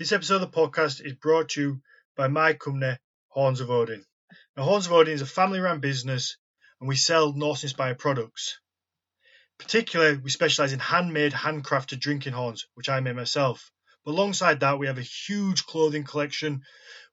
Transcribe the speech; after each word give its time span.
This 0.00 0.12
episode 0.12 0.36
of 0.36 0.40
the 0.40 0.48
podcast 0.48 1.04
is 1.04 1.12
brought 1.12 1.50
to 1.50 1.60
you 1.60 1.82
by 2.16 2.28
my 2.28 2.54
company, 2.54 2.96
Horns 3.28 3.60
of 3.60 3.70
Odin. 3.70 4.02
Now, 4.56 4.62
Horns 4.62 4.86
of 4.86 4.94
Odin 4.94 5.12
is 5.12 5.20
a 5.20 5.26
family 5.26 5.60
run 5.60 5.80
business 5.80 6.38
and 6.80 6.88
we 6.88 6.96
sell 6.96 7.34
Norse 7.34 7.64
inspired 7.64 7.98
products. 7.98 8.58
Particularly, 9.58 10.16
we 10.16 10.30
specialize 10.30 10.72
in 10.72 10.78
handmade, 10.78 11.32
handcrafted 11.32 12.00
drinking 12.00 12.32
horns, 12.32 12.66
which 12.72 12.88
I 12.88 13.00
made 13.00 13.14
myself. 13.14 13.70
But 14.02 14.12
alongside 14.12 14.60
that, 14.60 14.78
we 14.78 14.86
have 14.86 14.96
a 14.96 15.02
huge 15.02 15.66
clothing 15.66 16.04
collection. 16.04 16.62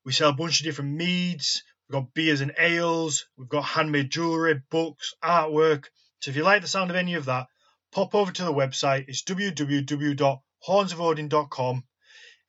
We 0.06 0.14
sell 0.14 0.30
a 0.30 0.34
bunch 0.34 0.62
of 0.62 0.64
different 0.64 0.96
meads, 0.96 1.64
we've 1.90 2.02
got 2.02 2.14
beers 2.14 2.40
and 2.40 2.54
ales, 2.58 3.28
we've 3.36 3.50
got 3.50 3.66
handmade 3.66 4.12
jewellery, 4.12 4.62
books, 4.72 5.14
artwork. 5.22 5.88
So 6.22 6.32
if 6.32 6.38
you 6.38 6.44
like 6.44 6.62
the 6.62 6.70
sound 6.70 6.90
of 6.90 6.96
any 6.96 7.16
of 7.16 7.26
that, 7.26 7.48
pop 7.92 8.16
over 8.16 8.32
to 8.32 8.46
the 8.46 8.54
website. 8.54 9.10
It's 9.10 9.26
www.hornsofodin.com. 9.26 11.84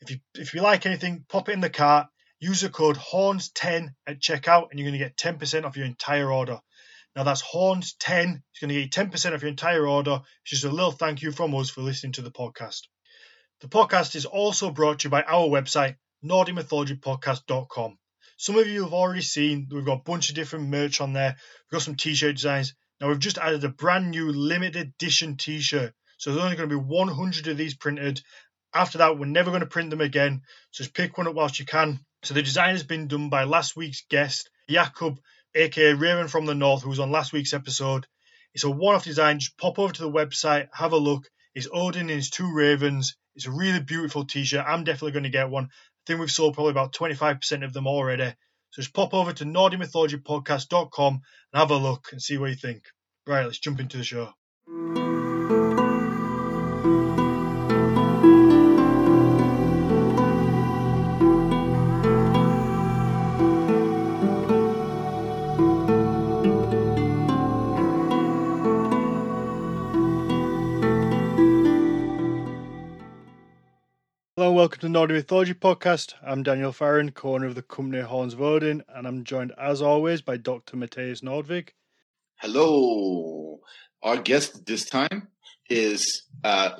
If 0.00 0.10
you 0.10 0.18
if 0.34 0.54
you 0.54 0.62
like 0.62 0.86
anything, 0.86 1.24
pop 1.28 1.48
it 1.48 1.52
in 1.52 1.60
the 1.60 1.70
cart. 1.70 2.08
Use 2.40 2.60
the 2.60 2.68
code 2.68 2.96
HORNS10 2.96 3.88
at 4.06 4.20
checkout, 4.20 4.68
and 4.70 4.78
you're 4.78 4.88
going 4.88 4.98
to 4.98 5.04
get 5.04 5.16
10% 5.16 5.64
off 5.64 5.76
your 5.76 5.86
entire 5.86 6.30
order. 6.30 6.60
Now 7.16 7.24
that's 7.24 7.42
HORNS10. 7.42 8.42
It's 8.50 8.60
going 8.60 8.68
to 8.68 8.74
get 8.74 8.96
you 8.96 9.06
10% 9.06 9.34
off 9.34 9.42
your 9.42 9.48
entire 9.48 9.86
order. 9.88 10.20
It's 10.42 10.50
just 10.50 10.64
a 10.64 10.70
little 10.70 10.92
thank 10.92 11.22
you 11.22 11.32
from 11.32 11.54
us 11.56 11.68
for 11.68 11.80
listening 11.80 12.12
to 12.12 12.22
the 12.22 12.30
podcast. 12.30 12.82
The 13.60 13.68
podcast 13.68 14.14
is 14.14 14.24
also 14.24 14.70
brought 14.70 15.00
to 15.00 15.06
you 15.06 15.10
by 15.10 15.22
our 15.22 15.48
website, 15.48 15.96
NordicMythologyPodcast.com. 16.24 17.98
Some 18.36 18.56
of 18.56 18.68
you 18.68 18.84
have 18.84 18.92
already 18.92 19.22
seen 19.22 19.66
we've 19.68 19.84
got 19.84 19.98
a 19.98 20.02
bunch 20.04 20.28
of 20.28 20.36
different 20.36 20.68
merch 20.68 21.00
on 21.00 21.12
there. 21.12 21.36
We've 21.66 21.78
got 21.78 21.82
some 21.82 21.96
t-shirt 21.96 22.36
designs. 22.36 22.74
Now 23.00 23.08
we've 23.08 23.18
just 23.18 23.38
added 23.38 23.64
a 23.64 23.68
brand 23.68 24.12
new 24.12 24.30
limited 24.30 24.92
edition 24.94 25.36
t-shirt. 25.36 25.92
So 26.18 26.30
there's 26.30 26.44
only 26.44 26.56
going 26.56 26.68
to 26.68 26.76
be 26.76 26.84
100 26.84 27.48
of 27.48 27.56
these 27.56 27.74
printed. 27.74 28.22
After 28.74 28.98
that, 28.98 29.18
we're 29.18 29.26
never 29.26 29.50
going 29.50 29.60
to 29.60 29.66
print 29.66 29.90
them 29.90 30.00
again. 30.00 30.42
So 30.70 30.84
just 30.84 30.94
pick 30.94 31.16
one 31.16 31.26
up 31.26 31.34
whilst 31.34 31.58
you 31.58 31.64
can. 31.66 32.00
So 32.22 32.34
the 32.34 32.42
design 32.42 32.70
has 32.70 32.82
been 32.82 33.08
done 33.08 33.30
by 33.30 33.44
last 33.44 33.76
week's 33.76 34.04
guest, 34.10 34.50
Jakub, 34.68 35.18
aka 35.54 35.92
Raven 35.94 36.28
from 36.28 36.46
the 36.46 36.54
North, 36.54 36.82
who 36.82 36.90
was 36.90 36.98
on 36.98 37.10
last 37.10 37.32
week's 37.32 37.54
episode. 37.54 38.06
It's 38.54 38.64
a 38.64 38.70
one-off 38.70 39.04
design. 39.04 39.38
Just 39.38 39.56
pop 39.56 39.78
over 39.78 39.92
to 39.92 40.02
the 40.02 40.10
website, 40.10 40.68
have 40.72 40.92
a 40.92 40.96
look. 40.96 41.28
It's 41.54 41.68
Odin 41.72 42.02
and 42.02 42.10
his 42.10 42.30
two 42.30 42.52
ravens. 42.52 43.16
It's 43.34 43.46
a 43.46 43.52
really 43.52 43.80
beautiful 43.80 44.24
t-shirt. 44.24 44.64
I'm 44.66 44.84
definitely 44.84 45.12
going 45.12 45.24
to 45.24 45.30
get 45.30 45.50
one. 45.50 45.64
I 45.64 45.68
think 46.06 46.20
we've 46.20 46.30
sold 46.30 46.54
probably 46.54 46.72
about 46.72 46.92
25% 46.92 47.64
of 47.64 47.72
them 47.72 47.86
already. 47.86 48.34
So 48.70 48.82
just 48.82 48.94
pop 48.94 49.14
over 49.14 49.32
to 49.32 49.44
NordicMythologyPodcast.com 49.44 51.12
and 51.14 51.60
have 51.60 51.70
a 51.70 51.76
look 51.76 52.08
and 52.12 52.20
see 52.20 52.36
what 52.36 52.50
you 52.50 52.56
think. 52.56 52.82
Right, 53.26 53.44
let's 53.44 53.58
jump 53.58 53.80
into 53.80 53.96
the 53.96 54.04
show. 54.04 54.32
Welcome 74.58 74.80
to 74.80 74.86
the 74.86 74.88
Nordic 74.88 75.14
Mythology 75.14 75.54
Podcast. 75.54 76.14
I'm 76.20 76.42
Daniel 76.42 76.72
Farron, 76.72 77.12
corner 77.12 77.46
of 77.46 77.54
the 77.54 77.62
company 77.62 78.02
Horns 78.02 78.34
of 78.34 78.42
Odin, 78.42 78.82
and 78.88 79.06
I'm 79.06 79.22
joined 79.22 79.52
as 79.56 79.80
always 79.80 80.20
by 80.20 80.36
Dr. 80.36 80.76
Mathias 80.76 81.20
Nordvig. 81.20 81.68
Hello. 82.40 83.60
Our 84.02 84.16
guest 84.16 84.66
this 84.66 84.84
time 84.84 85.28
is 85.70 86.24
uh, 86.42 86.70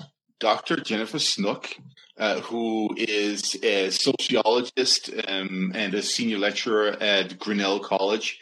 Dr. 0.41 0.79
Jennifer 0.79 1.21
Snook, 1.21 1.73
uh, 2.19 2.41
who 2.41 2.97
is 2.99 3.57
a 3.63 3.91
sociologist 3.91 5.11
um, 5.29 5.71
and 5.77 5.95
a 5.95 6.03
senior 6.03 6.39
lecturer 6.39 7.01
at 7.01 7.39
Grinnell 7.39 7.79
College 7.79 8.41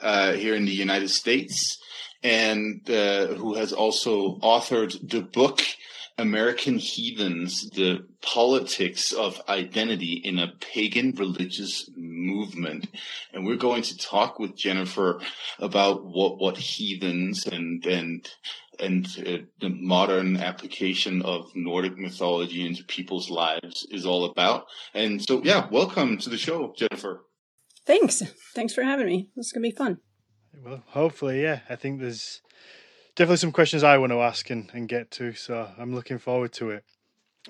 uh, 0.00 0.32
here 0.32 0.54
in 0.54 0.64
the 0.64 0.72
United 0.72 1.10
States, 1.10 1.76
and 2.22 2.88
uh, 2.88 3.26
who 3.34 3.52
has 3.52 3.74
also 3.74 4.38
authored 4.38 5.10
the 5.10 5.20
book 5.20 5.60
American 6.18 6.78
Heathens, 6.78 7.70
the 7.70 8.04
politics 8.20 9.12
of 9.12 9.40
identity 9.48 10.20
in 10.24 10.40
a 10.40 10.52
pagan 10.60 11.12
religious 11.12 11.88
movement. 11.96 12.88
And 13.32 13.46
we're 13.46 13.56
going 13.56 13.82
to 13.82 13.96
talk 13.96 14.40
with 14.40 14.56
Jennifer 14.56 15.20
about 15.60 16.04
what, 16.04 16.38
what 16.38 16.56
heathens 16.56 17.46
and, 17.46 17.86
and, 17.86 18.28
and 18.80 19.06
uh, 19.24 19.46
the 19.60 19.68
modern 19.68 20.36
application 20.36 21.22
of 21.22 21.52
Nordic 21.54 21.96
mythology 21.96 22.66
into 22.66 22.82
people's 22.84 23.30
lives 23.30 23.86
is 23.92 24.04
all 24.04 24.24
about. 24.24 24.66
And 24.94 25.22
so, 25.22 25.40
yeah, 25.44 25.68
welcome 25.70 26.18
to 26.18 26.28
the 26.28 26.36
show, 26.36 26.74
Jennifer. 26.76 27.24
Thanks. 27.86 28.22
Thanks 28.54 28.74
for 28.74 28.82
having 28.82 29.06
me. 29.06 29.28
This 29.36 29.46
is 29.46 29.52
going 29.52 29.62
to 29.62 29.70
be 29.70 29.76
fun. 29.76 29.98
Well, 30.64 30.82
hopefully, 30.88 31.42
yeah. 31.42 31.60
I 31.70 31.76
think 31.76 32.00
there's 32.00 32.42
definitely 33.18 33.36
some 33.38 33.50
questions 33.50 33.82
I 33.82 33.98
want 33.98 34.12
to 34.12 34.20
ask 34.20 34.48
and, 34.48 34.70
and 34.72 34.88
get 34.88 35.10
to, 35.12 35.32
so 35.32 35.68
I'm 35.76 35.92
looking 35.92 36.18
forward 36.18 36.52
to 36.52 36.70
it. 36.70 36.84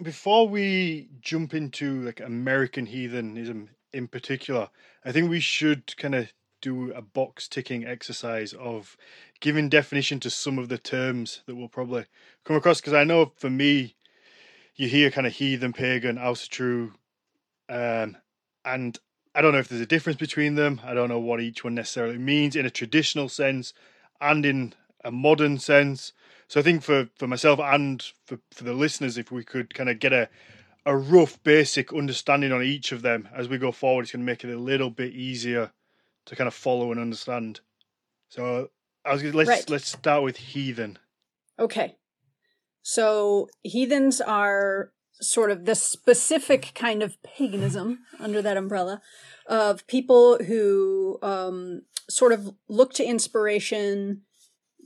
Before 0.03 0.49
we 0.49 1.11
jump 1.21 1.53
into 1.53 2.01
like 2.01 2.21
American 2.21 2.87
heathenism 2.87 3.69
in 3.93 4.09
particular, 4.09 4.71
I 5.05 5.13
think 5.13 5.29
we 5.29 5.41
should 5.41 5.95
kind 5.99 6.15
of 6.15 6.33
do 6.63 6.91
a 6.93 7.03
box 7.03 7.47
ticking 7.49 7.85
exercise 7.85 8.55
of 8.55 8.97
giving 9.41 9.69
definition 9.69 10.21
to 10.21 10.31
some 10.31 10.59
of 10.59 10.71
the 10.71 10.79
terms 10.79 11.43
that 11.45 11.55
we'll 11.55 11.69
probably 11.69 12.07
come 12.45 12.57
across. 12.57 12.81
Because 12.81 12.95
I 12.95 13.05
know 13.05 13.33
for 13.37 13.51
me, 13.51 13.95
you 14.75 14.89
hear 14.89 15.11
kind 15.11 15.27
of 15.27 15.35
heathen, 15.35 15.75
pagan, 15.75 16.17
Asatru, 16.17 16.93
um, 17.69 18.17
and 18.65 18.99
I 19.35 19.43
don't 19.43 19.53
know 19.53 19.59
if 19.59 19.69
there's 19.69 19.83
a 19.83 19.87
difference 19.87 20.19
between 20.19 20.55
them. 20.55 20.81
I 20.83 20.95
don't 20.95 21.11
know 21.11 21.21
what 21.21 21.43
each 21.43 21.63
one 21.63 21.75
necessarily 21.75 22.17
means 22.17 22.57
in 22.57 22.65
a 22.65 22.71
traditional 22.71 23.29
sense 23.29 23.75
and 24.19 24.47
in 24.47 24.75
a 25.05 25.11
modern 25.11 25.59
sense. 25.59 26.13
So 26.49 26.61
I 26.61 26.63
think 26.63 26.83
for, 26.83 27.09
for 27.17 27.27
myself 27.27 27.61
and 27.61 28.03
for, 28.25 28.39
for 28.53 28.65
the 28.65 28.73
listeners, 28.73 29.19
if 29.19 29.31
we 29.31 29.45
could 29.45 29.75
kind 29.75 29.91
of 29.91 29.99
get 29.99 30.13
a 30.13 30.29
a 30.87 30.97
rough 30.97 31.43
basic 31.43 31.93
understanding 31.93 32.51
on 32.51 32.63
each 32.63 32.93
of 32.93 33.03
them 33.03 33.29
as 33.35 33.47
we 33.47 33.59
go 33.59 33.71
forward, 33.71 34.03
it's 34.03 34.13
going 34.13 34.25
to 34.25 34.27
make 34.27 34.43
it 34.43 34.51
a 34.51 34.59
little 34.59 34.89
bit 34.89 35.13
easier 35.13 35.71
to 36.25 36.35
kind 36.35 36.49
of 36.49 36.55
follow 36.55 36.91
and 36.91 36.99
understand. 36.99 37.61
So 38.31 38.71
I 39.05 39.13
was 39.13 39.23
let's 39.23 39.49
Right. 39.49 39.71
let's 39.71 39.89
start 39.89 40.23
with 40.23 40.39
heathen. 40.39 40.99
Okay. 41.59 41.97
So 42.83 43.49
heathens 43.63 44.23
are 44.23 44.93
sort 45.21 45.51
of 45.51 45.67
the 45.67 45.75
specific 45.75 46.73
kind 46.75 47.03
of 47.03 47.23
paganism 47.23 47.99
under 48.19 48.41
that 48.41 48.57
umbrella 48.57 49.03
of 49.47 49.87
people 49.89 50.39
who 50.45 51.19
um, 51.23 51.83
sort 52.09 52.33
of 52.33 52.55
look 52.69 52.95
to 52.95 53.05
inspiration 53.05 54.23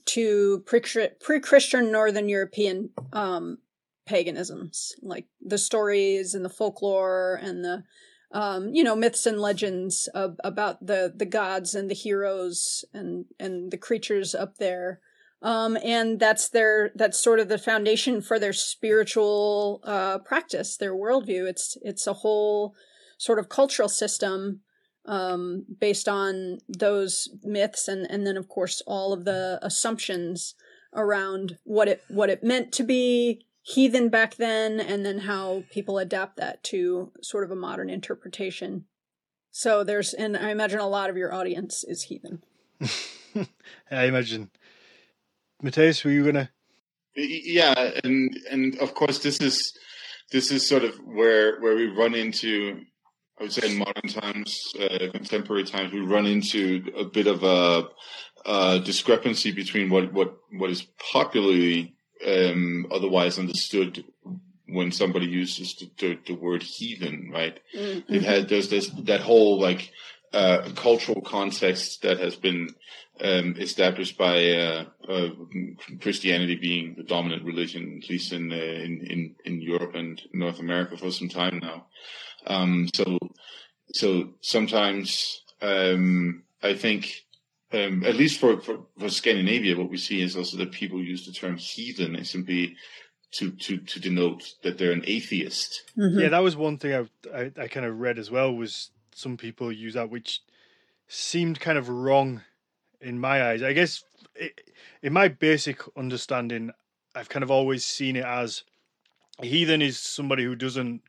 to 0.07 0.61
pre 0.61 1.41
Christian 1.41 1.93
Northern 1.93 2.29
European 2.29 2.91
um, 3.13 3.59
paganisms, 4.07 4.95
like 5.03 5.27
the 5.41 5.59
stories 5.59 6.35
and 6.35 6.45
the 6.45 6.51
folklore 6.51 7.39
and 7.43 7.65
the 7.65 7.85
um, 8.33 8.75
you 8.75 8.83
know 8.83 8.97
myths 8.97 9.27
and 9.27 9.41
legends 9.41 10.09
of, 10.15 10.39
about 10.43 10.87
the 10.87 11.13
the 11.15 11.27
gods 11.27 11.75
and 11.75 11.91
the 11.91 11.95
heroes 11.95 12.85
and 12.95 13.27
and 13.39 13.71
the 13.71 13.77
creatures 13.77 14.35
up 14.35 14.57
there 14.59 15.01
um, 15.43 15.77
and 15.83 16.21
that's 16.21 16.49
their 16.49 16.93
that's 16.95 17.19
sort 17.19 17.41
of 17.41 17.49
the 17.49 17.59
foundation 17.59 18.23
for 18.23 18.39
their 18.39 18.53
spiritual 18.53 19.81
uh, 19.83 20.19
practice, 20.19 20.77
their 20.77 20.95
worldview. 20.95 21.49
It's 21.49 21.77
it's 21.83 22.07
a 22.07 22.13
whole 22.13 22.75
sort 23.19 23.41
of 23.41 23.49
cultural 23.49 23.89
system 23.89 24.61
um, 25.07 25.65
based 25.81 26.09
on 26.09 26.59
those 26.69 27.29
myths, 27.43 27.89
and 27.89 28.11
and 28.11 28.27
then 28.27 28.37
of 28.37 28.49
course 28.49 28.83
all 28.87 29.13
of 29.13 29.25
the 29.25 29.59
assumptions 29.63 30.55
around 30.95 31.59
what 31.65 31.89
it 31.89 32.05
what 32.09 32.31
it 32.31 32.45
meant 32.45 32.73
to 32.73 32.83
be 32.83 33.47
heathen 33.63 34.09
back 34.09 34.37
then, 34.37 34.81
and 34.81 35.07
then 35.07 35.21
how 35.21 35.65
people 35.71 35.99
adapt 35.99 36.37
that 36.37 36.63
to 36.65 37.13
sort 37.23 37.45
of 37.45 37.51
a 37.51 37.57
modern 37.57 37.89
interpretation. 37.89 38.85
So 39.51 39.85
there's, 39.85 40.15
and 40.15 40.37
I 40.37 40.51
imagine 40.51 40.81
a 40.81 40.89
lot 40.89 41.11
of 41.11 41.17
your 41.17 41.33
audience 41.33 41.85
is 41.85 42.05
heathen. 42.05 42.43
I 43.91 44.05
imagine. 44.05 44.51
Mathias, 45.63 46.03
were 46.05 46.11
you 46.11 46.25
gonna? 46.25 46.51
Yeah, 47.15 47.93
and 48.03 48.37
and 48.51 48.79
of 48.79 48.95
course 48.95 49.19
this 49.19 49.41
is 49.41 49.77
this 50.33 50.51
is 50.51 50.67
sort 50.67 50.83
of 50.83 50.97
where 51.05 51.61
where 51.61 51.77
we 51.77 51.87
run 51.87 52.15
into 52.15 52.81
I 53.43 53.47
would 53.47 53.53
say 53.53 53.73
in 53.73 53.79
modern 53.79 54.09
times, 54.09 54.73
uh, 54.81 55.11
contemporary 55.11 55.65
times, 55.65 55.93
we 55.93 55.99
run 55.99 56.27
into 56.27 56.85
a 56.97 57.03
bit 57.05 57.27
of 57.27 57.43
a, 57.43 57.89
a 58.47 58.79
discrepancy 58.79 59.51
between 59.51 59.91
what 59.91 60.13
what 60.13 60.37
what 60.53 60.71
is 60.71 60.87
popularly 61.13 61.97
um, 62.25 62.87
otherwise 62.93 63.41
understood 63.41 64.05
when 64.69 64.93
somebody 64.93 65.27
uses 65.27 65.75
the, 65.75 65.91
the, 65.99 66.19
the 66.25 66.35
word 66.35 66.63
heathen, 66.63 67.31
right? 67.33 67.59
Mm, 67.77 68.05
It 68.09 68.23
had 68.23 68.49
there's 68.49 68.69
this 68.69 68.91
that 69.11 69.23
whole 69.23 69.59
like 69.59 69.91
uh, 70.33 70.69
cultural 70.77 71.21
context 71.21 72.03
that 72.03 72.21
has 72.21 72.37
been 72.37 72.69
um, 73.21 73.57
established 73.59 74.17
by 74.17 74.53
uh, 74.53 74.85
uh, 75.09 75.29
Christianity 76.01 76.55
being 76.55 76.95
the 76.97 77.03
dominant 77.03 77.43
religion, 77.43 78.01
at 78.05 78.09
least 78.09 78.33
in, 78.33 78.53
uh, 78.53 78.55
in, 78.55 79.05
in 79.05 79.35
in 79.45 79.61
Europe 79.61 79.97
and 79.97 80.23
North 80.33 80.61
America 80.61 80.97
for 80.97 81.11
some 81.11 81.29
time 81.29 81.59
now. 81.59 81.87
Um, 82.47 82.89
so 82.95 83.19
so 83.93 84.35
sometimes 84.41 85.43
um, 85.61 86.43
I 86.63 86.75
think. 86.75 87.13
Um, 87.75 88.05
at 88.05 88.17
least 88.17 88.39
for, 88.39 88.61
for, 88.61 88.81
for, 88.99 89.09
Scandinavia, 89.09 89.79
what 89.79 89.89
we 89.89 89.97
see 89.97 90.21
is 90.21 90.37
also 90.37 90.59
that 90.59 90.73
people 90.73 91.03
use 91.03 91.25
the 91.25 91.33
term 91.33 91.57
heathen 91.57 92.23
simply 92.23 92.77
to, 93.31 93.51
to, 93.51 93.79
to 93.79 93.99
denote 93.99 94.45
that 94.63 94.77
they're 94.77 94.93
an 94.93 95.05
atheist. 95.07 95.83
Mm-hmm. 95.97 96.21
Yeah, 96.21 96.29
that 96.29 96.41
was 96.41 96.55
one 96.55 96.77
thing 96.77 96.93
I, 96.93 97.35
I, 97.35 97.51
I 97.57 97.69
kind 97.69 97.87
of 97.87 97.99
read 97.99 98.19
as 98.19 98.31
well 98.31 98.55
was 98.55 98.91
some 99.15 99.37
people 99.39 99.73
use 99.73 99.95
that, 99.95 100.11
which 100.11 100.43
seemed 101.09 101.61
kind 101.61 101.79
of 101.79 101.89
wrong 101.89 102.43
in 103.01 103.19
my 103.19 103.43
eyes. 103.43 103.63
I 103.63 103.73
guess 103.73 104.05
it, 104.35 104.61
in 105.03 105.13
my 105.13 105.29
basic 105.29 105.81
understanding, 105.97 106.71
I've 107.15 107.29
kind 107.29 107.43
of 107.43 107.51
always 107.51 107.85
seen 107.85 108.17
it 108.17 108.25
as 108.25 108.65
a 109.39 109.47
heathen 109.47 109.83
is 109.83 109.99
somebody 109.99 110.45
who 110.45 110.55
doesn't 110.55 111.03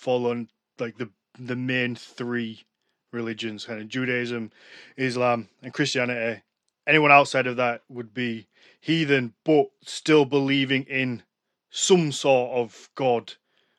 follow 0.00 0.46
like 0.78 0.96
the 0.96 1.10
the 1.38 1.56
main 1.56 1.94
three 1.94 2.64
religions, 3.12 3.66
kind 3.66 3.80
of 3.80 3.88
Judaism, 3.88 4.50
Islam, 4.96 5.48
and 5.62 5.74
Christianity. 5.74 6.42
Anyone 6.86 7.12
outside 7.12 7.46
of 7.46 7.56
that 7.56 7.82
would 7.88 8.14
be 8.14 8.46
heathen, 8.80 9.34
but 9.44 9.70
still 9.82 10.24
believing 10.24 10.84
in 10.84 11.22
some 11.70 12.12
sort 12.12 12.52
of 12.52 12.88
God. 12.94 13.34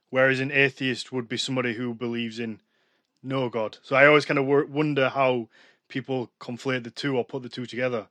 Whereas 0.09 0.39
an 0.39 0.51
atheist 0.51 1.11
would 1.11 1.27
be 1.27 1.37
somebody 1.37 1.73
who 1.73 1.93
believes 1.93 2.39
in 2.39 2.61
no 3.23 3.49
God. 3.49 3.77
So 3.81 3.95
I 3.95 4.05
always 4.05 4.25
kind 4.25 4.37
of 4.37 4.45
wonder 4.45 5.09
how 5.09 5.49
people 5.87 6.31
conflate 6.39 6.83
the 6.83 6.91
two 6.91 7.17
or 7.17 7.25
put 7.25 7.43
the 7.43 7.49
two 7.49 7.65
together. 7.65 8.07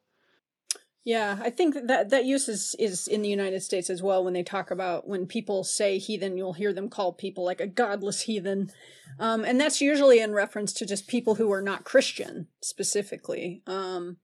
Yeah, 1.05 1.39
I 1.41 1.49
think 1.49 1.75
that 1.87 2.11
that 2.11 2.25
use 2.27 2.47
is, 2.47 2.77
is 2.79 3.09
in 3.09 3.23
the 3.23 3.29
United 3.29 3.63
States 3.63 3.89
as 3.89 4.03
well. 4.03 4.23
When 4.23 4.35
they 4.35 4.43
talk 4.43 4.71
about 4.71 5.09
when 5.09 5.27
people 5.27 5.65
say 5.65 5.97
heathen, 5.97 6.37
you'll 6.37 6.53
hear 6.53 6.75
them 6.75 6.91
call 6.91 7.15
people 7.15 7.43
like 7.43 7.61
a 7.61 7.67
godless 7.67 8.23
heathen, 8.23 8.71
um, 9.19 9.45
and 9.45 9.59
that's 9.59 9.81
usually 9.81 10.21
in 10.21 10.33
reference 10.33 10.75
to 10.75 10.87
just 10.87 11.09
people 11.09 11.37
who 11.37 11.51
are 11.53 11.63
not 11.63 11.85
Christian 11.85 12.49
specifically, 12.63 13.63
um, 13.67 14.19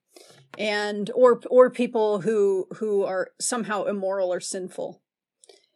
and 0.58 1.10
or 1.14 1.40
or 1.48 1.70
people 1.70 2.20
who 2.20 2.66
who 2.76 3.04
are 3.04 3.30
somehow 3.40 3.84
immoral 3.84 4.30
or 4.30 4.40
sinful. 4.40 5.00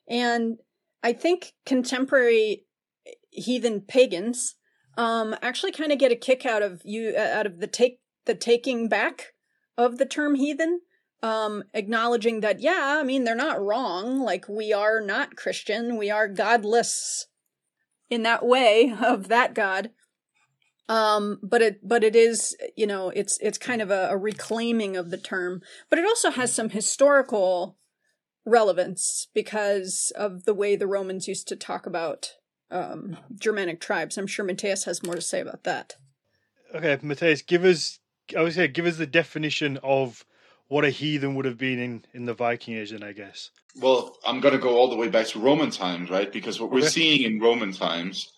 And 0.06 0.58
I 1.02 1.14
think 1.14 1.54
contemporary 1.64 2.66
heathen 3.30 3.80
pagans 3.80 4.56
um, 4.98 5.34
actually 5.40 5.72
kind 5.72 5.92
of 5.92 5.98
get 5.98 6.12
a 6.12 6.16
kick 6.16 6.44
out 6.44 6.60
of 6.60 6.82
you 6.84 7.14
uh, 7.16 7.20
out 7.20 7.46
of 7.46 7.60
the 7.60 7.66
take 7.66 8.00
the 8.26 8.34
taking 8.34 8.86
back 8.86 9.28
of 9.78 9.96
the 9.96 10.04
term 10.04 10.34
heathen 10.34 10.82
um, 11.22 11.64
acknowledging 11.74 12.40
that 12.40 12.60
yeah 12.60 12.98
i 13.00 13.02
mean 13.02 13.24
they're 13.24 13.34
not 13.34 13.62
wrong 13.62 14.20
like 14.20 14.48
we 14.48 14.72
are 14.72 15.00
not 15.00 15.36
christian 15.36 15.96
we 15.96 16.10
are 16.10 16.28
godless 16.28 17.26
in 18.08 18.22
that 18.22 18.44
way 18.44 18.94
of 19.02 19.28
that 19.28 19.54
god 19.54 19.90
um, 20.88 21.38
but 21.40 21.62
it 21.62 21.86
but 21.86 22.02
it 22.02 22.16
is 22.16 22.56
you 22.76 22.86
know 22.86 23.10
it's 23.10 23.38
it's 23.40 23.58
kind 23.58 23.80
of 23.80 23.90
a, 23.90 24.08
a 24.10 24.16
reclaiming 24.16 24.96
of 24.96 25.10
the 25.10 25.18
term 25.18 25.60
but 25.88 25.98
it 25.98 26.04
also 26.04 26.30
has 26.30 26.52
some 26.52 26.70
historical 26.70 27.76
relevance 28.44 29.28
because 29.34 30.12
of 30.16 30.44
the 30.46 30.54
way 30.54 30.74
the 30.74 30.88
romans 30.88 31.28
used 31.28 31.46
to 31.46 31.54
talk 31.54 31.86
about 31.86 32.32
um, 32.70 33.16
Germanic 33.38 33.80
tribes. 33.80 34.16
I'm 34.16 34.26
sure 34.26 34.44
Mathias 34.44 34.84
has 34.84 35.02
more 35.02 35.14
to 35.14 35.20
say 35.20 35.40
about 35.40 35.64
that. 35.64 35.96
Okay, 36.74 36.98
Mathias, 37.02 37.42
give 37.42 37.64
us. 37.64 37.98
I 38.36 38.42
would 38.42 38.52
say, 38.52 38.68
give 38.68 38.86
us 38.86 38.96
the 38.96 39.06
definition 39.06 39.78
of 39.82 40.24
what 40.70 40.84
a 40.84 40.90
heathen 40.90 41.34
would 41.34 41.46
have 41.46 41.58
been 41.58 41.80
in, 41.80 42.04
in 42.14 42.26
the 42.26 42.32
Viking 42.32 42.76
Age, 42.76 42.92
then 42.92 43.02
I 43.02 43.10
guess. 43.10 43.50
Well, 43.80 44.16
I'm 44.24 44.38
going 44.38 44.54
to 44.54 44.60
go 44.60 44.78
all 44.78 44.88
the 44.88 44.94
way 44.94 45.08
back 45.08 45.26
to 45.28 45.40
Roman 45.40 45.70
times, 45.70 46.10
right? 46.10 46.32
Because 46.32 46.60
what 46.60 46.70
we're 46.70 46.88
seeing 46.88 47.22
in 47.22 47.40
Roman 47.40 47.72
times, 47.72 48.32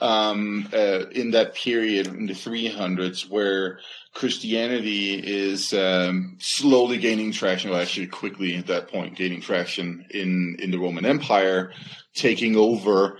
um, 0.00 0.68
uh, 0.72 1.06
in 1.10 1.32
that 1.32 1.54
period 1.54 2.06
in 2.06 2.24
the 2.24 2.32
300s, 2.32 3.28
where 3.28 3.80
Christianity 4.14 5.20
is 5.22 5.74
um, 5.74 6.38
slowly 6.40 6.96
gaining 6.96 7.30
traction, 7.30 7.70
well, 7.70 7.80
actually 7.80 8.06
quickly 8.06 8.56
at 8.56 8.68
that 8.68 8.88
point, 8.88 9.14
gaining 9.14 9.42
traction 9.42 10.06
in 10.10 10.56
in 10.58 10.70
the 10.70 10.78
Roman 10.78 11.04
Empire, 11.04 11.72
taking 12.14 12.56
over 12.56 13.18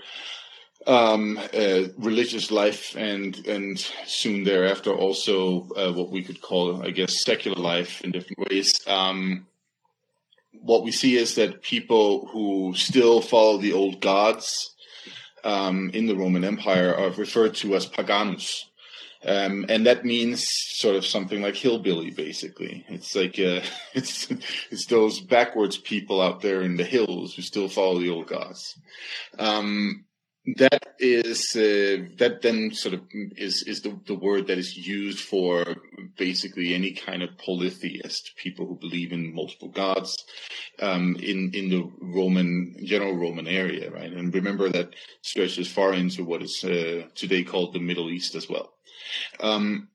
um, 0.87 1.37
uh, 1.53 1.83
religious 1.97 2.49
life 2.49 2.95
and 2.95 3.45
and 3.45 3.77
soon 4.05 4.43
thereafter 4.43 4.91
also 4.91 5.67
uh, 5.75 5.91
what 5.91 6.09
we 6.09 6.23
could 6.23 6.41
call, 6.41 6.81
I 6.81 6.91
guess, 6.91 7.23
secular 7.23 7.61
life 7.61 8.01
in 8.01 8.11
different 8.11 8.49
ways. 8.49 8.81
Um, 8.87 9.47
what 10.53 10.83
we 10.83 10.91
see 10.91 11.17
is 11.17 11.35
that 11.35 11.61
people 11.61 12.27
who 12.27 12.73
still 12.75 13.21
follow 13.21 13.57
the 13.57 13.73
old 13.73 14.01
gods 14.01 14.73
um, 15.43 15.91
in 15.93 16.07
the 16.07 16.15
Roman 16.15 16.43
Empire 16.43 16.95
are 16.95 17.11
referred 17.11 17.55
to 17.55 17.75
as 17.75 17.85
paganus. 17.85 18.65
Um, 19.25 19.65
and 19.67 19.85
that 19.87 20.05
means 20.05 20.47
sort 20.47 20.95
of 20.95 21.05
something 21.05 21.41
like 21.41 21.55
hillbilly, 21.55 22.11
basically. 22.11 22.85
It's 22.87 23.15
like 23.15 23.39
uh, 23.39 23.61
it's 23.93 24.31
it's 24.71 24.85
those 24.85 25.19
backwards 25.19 25.77
people 25.77 26.21
out 26.21 26.41
there 26.41 26.61
in 26.61 26.77
the 26.77 26.83
hills 26.83 27.35
who 27.35 27.41
still 27.41 27.67
follow 27.67 27.99
the 27.99 28.09
old 28.09 28.27
gods. 28.27 28.79
Um, 29.37 30.05
that 30.55 30.95
is 30.99 31.55
uh, 31.55 32.07
that 32.17 32.39
then 32.41 32.71
sort 32.73 32.93
of 32.93 33.01
is 33.11 33.63
is 33.63 33.81
the, 33.81 33.99
the 34.07 34.15
word 34.15 34.47
that 34.47 34.57
is 34.57 34.77
used 34.77 35.19
for 35.19 35.65
basically 36.17 36.73
any 36.73 36.91
kind 36.93 37.21
of 37.21 37.37
polytheist 37.37 38.31
people 38.37 38.65
who 38.65 38.75
believe 38.75 39.11
in 39.11 39.35
multiple 39.35 39.67
gods 39.67 40.15
um, 40.79 41.17
in 41.17 41.51
in 41.53 41.69
the 41.69 41.91
Roman 41.99 42.75
general 42.83 43.15
Roman 43.15 43.47
area, 43.47 43.91
right? 43.91 44.11
And 44.11 44.33
remember 44.33 44.69
that 44.69 44.93
stretches 45.21 45.69
far 45.69 45.93
into 45.93 46.23
what 46.23 46.41
is 46.41 46.63
uh, 46.63 47.07
today 47.13 47.43
called 47.43 47.73
the 47.73 47.79
Middle 47.79 48.09
East 48.09 48.33
as 48.33 48.49
well. 48.49 48.73
Um, 49.41 49.89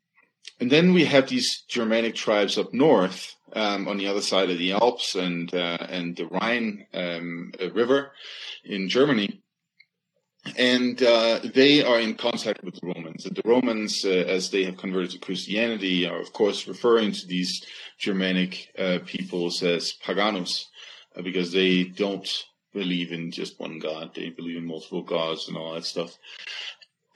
and 0.60 0.70
then 0.70 0.92
we 0.92 1.06
have 1.06 1.28
these 1.28 1.62
Germanic 1.66 2.14
tribes 2.14 2.58
up 2.58 2.74
north 2.74 3.36
um, 3.54 3.88
on 3.88 3.96
the 3.96 4.06
other 4.06 4.22
side 4.22 4.50
of 4.50 4.58
the 4.58 4.72
Alps 4.72 5.14
and 5.14 5.52
uh, 5.54 5.78
and 5.88 6.14
the 6.14 6.26
Rhine 6.26 6.86
um, 6.92 7.52
River 7.72 8.12
in 8.64 8.90
Germany 8.90 9.41
and 10.56 11.02
uh, 11.02 11.40
they 11.54 11.82
are 11.82 12.00
in 12.00 12.14
contact 12.14 12.64
with 12.64 12.74
the 12.74 12.86
Romans. 12.94 13.26
And 13.26 13.36
the 13.36 13.42
Romans, 13.44 14.04
uh, 14.04 14.08
as 14.08 14.50
they 14.50 14.64
have 14.64 14.76
converted 14.76 15.10
to 15.12 15.18
Christianity, 15.18 16.06
are 16.06 16.20
of 16.20 16.32
course 16.32 16.66
referring 16.66 17.12
to 17.12 17.26
these 17.26 17.64
Germanic 17.98 18.68
uh, 18.78 18.98
peoples 19.06 19.62
as 19.62 19.92
paganus, 19.92 20.66
uh, 21.16 21.22
because 21.22 21.52
they 21.52 21.84
don't 21.84 22.28
believe 22.72 23.12
in 23.12 23.30
just 23.30 23.60
one 23.60 23.78
god; 23.78 24.14
they 24.14 24.30
believe 24.30 24.56
in 24.56 24.66
multiple 24.66 25.02
gods 25.02 25.48
and 25.48 25.56
all 25.56 25.74
that 25.74 25.84
stuff. 25.84 26.18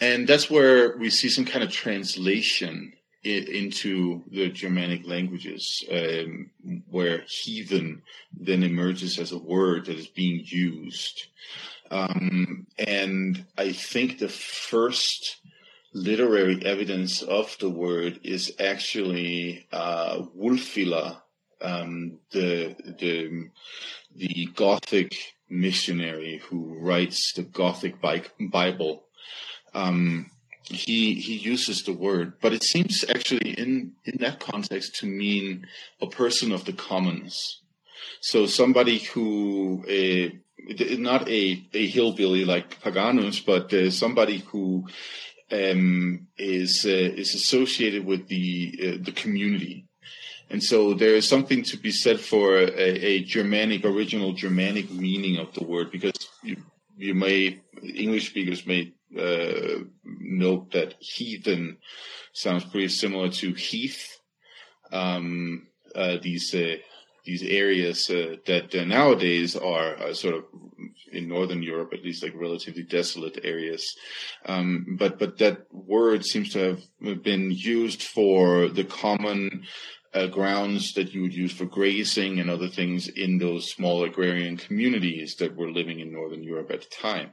And 0.00 0.28
that's 0.28 0.50
where 0.50 0.96
we 0.98 1.10
see 1.10 1.28
some 1.28 1.46
kind 1.46 1.64
of 1.64 1.70
translation 1.70 2.92
into 3.24 4.22
the 4.30 4.48
Germanic 4.50 5.04
languages, 5.04 5.84
um, 5.90 6.50
where 6.88 7.24
heathen 7.26 8.02
then 8.32 8.62
emerges 8.62 9.18
as 9.18 9.32
a 9.32 9.38
word 9.38 9.86
that 9.86 9.98
is 9.98 10.06
being 10.06 10.42
used. 10.44 11.26
Um, 11.90 12.66
and 12.78 13.44
I 13.56 13.72
think 13.72 14.18
the 14.18 14.28
first 14.28 15.40
literary 15.92 16.64
evidence 16.64 17.22
of 17.22 17.56
the 17.58 17.70
word 17.70 18.20
is 18.22 18.52
actually 18.60 19.66
uh, 19.72 20.22
Wulfila, 20.36 21.22
um, 21.62 22.18
the 22.30 22.76
the 22.98 23.50
the 24.14 24.48
Gothic 24.54 25.16
missionary 25.48 26.42
who 26.48 26.78
writes 26.78 27.32
the 27.34 27.42
Gothic 27.42 27.96
Bible. 28.00 29.04
Um, 29.74 30.30
he 30.64 31.14
he 31.14 31.36
uses 31.36 31.82
the 31.82 31.92
word, 31.92 32.34
but 32.40 32.52
it 32.52 32.64
seems 32.64 33.04
actually 33.08 33.50
in 33.52 33.92
in 34.04 34.18
that 34.18 34.40
context 34.40 34.96
to 34.96 35.06
mean 35.06 35.66
a 36.00 36.06
person 36.06 36.52
of 36.52 36.64
the 36.64 36.72
commons. 36.72 37.62
So 38.20 38.46
somebody 38.46 38.98
who 38.98 39.84
uh, 39.88 40.36
not 40.58 41.28
a, 41.28 41.62
a 41.72 41.86
hillbilly 41.86 42.44
like 42.44 42.80
Paganus, 42.80 43.40
but 43.40 43.72
uh, 43.72 43.90
somebody 43.90 44.38
who 44.38 44.86
um, 45.52 46.26
is 46.36 46.84
uh, 46.84 46.88
is 46.88 47.34
associated 47.34 48.04
with 48.04 48.28
the 48.28 48.78
uh, 48.82 49.04
the 49.04 49.12
community. 49.12 49.86
And 50.48 50.62
so 50.62 50.94
there 50.94 51.14
is 51.14 51.28
something 51.28 51.64
to 51.64 51.76
be 51.76 51.90
said 51.90 52.20
for 52.20 52.56
a, 52.56 52.68
a, 52.68 53.24
Germanic, 53.24 53.84
original 53.84 54.32
Germanic 54.32 54.92
meaning 54.92 55.38
of 55.38 55.52
the 55.54 55.64
word, 55.64 55.90
because 55.90 56.14
you, 56.44 56.56
you 56.96 57.14
may 57.14 57.60
English 57.82 58.28
speakers 58.28 58.64
may 58.64 58.92
uh, 59.18 59.84
note 60.04 60.70
that 60.72 60.94
heathen 61.00 61.78
sounds 62.32 62.64
pretty 62.64 62.88
similar 62.88 63.28
to 63.28 63.54
heath. 63.54 64.20
Um, 64.92 65.66
uh, 65.94 66.18
these 66.22 66.54
uh, 66.54 66.76
these 67.26 67.42
areas 67.42 68.08
uh, 68.08 68.36
that 68.46 68.74
uh, 68.74 68.84
nowadays 68.84 69.56
are 69.56 69.96
uh, 69.96 70.14
sort 70.14 70.34
of 70.34 70.44
in 71.12 71.28
northern 71.28 71.62
Europe, 71.62 71.92
at 71.92 72.02
least 72.02 72.22
like 72.22 72.34
relatively 72.34 72.82
desolate 72.82 73.38
areas. 73.44 73.84
Um, 74.46 74.96
but 74.98 75.18
but 75.18 75.38
that 75.38 75.66
word 75.72 76.24
seems 76.24 76.52
to 76.52 76.78
have 77.04 77.22
been 77.22 77.50
used 77.50 78.02
for 78.02 78.68
the 78.68 78.84
common 78.84 79.64
uh, 80.14 80.26
grounds 80.28 80.94
that 80.94 81.12
you 81.12 81.22
would 81.22 81.34
use 81.34 81.52
for 81.52 81.66
grazing 81.66 82.40
and 82.40 82.50
other 82.50 82.68
things 82.68 83.08
in 83.08 83.38
those 83.38 83.70
small 83.70 84.04
agrarian 84.04 84.56
communities 84.56 85.36
that 85.38 85.56
were 85.56 85.70
living 85.70 86.00
in 86.00 86.12
northern 86.12 86.42
Europe 86.42 86.70
at 86.70 86.80
the 86.80 86.88
time. 86.88 87.30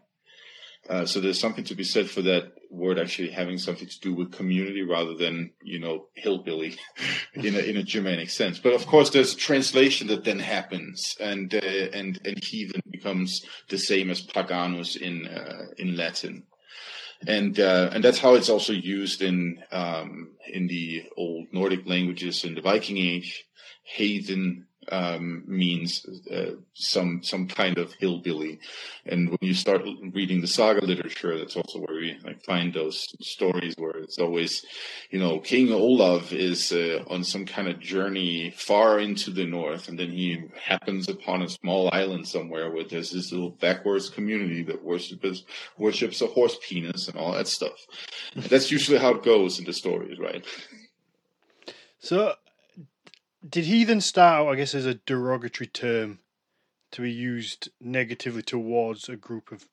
Uh, 0.90 1.06
so 1.06 1.20
there's 1.20 1.40
something 1.40 1.63
to 1.63 1.75
be 1.75 1.84
said 1.84 2.10
for 2.10 2.22
that 2.22 2.52
word 2.70 3.00
actually 3.00 3.30
having 3.30 3.58
something 3.58 3.88
to 3.88 4.00
do 4.00 4.13
with 4.13 4.32
community 4.32 4.82
rather 4.82 5.13
than 5.16 5.52
you 5.62 5.80
know 5.80 6.08
hillbilly 6.13 6.75
in 7.34 7.56
a 7.56 7.60
in 7.60 7.78
a 7.78 7.84
Germanic 7.84 8.30
sense. 8.30 8.60
But 8.60 8.74
of 8.74 8.86
course, 8.86 9.10
there's 9.10 9.34
a 9.34 9.38
translation 9.38 10.08
that 10.08 10.25
then 10.25 10.40
happens, 10.40 11.16
and 11.20 11.54
uh, 11.54 11.60
and 11.94 12.20
and 12.25 12.44
heathen 12.44 12.82
becomes 12.92 13.46
the 13.70 13.78
same 13.78 14.10
as 14.10 14.22
paganus 14.22 14.96
in 14.96 15.28
uh, 15.28 15.68
in 15.78 15.96
Latin, 15.96 16.44
and 17.28 17.58
uh, 17.60 17.90
and 17.94 18.04
that's 18.04 18.20
how 18.20 18.34
it's 18.34 18.50
also 18.50 18.74
used 18.74 19.22
in 19.22 19.63
um, 19.72 20.32
in 20.52 20.68
the 20.68 21.04
old 21.16 21.48
Nordic 21.54 21.86
languages 21.86 22.44
in 22.44 22.56
the 22.56 22.62
Viking 22.62 22.98
Age. 22.98 23.46
Heathen 23.86 24.66
um, 24.92 25.44
means 25.48 26.06
uh, 26.32 26.52
some 26.74 27.22
some 27.24 27.48
kind 27.48 27.78
of 27.78 27.94
hillbilly. 27.94 28.60
And 29.06 29.30
when 29.30 29.40
you 29.42 29.54
start 29.54 29.84
reading 30.13 30.42
the 30.42 30.48
saga 30.48 30.86
literature, 30.86 31.38
that's 31.38 31.56
also 31.56 31.80
where 31.80 31.96
we 31.96 32.18
like 32.24 32.44
find 32.44 32.74
those 32.74 33.06
stories 33.22 33.75
where 33.78 33.98
it's 33.98 34.20
always, 34.20 34.66
you 35.10 35.20
know, 35.20 35.40
King 35.40 35.72
Olaf 35.72 36.32
is 36.32 36.72
uh, 36.72 37.04
on 37.08 37.24
some 37.24 37.46
kind 37.46 37.68
of 37.68 37.80
journey 37.80 38.52
far 38.56 39.00
into 39.00 39.32
the 39.32 39.46
north, 39.46 39.88
and 39.88 39.98
then 39.98 40.12
he 40.12 40.44
happens 40.62 41.10
upon 41.10 41.42
a 41.42 41.50
small 41.50 41.90
island 41.94 42.28
somewhere 42.28 42.72
where 42.72 42.84
there's 42.84 43.12
this 43.12 43.32
little 43.32 43.52
backwards 43.52 44.10
community 44.10 44.63
that 44.63 44.84
worships 44.84 45.44
worships 45.78 46.22
a 46.22 46.28
horse 46.28 46.58
penis 46.68 47.08
and 47.08 47.18
all 47.18 47.34
that 47.34 47.48
stuff. 47.48 47.78
That's 48.36 48.72
usually 48.72 49.00
how 49.00 49.16
it 49.16 49.24
goes 49.24 49.60
in 49.60 49.66
the 49.66 49.74
stories, 49.74 50.20
right? 50.20 50.46
So 52.00 52.36
did 53.47 53.65
heathen 53.65 54.01
start 54.01 54.41
out, 54.41 54.51
I 54.51 54.55
guess, 54.55 54.73
as 54.73 54.85
a 54.85 54.95
derogatory 54.95 55.67
term 55.67 56.19
to 56.91 57.01
be 57.01 57.12
used 57.12 57.69
negatively 57.81 58.41
towards 58.41 59.09
a 59.09 59.15
group 59.15 59.51
of 59.51 59.67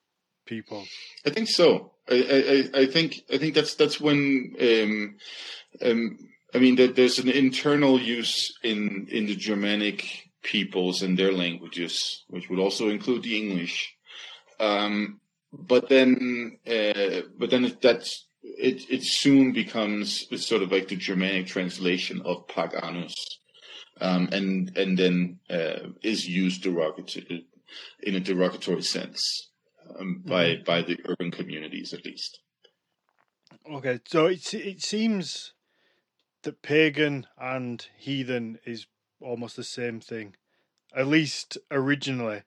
people? 0.46 0.84
I 1.24 1.30
think 1.30 1.48
so. 1.48 1.92
I, 2.08 2.68
I, 2.74 2.80
I 2.80 2.86
think 2.86 3.22
I 3.32 3.38
think 3.38 3.54
that's 3.54 3.74
that's 3.74 4.00
when 4.00 4.54
um, 4.60 5.16
um, 5.82 6.18
I 6.54 6.58
mean 6.58 6.76
that 6.76 6.96
there's 6.96 7.18
an 7.18 7.28
internal 7.28 8.00
use 8.00 8.52
in 8.62 9.06
in 9.10 9.26
the 9.26 9.36
Germanic 9.36 10.30
peoples 10.42 11.02
and 11.02 11.18
their 11.18 11.32
languages, 11.32 12.24
which 12.28 12.48
would 12.48 12.58
also 12.58 12.88
include 12.88 13.22
the 13.22 13.36
English. 13.36 13.94
Um, 14.58 15.20
but 15.52 15.88
then, 15.88 16.58
uh, 16.66 17.22
but 17.38 17.50
then 17.50 17.76
that's 17.80 18.26
it. 18.42 18.90
It 18.90 19.04
soon 19.04 19.52
becomes 19.52 20.26
sort 20.44 20.62
of 20.62 20.72
like 20.72 20.88
the 20.88 20.96
Germanic 20.96 21.46
translation 21.46 22.22
of 22.24 22.48
paganus 22.48 23.14
um, 24.00 24.28
and 24.33 24.76
and 24.76 24.99
then 24.99 25.38
uh, 25.49 25.90
is 26.02 26.28
used 26.28 26.62
derogatory 26.62 27.47
in 28.02 28.14
a 28.14 28.21
derogatory 28.21 28.83
sense 28.83 29.50
um, 29.99 30.23
by 30.25 30.47
mm-hmm. 30.47 30.64
by 30.64 30.83
the 30.83 30.99
urban 31.07 31.30
communities 31.30 31.92
at 31.92 32.04
least. 32.04 32.40
Okay, 33.71 34.00
so 34.07 34.26
it 34.26 34.54
it 34.54 34.83
seems 34.83 35.52
that 36.42 36.62
pagan 36.62 37.26
and 37.38 37.87
heathen 37.97 38.59
is 38.64 38.87
almost 39.21 39.57
the 39.57 39.64
same 39.64 40.00
thing, 40.00 40.37
at 40.95 41.07
least 41.07 41.59
originally. 41.71 42.42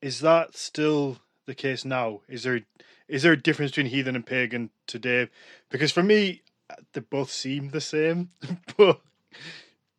Is 0.00 0.20
that 0.20 0.56
still 0.56 1.18
the 1.46 1.54
case 1.54 1.84
now? 1.84 2.20
Is 2.28 2.42
there 2.42 2.60
is 3.08 3.22
there 3.22 3.32
a 3.32 3.42
difference 3.42 3.72
between 3.72 3.86
heathen 3.86 4.16
and 4.16 4.26
pagan 4.26 4.70
today? 4.86 5.28
Because 5.70 5.92
for 5.92 6.02
me, 6.02 6.42
they 6.92 7.00
both 7.00 7.30
seem 7.30 7.70
the 7.70 7.80
same, 7.80 8.30
but 8.76 9.00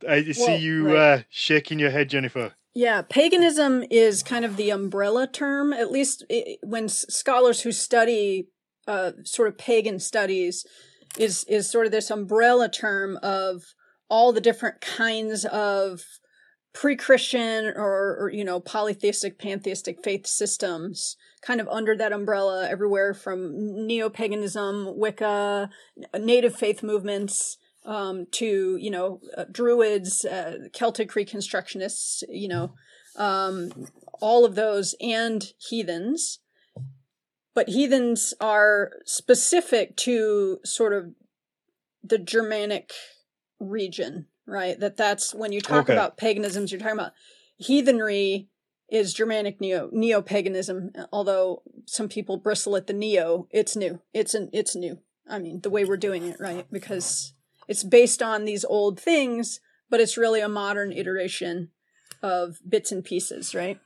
I 0.08 0.24
see 0.32 0.44
well, 0.44 0.60
you 0.60 0.88
right. 0.88 0.96
uh, 0.96 1.24
shaking 1.30 1.80
your 1.80 1.92
head, 1.92 2.10
Jennifer. 2.10 2.54
Yeah, 2.74 3.02
paganism 3.02 3.84
is 3.90 4.24
kind 4.24 4.46
of 4.46 4.56
the 4.56 4.70
umbrella 4.70 5.28
term, 5.28 5.74
at 5.74 5.92
least 5.92 6.24
it, 6.30 6.60
when 6.64 6.88
scholars 6.88 7.62
who 7.62 7.72
study 7.72 8.48
uh, 8.88 9.12
sort 9.24 9.48
of 9.48 9.58
pagan 9.58 10.00
studies 10.00 10.66
is 11.18 11.44
is 11.46 11.70
sort 11.70 11.86
of 11.86 11.92
this 11.92 12.10
umbrella 12.10 12.70
term 12.70 13.18
of 13.22 13.64
all 14.10 14.32
the 14.32 14.42
different 14.42 14.82
kinds 14.82 15.46
of 15.46 16.02
pre-Christian 16.74 17.66
or, 17.76 18.18
or, 18.20 18.32
you 18.32 18.44
know 18.44 18.60
polytheistic 18.60 19.40
pantheistic 19.40 20.04
faith 20.04 20.28
systems 20.28 21.18
kind 21.42 21.60
of 21.60 21.68
under 21.68 21.98
that 21.98 22.14
umbrella 22.14 22.68
everywhere 22.70 23.14
from 23.14 23.88
neo-paganism 23.88 24.98
wicca 24.98 25.70
native 26.18 26.56
faith 26.56 26.84
movements 26.84 27.58
um, 27.86 28.28
to 28.32 28.78
you 28.78 28.92
know 28.92 29.22
uh, 29.38 29.46
druids, 29.52 30.26
uh, 30.26 30.70
Celtic 30.74 31.12
reconstructionists, 31.12 32.24
you 32.30 32.48
know, 32.48 32.74
um, 33.16 33.72
all 34.22 34.46
of 34.46 34.56
those, 34.56 34.96
and 35.02 35.54
heathens. 35.58 36.40
But 37.56 37.70
heathens 37.70 38.34
are 38.40 38.92
specific 39.06 39.98
to 39.98 40.60
sort 40.64 40.94
of 40.94 41.12
the 42.04 42.18
Germanic 42.18 42.94
region, 43.60 44.28
right? 44.46 44.80
That 44.80 44.98
that's 44.98 45.34
when 45.34 45.52
you 45.52 45.62
talk 45.62 45.86
okay. 45.86 45.94
about 45.94 46.18
paganisms, 46.18 46.72
you're 46.72 46.80
talking 46.80 46.94
about 46.94 47.14
heathenry 47.58 48.50
is 48.92 49.14
Germanic 49.14 49.62
neo 49.62 49.90
neo 49.92 50.22
paganism. 50.22 50.92
Although 51.12 51.64
some 51.86 52.10
people 52.10 52.38
bristle 52.38 52.76
at 52.76 52.88
the 52.88 52.94
neo, 52.94 53.48
it's 53.52 53.76
new. 53.76 54.02
It's 54.14 54.34
an 54.34 54.50
it's 54.54 54.76
new. 54.76 55.00
I 55.30 55.40
mean, 55.40 55.62
the 55.62 55.70
way 55.70 55.86
we're 55.86 55.98
doing 55.98 56.26
it, 56.26 56.38
right? 56.40 56.66
Because 56.72 57.34
it's 57.70 57.84
based 57.84 58.22
on 58.22 58.46
these 58.46 58.66
old 58.66 59.00
things, 59.00 59.60
but 59.92 60.02
it's 60.02 60.18
really 60.18 60.42
a 60.42 60.50
modern 60.50 60.92
iteration 60.92 61.70
of 62.24 62.58
bits 62.68 62.92
and 62.92 63.06
pieces, 63.06 63.54
right? 63.54 63.80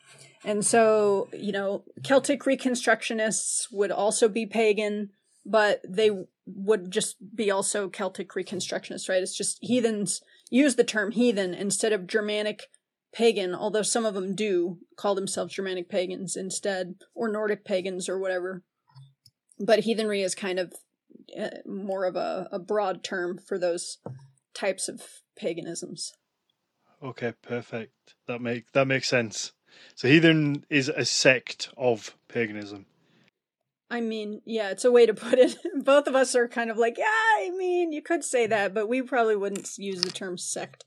And 0.45 0.65
so, 0.65 1.27
you 1.33 1.51
know, 1.51 1.83
Celtic 2.01 2.43
reconstructionists 2.43 3.67
would 3.73 3.91
also 3.91 4.29
be 4.29 4.45
pagan, 4.45 5.09
but 5.45 5.81
they 5.87 6.11
would 6.45 6.91
just 6.91 7.17
be 7.35 7.51
also 7.51 7.89
Celtic 7.89 8.29
reconstructionists, 8.29 9.09
right? 9.09 9.21
It's 9.21 9.37
just 9.37 9.59
heathens 9.61 10.21
use 10.49 10.75
the 10.75 10.83
term 10.85 11.11
heathen 11.11 11.53
instead 11.53 11.91
of 11.91 12.07
Germanic 12.07 12.69
pagan, 13.13 13.53
although 13.53 13.81
some 13.81 14.05
of 14.05 14.13
them 14.13 14.33
do 14.33 14.77
call 14.95 15.13
themselves 15.13 15.55
Germanic 15.55 15.89
pagans 15.89 16.37
instead, 16.37 16.95
or 17.13 17.27
Nordic 17.27 17.65
pagans 17.65 18.07
or 18.07 18.17
whatever. 18.17 18.63
But 19.59 19.79
heathenry 19.79 20.21
is 20.21 20.35
kind 20.35 20.57
of 20.57 20.73
more 21.65 22.05
of 22.05 22.15
a, 22.15 22.47
a 22.51 22.59
broad 22.59 23.03
term 23.03 23.37
for 23.37 23.57
those 23.57 23.97
types 24.53 24.87
of 24.87 25.01
paganisms. 25.35 26.13
Okay, 27.01 27.33
perfect. 27.41 28.15
That 28.27 28.41
make 28.41 28.71
that 28.71 28.87
makes 28.87 29.09
sense. 29.09 29.51
So 29.95 30.07
heathen 30.07 30.65
is 30.69 30.89
a 30.89 31.05
sect 31.05 31.69
of 31.77 32.15
paganism. 32.27 32.85
I 33.89 34.01
mean, 34.01 34.41
yeah, 34.45 34.69
it's 34.69 34.85
a 34.85 34.91
way 34.91 35.05
to 35.05 35.13
put 35.13 35.37
it. 35.37 35.55
Both 35.83 36.07
of 36.07 36.15
us 36.15 36.35
are 36.35 36.47
kind 36.47 36.71
of 36.71 36.77
like, 36.77 36.97
yeah, 36.97 37.05
I 37.05 37.51
mean, 37.55 37.91
you 37.91 38.01
could 38.01 38.23
say 38.23 38.47
that, 38.47 38.73
but 38.73 38.87
we 38.87 39.01
probably 39.01 39.35
wouldn't 39.35 39.77
use 39.77 40.01
the 40.01 40.11
term 40.11 40.37
sect. 40.37 40.85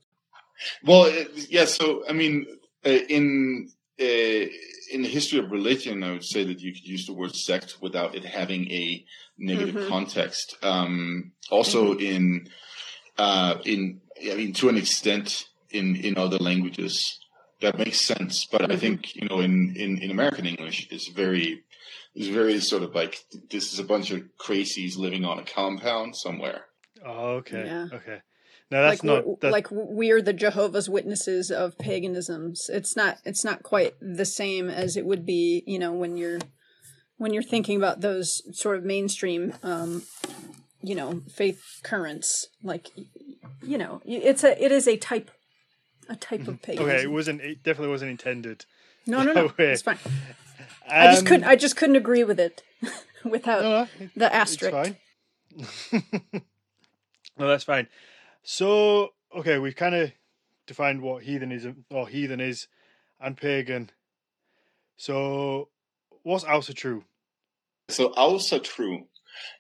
Well, 0.83 1.13
yeah. 1.49 1.67
So, 1.67 2.03
I 2.09 2.13
mean, 2.13 2.47
uh, 2.85 2.91
in 2.91 3.69
uh, 4.01 4.05
in 4.93 5.03
the 5.03 5.09
history 5.09 5.39
of 5.39 5.51
religion, 5.51 6.03
I 6.03 6.13
would 6.13 6.25
say 6.25 6.45
that 6.45 6.61
you 6.61 6.73
could 6.73 6.87
use 6.87 7.07
the 7.07 7.13
word 7.13 7.35
sect 7.35 7.77
without 7.81 8.15
it 8.15 8.25
having 8.25 8.71
a 8.71 9.05
negative 9.39 9.75
mm-hmm. 9.75 9.89
context. 9.89 10.57
Um, 10.63 11.33
also 11.51 11.95
mm-hmm. 11.95 12.01
in 12.01 12.49
uh, 13.19 13.59
in 13.65 14.01
I 14.31 14.35
mean 14.35 14.53
to 14.55 14.69
an 14.69 14.77
extent 14.77 15.47
in 15.71 15.97
in 15.97 16.17
other 16.17 16.39
languages 16.39 17.19
that 17.61 17.79
makes 17.79 18.05
sense, 18.05 18.47
but 18.51 18.63
mm-hmm. 18.63 18.73
I 18.73 18.77
think 18.77 19.15
you 19.17 19.29
know 19.29 19.41
in, 19.41 19.75
in 19.77 19.99
in 19.99 20.11
American 20.11 20.47
English 20.47 20.89
it's 20.91 21.09
very 21.09 21.65
it's 22.15 22.29
very 22.29 22.61
sort 22.61 22.83
of 22.83 22.95
like 22.95 23.25
this 23.51 23.73
is 23.73 23.79
a 23.79 23.85
bunch 23.85 24.11
of 24.11 24.23
crazies 24.39 24.97
living 24.97 25.25
on 25.25 25.39
a 25.39 25.45
compound 25.45 26.17
somewhere. 26.17 26.67
Oh, 27.05 27.37
okay, 27.37 27.65
yeah. 27.67 27.89
okay. 27.93 28.21
No, 28.71 28.83
that's 28.83 29.05
like, 29.05 29.25
not 29.25 29.41
that's... 29.41 29.53
like 29.53 29.69
we're 29.71 30.21
the 30.21 30.33
Jehovah's 30.33 30.89
Witnesses 30.89 31.51
of 31.51 31.79
paganisms. 31.79 32.69
It's 32.73 32.97
not 32.97 33.19
it's 33.25 33.45
not 33.45 33.63
quite 33.63 33.95
the 34.01 34.25
same 34.25 34.69
as 34.69 34.97
it 34.97 35.07
would 35.07 35.25
be, 35.25 35.63
you 35.67 35.79
know, 35.79 35.93
when 35.93 36.17
you're 36.17 36.41
when 37.19 37.33
you're 37.33 37.43
thinking 37.43 37.77
about 37.77 38.01
those 38.01 38.43
sort 38.57 38.77
of 38.77 38.85
mainstream 38.85 39.55
um, 39.63 40.03
you 40.83 40.95
know 40.95 41.23
faith 41.33 41.81
currents 41.83 42.49
like 42.63 42.91
you 43.63 43.79
know 43.79 44.01
it's 44.05 44.45
a 44.45 44.63
it 44.63 44.73
is 44.73 44.87
a 44.87 44.97
type 44.97 45.31
a 46.09 46.17
type 46.17 46.47
of 46.47 46.63
paganism. 46.63 46.91
okay 46.91 47.03
it 47.03 47.11
wasn't 47.11 47.41
it 47.41 47.63
definitely 47.63 47.91
wasn't 47.91 48.11
intended. 48.11 48.65
No 49.07 49.23
no 49.23 49.33
no 49.33 49.53
it's 49.59 49.83
fine. 49.83 49.99
Um, 50.07 50.13
i 50.89 51.07
just 51.13 51.27
couldn't 51.27 51.45
i 51.45 51.57
just 51.57 51.77
couldn't 51.77 51.97
agree 51.97 52.23
with 52.25 52.39
it 52.39 52.63
without 53.25 53.63
no, 53.63 54.09
the 54.15 54.33
asterisk. 54.33 54.97
no 55.93 57.49
that's 57.49 57.65
fine. 57.65 57.89
So 58.43 59.15
okay 59.35 59.59
we've 59.59 59.77
kind 59.77 59.95
of 59.95 60.13
defined 60.67 61.01
what 61.01 61.23
heathenism 61.23 61.85
or 61.91 62.09
heathen 62.09 62.41
is 62.41 62.69
and 63.21 63.37
pagan. 63.37 63.91
So, 64.97 65.69
what's 66.27 66.45
Ásatrú? 66.45 67.05
So, 67.89 68.13
True 68.61 69.05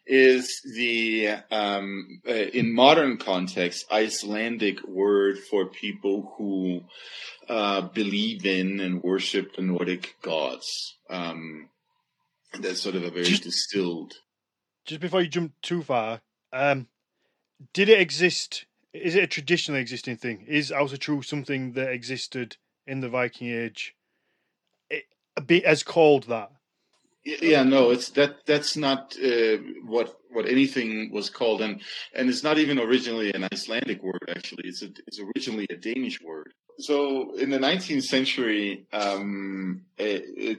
is 0.07 0.63
the 0.75 1.29
um, 1.51 2.21
uh, 2.29 2.33
in 2.33 2.75
modern 2.75 3.19
context 3.19 3.87
Icelandic 3.93 4.83
word 4.87 5.39
for 5.39 5.67
people 5.67 6.35
who 6.37 6.83
uh, 7.49 7.83
believe 7.83 8.45
in 8.47 8.81
and 8.81 9.03
worship 9.03 9.55
the 9.55 9.63
Nordic 9.63 10.17
gods. 10.23 10.97
Um, 11.09 11.69
that's 12.61 12.81
sort 12.81 12.97
of 12.97 13.05
a 13.05 13.11
very 13.11 13.25
just, 13.25 13.45
distilled. 13.45 14.15
Just 14.87 15.01
before 15.01 15.21
you 15.21 15.29
jump 15.29 15.53
too 15.63 15.83
far, 15.83 16.21
um, 16.53 16.89
did 17.73 17.89
it 17.89 18.01
exist? 18.01 18.67
Is 18.93 19.15
it 19.15 19.25
a 19.25 19.29
traditionally 19.29 19.81
existing 19.81 20.17
thing? 20.17 20.45
Is 20.49 20.71
Ásatrú 20.71 21.25
something 21.25 21.73
that 21.73 21.93
existed 21.93 22.57
in 22.87 23.01
the 23.01 23.09
Viking 23.09 23.53
Age? 23.53 23.95
It, 24.89 25.05
as 25.65 25.83
called 25.83 26.25
that 26.25 26.51
yeah 27.43 27.63
no 27.63 27.91
it's 27.91 28.11
that 28.11 28.47
that's 28.47 28.77
not 28.77 29.17
uh, 29.23 29.57
what 29.85 30.17
what 30.37 30.47
anything 30.47 31.11
was 31.11 31.31
called. 31.31 31.63
And 31.63 31.81
and 32.15 32.29
it's 32.29 32.45
not 32.45 32.59
even 32.59 32.79
originally 32.79 33.33
an 33.33 33.49
icelandic 33.53 34.03
word 34.03 34.29
actually. 34.29 34.65
It's 34.69 34.83
a, 34.83 34.91
it's 35.07 35.19
originally 35.19 35.67
a 35.71 35.77
danish 35.77 36.21
word. 36.21 36.53
So 36.79 37.35
in 37.37 37.49
the 37.49 37.59
19th 37.59 38.03
century 38.03 38.87
um, 38.93 39.81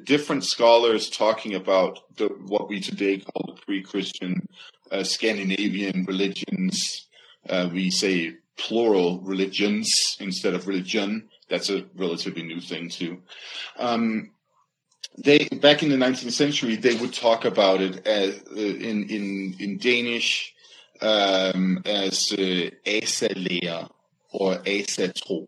different 0.03 0.43
scholars 0.43 1.09
talking 1.09 1.53
about 1.53 1.99
the, 2.17 2.27
what 2.47 2.67
we 2.67 2.81
today 2.81 3.19
call 3.19 3.53
the 3.53 3.61
pre-christian 3.61 4.47
uh, 4.91 5.03
scandinavian 5.03 6.05
religions 6.05 7.07
uh, 7.47 7.69
we 7.71 7.91
say 7.91 8.35
plural 8.57 9.19
religions 9.21 10.17
instead 10.19 10.55
of 10.55 10.67
religion. 10.67 11.29
That's 11.49 11.69
a 11.69 11.85
relatively 11.95 12.41
new 12.41 12.59
thing 12.59 12.89
too. 12.89 13.21
Um, 13.77 14.31
they 15.17 15.47
back 15.61 15.83
in 15.83 15.89
the 15.89 15.95
19th 15.95 16.31
century 16.31 16.75
they 16.75 16.95
would 16.95 17.13
talk 17.13 17.45
about 17.45 17.81
it 17.81 18.05
as 18.05 18.41
uh, 18.51 18.59
in 18.59 19.09
in 19.09 19.55
in 19.59 19.77
Danish 19.77 20.53
um, 21.01 21.81
as 21.85 22.31
uh, 22.33 22.69
Asalære 22.85 23.89
or 24.31 24.57
Asatro. 24.57 25.47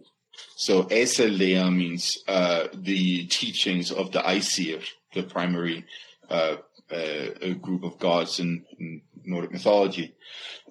So 0.55 0.83
Asalære 0.83 1.75
means 1.75 2.19
uh, 2.27 2.67
the 2.73 3.25
teachings 3.27 3.91
of 3.91 4.11
the 4.11 4.27
Aesir, 4.27 4.81
the 5.13 5.23
primary 5.23 5.85
uh, 6.29 6.57
uh, 6.91 7.53
group 7.61 7.83
of 7.83 7.99
gods 7.99 8.39
in, 8.39 8.65
in 8.79 9.01
Nordic 9.25 9.51
mythology, 9.51 10.15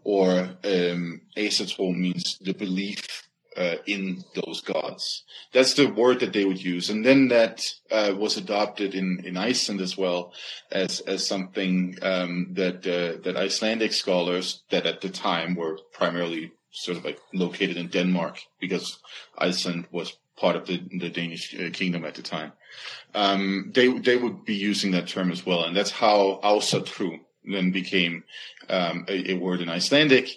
or 0.05 0.31
um, 0.65 1.21
Asatro 1.37 1.95
means 1.95 2.39
the 2.41 2.53
belief 2.53 3.28
uh, 3.59 3.77
in 3.87 4.25
those 4.35 4.61
gods. 4.61 5.25
That's 5.53 5.75
the 5.75 5.87
word 5.87 6.21
that 6.21 6.33
they 6.33 6.45
would 6.45 6.63
use, 6.63 6.91
and 6.91 7.05
then 7.05 7.29
that 7.29 7.67
uh, 7.91 8.15
was 8.17 8.37
adopted 8.37 8.95
in, 8.95 9.21
in 9.25 9.37
Iceland 9.37 9.81
as 9.81 9.99
well 9.99 10.33
as 10.71 11.01
as 11.01 11.27
something 11.27 11.97
um, 12.03 12.49
that 12.53 12.87
uh, 12.87 13.21
that 13.25 13.37
Icelandic 13.37 13.93
scholars 13.93 14.63
that 14.71 14.87
at 14.87 15.01
the 15.01 15.09
time 15.09 15.57
were 15.57 15.79
primarily 15.93 16.53
sort 16.71 16.99
of 16.99 17.05
like 17.05 17.19
located 17.35 17.77
in 17.77 17.89
Denmark 17.89 18.39
because 18.61 19.01
Iceland 19.37 19.87
was 19.91 20.17
part 20.37 20.55
of 20.55 20.67
the, 20.67 20.81
the 21.01 21.11
Danish 21.11 21.55
uh, 21.55 21.71
kingdom 21.73 22.05
at 22.05 22.15
the 22.15 22.23
time. 22.23 22.53
Um, 23.15 23.73
they 23.75 23.89
they 23.89 24.17
would 24.17 24.45
be 24.45 24.55
using 24.55 24.93
that 24.93 25.09
term 25.09 25.33
as 25.33 25.45
well, 25.45 25.65
and 25.65 25.77
that's 25.77 25.91
how 25.91 26.41
Ásatrú 26.45 27.19
then 27.45 27.73
became 27.73 28.23
um, 28.69 29.05
a, 29.09 29.33
a 29.33 29.35
word 29.35 29.61
in 29.61 29.69
Icelandic, 29.69 30.29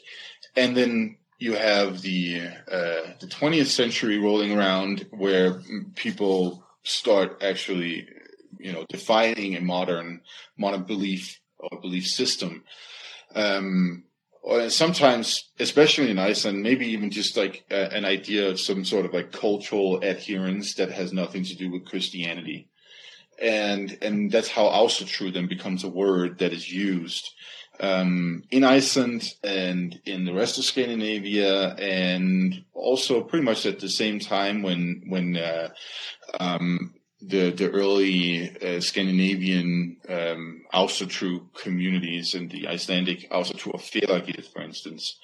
and 0.55 0.75
then 0.75 1.17
you 1.41 1.53
have 1.53 2.03
the 2.03 2.39
uh, 2.71 3.01
the 3.19 3.25
20th 3.27 3.65
century 3.65 4.19
rolling 4.19 4.55
around 4.55 5.07
where 5.09 5.59
people 5.95 6.63
start 6.83 7.41
actually 7.41 8.07
you 8.59 8.71
know 8.71 8.85
defining 8.89 9.55
a 9.55 9.61
modern 9.61 10.21
modern 10.55 10.83
belief 10.83 11.39
or 11.57 11.81
belief 11.81 12.05
system. 12.05 12.63
Um, 13.33 14.03
or 14.43 14.69
sometimes 14.69 15.51
especially 15.59 16.09
in 16.09 16.17
iceland 16.17 16.63
maybe 16.63 16.87
even 16.87 17.11
just 17.11 17.37
like 17.37 17.63
a, 17.69 17.93
an 17.93 18.05
idea 18.05 18.49
of 18.49 18.59
some 18.59 18.83
sort 18.83 19.05
of 19.05 19.13
like 19.13 19.31
cultural 19.31 19.99
adherence 20.01 20.73
that 20.75 20.91
has 20.91 21.13
nothing 21.13 21.43
to 21.43 21.55
do 21.55 21.71
with 21.71 21.85
christianity. 21.85 22.67
And 23.41 23.97
and 24.03 24.31
that's 24.31 24.49
how 24.49 24.65
Ásatrú 24.65 25.33
then 25.33 25.47
becomes 25.47 25.83
a 25.83 25.89
word 25.89 26.37
that 26.39 26.53
is 26.53 26.71
used 26.71 27.31
um, 27.81 28.43
in 28.51 28.63
Iceland 28.63 29.33
and 29.43 29.99
in 30.05 30.23
the 30.25 30.33
rest 30.33 30.59
of 30.59 30.63
Scandinavia, 30.63 31.73
and 31.75 32.63
also 32.73 33.21
pretty 33.23 33.43
much 33.43 33.65
at 33.65 33.79
the 33.79 33.89
same 33.89 34.19
time 34.19 34.61
when 34.61 35.03
when 35.07 35.35
uh, 35.35 35.69
um, 36.39 36.93
the 37.21 37.49
the 37.49 37.69
early 37.71 38.55
uh, 38.61 38.79
Scandinavian 38.81 39.97
um, 40.07 40.61
communities 41.55 42.35
and 42.35 42.51
the 42.51 42.67
Icelandic 42.67 43.29
Ásatrú 43.31 43.73
Félagið, 43.73 44.45
for 44.53 44.61
instance, 44.61 45.17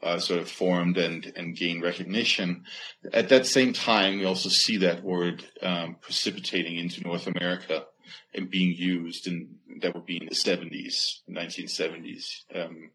uh, 0.00 0.18
sort 0.20 0.40
of 0.40 0.48
formed 0.48 0.96
and 0.96 1.32
and 1.34 1.56
gained 1.56 1.82
recognition. 1.82 2.64
At 3.12 3.28
that 3.30 3.46
same 3.46 3.72
time, 3.72 4.18
we 4.18 4.24
also 4.24 4.50
see 4.50 4.76
that 4.78 5.02
word 5.02 5.44
um, 5.62 5.96
precipitating 6.00 6.78
into 6.78 7.02
North 7.02 7.26
America 7.26 7.86
and 8.34 8.50
being 8.50 8.74
used, 8.76 9.26
and 9.26 9.56
that 9.80 9.94
would 9.94 10.06
be 10.06 10.18
in 10.18 10.26
the 10.26 10.34
70s, 10.34 11.20
1970s. 11.30 12.44
Um, 12.54 12.90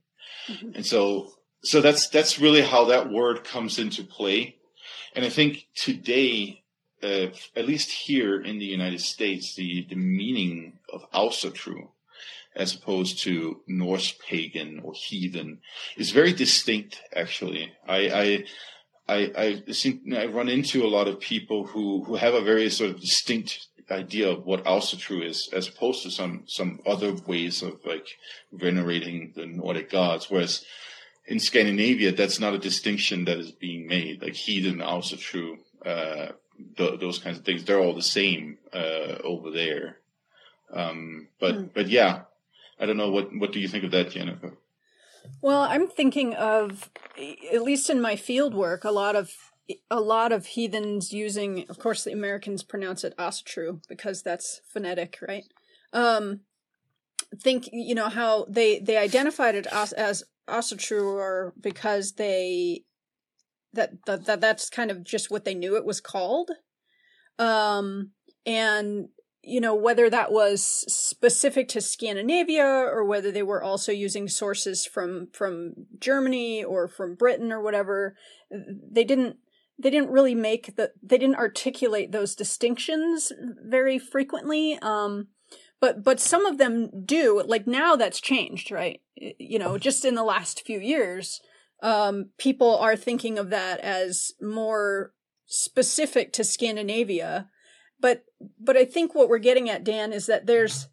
mm-hmm. 0.48 0.72
And 0.76 0.86
so, 0.86 1.34
so 1.64 1.82
that's 1.82 2.08
that's 2.10 2.40
really 2.40 2.62
how 2.62 2.86
that 2.86 3.12
word 3.12 3.44
comes 3.44 3.80
into 3.80 4.04
play. 4.04 4.56
And 5.16 5.26
I 5.26 5.30
think 5.30 5.68
today, 5.76 6.64
uh, 7.04 7.28
at 7.56 7.68
least 7.68 7.92
here 7.92 8.42
in 8.42 8.60
the 8.60 8.66
United 8.66 9.02
States, 9.02 9.56
the 9.56 9.86
the 9.90 9.96
meaning 9.96 10.80
of 10.92 11.10
Ásatrú, 11.12 11.90
as 12.56 12.76
opposed 12.76 13.24
to 13.24 13.62
Norse 13.68 14.14
pagan 14.28 14.82
or 14.84 14.94
heathen, 14.94 15.60
is 15.98 16.12
very 16.12 16.34
distinct. 16.34 17.02
Actually, 17.16 17.74
I. 17.88 17.98
I 18.10 18.46
I, 19.10 19.64
I, 19.68 19.72
seem, 19.72 20.02
I 20.16 20.28
run 20.28 20.50
into 20.50 20.86
a 20.86 20.88
lot 20.88 21.08
of 21.08 21.20
people 21.20 21.66
who, 21.66 22.04
who 22.04 22.16
have 22.16 22.36
a 22.36 22.44
very 22.44 22.70
sort 22.70 22.92
of 22.92 23.02
distinct 23.02 23.69
idea 23.92 24.30
of 24.30 24.46
what 24.46 24.64
Ásatrú 24.66 25.24
is, 25.26 25.50
as 25.54 25.68
opposed 25.68 26.04
to 26.04 26.12
some 26.12 26.44
some 26.46 26.80
other 26.86 27.14
ways 27.28 27.62
of 27.62 27.84
like 27.86 28.08
venerating 28.52 29.34
the 29.36 29.46
Nordic 29.46 29.90
gods. 29.90 30.30
Whereas 30.30 30.66
in 31.28 31.40
Scandinavia, 31.40 32.12
that's 32.12 32.40
not 32.40 32.54
a 32.54 32.60
distinction 32.60 33.26
that 33.26 33.38
is 33.38 33.52
being 33.52 33.88
made. 33.88 34.22
Like 34.22 34.34
heathen, 34.34 34.80
Ásatrú, 34.80 35.58
uh, 35.86 36.32
th- 36.78 37.00
those 37.00 37.20
kinds 37.20 37.38
of 37.38 37.46
things, 37.46 37.64
they're 37.64 37.80
all 37.80 37.96
the 37.96 38.02
same 38.02 38.58
uh, 38.74 39.18
over 39.24 39.52
there. 39.52 39.98
Um, 40.72 41.28
but 41.40 41.56
mm. 41.56 41.70
but 41.74 41.88
yeah, 41.88 42.22
I 42.80 42.86
don't 42.86 42.98
know 42.98 43.12
what 43.12 43.36
what 43.36 43.52
do 43.52 43.60
you 43.60 43.68
think 43.68 43.84
of 43.84 43.92
that, 43.92 44.12
Jennifer? 44.12 44.54
Well, 45.42 45.62
I'm 45.62 45.88
thinking 45.88 46.34
of, 46.36 46.90
at 47.54 47.62
least 47.62 47.90
in 47.90 48.02
my 48.02 48.16
field 48.16 48.54
work, 48.54 48.84
a 48.84 48.92
lot 48.92 49.16
of 49.16 49.49
a 49.90 50.00
lot 50.00 50.32
of 50.32 50.48
heathens 50.48 51.14
using, 51.14 51.66
of 51.70 51.80
course, 51.80 52.04
the 52.04 52.12
Americans 52.12 52.64
pronounce 52.64 53.04
it 53.04 53.18
Asatru 53.18 53.82
because 53.88 54.22
that's 54.22 54.62
phonetic, 54.68 55.20
right? 55.28 55.46
Um, 55.94 56.42
think 57.42 57.70
you 57.72 57.94
know 57.94 58.10
how 58.10 58.46
they 58.50 58.80
they 58.80 58.98
identified 58.98 59.56
it 59.56 59.68
as, 59.68 59.94
as 59.94 60.24
Asatru 60.48 61.14
or 61.14 61.54
because 61.60 62.14
they 62.14 62.84
that, 63.74 63.92
that 64.06 64.26
that 64.26 64.42
that's 64.42 64.70
kind 64.70 64.90
of 64.90 65.04
just 65.04 65.30
what 65.30 65.46
they 65.46 65.54
knew 65.54 65.76
it 65.76 65.86
was 65.86 66.02
called. 66.02 66.52
Um, 67.38 68.12
and 68.46 69.10
you 69.42 69.62
know 69.62 69.76
whether 69.76 70.10
that 70.10 70.32
was 70.32 70.64
specific 70.64 71.68
to 71.70 71.82
Scandinavia 71.82 72.66
or 72.66 73.06
whether 73.06 73.32
they 73.32 73.44
were 73.44 73.64
also 73.64 73.92
using 73.92 74.28
sources 74.28 74.86
from 74.86 75.28
from 75.34 75.74
Germany 76.00 76.64
or 76.64 76.88
from 76.88 77.16
Britain 77.16 77.52
or 77.52 77.62
whatever 77.62 78.16
they 78.50 79.04
didn't 79.04 79.38
they 79.80 79.90
didn't 79.90 80.12
really 80.12 80.36
make 80.36 80.76
the 80.76 80.92
they 81.02 81.18
didn't 81.18 81.38
articulate 81.38 82.12
those 82.12 82.36
distinctions 82.36 83.32
very 83.64 83.98
frequently 83.98 84.78
um 84.82 85.28
but 85.80 86.04
but 86.04 86.20
some 86.20 86.46
of 86.46 86.58
them 86.58 86.90
do 87.06 87.42
like 87.46 87.66
now 87.66 87.96
that's 87.96 88.20
changed 88.20 88.72
right? 88.72 89.02
You 89.16 89.58
know 89.58 89.78
just 89.78 90.06
in 90.06 90.16
the 90.16 90.24
last 90.24 90.66
few 90.66 90.80
years 90.80 91.40
um 91.82 92.30
people 92.38 92.78
are 92.78 92.96
thinking 92.96 93.40
of 93.40 93.50
that 93.50 93.80
as 93.80 94.34
more 94.42 95.14
specific 95.46 96.34
to 96.34 96.44
Scandinavia 96.44 97.50
but 98.00 98.26
but 98.60 98.78
I 98.78 98.86
think 98.86 99.16
what 99.16 99.30
we're 99.30 99.40
getting 99.40 99.70
at 99.70 99.84
Dan 99.84 100.14
is 100.14 100.26
that 100.26 100.46
there's 100.46 100.90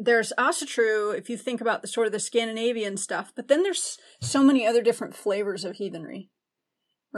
there's 0.00 0.32
Asatru 0.38 1.16
if 1.16 1.28
you 1.30 1.36
think 1.36 1.60
about 1.60 1.82
the 1.82 1.88
sort 1.88 2.06
of 2.06 2.12
the 2.12 2.20
Scandinavian 2.20 2.96
stuff 2.96 3.32
but 3.34 3.46
then 3.46 3.62
there's 3.62 3.98
so 4.20 4.42
many 4.42 4.66
other 4.66 4.82
different 4.82 5.14
flavors 5.14 5.64
of 5.64 5.76
heathenry 5.76 6.30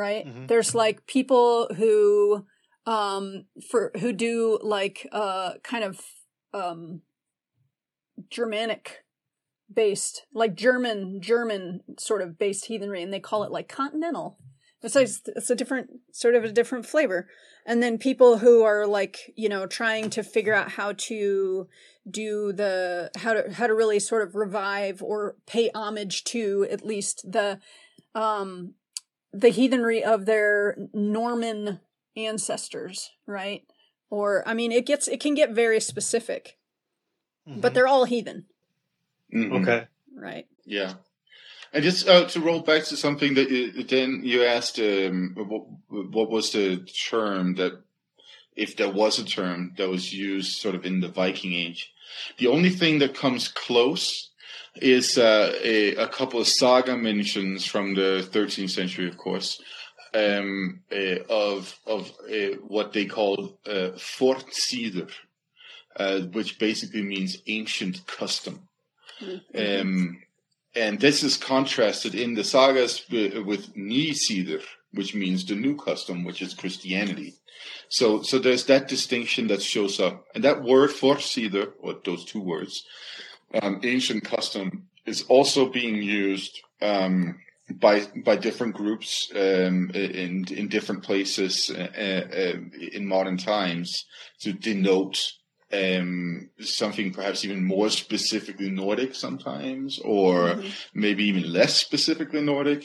right? 0.00 0.26
Mm-hmm. 0.26 0.46
There's 0.46 0.74
like 0.74 1.06
people 1.06 1.68
who 1.76 2.46
um 2.86 3.44
for 3.70 3.92
who 4.00 4.12
do 4.12 4.58
like 4.62 5.06
uh 5.12 5.52
kind 5.62 5.84
of 5.84 6.00
um 6.54 7.02
Germanic 8.30 9.04
based 9.72 10.26
like 10.34 10.54
German 10.56 11.20
German 11.20 11.82
sort 11.98 12.22
of 12.22 12.38
based 12.38 12.64
heathenry 12.64 13.02
and 13.02 13.12
they 13.12 13.20
call 13.20 13.44
it 13.44 13.52
like 13.52 13.68
continental 13.68 14.38
It's 14.82 14.94
like, 14.94 15.08
it's 15.36 15.50
a 15.50 15.54
different 15.54 15.90
sort 16.12 16.34
of 16.34 16.44
a 16.44 16.52
different 16.52 16.86
flavor. 16.86 17.28
And 17.66 17.82
then 17.82 17.98
people 17.98 18.38
who 18.38 18.62
are 18.62 18.86
like, 18.86 19.32
you 19.36 19.48
know, 19.48 19.66
trying 19.66 20.08
to 20.10 20.22
figure 20.22 20.54
out 20.54 20.70
how 20.70 20.94
to 20.96 21.68
do 22.10 22.52
the 22.52 23.10
how 23.16 23.34
to 23.34 23.52
how 23.52 23.66
to 23.66 23.74
really 23.74 24.00
sort 24.00 24.26
of 24.26 24.34
revive 24.34 25.02
or 25.02 25.36
pay 25.46 25.70
homage 25.74 26.24
to 26.24 26.66
at 26.70 26.84
least 26.84 27.30
the 27.30 27.60
um 28.14 28.74
the 29.32 29.50
heathenry 29.50 30.02
of 30.02 30.26
their 30.26 30.76
Norman 30.92 31.80
ancestors, 32.16 33.10
right? 33.26 33.64
Or 34.10 34.42
I 34.46 34.54
mean 34.54 34.72
it 34.72 34.86
gets 34.86 35.08
it 35.08 35.20
can 35.20 35.34
get 35.34 35.50
very 35.50 35.80
specific. 35.80 36.58
Mm-hmm. 37.48 37.60
But 37.60 37.74
they're 37.74 37.88
all 37.88 38.04
heathen. 38.04 38.46
Mhm. 39.32 39.62
okay. 39.62 39.86
Right. 40.14 40.46
Yeah. 40.64 40.94
And 41.72 41.84
just 41.84 42.08
uh, 42.08 42.24
to 42.26 42.40
roll 42.40 42.60
back 42.60 42.84
to 42.84 42.96
something 42.96 43.34
that 43.34 43.50
you, 43.50 43.84
then 43.84 44.22
you 44.24 44.42
asked, 44.42 44.78
um, 44.80 45.34
what, 45.36 46.10
what 46.10 46.30
was 46.30 46.50
the 46.50 46.78
term 47.08 47.54
that, 47.54 47.80
if 48.56 48.76
there 48.76 48.90
was 48.90 49.18
a 49.18 49.24
term 49.24 49.74
that 49.76 49.88
was 49.88 50.12
used 50.12 50.60
sort 50.60 50.74
of 50.74 50.84
in 50.84 51.00
the 51.00 51.08
Viking 51.08 51.54
Age? 51.54 51.92
The 52.38 52.48
only 52.48 52.70
thing 52.70 52.98
that 52.98 53.14
comes 53.14 53.46
close 53.46 54.29
is 54.76 55.18
uh, 55.18 55.52
a, 55.62 55.94
a 55.96 56.08
couple 56.08 56.40
of 56.40 56.46
saga 56.46 56.96
mentions 56.96 57.64
from 57.64 57.94
the 57.94 58.26
13th 58.30 58.70
century, 58.70 59.08
of 59.08 59.16
course, 59.16 59.60
um, 60.14 60.80
uh, 60.92 61.18
of 61.28 61.78
of 61.86 62.12
uh, 62.30 62.56
what 62.66 62.92
they 62.92 63.06
call 63.06 63.58
uh, 63.66 63.90
fortsider, 63.96 65.10
uh, 65.96 66.20
which 66.32 66.58
basically 66.58 67.02
means 67.02 67.42
ancient 67.46 68.06
custom. 68.06 68.68
Mm-hmm. 69.20 69.80
Um, 69.80 70.22
and 70.74 71.00
this 71.00 71.22
is 71.22 71.36
contrasted 71.36 72.14
in 72.14 72.34
the 72.34 72.44
sagas 72.44 73.04
with, 73.10 73.74
Nisider, 73.74 74.62
which 74.92 75.14
means 75.14 75.44
the 75.44 75.56
new 75.56 75.76
custom, 75.76 76.24
which 76.24 76.42
is 76.42 76.54
Christianity. 76.54 77.34
So, 77.88 78.22
so 78.22 78.38
there's 78.38 78.64
that 78.66 78.88
distinction 78.88 79.48
that 79.48 79.62
shows 79.62 79.98
up, 79.98 80.26
and 80.34 80.44
that 80.44 80.62
word 80.62 80.90
forsider, 80.90 81.72
or 81.80 81.96
those 82.04 82.24
two 82.24 82.40
words, 82.40 82.84
um, 83.60 83.80
ancient 83.82 84.24
custom, 84.24 84.86
is 85.06 85.22
also 85.28 85.68
being 85.68 85.96
used 85.96 86.60
um, 86.82 87.38
by 87.80 88.02
by 88.24 88.36
different 88.36 88.74
groups 88.74 89.30
um, 89.34 89.90
in 89.94 90.44
in 90.50 90.68
different 90.68 91.02
places 91.02 91.70
uh, 91.70 91.82
uh, 91.96 92.56
in 92.92 93.06
modern 93.06 93.36
times 93.36 94.04
to 94.40 94.52
denote 94.52 95.18
um, 95.72 96.50
something 96.60 97.12
perhaps 97.12 97.44
even 97.44 97.64
more 97.64 97.90
specifically 97.90 98.70
Nordic 98.70 99.14
sometimes, 99.14 100.00
or 100.00 100.54
Mhm. 100.54 100.72
maybe 100.94 101.24
even 101.24 101.52
less 101.52 101.76
specifically 101.76 102.40
Nordic. 102.40 102.84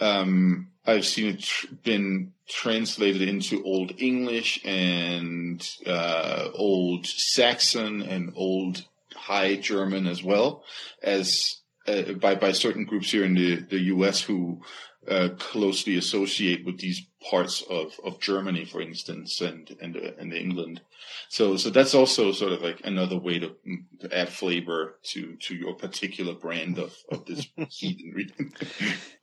Um, 0.00 0.68
I've 0.86 1.04
seen 1.06 1.26
it 1.34 1.40
tr- 1.40 1.66
been 1.82 2.32
translated 2.48 3.22
into 3.22 3.62
Old 3.64 3.92
English 3.98 4.60
and 4.64 5.66
uh, 5.86 6.48
Old 6.54 7.06
Saxon 7.06 8.02
and 8.02 8.32
Old 8.34 8.84
High 9.26 9.56
German 9.56 10.06
as 10.06 10.22
well 10.22 10.62
as 11.02 11.60
uh, 11.88 12.12
by 12.12 12.34
by 12.34 12.52
certain 12.52 12.84
groups 12.84 13.10
here 13.10 13.24
in 13.24 13.34
the, 13.34 13.56
the 13.56 13.80
U.S. 13.94 14.20
who 14.20 14.60
uh, 15.08 15.30
closely 15.38 15.96
associate 15.96 16.64
with 16.64 16.78
these 16.78 17.06
parts 17.30 17.62
of, 17.68 17.92
of 18.04 18.20
Germany, 18.20 18.64
for 18.64 18.80
instance, 18.80 19.40
and 19.40 19.76
and 19.80 19.96
uh, 19.96 20.12
and 20.18 20.32
England. 20.32 20.80
So 21.28 21.56
so 21.56 21.70
that's 21.70 21.94
also 21.94 22.32
sort 22.32 22.52
of 22.52 22.62
like 22.62 22.80
another 22.84 23.18
way 23.18 23.38
to, 23.38 23.54
to 24.00 24.16
add 24.16 24.28
flavor 24.28 24.98
to 25.10 25.36
to 25.36 25.54
your 25.54 25.74
particular 25.74 26.34
brand 26.34 26.78
of 26.78 26.94
of 27.10 27.24
this 27.26 27.46
heathenry. 27.70 28.30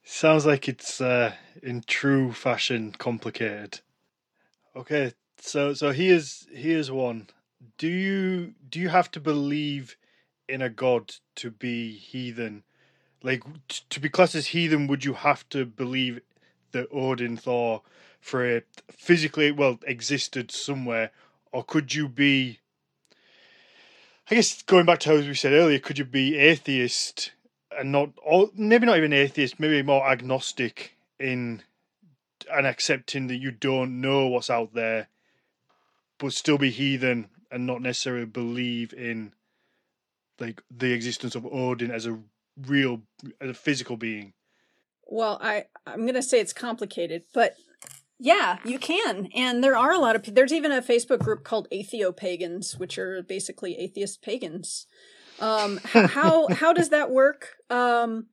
Sounds 0.03 0.45
like 0.45 0.67
it's 0.67 1.01
uh, 1.01 1.33
in 1.61 1.83
true 1.85 2.31
fashion 2.31 2.93
complicated. 2.97 3.79
Okay, 4.75 5.13
so 5.37 5.73
so 5.73 5.91
here's 5.91 6.47
here's 6.51 6.91
one. 6.91 7.27
Do 7.77 7.87
you 7.87 8.53
do 8.69 8.79
you 8.79 8.89
have 8.89 9.11
to 9.11 9.19
believe 9.19 9.97
in 10.49 10.61
a 10.61 10.69
god 10.69 11.15
to 11.35 11.51
be 11.51 11.91
heathen? 11.97 12.63
Like 13.21 13.43
to 13.89 13.99
be 13.99 14.09
classed 14.09 14.35
as 14.35 14.47
heathen, 14.47 14.87
would 14.87 15.05
you 15.05 15.13
have 15.13 15.47
to 15.49 15.65
believe 15.65 16.21
that 16.71 16.87
Odin, 16.91 17.37
Thor, 17.37 17.81
Frey 18.19 18.63
physically 18.91 19.51
well 19.51 19.79
existed 19.85 20.51
somewhere, 20.51 21.11
or 21.51 21.63
could 21.63 21.93
you 21.93 22.09
be? 22.09 22.59
I 24.29 24.35
guess 24.35 24.61
going 24.63 24.85
back 24.85 24.99
to 25.01 25.09
how 25.09 25.15
we 25.15 25.33
said 25.33 25.53
earlier, 25.53 25.79
could 25.79 25.97
you 25.97 26.05
be 26.05 26.37
atheist 26.37 27.31
and 27.77 27.91
not, 27.91 28.09
or 28.23 28.49
maybe 28.55 28.85
not 28.85 28.97
even 28.97 29.13
atheist, 29.13 29.59
maybe 29.59 29.81
more 29.83 30.07
agnostic 30.07 30.95
in 31.19 31.61
and 32.51 32.67
accepting 32.67 33.27
that 33.27 33.37
you 33.37 33.51
don't 33.51 34.01
know 34.01 34.27
what's 34.27 34.49
out 34.49 34.73
there, 34.73 35.07
but 36.17 36.33
still 36.33 36.57
be 36.57 36.69
heathen 36.69 37.29
and 37.53 37.65
not 37.65 37.81
necessarily 37.81 38.25
believe 38.25 38.93
in 38.93 39.33
like 40.39 40.61
the 40.75 40.91
existence 40.91 41.35
of 41.35 41.45
Odin 41.45 41.91
as 41.91 42.05
a 42.05 42.19
real, 42.67 43.01
as 43.39 43.51
a 43.51 43.53
physical 43.53 43.97
being. 43.97 44.33
Well, 45.05 45.39
I 45.41 45.65
I'm 45.85 46.05
gonna 46.05 46.23
say 46.23 46.39
it's 46.39 46.53
complicated, 46.53 47.23
but 47.33 47.55
yeah, 48.19 48.57
you 48.63 48.79
can, 48.79 49.29
and 49.35 49.63
there 49.63 49.77
are 49.77 49.91
a 49.91 49.99
lot 49.99 50.15
of. 50.15 50.33
There's 50.33 50.53
even 50.53 50.71
a 50.71 50.81
Facebook 50.81 51.19
group 51.19 51.43
called 51.43 51.67
Atheopagans, 51.71 52.79
which 52.79 52.97
are 52.97 53.21
basically 53.21 53.77
atheist 53.77 54.21
pagans. 54.21 54.87
Um, 55.39 55.77
how 55.83 56.47
how 56.47 56.73
does 56.73 56.89
that 56.89 57.11
work? 57.11 57.49
Um, 57.69 58.27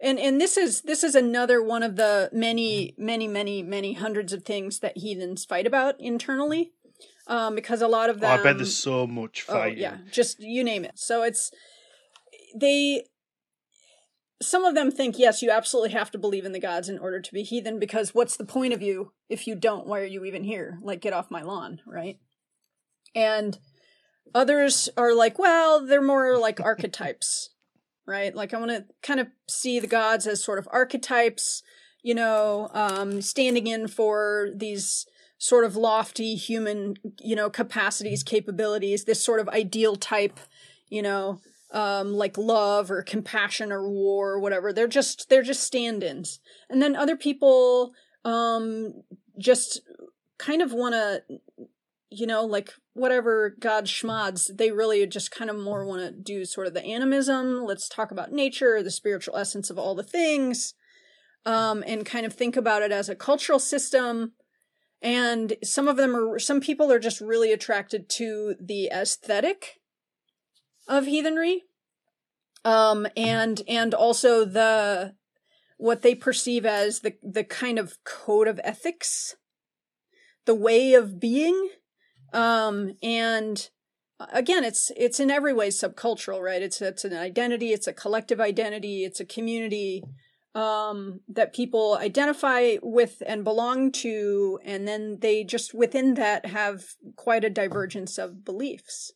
and 0.00 0.18
and 0.18 0.40
this 0.40 0.56
is 0.56 0.82
this 0.82 1.02
is 1.02 1.14
another 1.14 1.62
one 1.62 1.82
of 1.82 1.96
the 1.96 2.28
many 2.32 2.94
many 2.96 3.28
many 3.28 3.62
many 3.62 3.94
hundreds 3.94 4.32
of 4.32 4.44
things 4.44 4.80
that 4.80 4.98
heathens 4.98 5.44
fight 5.44 5.66
about 5.66 5.98
internally, 5.98 6.72
um, 7.30 7.54
because 7.54 7.80
a 7.80 7.88
lot 7.88 8.10
of 8.10 8.16
Oh, 8.16 8.20
them. 8.20 8.40
I 8.40 8.42
bet 8.42 8.56
there's 8.58 8.76
so 8.76 9.06
much 9.06 9.42
fighting. 9.42 9.56
Oh 9.56 9.62
fighting. 9.62 9.78
yeah, 9.78 9.96
just 10.12 10.40
you 10.40 10.62
name 10.62 10.84
it. 10.84 10.98
So 10.98 11.22
it's 11.22 11.50
they. 12.54 13.04
Some 14.42 14.64
of 14.64 14.74
them 14.74 14.90
think 14.90 15.18
yes, 15.18 15.42
you 15.42 15.50
absolutely 15.50 15.90
have 15.90 16.10
to 16.12 16.18
believe 16.18 16.46
in 16.46 16.52
the 16.52 16.60
gods 16.60 16.88
in 16.88 16.98
order 16.98 17.20
to 17.20 17.32
be 17.32 17.42
heathen. 17.42 17.78
Because 17.78 18.14
what's 18.14 18.36
the 18.36 18.44
point 18.46 18.72
of 18.72 18.80
you 18.82 19.12
if 19.28 19.46
you 19.46 19.54
don't? 19.54 19.86
Why 19.86 20.00
are 20.00 20.04
you 20.06 20.24
even 20.24 20.44
here? 20.44 20.78
Like, 20.82 21.00
get 21.02 21.12
off 21.12 21.30
my 21.30 21.42
lawn, 21.42 21.80
right? 21.86 22.18
And 23.14 23.58
others 24.34 24.88
are 24.96 25.14
like, 25.14 25.38
well, 25.38 25.86
they're 25.86 26.00
more 26.02 26.38
like 26.38 26.58
archetypes, 26.64 27.50
right? 28.06 28.34
Like, 28.34 28.54
I 28.54 28.58
want 28.58 28.70
to 28.70 28.86
kind 29.02 29.20
of 29.20 29.28
see 29.48 29.78
the 29.78 29.86
gods 29.86 30.26
as 30.26 30.42
sort 30.42 30.58
of 30.58 30.66
archetypes, 30.72 31.62
you 32.02 32.14
know, 32.14 32.70
um, 32.72 33.20
standing 33.20 33.66
in 33.66 33.88
for 33.88 34.48
these 34.54 35.04
sort 35.40 35.64
of 35.64 35.74
lofty 35.74 36.36
human, 36.36 36.94
you 37.18 37.34
know, 37.34 37.48
capacities, 37.48 38.22
capabilities, 38.22 39.04
this 39.04 39.24
sort 39.24 39.40
of 39.40 39.48
ideal 39.48 39.96
type, 39.96 40.38
you 40.90 41.00
know, 41.00 41.40
um, 41.72 42.12
like 42.12 42.36
love 42.36 42.90
or 42.90 43.02
compassion 43.02 43.72
or 43.72 43.88
war 43.88 44.32
or 44.32 44.40
whatever. 44.40 44.70
They're 44.72 44.86
just 44.86 45.30
they're 45.30 45.42
just 45.42 45.62
stand-ins. 45.62 46.40
And 46.68 46.82
then 46.82 46.94
other 46.94 47.16
people 47.16 47.94
um 48.24 48.92
just 49.38 49.80
kind 50.38 50.60
of 50.60 50.74
want 50.74 50.94
to 50.94 51.22
you 52.10 52.26
know, 52.26 52.44
like 52.44 52.74
whatever 52.94 53.54
God 53.60 53.86
schmods, 53.86 54.50
they 54.54 54.72
really 54.72 55.06
just 55.06 55.30
kind 55.30 55.48
of 55.48 55.56
more 55.56 55.86
want 55.86 56.02
to 56.02 56.10
do 56.10 56.44
sort 56.44 56.66
of 56.66 56.74
the 56.74 56.84
animism. 56.84 57.64
Let's 57.64 57.88
talk 57.88 58.10
about 58.10 58.32
nature, 58.32 58.82
the 58.82 58.90
spiritual 58.90 59.36
essence 59.36 59.70
of 59.70 59.78
all 59.78 59.94
the 59.94 60.02
things, 60.02 60.74
um, 61.46 61.84
and 61.86 62.04
kind 62.04 62.26
of 62.26 62.34
think 62.34 62.56
about 62.56 62.82
it 62.82 62.90
as 62.90 63.08
a 63.08 63.14
cultural 63.14 63.60
system. 63.60 64.32
And 65.02 65.54
some 65.64 65.88
of 65.88 65.96
them 65.96 66.14
are, 66.14 66.38
some 66.38 66.60
people 66.60 66.92
are 66.92 66.98
just 66.98 67.20
really 67.20 67.52
attracted 67.52 68.08
to 68.10 68.54
the 68.60 68.90
aesthetic 68.92 69.80
of 70.86 71.06
heathenry, 71.06 71.62
um, 72.64 73.06
and 73.16 73.62
and 73.66 73.94
also 73.94 74.44
the 74.44 75.14
what 75.78 76.02
they 76.02 76.14
perceive 76.14 76.66
as 76.66 77.00
the 77.00 77.14
the 77.22 77.44
kind 77.44 77.78
of 77.78 77.96
code 78.04 78.48
of 78.48 78.60
ethics, 78.62 79.36
the 80.44 80.54
way 80.54 80.92
of 80.94 81.18
being. 81.18 81.70
Um 82.32 82.92
and 83.02 83.70
again 84.32 84.62
it's 84.62 84.92
it's 84.96 85.18
in 85.18 85.30
every 85.30 85.52
way 85.52 85.68
subcultural 85.68 86.42
right? 86.42 86.62
It's 86.62 86.82
it's 86.82 87.04
an 87.04 87.14
identity 87.14 87.72
it's 87.72 87.86
a 87.86 87.92
collective 87.92 88.40
identity 88.40 89.04
it's 89.04 89.20
a 89.20 89.24
community 89.24 90.04
um 90.54 91.20
that 91.28 91.52
people 91.54 91.96
identify 92.00 92.76
with 92.82 93.22
and 93.26 93.44
belong 93.44 93.92
to 93.92 94.58
and 94.64 94.86
then 94.88 95.18
they 95.20 95.44
just 95.44 95.72
within 95.72 96.14
that 96.14 96.46
have 96.46 96.84
quite 97.16 97.44
a 97.44 97.50
divergence 97.50 98.18
of 98.18 98.44
beliefs. 98.44 99.12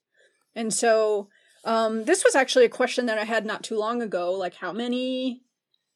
And 0.55 0.73
so 0.73 1.29
um 1.64 2.05
this 2.05 2.25
was 2.25 2.35
actually 2.35 2.64
a 2.64 2.70
question 2.70 3.07
that 3.07 3.18
i 3.18 3.25
had 3.25 3.44
not 3.47 3.62
too 3.62 3.79
long 3.79 4.03
ago 4.03 4.33
like 4.33 4.55
how 4.57 4.73
many 4.73 5.42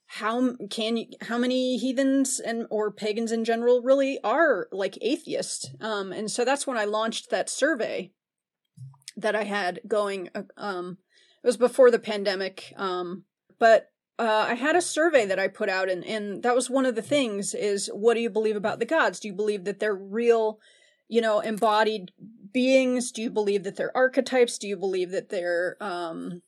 how 0.06 0.54
can 0.70 0.96
you 0.96 1.06
how 1.22 1.36
many 1.36 1.76
heathens 1.76 2.40
and 2.40 2.66
or 2.70 2.90
pagans 2.90 3.30
in 3.30 3.44
general 3.44 3.82
really 3.82 4.18
are 4.24 4.68
like 4.72 4.98
atheist 5.02 5.74
um 5.80 6.12
and 6.12 6.30
so 6.30 6.44
that's 6.44 6.66
when 6.66 6.78
i 6.78 6.84
launched 6.84 7.30
that 7.30 7.50
survey 7.50 8.10
that 9.16 9.36
i 9.36 9.44
had 9.44 9.80
going 9.86 10.30
uh, 10.34 10.42
um 10.56 10.98
it 11.42 11.46
was 11.46 11.58
before 11.58 11.90
the 11.90 11.98
pandemic 11.98 12.72
um 12.76 13.24
but 13.58 13.90
uh, 14.18 14.46
I 14.48 14.54
had 14.54 14.74
a 14.74 14.82
survey 14.82 15.26
that 15.26 15.38
I 15.38 15.46
put 15.46 15.68
out, 15.68 15.88
and, 15.88 16.04
and 16.04 16.42
that 16.42 16.54
was 16.54 16.68
one 16.68 16.86
of 16.86 16.96
the 16.96 17.02
things 17.02 17.54
is 17.54 17.88
what 17.92 18.14
do 18.14 18.20
you 18.20 18.30
believe 18.30 18.56
about 18.56 18.80
the 18.80 18.84
gods? 18.84 19.20
Do 19.20 19.28
you 19.28 19.34
believe 19.34 19.64
that 19.64 19.78
they're 19.78 19.94
real, 19.94 20.58
you 21.06 21.20
know, 21.20 21.40
embodied 21.40 22.10
beings? 22.52 23.12
Do 23.12 23.22
you 23.22 23.30
believe 23.30 23.62
that 23.62 23.76
they're 23.76 23.96
archetypes? 23.96 24.58
Do 24.58 24.66
you 24.66 24.76
believe 24.76 25.12
that 25.12 25.28
they're, 25.28 25.76
um, 25.80 26.42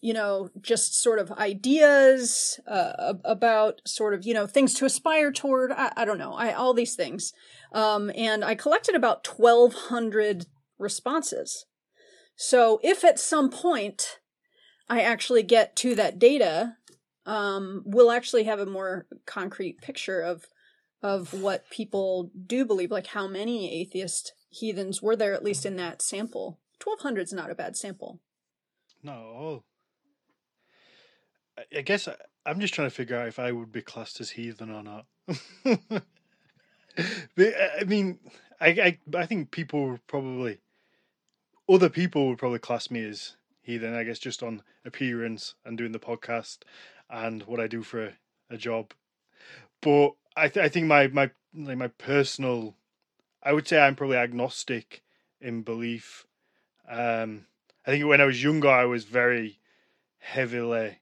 you 0.00 0.14
know, 0.14 0.48
just 0.62 0.94
sort 0.94 1.18
of 1.18 1.30
ideas 1.32 2.58
uh, 2.66 3.14
about 3.24 3.82
sort 3.84 4.14
of, 4.14 4.24
you 4.24 4.32
know, 4.32 4.46
things 4.46 4.72
to 4.74 4.86
aspire 4.86 5.30
toward? 5.30 5.72
I, 5.72 5.92
I 5.98 6.04
don't 6.06 6.18
know. 6.18 6.32
I 6.32 6.52
all 6.54 6.72
these 6.72 6.96
things. 6.96 7.34
Um, 7.72 8.10
and 8.16 8.42
I 8.42 8.54
collected 8.54 8.94
about 8.94 9.26
1,200 9.26 10.46
responses. 10.78 11.66
So 12.36 12.80
if 12.82 13.04
at 13.04 13.18
some 13.18 13.50
point 13.50 14.20
I 14.88 15.00
actually 15.00 15.42
get 15.42 15.76
to 15.76 15.94
that 15.94 16.18
data, 16.18 16.76
um, 17.26 17.82
we'll 17.84 18.10
actually 18.10 18.44
have 18.44 18.60
a 18.60 18.66
more 18.66 19.06
concrete 19.26 19.80
picture 19.80 20.20
of 20.20 20.46
of 21.02 21.34
what 21.34 21.68
people 21.68 22.30
do 22.46 22.64
believe, 22.64 22.90
like 22.90 23.08
how 23.08 23.28
many 23.28 23.80
atheist 23.80 24.32
heathens 24.48 25.02
were 25.02 25.16
there, 25.16 25.34
at 25.34 25.44
least 25.44 25.66
in 25.66 25.76
that 25.76 26.00
sample. 26.00 26.58
Twelve 26.78 27.00
hundred 27.00 27.22
is 27.22 27.32
not 27.32 27.50
a 27.50 27.54
bad 27.54 27.76
sample. 27.76 28.20
No, 29.02 29.64
I 31.76 31.82
guess 31.82 32.08
I, 32.08 32.16
I'm 32.46 32.60
just 32.60 32.74
trying 32.74 32.88
to 32.88 32.94
figure 32.94 33.18
out 33.18 33.28
if 33.28 33.38
I 33.38 33.52
would 33.52 33.72
be 33.72 33.82
classed 33.82 34.20
as 34.20 34.30
heathen 34.30 34.70
or 34.70 34.82
not. 34.82 35.06
but, 37.36 37.54
I 37.80 37.84
mean, 37.84 38.18
I, 38.60 38.68
I 38.68 38.98
I 39.16 39.26
think 39.26 39.50
people 39.50 39.98
probably 40.06 40.58
other 41.68 41.88
people 41.88 42.28
would 42.28 42.38
probably 42.38 42.58
class 42.58 42.90
me 42.90 43.04
as 43.04 43.36
heathen. 43.62 43.94
I 43.94 44.04
guess 44.04 44.18
just 44.18 44.42
on 44.42 44.62
appearance 44.84 45.54
and 45.64 45.78
doing 45.78 45.92
the 45.92 45.98
podcast 45.98 46.58
and 47.10 47.42
what 47.44 47.60
I 47.60 47.66
do 47.66 47.82
for 47.82 48.06
a, 48.06 48.12
a 48.50 48.56
job. 48.56 48.92
But 49.80 50.12
I 50.36 50.48
th- 50.48 50.64
I 50.64 50.68
think 50.68 50.86
my 50.86 51.08
my 51.08 51.30
like 51.54 51.78
my 51.78 51.88
personal, 51.88 52.76
I 53.42 53.52
would 53.52 53.68
say 53.68 53.80
I'm 53.80 53.96
probably 53.96 54.16
agnostic 54.16 55.02
in 55.40 55.62
belief. 55.62 56.26
Um, 56.88 57.46
I 57.86 57.90
think 57.90 58.06
when 58.06 58.20
I 58.20 58.24
was 58.24 58.42
younger, 58.42 58.68
I 58.68 58.84
was 58.84 59.04
very 59.04 59.58
heavily. 60.18 60.98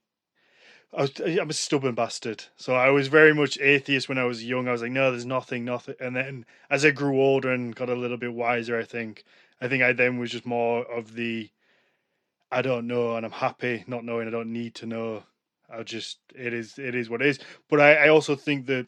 I 0.95 1.03
was, 1.03 1.13
I'm 1.21 1.49
a 1.49 1.55
stubborn 1.55 1.95
bastard, 1.95 2.45
so 2.57 2.75
I 2.75 2.91
was 2.91 3.09
very 3.09 3.33
much 3.33 3.59
atheist 3.59 4.11
when 4.11 4.19
I 4.19 4.25
was 4.25 4.45
young. 4.45 4.69
I 4.69 4.73
was 4.73 4.83
like, 4.83 4.91
no, 4.91 5.11
there's 5.11 5.25
nothing, 5.25 5.65
nothing. 5.65 5.95
And 5.99 6.15
then 6.15 6.45
as 6.69 6.85
I 6.85 6.91
grew 6.91 7.19
older 7.19 7.51
and 7.51 7.75
got 7.75 7.89
a 7.89 7.95
little 7.95 8.19
bit 8.19 8.35
wiser, 8.35 8.79
I 8.79 8.85
think, 8.85 9.25
I 9.59 9.69
think 9.69 9.83
I 9.83 9.95
then 9.95 10.19
was 10.19 10.33
just 10.33 10.45
more 10.45 10.85
of 10.85 11.15
the, 11.15 11.49
I 12.51 12.61
don't 12.61 12.87
know, 12.87 13.17
and 13.17 13.25
I'm 13.25 13.33
happy 13.33 13.85
not 13.87 14.05
knowing. 14.05 14.29
I 14.29 14.31
don't 14.31 14.53
need 14.53 14.75
to 14.77 14.87
know. 14.87 15.23
I 15.73 15.83
just 15.83 16.19
it 16.35 16.53
is 16.53 16.79
it 16.79 16.95
is 16.95 17.09
what 17.09 17.23
it 17.23 17.29
is. 17.29 17.39
But 17.69 17.81
I, 17.81 17.95
I 17.95 18.09
also 18.09 18.37
think 18.37 18.67
that 18.67 18.87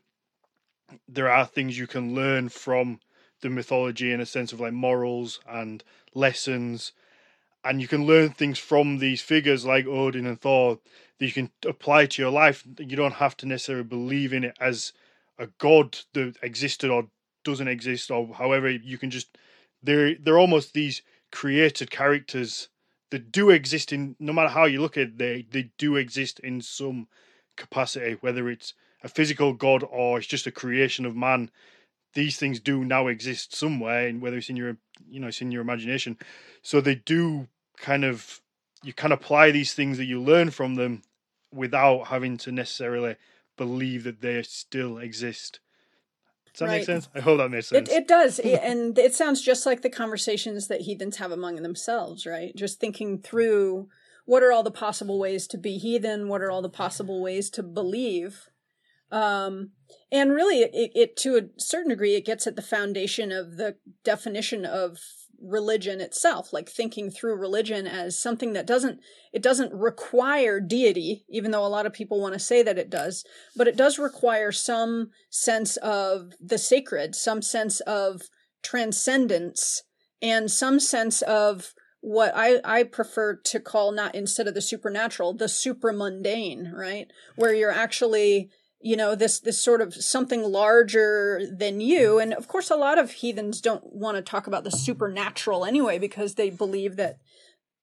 there 1.08 1.30
are 1.30 1.46
things 1.46 1.78
you 1.78 1.86
can 1.86 2.14
learn 2.14 2.48
from 2.48 3.00
the 3.40 3.50
mythology 3.50 4.12
in 4.12 4.20
a 4.20 4.26
sense 4.26 4.52
of 4.52 4.60
like 4.60 4.72
morals 4.72 5.40
and 5.48 5.82
lessons 6.14 6.92
and 7.64 7.80
you 7.80 7.88
can 7.88 8.06
learn 8.06 8.30
things 8.30 8.58
from 8.58 8.98
these 8.98 9.22
figures 9.22 9.64
like 9.64 9.86
Odin 9.86 10.26
and 10.26 10.40
Thor 10.40 10.78
that 11.18 11.26
you 11.26 11.32
can 11.32 11.50
apply 11.66 12.06
to 12.06 12.22
your 12.22 12.30
life. 12.30 12.62
You 12.78 12.96
don't 12.96 13.14
have 13.14 13.36
to 13.38 13.46
necessarily 13.46 13.84
believe 13.84 14.32
in 14.32 14.44
it 14.44 14.56
as 14.60 14.92
a 15.38 15.48
god 15.58 15.98
that 16.12 16.36
existed 16.42 16.90
or 16.90 17.08
doesn't 17.42 17.68
exist 17.68 18.10
or 18.10 18.34
however 18.34 18.70
you 18.70 18.98
can 18.98 19.10
just 19.10 19.36
they're 19.82 20.14
they're 20.14 20.38
almost 20.38 20.72
these 20.72 21.02
created 21.32 21.90
characters 21.90 22.68
that 23.14 23.30
do 23.30 23.50
exist 23.50 23.92
in 23.92 24.16
no 24.18 24.32
matter 24.32 24.48
how 24.48 24.64
you 24.64 24.80
look 24.80 24.96
at 24.96 25.04
it, 25.04 25.18
they 25.18 25.46
they 25.48 25.70
do 25.78 25.94
exist 25.94 26.40
in 26.40 26.60
some 26.60 27.06
capacity, 27.56 28.16
whether 28.22 28.48
it's 28.48 28.74
a 29.04 29.08
physical 29.08 29.52
god 29.52 29.84
or 29.88 30.18
it's 30.18 30.26
just 30.26 30.48
a 30.48 30.50
creation 30.50 31.06
of 31.06 31.14
man. 31.14 31.52
These 32.14 32.38
things 32.38 32.58
do 32.58 32.84
now 32.84 33.06
exist 33.06 33.54
somewhere, 33.54 34.08
and 34.08 34.20
whether 34.20 34.36
it's 34.36 34.50
in 34.50 34.56
your 34.56 34.78
you 35.08 35.20
know 35.20 35.28
it's 35.28 35.40
in 35.40 35.52
your 35.52 35.62
imagination. 35.62 36.18
So 36.62 36.80
they 36.80 36.96
do 36.96 37.46
kind 37.76 38.04
of 38.04 38.40
you 38.82 38.92
can 38.92 39.12
apply 39.12 39.52
these 39.52 39.74
things 39.74 39.96
that 39.98 40.06
you 40.06 40.20
learn 40.20 40.50
from 40.50 40.74
them 40.74 41.02
without 41.52 42.08
having 42.08 42.36
to 42.38 42.50
necessarily 42.50 43.14
believe 43.56 44.02
that 44.02 44.22
they 44.22 44.42
still 44.42 44.98
exist. 44.98 45.60
Does 46.54 46.60
that 46.60 46.66
right. 46.66 46.76
make 46.78 46.86
sense? 46.86 47.08
I 47.14 47.20
hope 47.20 47.38
that 47.38 47.50
makes 47.50 47.66
sense. 47.66 47.88
It, 47.88 47.94
it 47.94 48.08
does. 48.08 48.38
and 48.38 48.96
it 48.96 49.12
sounds 49.12 49.42
just 49.42 49.66
like 49.66 49.82
the 49.82 49.90
conversations 49.90 50.68
that 50.68 50.82
heathens 50.82 51.16
have 51.16 51.32
among 51.32 51.56
themselves, 51.56 52.26
right? 52.26 52.54
Just 52.54 52.78
thinking 52.78 53.18
through 53.18 53.88
what 54.24 54.42
are 54.44 54.52
all 54.52 54.62
the 54.62 54.70
possible 54.70 55.18
ways 55.18 55.48
to 55.48 55.58
be 55.58 55.78
heathen? 55.78 56.28
What 56.28 56.42
are 56.42 56.52
all 56.52 56.62
the 56.62 56.68
possible 56.68 57.20
ways 57.20 57.50
to 57.50 57.62
believe? 57.64 58.48
Um, 59.10 59.72
and 60.12 60.32
really, 60.32 60.60
it, 60.60 60.92
it, 60.94 61.16
to 61.18 61.36
a 61.36 61.60
certain 61.60 61.90
degree, 61.90 62.14
it 62.14 62.24
gets 62.24 62.46
at 62.46 62.54
the 62.54 62.62
foundation 62.62 63.32
of 63.32 63.56
the 63.56 63.76
definition 64.04 64.64
of 64.64 64.98
religion 65.44 66.00
itself 66.00 66.52
like 66.52 66.68
thinking 66.68 67.10
through 67.10 67.36
religion 67.36 67.86
as 67.86 68.18
something 68.18 68.52
that 68.52 68.66
doesn't 68.66 69.00
it 69.32 69.42
doesn't 69.42 69.72
require 69.72 70.60
deity 70.60 71.24
even 71.28 71.50
though 71.50 71.64
a 71.64 71.68
lot 71.68 71.86
of 71.86 71.92
people 71.92 72.20
want 72.20 72.32
to 72.32 72.40
say 72.40 72.62
that 72.62 72.78
it 72.78 72.90
does 72.90 73.24
but 73.56 73.68
it 73.68 73.76
does 73.76 73.98
require 73.98 74.50
some 74.50 75.10
sense 75.30 75.76
of 75.78 76.32
the 76.40 76.58
sacred 76.58 77.14
some 77.14 77.42
sense 77.42 77.80
of 77.80 78.22
transcendence 78.62 79.82
and 80.22 80.50
some 80.50 80.80
sense 80.80 81.22
of 81.22 81.74
what 82.00 82.32
I, 82.34 82.60
I 82.64 82.82
prefer 82.82 83.36
to 83.36 83.60
call 83.60 83.90
not 83.90 84.14
instead 84.14 84.46
of 84.46 84.54
the 84.54 84.60
supernatural 84.60 85.34
the 85.34 85.46
supramundane 85.46 86.72
right? 86.72 87.06
Where 87.36 87.54
you're 87.54 87.70
actually 87.70 88.50
you 88.84 88.96
know 88.96 89.14
this 89.14 89.40
this 89.40 89.60
sort 89.60 89.80
of 89.80 89.94
something 89.94 90.42
larger 90.42 91.40
than 91.50 91.80
you. 91.80 92.18
And 92.18 92.34
of 92.34 92.46
course 92.46 92.70
a 92.70 92.76
lot 92.76 92.98
of 92.98 93.10
heathens 93.12 93.62
don't 93.62 93.82
want 93.86 94.18
to 94.18 94.22
talk 94.22 94.46
about 94.46 94.62
the 94.62 94.70
supernatural 94.70 95.64
anyway 95.64 95.98
because 95.98 96.34
they 96.34 96.50
believe 96.50 96.96
that 96.96 97.16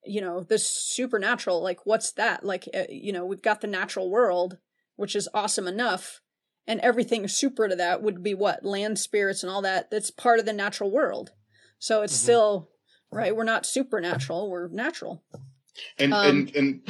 you 0.06 0.22
know 0.22 0.44
the 0.44 0.60
supernatural 0.60 1.62
like 1.62 1.88
what's 1.88 2.12
that? 2.14 2.46
Like 2.46 2.70
uh, 2.72 2.84
you 2.88 3.12
know 3.12 3.26
we've 3.26 3.42
got 3.42 3.62
the 3.62 3.68
natural 3.68 4.12
world 4.12 4.60
which 4.96 5.16
is 5.16 5.28
awesome 5.34 5.68
enough 5.68 6.22
and 6.68 6.80
everything 6.82 7.28
super 7.28 7.68
to 7.68 7.76
that 7.76 8.04
would 8.04 8.22
be 8.22 8.36
what? 8.36 8.64
Land 8.64 9.00
spirits 9.00 9.42
and 9.42 9.52
all 9.52 9.64
that 9.64 9.90
that's 9.90 10.12
part 10.12 10.40
of 10.40 10.46
the 10.46 10.54
natural 10.54 10.92
world. 10.92 11.32
So 11.80 12.04
it's 12.04 12.14
mm-hmm. 12.14 12.26
still 12.26 12.70
right 13.12 13.36
we're 13.36 13.44
not 13.44 13.66
supernatural 13.66 14.52
we're 14.52 14.68
natural. 14.68 15.24
And 15.98 16.14
um, 16.14 16.28
and 16.28 16.56
and 16.56 16.82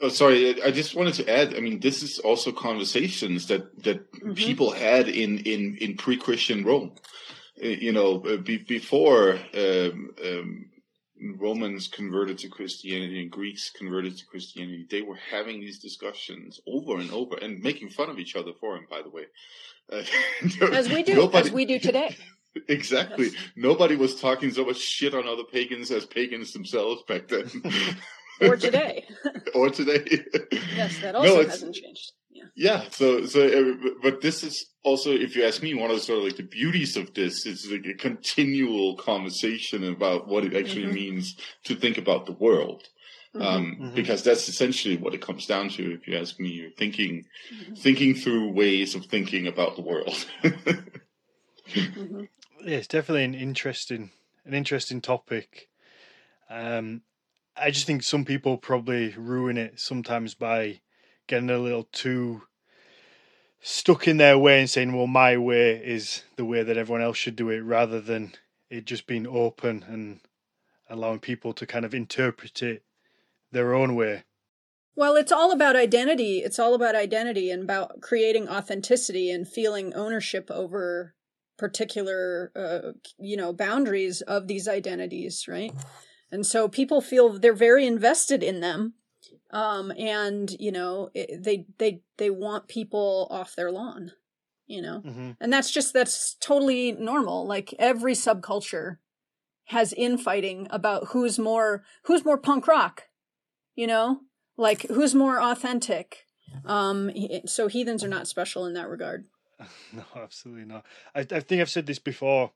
Oh, 0.00 0.08
sorry. 0.08 0.62
I 0.62 0.70
just 0.70 0.94
wanted 0.94 1.14
to 1.14 1.28
add. 1.28 1.54
I 1.54 1.60
mean, 1.60 1.80
this 1.80 2.02
is 2.02 2.18
also 2.20 2.52
conversations 2.52 3.48
that 3.48 3.82
that 3.82 4.12
mm-hmm. 4.12 4.34
people 4.34 4.70
had 4.70 5.08
in 5.08 5.38
in 5.38 5.76
in 5.80 5.96
pre-Christian 5.96 6.64
Rome. 6.64 6.92
Uh, 7.62 7.68
you 7.68 7.92
know, 7.92 8.22
uh, 8.24 8.36
be, 8.36 8.58
before 8.58 9.38
um, 9.54 10.10
um, 10.24 10.66
Romans 11.36 11.88
converted 11.88 12.38
to 12.38 12.48
Christianity 12.48 13.22
and 13.22 13.30
Greeks 13.30 13.70
converted 13.70 14.16
to 14.18 14.26
Christianity, 14.26 14.86
they 14.88 15.02
were 15.02 15.18
having 15.30 15.60
these 15.60 15.80
discussions 15.80 16.60
over 16.66 16.98
and 16.98 17.10
over 17.10 17.36
and 17.36 17.60
making 17.60 17.90
fun 17.90 18.10
of 18.10 18.20
each 18.20 18.36
other 18.36 18.52
for 18.60 18.74
them. 18.74 18.86
By 18.88 19.02
the 19.02 19.10
way, 19.10 19.24
uh, 19.92 20.02
as 20.72 20.88
we 20.88 21.02
do, 21.02 21.14
nobody, 21.14 21.48
as 21.48 21.52
we 21.52 21.64
do 21.64 21.78
today. 21.78 22.16
Exactly. 22.66 23.26
Yes. 23.26 23.34
Nobody 23.54 23.94
was 23.94 24.20
talking 24.20 24.50
so 24.50 24.64
much 24.64 24.78
shit 24.78 25.14
on 25.14 25.28
other 25.28 25.44
pagans 25.44 25.92
as 25.92 26.06
pagans 26.06 26.52
themselves 26.52 27.02
back 27.06 27.28
then. 27.28 27.48
or 28.40 28.56
today. 28.56 29.04
or 29.54 29.70
today. 29.70 30.24
yes, 30.74 31.00
that 31.00 31.14
also 31.14 31.42
no, 31.42 31.48
hasn't 31.48 31.74
changed. 31.74 32.12
Yeah. 32.30 32.44
Yeah. 32.54 32.84
So, 32.90 33.26
so, 33.26 33.46
uh, 33.46 33.90
but 34.02 34.20
this 34.20 34.42
is 34.42 34.66
also, 34.82 35.10
if 35.10 35.36
you 35.36 35.44
ask 35.44 35.62
me, 35.62 35.74
one 35.74 35.90
of 35.90 35.96
the 35.96 36.02
sort 36.02 36.18
of 36.18 36.24
like 36.24 36.36
the 36.36 36.42
beauties 36.42 36.96
of 36.96 37.14
this 37.14 37.46
is 37.46 37.70
like 37.70 37.86
a 37.86 37.94
continual 37.94 38.96
conversation 38.96 39.84
about 39.84 40.28
what 40.28 40.44
it 40.44 40.56
actually 40.56 40.84
mm-hmm. 40.84 40.94
means 40.94 41.36
to 41.64 41.74
think 41.74 41.98
about 41.98 42.26
the 42.26 42.32
world. 42.32 42.84
Mm-hmm. 43.34 43.46
Um, 43.46 43.76
mm-hmm. 43.78 43.94
because 43.94 44.22
that's 44.22 44.48
essentially 44.48 44.96
what 44.96 45.12
it 45.12 45.20
comes 45.20 45.44
down 45.44 45.68
to. 45.70 45.92
If 45.92 46.08
you 46.08 46.16
ask 46.16 46.40
me, 46.40 46.48
you're 46.48 46.70
thinking, 46.70 47.26
mm-hmm. 47.54 47.74
thinking 47.74 48.14
through 48.14 48.52
ways 48.52 48.94
of 48.94 49.04
thinking 49.06 49.46
about 49.46 49.76
the 49.76 49.82
world. 49.82 50.26
Mm-hmm. 51.68 52.20
yeah, 52.64 52.76
it's 52.76 52.86
definitely 52.86 53.24
an 53.24 53.34
interesting, 53.34 54.10
an 54.46 54.54
interesting 54.54 55.02
topic. 55.02 55.68
Um, 56.48 57.02
I 57.60 57.70
just 57.70 57.86
think 57.86 58.02
some 58.02 58.24
people 58.24 58.56
probably 58.56 59.14
ruin 59.16 59.56
it 59.56 59.80
sometimes 59.80 60.34
by 60.34 60.80
getting 61.26 61.50
a 61.50 61.58
little 61.58 61.84
too 61.92 62.42
stuck 63.60 64.06
in 64.06 64.16
their 64.16 64.38
way 64.38 64.60
and 64.60 64.70
saying, 64.70 64.92
well, 64.92 65.06
my 65.06 65.36
way 65.36 65.72
is 65.72 66.22
the 66.36 66.44
way 66.44 66.62
that 66.62 66.76
everyone 66.76 67.02
else 67.02 67.16
should 67.16 67.36
do 67.36 67.50
it, 67.50 67.60
rather 67.60 68.00
than 68.00 68.32
it 68.70 68.84
just 68.84 69.06
being 69.06 69.26
open 69.26 69.84
and 69.88 70.20
allowing 70.88 71.18
people 71.18 71.52
to 71.52 71.66
kind 71.66 71.84
of 71.84 71.94
interpret 71.94 72.62
it 72.62 72.82
their 73.50 73.74
own 73.74 73.94
way. 73.94 74.24
Well, 74.94 75.16
it's 75.16 75.32
all 75.32 75.52
about 75.52 75.76
identity. 75.76 76.38
It's 76.38 76.58
all 76.58 76.74
about 76.74 76.94
identity 76.94 77.50
and 77.50 77.62
about 77.62 78.00
creating 78.00 78.48
authenticity 78.48 79.30
and 79.30 79.46
feeling 79.46 79.94
ownership 79.94 80.50
over 80.50 81.14
particular, 81.56 82.52
uh, 82.56 82.92
you 83.18 83.36
know, 83.36 83.52
boundaries 83.52 84.22
of 84.22 84.48
these 84.48 84.66
identities, 84.66 85.46
right? 85.48 85.72
And 86.30 86.46
so 86.46 86.68
people 86.68 87.00
feel 87.00 87.30
they're 87.30 87.52
very 87.54 87.86
invested 87.86 88.42
in 88.42 88.60
them 88.60 88.94
um, 89.50 89.92
and 89.96 90.50
you 90.58 90.70
know 90.70 91.10
it, 91.14 91.42
they 91.42 91.66
they 91.78 92.02
they 92.18 92.30
want 92.30 92.68
people 92.68 93.26
off 93.30 93.56
their 93.56 93.70
lawn, 93.70 94.12
you 94.66 94.82
know, 94.82 95.00
hmm 95.00 95.30
and 95.40 95.52
that's 95.52 95.70
just 95.70 95.94
that's 95.94 96.34
totally 96.34 96.92
normal. 96.92 97.46
Like 97.46 97.74
every 97.78 98.14
subculture 98.14 98.98
has 99.66 99.92
infighting 99.92 100.66
about 100.70 101.08
who's 101.08 101.38
more 101.38 101.84
who's 102.04 102.24
more 102.24 102.38
punk 102.38 102.66
rock, 102.68 103.04
you 103.74 103.86
know, 103.86 104.20
like 104.56 104.82
who's 104.82 105.14
more 105.14 105.40
authentic. 105.40 106.24
Um, 106.64 107.10
so 107.44 107.68
heathens 107.68 108.02
are 108.02 108.08
not 108.08 108.26
special 108.26 108.64
in 108.64 108.74
that 108.74 108.88
regard. 108.88 109.26
No, 109.92 110.04
absolutely 110.14 110.64
not. 110.64 110.86
I, 111.14 111.20
I 111.20 111.40
think 111.40 111.60
I've 111.60 111.70
said 111.70 111.86
this 111.86 111.98
before. 111.98 112.52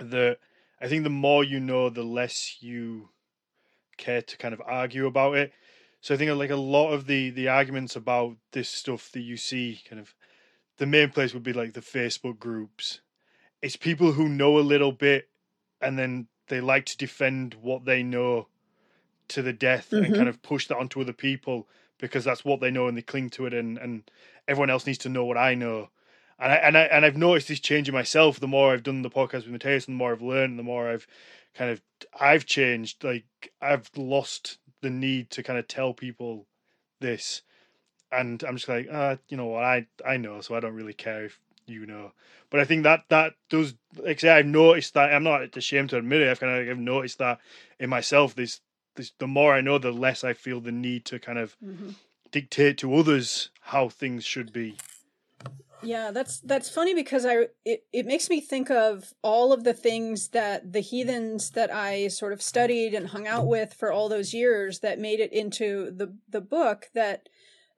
That 0.00 0.38
I 0.84 0.88
think 0.88 1.04
the 1.04 1.10
more 1.10 1.44
you 1.44 1.60
know, 1.60 1.90
the 1.90 2.04
less 2.04 2.62
you 2.62 3.10
care 3.98 4.22
to 4.22 4.36
kind 4.38 4.54
of 4.54 4.62
argue 4.66 5.06
about 5.06 5.36
it. 5.36 5.52
So 6.00 6.14
I 6.14 6.18
think 6.18 6.30
like 6.32 6.50
a 6.50 6.56
lot 6.56 6.92
of 6.92 7.06
the 7.06 7.30
the 7.30 7.48
arguments 7.48 7.96
about 7.96 8.36
this 8.52 8.68
stuff 8.68 9.10
that 9.12 9.20
you 9.22 9.36
see, 9.36 9.82
kind 9.88 10.00
of, 10.00 10.14
the 10.78 10.86
main 10.86 11.10
place 11.10 11.34
would 11.34 11.42
be 11.44 11.52
like 11.54 11.74
the 11.74 11.80
Facebook 11.80 12.38
groups. 12.38 13.00
It's 13.62 13.76
people 13.76 14.12
who 14.12 14.28
know 14.28 14.58
a 14.58 14.60
little 14.72 14.92
bit, 14.92 15.30
and 15.80 15.98
then 15.98 16.28
they 16.48 16.60
like 16.60 16.86
to 16.86 16.98
defend 16.98 17.54
what 17.54 17.84
they 17.86 18.02
know 18.02 18.48
to 19.28 19.42
the 19.42 19.52
death 19.52 19.96
and 20.00 20.12
Mhm. 20.12 20.14
kind 20.14 20.28
of 20.28 20.42
push 20.42 20.66
that 20.68 20.76
onto 20.78 21.00
other 21.00 21.12
people 21.12 21.68
because 21.98 22.24
that's 22.24 22.44
what 22.44 22.60
they 22.60 22.70
know 22.70 22.88
and 22.88 22.96
they 22.96 23.02
cling 23.02 23.30
to 23.30 23.46
it 23.46 23.54
and 23.54 23.78
and 23.78 24.10
everyone 24.48 24.70
else 24.70 24.86
needs 24.86 24.98
to 24.98 25.08
know 25.08 25.24
what 25.24 25.38
I 25.38 25.54
know. 25.54 25.90
And 26.38 26.52
I 26.52 26.56
and 26.56 26.76
I 26.78 26.82
and 26.82 27.04
I've 27.04 27.16
noticed 27.16 27.48
this 27.48 27.60
change 27.60 27.88
in 27.88 27.94
myself. 27.94 28.40
The 28.40 28.48
more 28.48 28.72
I've 28.72 28.82
done 28.82 29.02
the 29.02 29.10
podcast 29.10 29.44
with 29.44 29.50
Mathias, 29.50 29.86
and 29.86 29.94
the 29.94 29.98
more 29.98 30.12
I've 30.12 30.22
learned, 30.22 30.58
the 30.58 30.62
more 30.64 30.88
I've 30.90 31.06
kind 31.54 31.70
of 31.70 31.80
I've 32.18 32.44
changed. 32.46 33.04
Like 33.04 33.24
I've 33.62 33.90
lost 33.96 34.58
the 34.82 34.90
need 34.90 35.30
to 35.30 35.42
kind 35.42 35.58
of 35.58 35.68
tell 35.68 35.94
people 35.94 36.46
this, 37.00 37.42
and 38.10 38.42
I'm 38.42 38.56
just 38.56 38.68
like, 38.68 38.88
uh, 38.90 39.16
you 39.28 39.36
know 39.36 39.46
what, 39.46 39.64
I 39.64 39.86
I 40.06 40.16
know, 40.16 40.40
so 40.40 40.54
I 40.54 40.60
don't 40.60 40.74
really 40.74 40.92
care 40.92 41.26
if 41.26 41.38
you 41.66 41.86
know. 41.86 42.12
But 42.50 42.60
I 42.60 42.64
think 42.64 42.82
that 42.82 43.04
that 43.08 43.34
does, 43.48 43.74
like 43.96 44.18
I 44.18 44.20
say, 44.20 44.28
I've 44.30 44.46
noticed 44.46 44.94
that. 44.94 45.12
I'm 45.14 45.24
not 45.24 45.56
ashamed 45.56 45.90
to 45.90 45.98
admit 45.98 46.20
it. 46.20 46.30
I've 46.30 46.40
kind 46.40 46.60
of 46.62 46.68
I've 46.68 46.78
noticed 46.78 47.18
that 47.18 47.38
in 47.78 47.88
myself. 47.90 48.34
This 48.34 48.60
this 48.96 49.12
the 49.18 49.26
more 49.26 49.54
I 49.54 49.60
know, 49.60 49.78
the 49.78 49.92
less 49.92 50.24
I 50.24 50.32
feel 50.34 50.60
the 50.60 50.72
need 50.72 51.04
to 51.06 51.18
kind 51.18 51.38
of 51.38 51.56
Mm-hmm. 51.64 51.90
dictate 52.32 52.78
to 52.78 52.94
others 52.94 53.50
how 53.60 53.88
things 53.88 54.24
should 54.24 54.52
be. 54.52 54.76
Yeah, 55.84 56.10
that's 56.12 56.40
that's 56.40 56.68
funny 56.68 56.94
because 56.94 57.26
I 57.26 57.48
it, 57.64 57.84
it 57.92 58.06
makes 58.06 58.30
me 58.30 58.40
think 58.40 58.70
of 58.70 59.12
all 59.22 59.52
of 59.52 59.64
the 59.64 59.74
things 59.74 60.28
that 60.28 60.72
the 60.72 60.80
heathens 60.80 61.50
that 61.50 61.72
I 61.72 62.08
sort 62.08 62.32
of 62.32 62.40
studied 62.40 62.94
and 62.94 63.08
hung 63.08 63.26
out 63.26 63.46
with 63.46 63.74
for 63.74 63.92
all 63.92 64.08
those 64.08 64.32
years 64.32 64.80
that 64.80 64.98
made 64.98 65.20
it 65.20 65.32
into 65.32 65.90
the 65.90 66.16
the 66.28 66.40
book 66.40 66.88
that 66.94 67.28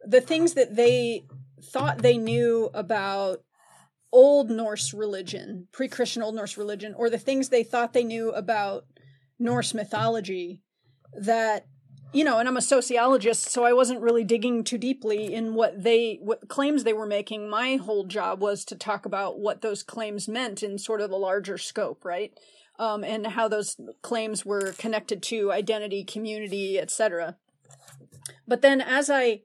the 0.05 0.21
things 0.21 0.55
that 0.55 0.77
they 0.77 1.27
thought 1.63 1.99
they 1.99 2.17
knew 2.17 2.71
about 2.75 3.43
old 4.13 4.51
Norse 4.51 4.95
religion, 4.95 5.67
pre-Christian 5.73 6.23
old 6.23 6.35
Norse 6.35 6.57
religion 6.57 6.95
or 6.95 7.11
the 7.11 7.19
things 7.19 7.49
they 7.49 7.65
thought 7.65 7.93
they 7.93 8.05
knew 8.05 8.31
about 8.31 8.85
Norse 9.39 9.75
mythology 9.75 10.63
that 11.13 11.67
you 12.17 12.25
know, 12.25 12.39
and 12.39 12.49
I'm 12.49 12.57
a 12.57 12.63
sociologist, 12.63 13.51
so 13.51 13.65
I 13.65 13.75
wasn't 13.75 14.01
really 14.01 14.25
digging 14.25 14.65
too 14.65 14.79
deeply 14.79 15.35
in 15.35 15.53
what 15.53 15.83
they 15.83 16.19
what 16.23 16.49
claims 16.49 16.83
they 16.83 16.95
were 16.95 17.07
making. 17.07 17.51
My 17.51 17.77
whole 17.77 18.05
job 18.05 18.41
was 18.41 18.65
to 18.67 18.75
talk 18.75 19.05
about 19.05 19.39
what 19.39 19.61
those 19.61 19.83
claims 19.83 20.27
meant 20.27 20.63
in 20.63 20.79
sort 20.79 21.03
of 21.03 21.11
the 21.11 21.19
larger 21.19 21.59
scope, 21.59 22.07
right? 22.07 22.33
Um, 22.79 23.05
and 23.05 23.27
how 23.27 23.49
those 23.49 23.77
claims 24.01 24.47
were 24.47 24.73
connected 24.79 25.23
to 25.25 25.53
identity, 25.53 26.05
community, 26.05 26.79
etc. 26.79 27.37
But 28.49 28.63
then, 28.63 28.81
as 28.81 29.11
I 29.11 29.43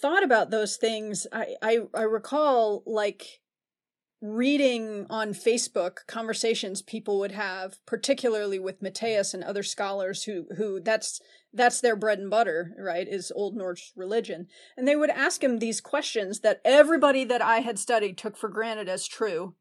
thought 0.00 0.24
about 0.24 0.50
those 0.50 0.76
things, 0.76 1.28
I, 1.32 1.54
I 1.62 1.78
I 1.94 2.02
recall 2.02 2.82
like 2.86 3.40
reading 4.20 5.06
on 5.10 5.30
Facebook 5.30 5.98
conversations 6.08 6.82
people 6.82 7.20
would 7.20 7.32
have, 7.32 7.78
particularly 7.86 8.58
with 8.58 8.82
Mathias 8.82 9.32
and 9.32 9.44
other 9.44 9.62
scholars 9.62 10.24
who 10.24 10.46
who 10.56 10.80
that's 10.80 11.20
that's 11.52 11.80
their 11.80 11.96
bread 11.96 12.18
and 12.18 12.30
butter, 12.30 12.72
right? 12.78 13.06
Is 13.06 13.32
Old 13.34 13.56
Norse 13.56 13.92
religion, 13.96 14.46
and 14.76 14.86
they 14.86 14.96
would 14.96 15.10
ask 15.10 15.42
him 15.42 15.58
these 15.58 15.80
questions 15.80 16.40
that 16.40 16.60
everybody 16.64 17.24
that 17.24 17.42
I 17.42 17.58
had 17.58 17.78
studied 17.78 18.16
took 18.16 18.36
for 18.36 18.48
granted 18.48 18.88
as 18.88 19.06
true, 19.06 19.54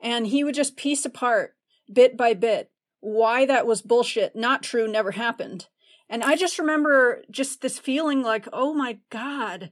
and 0.00 0.26
he 0.26 0.44
would 0.44 0.54
just 0.54 0.76
piece 0.76 1.04
apart 1.04 1.54
bit 1.92 2.16
by 2.16 2.34
bit 2.34 2.70
why 3.00 3.46
that 3.46 3.66
was 3.66 3.82
bullshit, 3.82 4.34
not 4.34 4.62
true, 4.62 4.88
never 4.88 5.12
happened. 5.12 5.68
And 6.08 6.24
I 6.24 6.36
just 6.36 6.58
remember 6.58 7.22
just 7.30 7.60
this 7.60 7.78
feeling 7.78 8.22
like, 8.22 8.48
oh 8.52 8.72
my 8.74 8.98
god, 9.10 9.70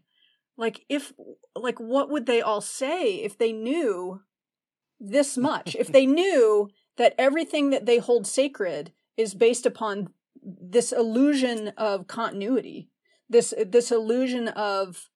like 0.57 0.85
if 0.89 1.13
like 1.55 1.79
what 1.79 2.11
would 2.11 2.27
they 2.27 2.41
all 2.41 2.61
say 2.61 3.17
if 3.17 3.37
they 3.39 3.53
knew 3.53 4.21
this 5.01 5.37
much 5.37 5.75
if 5.79 5.89
they 5.89 6.07
knew 6.07 6.69
that 6.97 7.15
everything 7.19 7.71
that 7.71 7.87
they 7.87 7.99
hold 7.99 8.27
sacred 8.27 8.93
is 9.17 9.35
based 9.35 9.67
upon 9.67 10.09
this 10.45 10.93
illusion 10.93 11.69
of 11.77 12.07
continuity 12.07 12.91
this 13.29 13.55
this 13.67 13.91
illusion 13.91 14.49
of 14.49 15.09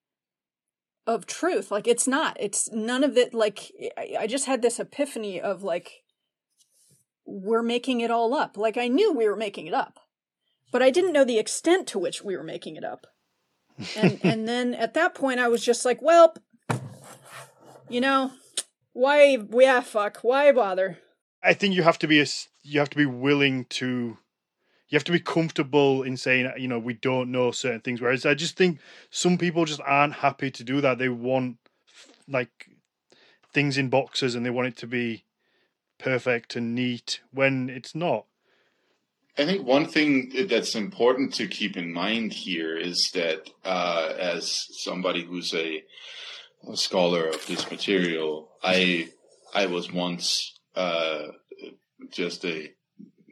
of 1.07 1.27
truth. 1.27 1.71
Like 1.71 1.87
it's 1.87 2.07
not 2.09 2.37
it's 2.41 2.71
none 2.73 3.05
of 3.05 3.17
it 3.17 3.33
like 3.35 3.71
I, 3.97 4.17
I 4.21 4.27
just 4.27 4.47
had 4.47 4.63
this 4.63 4.79
epiphany 4.81 5.41
of 5.41 5.63
like 5.63 6.03
we're 7.27 7.63
making 7.63 8.01
it 8.01 8.11
all 8.11 8.35
up. 8.35 8.57
Like 8.57 8.77
i 8.77 8.89
knew 8.89 9.13
we 9.13 9.29
were 9.29 9.37
making 9.37 9.67
it 9.67 9.75
up 9.75 10.01
but 10.73 10.83
i 10.83 10.91
didn't 10.91 11.13
know 11.13 11.25
the 11.25 11.39
extent 11.39 11.87
to 11.89 11.99
which 11.99 12.23
we 12.23 12.37
were 12.37 12.45
making 12.45 12.77
it 12.77 12.85
up. 12.85 13.07
And 13.97 14.19
and 14.25 14.49
then 14.49 14.75
at 14.75 14.95
that 14.95 15.15
point 15.15 15.41
i 15.41 15.49
was 15.49 15.65
just 15.65 15.85
like 15.85 16.01
well 16.03 16.35
you 17.89 18.01
know 18.01 18.33
why 18.93 19.39
yeah 19.53 19.81
fuck 19.81 20.19
why 20.23 20.51
bother? 20.53 20.99
I 21.43 21.55
think 21.55 21.75
you 21.75 21.83
have 21.85 21.99
to 22.01 22.09
be 22.09 22.19
a, 22.19 22.23
s- 22.23 22.49
you 22.65 22.81
have 22.81 22.91
to 22.91 22.97
be 22.97 23.07
willing 23.07 23.65
to 23.67 24.19
you 24.89 24.97
have 24.97 25.05
to 25.05 25.13
be 25.13 25.21
comfortable 25.21 26.03
in 26.03 26.17
saying 26.17 26.51
you 26.57 26.69
know 26.69 26.79
we 26.79 26.95
don't 26.95 27.31
know 27.31 27.51
certain 27.51 27.81
things. 27.81 28.01
Whereas 28.01 28.25
I 28.27 28.35
just 28.35 28.57
think 28.57 28.79
some 29.11 29.39
people 29.39 29.65
just 29.65 29.81
aren't 29.85 30.15
happy 30.15 30.51
to 30.51 30.65
do 30.65 30.81
that. 30.81 30.99
They 30.99 31.09
want 31.09 31.59
like 32.29 32.71
things 33.53 33.79
in 33.79 33.89
boxes 33.89 34.35
and 34.35 34.45
they 34.45 34.51
want 34.51 34.69
it 34.69 34.77
to 34.79 34.87
be 34.87 35.25
perfect 35.99 36.57
and 36.57 36.75
neat 36.75 37.21
when 37.33 37.69
it's 37.69 37.95
not. 37.95 38.25
I 39.37 39.45
think 39.45 39.67
one 39.67 39.87
thing 39.87 40.33
that's 40.49 40.75
important 40.75 41.33
to 41.35 41.47
keep 41.47 41.77
in 41.77 41.93
mind 41.93 42.33
here 42.33 42.77
is 42.77 43.11
that 43.15 43.49
uh, 43.65 44.13
as 44.19 44.59
somebody 44.83 45.25
who's 45.25 45.55
a, 45.55 45.83
a 46.69 46.77
scholar 46.77 47.29
of 47.29 47.47
this 47.47 47.71
material, 47.71 48.51
I 48.65 49.11
I 49.55 49.67
was 49.67 49.93
once 49.93 50.59
uh, 50.75 51.29
just 52.11 52.45
a 52.45 52.73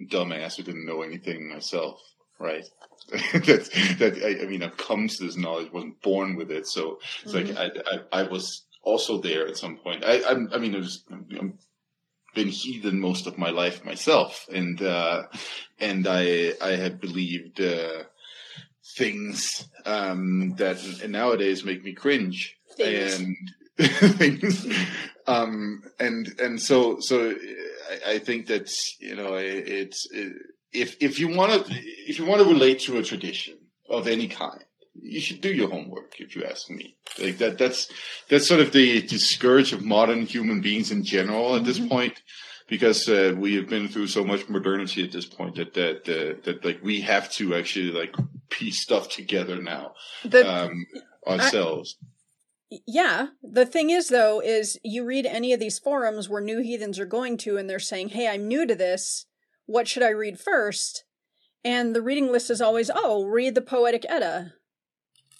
dumbass 0.09 0.57
who 0.57 0.63
didn't 0.63 0.87
know 0.87 1.03
anything 1.03 1.49
myself, 1.49 2.01
right? 2.39 2.65
that 3.11 3.97
that 3.99 4.21
I, 4.25 4.45
I 4.45 4.47
mean, 4.47 4.63
I've 4.63 4.77
come 4.77 5.09
to 5.09 5.25
this 5.25 5.37
knowledge, 5.37 5.73
wasn't 5.73 6.03
born 6.03 6.37
with 6.37 6.51
it, 6.51 6.67
so 6.67 6.99
it's 7.23 7.35
like 7.35 7.57
I, 7.57 7.71
I 8.13 8.21
I 8.21 8.23
was 8.25 8.65
also 8.83 9.21
there 9.21 9.47
at 9.47 9.57
some 9.57 9.77
point. 9.77 10.05
I 10.05 10.19
I, 10.19 10.33
I 10.55 10.59
mean, 10.59 10.75
it 10.75 10.79
was. 10.79 11.05
I'm, 11.11 11.59
been 12.37 12.49
heathen 12.49 13.01
most 13.01 13.27
of 13.27 13.39
my 13.39 13.51
life 13.51 13.85
myself, 13.85 14.47
and 14.53 14.81
uh, 14.83 15.23
and 15.81 16.07
I 16.07 16.53
I 16.63 16.73
had 16.73 17.01
believed 17.01 17.61
uh, 17.61 18.05
things 18.97 19.67
um, 19.85 20.55
that 20.59 20.79
nowadays 21.09 21.65
make 21.65 21.83
me 21.83 21.95
cringe 21.95 22.57
Things. 22.77 23.19
and 23.19 23.37
things. 24.19 24.67
Um, 25.27 25.83
and 25.99 26.29
and 26.39 26.61
so 26.61 26.99
so 27.01 27.35
I, 27.91 28.13
I 28.15 28.19
think 28.19 28.47
that 28.47 28.71
you 29.01 29.17
know 29.17 29.35
it's 29.35 30.07
it, 30.13 30.33
if 30.73 30.97
if 31.01 31.19
you 31.19 31.29
want 31.29 31.67
to 31.67 31.75
if 32.09 32.19
you 32.19 32.27
want 32.27 32.43
to 32.43 32.49
relate 32.49 32.81
to 32.81 32.99
a 32.99 33.03
tradition 33.03 33.59
of 33.89 34.07
any 34.07 34.29
kind. 34.29 34.63
You 34.99 35.21
should 35.21 35.43
do 35.43 35.53
your 35.53 35.69
homework, 35.69 36.19
if 36.21 36.35
you 36.35 36.45
ask 36.45 36.71
me. 36.71 36.97
Like 37.23 37.37
that, 37.37 37.59
that's 37.59 37.89
that's 38.31 38.49
sort 38.49 38.61
of 38.61 38.73
the, 38.73 39.03
the 39.03 39.19
scourge 39.19 39.75
of 39.75 39.85
modern 39.85 40.25
human 40.25 40.63
beings 40.63 40.91
in 40.91 41.05
general 41.05 41.55
at 41.55 41.65
this 41.67 41.79
Mhm. 41.79 41.91
point 41.91 42.23
because 42.67 43.07
uh, 43.07 43.35
we 43.37 43.57
have 43.57 43.69
been 43.69 43.89
through 43.89 44.07
so 44.07 44.25
much 44.25 44.49
modernity 44.49 45.05
at 45.05 45.13
this 45.13 45.27
point 45.27 45.57
that 45.57 45.75
that 45.75 46.09
uh, 46.09 46.41
that 46.45 46.65
like 46.65 46.81
we 46.83 47.03
have 47.03 47.31
to 47.33 47.55
actually 47.55 47.91
like 47.91 48.15
piece 48.49 48.81
stuff 48.81 49.11
together 49.11 49.61
now 49.61 49.93
the, 50.25 50.51
um, 50.51 50.87
ourselves. 51.27 51.97
Yeah. 52.71 53.29
The 53.43 53.67
thing 53.67 53.91
is 53.91 54.09
though 54.09 54.41
is 54.41 54.79
you 54.83 55.05
read 55.05 55.27
any 55.27 55.53
of 55.53 55.61
these 55.61 55.79
forums 55.79 56.29
where 56.29 56.41
new 56.41 56.61
heathens 56.61 56.99
are 56.99 57.07
going 57.07 57.37
to 57.39 57.57
and 57.57 57.69
they're 57.69 57.79
saying 57.79 58.11
hey 58.11 58.29
i'm 58.29 58.49
new 58.49 58.67
to 58.67 58.75
this. 58.75 59.27
What 59.67 59.89
should 59.89 60.03
i 60.03 60.11
read 60.11 60.39
first? 60.39 61.05
And 61.65 61.95
the 61.95 62.03
reading 62.03 62.31
list 62.31 62.51
is 62.51 62.61
always 62.61 62.91
oh 62.95 63.25
read 63.25 63.55
the 63.55 63.63
poetic 63.63 64.05
edda 64.09 64.55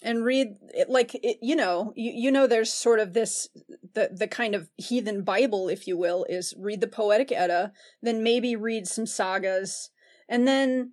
and 0.01 0.23
read 0.23 0.55
it 0.73 0.89
like 0.89 1.15
it, 1.15 1.37
you 1.41 1.55
know 1.55 1.91
you, 1.95 2.11
you 2.13 2.31
know 2.31 2.47
there's 2.47 2.71
sort 2.71 2.99
of 2.99 3.13
this 3.13 3.49
the 3.93 4.09
the 4.11 4.27
kind 4.27 4.53
of 4.53 4.69
heathen 4.77 5.23
bible 5.23 5.69
if 5.69 5.87
you 5.87 5.97
will 5.97 6.25
is 6.29 6.53
read 6.57 6.81
the 6.81 6.87
poetic 6.87 7.31
edda 7.31 7.71
then 8.01 8.23
maybe 8.23 8.55
read 8.55 8.87
some 8.87 9.05
sagas 9.05 9.89
and 10.29 10.47
then 10.47 10.91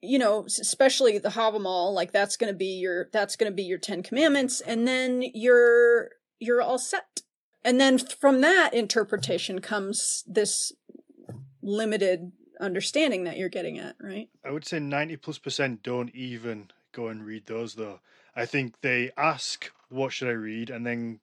you 0.00 0.18
know, 0.18 0.44
especially 0.46 1.18
the 1.18 1.30
Havamal, 1.30 1.92
like 1.92 2.12
that's 2.12 2.36
going 2.36 2.52
to 2.52 2.56
be 2.56 2.78
your 2.78 3.08
that's 3.12 3.36
going 3.36 3.50
to 3.50 3.54
be 3.54 3.62
your 3.62 3.78
10 3.78 4.02
commandments 4.02 4.60
and 4.60 4.86
then 4.86 5.22
you're 5.34 6.10
you're 6.38 6.62
all 6.62 6.78
set. 6.78 7.22
And 7.64 7.80
then 7.80 7.98
from 7.98 8.40
that 8.42 8.72
interpretation 8.72 9.60
comes 9.60 10.24
this 10.26 10.72
limited 11.62 12.32
understanding 12.60 13.24
that 13.24 13.36
you're 13.36 13.48
getting 13.48 13.78
at, 13.78 13.96
right? 14.00 14.28
I 14.44 14.50
would 14.50 14.66
say 14.66 14.78
90 14.78 15.16
plus 15.16 15.38
percent 15.38 15.82
don't 15.82 16.14
even 16.14 16.70
go 16.92 17.08
and 17.08 17.24
read 17.24 17.46
those 17.46 17.74
though. 17.74 18.00
I 18.36 18.46
think 18.46 18.80
they 18.82 19.10
ask, 19.16 19.70
"What 19.88 20.12
should 20.12 20.28
I 20.28 20.32
read?" 20.32 20.70
and 20.70 20.86
then 20.86 21.20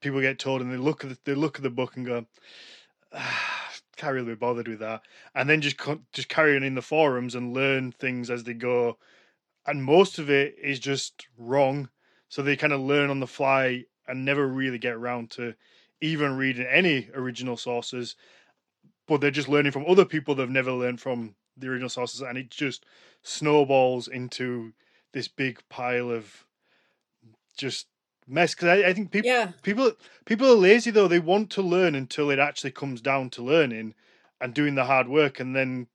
people 0.00 0.20
get 0.20 0.38
told, 0.38 0.60
and 0.60 0.72
they 0.72 0.76
look 0.76 1.04
at 1.04 1.10
the, 1.10 1.18
they 1.24 1.34
look 1.34 1.56
at 1.56 1.62
the 1.62 1.70
book 1.70 1.96
and 1.96 2.06
go, 2.06 2.26
ah, 3.12 3.65
"Can't 3.96 4.12
really 4.14 4.26
be 4.28 4.34
bothered 4.34 4.68
with 4.68 4.78
that," 4.80 5.02
and 5.34 5.48
then 5.48 5.60
just 5.60 5.76
just 6.12 6.28
carry 6.28 6.54
on 6.56 6.62
in 6.62 6.74
the 6.74 6.82
forums 6.82 7.34
and 7.34 7.54
learn 7.54 7.92
things 7.92 8.30
as 8.30 8.44
they 8.44 8.54
go. 8.54 8.98
And 9.66 9.82
most 9.82 10.18
of 10.18 10.30
it 10.30 10.56
is 10.58 10.78
just 10.78 11.26
wrong, 11.36 11.88
so 12.28 12.42
they 12.42 12.56
kind 12.56 12.72
of 12.72 12.80
learn 12.80 13.10
on 13.10 13.20
the 13.20 13.26
fly 13.26 13.84
and 14.06 14.24
never 14.24 14.46
really 14.46 14.78
get 14.78 14.94
around 14.94 15.30
to 15.32 15.54
even 16.00 16.36
reading 16.36 16.66
any 16.66 17.08
original 17.14 17.56
sources. 17.56 18.16
But 19.06 19.20
they're 19.20 19.30
just 19.30 19.48
learning 19.48 19.72
from 19.72 19.86
other 19.86 20.04
people 20.04 20.34
they've 20.34 20.48
never 20.48 20.72
learned 20.72 21.00
from 21.00 21.34
the 21.56 21.68
original 21.68 21.88
sources, 21.88 22.20
and 22.20 22.36
it 22.36 22.50
just 22.50 22.84
snowballs 23.22 24.08
into 24.08 24.74
this 25.12 25.28
big 25.28 25.60
pile 25.68 26.10
of 26.10 26.44
just 27.56 27.86
mess. 28.26 28.54
Because 28.54 28.68
I, 28.68 28.88
I, 28.88 28.92
think 28.92 29.10
people, 29.10 29.30
yeah. 29.30 29.52
people, 29.62 29.92
people 30.24 30.50
are 30.50 30.56
lazy 30.56 30.90
though. 30.90 31.08
They 31.08 31.18
want 31.18 31.50
to 31.50 31.62
learn 31.62 31.94
until 31.94 32.30
it 32.30 32.38
actually 32.38 32.72
comes 32.72 33.00
down 33.00 33.30
to 33.30 33.42
learning 33.42 33.94
and 34.40 34.54
doing 34.54 34.74
the 34.74 34.84
hard 34.84 35.08
work, 35.08 35.40
and 35.40 35.54
then 35.54 35.86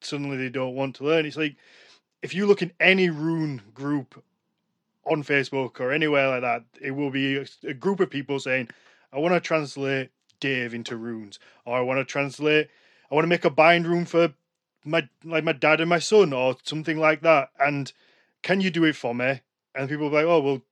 suddenly 0.00 0.36
they 0.36 0.48
don't 0.48 0.74
want 0.74 0.96
to 0.96 1.04
learn. 1.04 1.26
It's 1.26 1.36
like 1.36 1.56
if 2.22 2.34
you 2.34 2.46
look 2.46 2.62
in 2.62 2.72
any 2.80 3.10
rune 3.10 3.62
group 3.74 4.22
on 5.04 5.22
Facebook 5.22 5.80
or 5.80 5.92
anywhere 5.92 6.28
like 6.28 6.42
that, 6.42 6.64
it 6.80 6.92
will 6.92 7.10
be 7.10 7.36
a, 7.36 7.46
a 7.64 7.74
group 7.74 8.00
of 8.00 8.10
people 8.10 8.38
saying, 8.38 8.68
"I 9.12 9.18
want 9.18 9.34
to 9.34 9.40
translate 9.40 10.10
Dave 10.38 10.74
into 10.74 10.96
runes, 10.96 11.38
or 11.64 11.76
I 11.76 11.80
want 11.80 11.98
to 11.98 12.04
translate, 12.04 12.68
I 13.10 13.14
want 13.14 13.24
to 13.24 13.28
make 13.28 13.44
a 13.44 13.50
bind 13.50 13.86
rune 13.86 14.06
for 14.06 14.34
my 14.84 15.08
like 15.24 15.44
my 15.44 15.52
dad 15.52 15.80
and 15.80 15.90
my 15.90 15.98
son, 15.98 16.32
or 16.32 16.56
something 16.62 16.98
like 16.98 17.22
that." 17.22 17.50
And 17.58 17.92
can 18.42 18.60
you 18.60 18.70
do 18.70 18.84
it 18.84 18.96
for 18.96 19.14
me? 19.14 19.40
And 19.74 19.88
people 19.88 20.04
will 20.04 20.10
be 20.10 20.16
like, 20.16 20.26
"Oh, 20.26 20.40
well, 20.40 20.62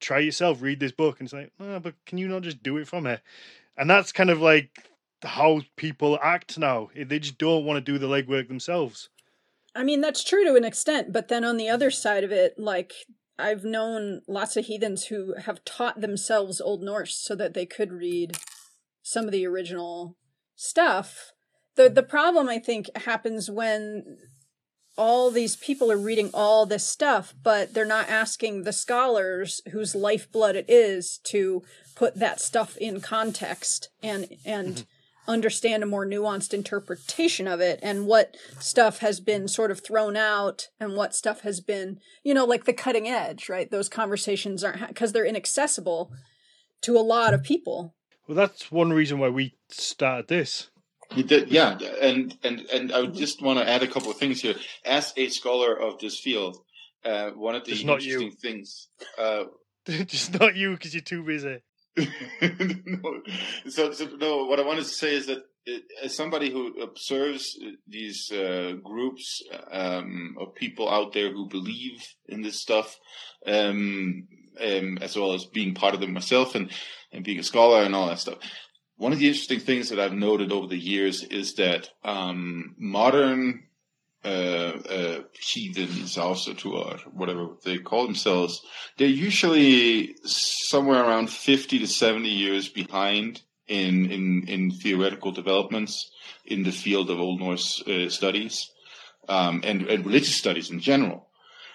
try 0.00 0.18
yourself. 0.18 0.62
Read 0.62 0.80
this 0.80 0.92
book." 0.92 1.20
And 1.20 1.26
it's 1.26 1.32
like, 1.32 1.52
"Oh, 1.60 1.78
but 1.78 1.94
can 2.06 2.18
you 2.18 2.28
not 2.28 2.42
just 2.42 2.62
do 2.62 2.76
it 2.78 2.88
from 2.88 3.04
me?" 3.04 3.16
And 3.76 3.88
that's 3.88 4.12
kind 4.12 4.30
of 4.30 4.40
like 4.40 4.90
how 5.22 5.62
people 5.76 6.18
act 6.22 6.58
now. 6.58 6.90
Eh, 6.96 7.04
they 7.04 7.18
just 7.18 7.38
don't 7.38 7.64
want 7.64 7.84
to 7.84 7.92
do 7.92 7.98
the 7.98 8.06
legwork 8.06 8.48
themselves. 8.48 9.08
I 9.74 9.84
mean, 9.84 10.00
that's 10.00 10.24
true 10.24 10.44
to 10.44 10.56
an 10.56 10.64
extent, 10.64 11.12
but 11.12 11.28
then 11.28 11.44
on 11.44 11.56
the 11.56 11.68
other 11.68 11.90
side 11.90 12.24
of 12.24 12.32
it, 12.32 12.58
like 12.58 12.92
I've 13.38 13.64
known 13.64 14.22
lots 14.26 14.56
of 14.56 14.66
heathens 14.66 15.06
who 15.06 15.34
have 15.34 15.64
taught 15.64 16.00
themselves 16.00 16.60
Old 16.60 16.82
Norse 16.82 17.16
so 17.16 17.34
that 17.36 17.54
they 17.54 17.66
could 17.66 17.92
read 17.92 18.36
some 19.02 19.26
of 19.26 19.32
the 19.32 19.46
original 19.46 20.16
stuff. 20.56 21.32
The 21.76 21.88
the 21.88 22.02
problem 22.02 22.48
I 22.48 22.58
think 22.58 22.94
happens 22.96 23.50
when 23.50 24.18
all 24.96 25.30
these 25.30 25.56
people 25.56 25.90
are 25.90 25.96
reading 25.96 26.30
all 26.34 26.66
this 26.66 26.86
stuff, 26.86 27.34
but 27.42 27.72
they're 27.72 27.84
not 27.84 28.08
asking 28.08 28.64
the 28.64 28.72
scholars 28.72 29.60
whose 29.72 29.94
lifeblood 29.94 30.56
it 30.56 30.66
is 30.68 31.18
to 31.24 31.62
put 31.94 32.16
that 32.16 32.40
stuff 32.40 32.76
in 32.76 33.00
context 33.00 33.88
and 34.02 34.28
and 34.44 34.74
mm-hmm 34.74 34.84
understand 35.30 35.82
a 35.82 35.86
more 35.86 36.06
nuanced 36.06 36.52
interpretation 36.52 37.46
of 37.46 37.60
it 37.60 37.78
and 37.82 38.06
what 38.06 38.36
stuff 38.58 38.98
has 38.98 39.20
been 39.20 39.48
sort 39.48 39.70
of 39.70 39.82
thrown 39.82 40.16
out 40.16 40.68
and 40.78 40.96
what 40.96 41.14
stuff 41.14 41.40
has 41.42 41.60
been, 41.60 42.00
you 42.22 42.34
know, 42.34 42.44
like 42.44 42.64
the 42.64 42.72
cutting 42.72 43.08
edge, 43.08 43.48
right? 43.48 43.70
Those 43.70 43.88
conversations 43.88 44.64
aren't 44.64 44.88
because 44.88 45.12
they're 45.12 45.24
inaccessible 45.24 46.12
to 46.82 46.96
a 46.96 47.00
lot 47.00 47.32
of 47.32 47.42
people. 47.42 47.94
Well, 48.26 48.36
that's 48.36 48.70
one 48.70 48.92
reason 48.92 49.18
why 49.18 49.28
we 49.28 49.54
started 49.68 50.28
this. 50.28 50.70
Did, 51.14 51.50
yeah, 51.50 51.76
and 52.00 52.36
and 52.44 52.60
and 52.72 52.92
I 52.92 53.06
just 53.06 53.42
want 53.42 53.58
to 53.58 53.68
add 53.68 53.82
a 53.82 53.88
couple 53.88 54.10
of 54.10 54.16
things 54.16 54.40
here. 54.40 54.54
As 54.84 55.12
a 55.16 55.28
scholar 55.28 55.76
of 55.76 55.98
this 55.98 56.20
field, 56.20 56.58
uh, 57.04 57.30
one 57.30 57.56
of 57.56 57.64
the 57.64 57.72
just 57.72 57.82
interesting 57.82 58.30
things. 58.30 58.88
Uh, 59.18 59.44
just 59.86 60.38
not 60.38 60.54
you 60.54 60.72
because 60.72 60.94
you're 60.94 61.02
too 61.02 61.24
busy. 61.24 61.62
no. 61.96 63.22
So, 63.68 63.90
so, 63.90 64.08
no. 64.18 64.44
What 64.44 64.60
I 64.60 64.64
wanted 64.64 64.84
to 64.84 64.90
say 64.90 65.16
is 65.16 65.26
that 65.26 65.42
it, 65.66 65.82
as 66.02 66.14
somebody 66.14 66.50
who 66.50 66.80
observes 66.80 67.58
these 67.88 68.30
uh, 68.30 68.74
groups 68.82 69.42
um, 69.70 70.36
of 70.38 70.54
people 70.54 70.88
out 70.88 71.12
there 71.12 71.32
who 71.32 71.48
believe 71.48 72.06
in 72.28 72.42
this 72.42 72.60
stuff, 72.60 72.96
um, 73.46 74.28
um, 74.60 74.98
as 75.00 75.16
well 75.16 75.32
as 75.32 75.44
being 75.44 75.74
part 75.74 75.94
of 75.94 76.00
them 76.00 76.12
myself 76.12 76.54
and 76.54 76.70
and 77.12 77.24
being 77.24 77.40
a 77.40 77.42
scholar 77.42 77.82
and 77.82 77.94
all 77.94 78.06
that 78.06 78.20
stuff. 78.20 78.38
One 79.00 79.14
of 79.14 79.18
the 79.18 79.28
interesting 79.28 79.60
things 79.60 79.88
that 79.88 79.98
I've 79.98 80.12
noted 80.12 80.52
over 80.52 80.66
the 80.66 80.76
years 80.76 81.24
is 81.24 81.54
that 81.54 81.88
um, 82.04 82.74
modern 82.76 83.62
uh, 84.22 84.28
uh, 84.28 85.20
heathens 85.32 86.18
Ásatrú 86.18 86.74
or 86.74 86.98
whatever 87.10 87.48
they 87.64 87.78
call 87.78 88.04
themselves, 88.04 88.60
they're 88.98 89.08
usually 89.08 90.14
somewhere 90.24 91.02
around 91.02 91.30
50 91.30 91.78
to 91.78 91.86
70 91.86 92.28
years 92.28 92.68
behind 92.68 93.40
in, 93.68 94.10
in, 94.10 94.46
in 94.46 94.70
theoretical 94.70 95.32
developments 95.32 96.10
in 96.44 96.62
the 96.62 96.70
field 96.70 97.08
of 97.08 97.18
Old 97.18 97.40
Norse 97.40 97.82
uh, 97.86 98.10
studies 98.10 98.70
um, 99.30 99.62
and, 99.64 99.86
and 99.86 100.04
religious 100.04 100.36
studies 100.36 100.68
in 100.68 100.78
general. 100.78 101.29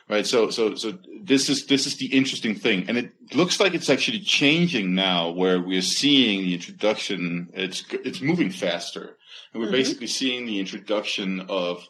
Right, 0.08 0.28
so 0.28 0.52
so 0.52 0.76
so 0.76 1.00
this 1.24 1.50
is 1.50 1.66
this 1.66 1.88
is 1.88 1.98
the 1.98 2.06
interesting 2.06 2.54
thing, 2.54 2.86
and 2.88 2.96
it 2.96 3.12
looks 3.34 3.60
like 3.60 3.74
it's 3.74 3.90
actually 3.90 4.20
changing 4.20 4.94
now, 4.94 5.32
where 5.32 5.60
we're 5.60 5.82
seeing 5.82 6.44
the 6.44 6.54
introduction. 6.54 7.50
It's 7.54 7.84
it's 7.92 8.22
moving 8.22 8.52
faster, 8.52 9.18
and 9.52 9.60
we're 9.60 9.66
mm-hmm. 9.66 9.72
basically 9.72 10.06
seeing 10.06 10.46
the 10.46 10.60
introduction 10.60 11.48
of 11.50 11.88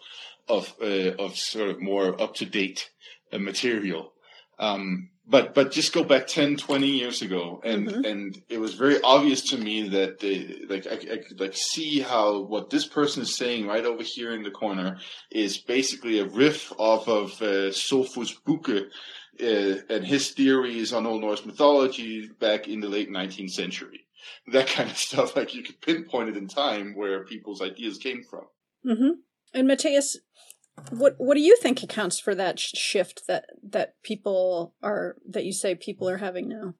of 0.47 0.73
uh, 0.81 1.11
of 1.19 1.35
sort 1.35 1.71
of 1.71 1.81
more 1.81 2.21
up 2.21 2.35
to 2.35 2.45
date 2.45 2.89
uh, 3.33 3.37
material. 3.37 4.13
Um, 4.59 5.09
but 5.27 5.53
but 5.55 5.71
just 5.71 5.93
go 5.93 6.03
back 6.03 6.27
10, 6.27 6.57
20 6.57 6.87
years 6.87 7.21
ago, 7.21 7.61
and 7.63 7.87
mm-hmm. 7.87 8.05
and 8.05 8.41
it 8.49 8.59
was 8.59 8.75
very 8.75 9.01
obvious 9.01 9.41
to 9.49 9.57
me 9.57 9.89
that 9.89 10.19
they 10.19 10.65
like 10.69 10.85
I, 10.87 11.13
I, 11.13 11.17
could 11.17 11.39
like 11.39 11.55
see 11.55 11.99
how 11.99 12.41
what 12.41 12.69
this 12.69 12.85
person 12.85 13.23
is 13.23 13.35
saying 13.35 13.65
right 13.65 13.85
over 13.85 14.03
here 14.03 14.33
in 14.33 14.43
the 14.43 14.51
corner 14.51 14.97
is 15.31 15.57
basically 15.57 16.19
a 16.19 16.25
riff 16.25 16.71
off 16.77 17.07
of 17.07 17.41
uh, 17.41 17.71
Sophus 17.71 18.35
Bugge. 18.45 18.87
Uh, 19.37 19.81
and 19.89 20.05
his 20.05 20.29
theories 20.29 20.93
on 20.93 21.05
Old 21.05 21.19
Norse 21.19 21.45
mythology 21.45 22.29
back 22.39 22.69
in 22.69 22.79
the 22.79 22.87
late 22.87 23.09
19th 23.09 23.49
century. 23.49 24.07
That 24.53 24.67
kind 24.67 24.89
of 24.89 24.97
stuff, 25.09 25.35
like 25.35 25.53
you 25.53 25.61
could 25.61 25.81
pinpoint 25.81 26.29
it 26.29 26.37
in 26.37 26.47
time 26.47 26.95
where 26.95 27.25
people's 27.25 27.61
ideas 27.61 27.97
came 27.97 28.23
from. 28.23 28.45
Mm-hmm. 28.85 29.09
And 29.53 29.67
Mathias, 29.67 30.17
what 30.89 31.15
what 31.17 31.35
do 31.35 31.41
you 31.41 31.55
think 31.57 31.83
accounts 31.83 32.19
for 32.19 32.35
that 32.35 32.59
shift 32.59 33.27
that 33.27 33.45
that 33.63 34.01
people 34.03 34.73
are 34.83 35.15
that 35.27 35.45
you 35.45 35.53
say 35.53 35.75
people 35.75 36.09
are 36.09 36.17
having 36.17 36.47
now? 36.47 36.73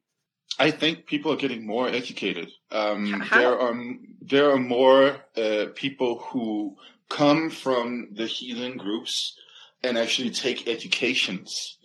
I 0.58 0.72
think 0.72 1.06
people 1.06 1.34
are 1.34 1.38
getting 1.38 1.66
more 1.66 1.88
educated. 1.88 2.52
Um, 2.72 3.24
there 3.32 3.60
are 3.60 3.76
there 4.22 4.52
are 4.52 4.60
more 4.60 5.18
uh, 5.36 5.66
people 5.76 6.20
who 6.20 6.78
come 7.10 7.50
from 7.50 8.10
the 8.14 8.26
healing 8.26 8.78
groups 8.78 9.38
and 9.84 9.98
actually 9.98 10.32
take 10.32 10.68
educations 10.68 11.78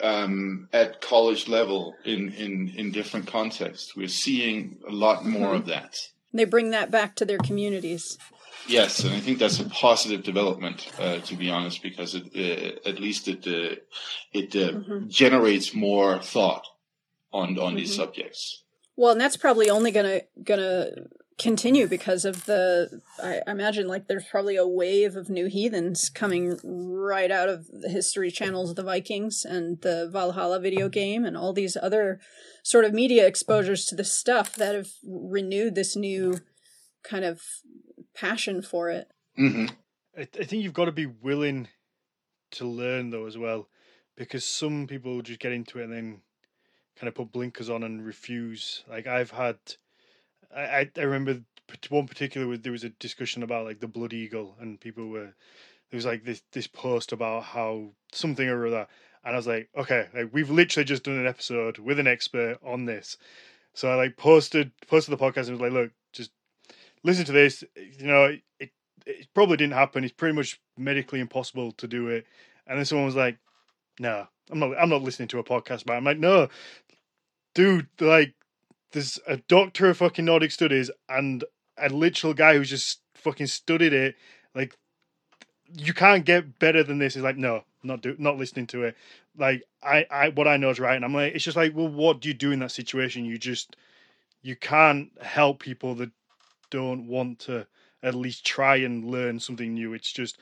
um, 0.00 0.68
at 0.72 1.00
college 1.00 1.48
level 1.48 1.94
in, 2.04 2.32
in, 2.32 2.72
in 2.76 2.92
different 2.92 3.26
contexts. 3.26 3.96
We're 3.96 4.08
seeing 4.08 4.78
a 4.88 4.92
lot 4.92 5.24
more 5.24 5.48
mm-hmm. 5.48 5.56
of 5.56 5.66
that. 5.66 5.94
They 6.32 6.44
bring 6.44 6.70
that 6.70 6.90
back 6.90 7.14
to 7.16 7.24
their 7.24 7.38
communities. 7.38 8.18
Yes, 8.66 9.04
and 9.04 9.14
I 9.14 9.20
think 9.20 9.38
that's 9.38 9.60
a 9.60 9.68
positive 9.68 10.22
development, 10.22 10.90
uh, 10.98 11.18
to 11.20 11.36
be 11.36 11.50
honest, 11.50 11.82
because 11.82 12.14
it, 12.14 12.24
uh, 12.34 12.88
at 12.88 12.98
least 12.98 13.28
it 13.28 13.46
uh, 13.46 13.76
it 14.32 14.54
uh, 14.54 14.72
mm-hmm. 14.72 15.08
generates 15.08 15.74
more 15.74 16.18
thought 16.18 16.66
on 17.32 17.50
on 17.50 17.54
mm-hmm. 17.56 17.76
these 17.76 17.94
subjects. 17.94 18.64
Well, 18.96 19.12
and 19.12 19.20
that's 19.20 19.36
probably 19.36 19.70
only 19.70 19.90
gonna 19.90 20.22
gonna 20.42 20.90
continue 21.38 21.86
because 21.86 22.24
of 22.24 22.46
the 22.46 23.00
I 23.22 23.40
imagine 23.46 23.86
like 23.86 24.08
there's 24.08 24.24
probably 24.24 24.56
a 24.56 24.66
wave 24.66 25.14
of 25.14 25.30
new 25.30 25.46
heathens 25.46 26.10
coming 26.10 26.58
right 26.64 27.30
out 27.30 27.48
of 27.48 27.68
the 27.68 27.88
history 27.88 28.30
channels 28.30 28.70
of 28.70 28.76
the 28.76 28.82
Vikings 28.82 29.44
and 29.44 29.80
the 29.80 30.08
Valhalla 30.12 30.58
video 30.58 30.88
game 30.88 31.24
and 31.24 31.36
all 31.36 31.52
these 31.52 31.76
other 31.80 32.20
sort 32.64 32.84
of 32.84 32.92
media 32.92 33.26
exposures 33.26 33.84
to 33.86 33.94
the 33.94 34.04
stuff 34.04 34.56
that 34.56 34.74
have 34.74 34.88
renewed 35.04 35.76
this 35.76 35.94
new 35.94 36.40
kind 37.04 37.24
of 37.24 37.40
passion 38.18 38.62
for 38.62 38.90
it. 38.90 39.08
Mm-hmm. 39.38 39.66
I, 40.16 40.22
I 40.22 40.44
think 40.44 40.62
you've 40.62 40.72
got 40.72 40.86
to 40.86 40.92
be 40.92 41.06
willing 41.06 41.68
to 42.52 42.66
learn 42.66 43.10
though 43.10 43.26
as 43.26 43.36
well, 43.36 43.68
because 44.16 44.44
some 44.44 44.86
people 44.86 45.20
just 45.22 45.40
get 45.40 45.52
into 45.52 45.78
it 45.78 45.84
and 45.84 45.92
then 45.92 46.20
kind 46.96 47.08
of 47.08 47.14
put 47.14 47.32
blinkers 47.32 47.70
on 47.70 47.82
and 47.82 48.04
refuse. 48.04 48.84
Like 48.88 49.06
I've 49.06 49.30
had, 49.30 49.58
I 50.54 50.88
I 50.96 51.02
remember 51.02 51.42
one 51.90 52.08
particular 52.08 52.56
there 52.56 52.72
was 52.72 52.84
a 52.84 52.88
discussion 52.88 53.42
about 53.42 53.66
like 53.66 53.80
the 53.80 53.88
blood 53.88 54.14
eagle 54.14 54.56
and 54.58 54.80
people 54.80 55.08
were 55.08 55.34
there 55.90 55.96
was 55.96 56.06
like 56.06 56.24
this 56.24 56.42
this 56.52 56.66
post 56.66 57.12
about 57.12 57.44
how 57.44 57.90
something 58.12 58.48
or 58.48 58.66
other, 58.66 58.86
and 59.24 59.34
I 59.34 59.36
was 59.36 59.46
like, 59.46 59.68
okay, 59.76 60.06
like 60.14 60.30
we've 60.32 60.50
literally 60.50 60.84
just 60.84 61.04
done 61.04 61.18
an 61.18 61.26
episode 61.26 61.78
with 61.78 61.98
an 61.98 62.06
expert 62.06 62.58
on 62.64 62.86
this. 62.86 63.16
So 63.74 63.90
I 63.90 63.94
like 63.94 64.16
posted 64.16 64.72
posted 64.86 65.16
the 65.16 65.22
podcast 65.22 65.48
and 65.48 65.52
was 65.52 65.60
like, 65.60 65.72
look, 65.72 65.90
just 65.90 65.97
listen 67.04 67.24
to 67.26 67.32
this. 67.32 67.64
You 67.76 68.06
know, 68.06 68.36
it 68.58 68.70
it 69.06 69.28
probably 69.34 69.56
didn't 69.56 69.74
happen. 69.74 70.04
It's 70.04 70.12
pretty 70.12 70.34
much 70.34 70.60
medically 70.76 71.20
impossible 71.20 71.72
to 71.72 71.86
do 71.86 72.08
it. 72.08 72.26
And 72.66 72.78
then 72.78 72.84
someone 72.84 73.06
was 73.06 73.16
like, 73.16 73.38
no, 73.98 74.26
I'm 74.50 74.58
not 74.58 74.72
I'm 74.78 74.90
not 74.90 75.02
listening 75.02 75.28
to 75.28 75.38
a 75.38 75.44
podcast 75.44 75.82
it. 75.82 75.90
I'm 75.90 76.04
like, 76.04 76.18
no, 76.18 76.48
dude, 77.54 77.88
like 78.00 78.34
there's 78.92 79.18
a 79.26 79.36
doctor 79.36 79.90
of 79.90 79.98
fucking 79.98 80.24
Nordic 80.24 80.50
studies 80.50 80.90
and 81.08 81.44
a 81.76 81.88
literal 81.88 82.34
guy 82.34 82.56
who's 82.56 82.70
just 82.70 83.00
fucking 83.14 83.46
studied 83.46 83.92
it. 83.92 84.16
Like 84.54 84.76
you 85.76 85.92
can't 85.92 86.24
get 86.24 86.58
better 86.58 86.82
than 86.82 86.98
this. 86.98 87.16
Is 87.16 87.22
like, 87.22 87.36
no, 87.36 87.64
not 87.82 88.02
do 88.02 88.16
not 88.18 88.36
listening 88.36 88.66
to 88.68 88.84
it. 88.84 88.96
Like 89.36 89.62
I, 89.82 90.06
I 90.10 90.28
what 90.30 90.48
I 90.48 90.56
know 90.56 90.70
is 90.70 90.80
right. 90.80 90.96
And 90.96 91.04
I'm 91.04 91.14
like, 91.14 91.34
it's 91.34 91.44
just 91.44 91.56
like, 91.56 91.74
well, 91.74 91.88
what 91.88 92.20
do 92.20 92.28
you 92.28 92.34
do 92.34 92.52
in 92.52 92.60
that 92.60 92.72
situation? 92.72 93.24
You 93.24 93.38
just 93.38 93.76
you 94.42 94.56
can't 94.56 95.10
help 95.20 95.60
people 95.60 95.94
that 95.96 96.10
don't 96.70 97.06
want 97.06 97.38
to 97.40 97.66
at 98.02 98.14
least 98.14 98.46
try 98.46 98.76
and 98.76 99.04
learn 99.04 99.40
something 99.40 99.74
new. 99.74 99.92
It's 99.94 100.12
just 100.12 100.38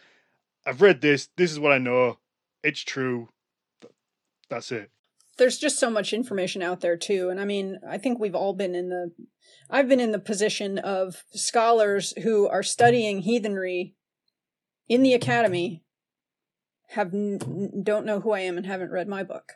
I've 0.67 0.83
read 0.83 1.01
this, 1.01 1.29
this 1.37 1.53
is 1.53 1.61
what 1.61 1.73
I 1.73 1.79
know. 1.79 2.19
It's 2.63 2.83
true. 2.83 3.29
That's 4.51 4.73
it. 4.73 4.91
There's 5.39 5.59
just 5.59 5.79
so 5.79 5.91
much 5.91 6.13
information 6.13 6.63
out 6.63 6.81
there 6.81 6.97
too. 6.97 7.29
And 7.29 7.41
I 7.41 7.45
mean, 7.45 7.79
I 7.89 7.99
think 7.99 8.19
we've 8.19 8.35
all 8.35 8.55
been 8.55 8.75
in 8.75 8.89
the 8.89 9.13
I've 9.71 9.89
been 9.89 10.01
in 10.01 10.13
the 10.13 10.19
position 10.19 10.79
of 10.79 11.25
scholars 11.33 12.15
who 12.23 12.49
are 12.49 12.63
studying 12.63 13.21
heathenry 13.21 13.95
in 14.89 15.03
the 15.03 15.15
academy 15.15 15.83
have 16.91 17.13
n- 17.13 17.83
don't 17.83 18.07
know 18.07 18.21
who 18.21 18.33
I 18.33 18.41
am 18.41 18.57
and 18.57 18.67
haven't 18.67 18.93
read 18.93 19.09
my 19.09 19.23
book. 19.23 19.55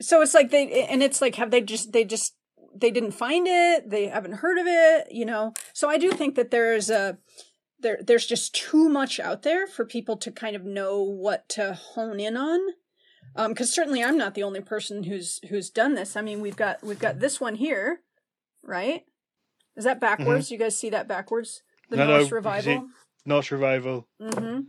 So 0.00 0.20
it's 0.20 0.34
like 0.34 0.50
they 0.50 0.84
and 0.84 1.02
it's 1.02 1.20
like 1.20 1.36
have 1.36 1.50
they 1.50 1.60
just 1.60 1.92
they 1.92 2.04
just 2.04 2.34
they 2.74 2.90
didn't 2.90 3.12
find 3.12 3.46
it, 3.48 3.90
they 3.90 4.06
haven't 4.08 4.34
heard 4.34 4.58
of 4.58 4.66
it, 4.66 5.12
you 5.12 5.24
know. 5.24 5.54
So 5.72 5.88
I 5.88 5.98
do 5.98 6.10
think 6.12 6.34
that 6.34 6.50
there's 6.50 6.90
a 6.90 7.18
there 7.80 7.98
there's 8.04 8.26
just 8.26 8.54
too 8.54 8.88
much 8.88 9.20
out 9.20 9.42
there 9.42 9.66
for 9.66 9.84
people 9.84 10.16
to 10.18 10.30
kind 10.30 10.56
of 10.56 10.64
know 10.64 11.02
what 11.02 11.48
to 11.50 11.74
hone 11.74 12.20
in 12.20 12.36
on. 12.36 12.60
Um 13.36 13.54
cuz 13.54 13.72
certainly 13.72 14.02
I'm 14.02 14.18
not 14.18 14.34
the 14.34 14.42
only 14.42 14.60
person 14.60 15.04
who's 15.04 15.40
who's 15.48 15.70
done 15.70 15.94
this. 15.94 16.16
I 16.16 16.22
mean, 16.22 16.40
we've 16.40 16.56
got 16.56 16.82
we've 16.82 16.98
got 16.98 17.20
this 17.20 17.40
one 17.40 17.56
here, 17.56 18.00
right? 18.62 19.04
Is 19.76 19.84
that 19.84 20.00
backwards? 20.00 20.46
Mm-hmm. 20.46 20.54
You 20.54 20.58
guys 20.58 20.78
see 20.78 20.90
that 20.90 21.08
backwards? 21.08 21.62
The 21.90 21.96
no, 21.96 22.06
Norse 22.06 22.30
no, 22.30 22.36
revival. 22.36 22.88
Norse 23.26 23.50
revival. 23.50 24.08
Mm-hmm. 24.20 24.60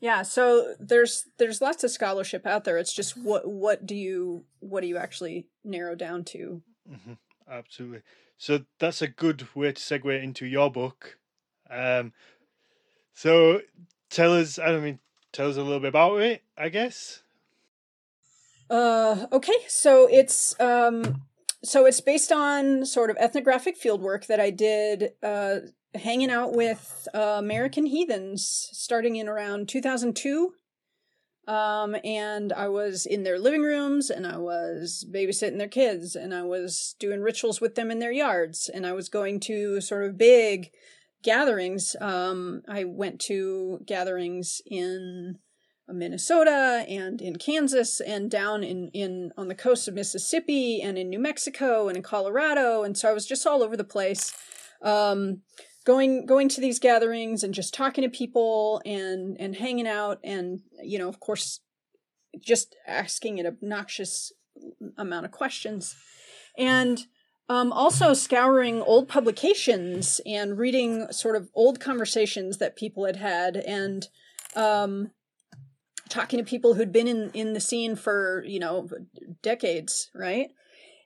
Yeah, 0.00 0.22
so 0.22 0.74
there's 0.78 1.26
there's 1.38 1.60
lots 1.60 1.84
of 1.84 1.90
scholarship 1.90 2.46
out 2.46 2.64
there. 2.64 2.78
It's 2.78 2.92
just 2.92 3.16
what 3.16 3.48
what 3.48 3.86
do 3.86 3.94
you 3.94 4.44
what 4.60 4.80
do 4.80 4.86
you 4.86 4.96
actually 4.96 5.48
narrow 5.64 5.94
down 5.94 6.24
to? 6.24 6.62
Mm-hmm. 6.90 7.12
Absolutely. 7.50 8.02
So 8.36 8.60
that's 8.78 9.02
a 9.02 9.08
good 9.08 9.48
way 9.54 9.72
to 9.72 9.80
segue 9.80 10.22
into 10.22 10.46
your 10.46 10.70
book. 10.70 11.18
Um, 11.70 12.12
so 13.14 13.62
tell 14.10 14.34
us, 14.34 14.58
I 14.58 14.66
don't 14.66 14.84
mean, 14.84 14.98
tell 15.32 15.48
us 15.48 15.56
a 15.56 15.62
little 15.62 15.80
bit 15.80 15.88
about 15.88 16.20
it, 16.20 16.42
I 16.56 16.68
guess. 16.68 17.22
Uh, 18.70 19.26
okay, 19.32 19.56
so 19.66 20.08
it's 20.10 20.58
um, 20.60 21.22
so 21.64 21.86
it's 21.86 22.00
based 22.00 22.30
on 22.30 22.84
sort 22.84 23.10
of 23.10 23.16
ethnographic 23.16 23.80
fieldwork 23.80 24.26
that 24.26 24.40
I 24.40 24.50
did 24.50 25.12
uh, 25.22 25.60
hanging 25.94 26.30
out 26.30 26.52
with 26.52 27.08
uh, 27.14 27.36
American 27.38 27.86
heathens 27.86 28.68
starting 28.72 29.16
in 29.16 29.28
around 29.28 29.68
2002. 29.68 30.52
Um, 31.48 31.96
and 32.04 32.52
I 32.52 32.68
was 32.68 33.06
in 33.06 33.22
their 33.22 33.38
living 33.38 33.62
rooms 33.62 34.10
and 34.10 34.26
I 34.26 34.36
was 34.36 35.06
babysitting 35.10 35.56
their 35.56 35.66
kids 35.66 36.14
and 36.14 36.34
I 36.34 36.42
was 36.42 36.94
doing 37.00 37.22
rituals 37.22 37.58
with 37.58 37.74
them 37.74 37.90
in 37.90 38.00
their 38.00 38.12
yards 38.12 38.68
and 38.68 38.86
I 38.86 38.92
was 38.92 39.08
going 39.08 39.40
to 39.40 39.80
sort 39.80 40.04
of 40.04 40.18
big 40.18 40.70
gatherings. 41.22 41.96
Um, 42.02 42.62
I 42.68 42.84
went 42.84 43.18
to 43.22 43.80
gatherings 43.86 44.60
in 44.66 45.38
Minnesota 45.88 46.84
and 46.86 47.22
in 47.22 47.36
Kansas 47.36 48.00
and 48.02 48.30
down 48.30 48.62
in, 48.62 48.88
in 48.88 49.32
on 49.38 49.48
the 49.48 49.54
coast 49.54 49.88
of 49.88 49.94
Mississippi 49.94 50.82
and 50.82 50.98
in 50.98 51.08
New 51.08 51.18
Mexico 51.18 51.88
and 51.88 51.96
in 51.96 52.02
Colorado. 52.02 52.82
And 52.82 52.96
so 52.96 53.08
I 53.08 53.14
was 53.14 53.24
just 53.24 53.46
all 53.46 53.62
over 53.62 53.74
the 53.76 53.84
place. 53.84 54.36
Um, 54.82 55.40
going 55.88 56.26
going 56.26 56.50
to 56.50 56.60
these 56.60 56.78
gatherings 56.78 57.42
and 57.42 57.54
just 57.54 57.72
talking 57.72 58.02
to 58.02 58.10
people 58.10 58.82
and 58.84 59.40
and 59.40 59.56
hanging 59.56 59.88
out 59.88 60.20
and 60.22 60.60
you 60.82 60.98
know 60.98 61.08
of 61.08 61.18
course 61.18 61.60
just 62.38 62.76
asking 62.86 63.40
an 63.40 63.46
obnoxious 63.46 64.32
amount 64.98 65.24
of 65.24 65.32
questions. 65.32 65.96
And 66.58 67.06
um, 67.48 67.72
also 67.72 68.12
scouring 68.12 68.82
old 68.82 69.08
publications 69.08 70.20
and 70.26 70.58
reading 70.58 71.10
sort 71.10 71.36
of 71.36 71.48
old 71.54 71.80
conversations 71.80 72.58
that 72.58 72.76
people 72.76 73.06
had 73.06 73.16
had 73.16 73.56
and 73.56 74.08
um, 74.54 75.12
talking 76.10 76.38
to 76.38 76.44
people 76.44 76.74
who'd 76.74 76.92
been 76.92 77.08
in, 77.08 77.30
in 77.30 77.54
the 77.54 77.60
scene 77.60 77.96
for 77.96 78.44
you 78.46 78.60
know 78.60 78.90
decades 79.42 80.10
right? 80.14 80.50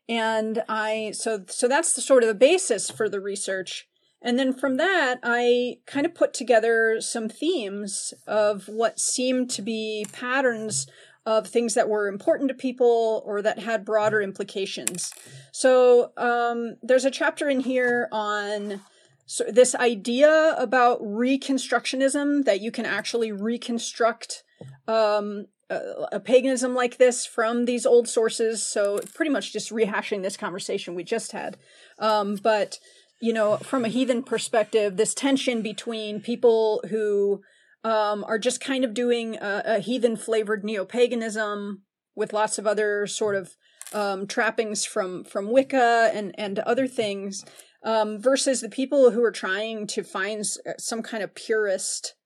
And 0.08 0.64
i 0.68 1.12
so 1.14 1.44
so 1.46 1.68
that's 1.68 1.92
the 1.92 2.00
sort 2.00 2.24
of 2.24 2.28
the 2.28 2.34
basis 2.34 2.90
for 2.90 3.08
the 3.08 3.20
research 3.20 3.86
and 4.22 4.38
then 4.38 4.52
from 4.52 4.76
that, 4.76 5.18
I 5.22 5.78
kind 5.86 6.06
of 6.06 6.14
put 6.14 6.32
together 6.32 7.00
some 7.00 7.28
themes 7.28 8.14
of 8.26 8.68
what 8.68 9.00
seemed 9.00 9.50
to 9.50 9.62
be 9.62 10.06
patterns 10.12 10.86
of 11.24 11.46
things 11.46 11.74
that 11.74 11.88
were 11.88 12.08
important 12.08 12.48
to 12.48 12.54
people 12.54 13.22
or 13.24 13.42
that 13.42 13.60
had 13.60 13.84
broader 13.84 14.20
implications. 14.20 15.12
So 15.52 16.12
um, 16.16 16.76
there's 16.82 17.04
a 17.04 17.10
chapter 17.10 17.48
in 17.48 17.60
here 17.60 18.08
on 18.10 18.80
so 19.26 19.44
this 19.44 19.74
idea 19.74 20.54
about 20.58 21.00
reconstructionism 21.00 22.44
that 22.44 22.60
you 22.60 22.70
can 22.72 22.84
actually 22.84 23.30
reconstruct 23.30 24.42
um, 24.88 25.46
a, 25.70 25.80
a, 26.12 26.20
paganism 26.20 26.74
like 26.74 26.98
this 26.98 27.24
from 27.24 27.64
these 27.64 27.86
old 27.86 28.08
sources. 28.08 28.62
So 28.66 28.98
pretty 29.14 29.30
much 29.30 29.52
just 29.52 29.70
rehashing 29.70 30.22
this 30.22 30.36
conversation 30.36 30.94
we 30.94 31.04
just 31.04 31.32
had. 31.32 31.56
Um, 31.98 32.36
but 32.42 32.78
you 33.22 33.32
know, 33.32 33.56
from 33.58 33.84
a 33.84 33.88
heathen 33.88 34.24
perspective, 34.24 34.96
this 34.96 35.14
tension 35.14 35.62
between 35.62 36.20
people 36.20 36.82
who 36.90 37.40
um, 37.84 38.24
are 38.24 38.38
just 38.38 38.60
kind 38.60 38.84
of 38.84 38.94
doing 38.94 39.36
a, 39.36 39.62
a 39.64 39.78
heathen 39.78 40.16
flavored 40.16 40.64
neo 40.64 40.84
paganism 40.84 41.82
with 42.16 42.32
lots 42.32 42.58
of 42.58 42.66
other 42.66 43.06
sort 43.06 43.36
of 43.36 43.56
um, 43.92 44.26
trappings 44.26 44.84
from 44.84 45.22
from 45.22 45.52
Wicca 45.52 46.10
and 46.12 46.34
and 46.36 46.58
other 46.60 46.88
things, 46.88 47.44
um, 47.84 48.20
versus 48.20 48.60
the 48.60 48.68
people 48.68 49.12
who 49.12 49.22
are 49.22 49.30
trying 49.30 49.86
to 49.86 50.02
find 50.02 50.44
some 50.78 51.00
kind 51.00 51.22
of 51.22 51.36
purist 51.36 52.16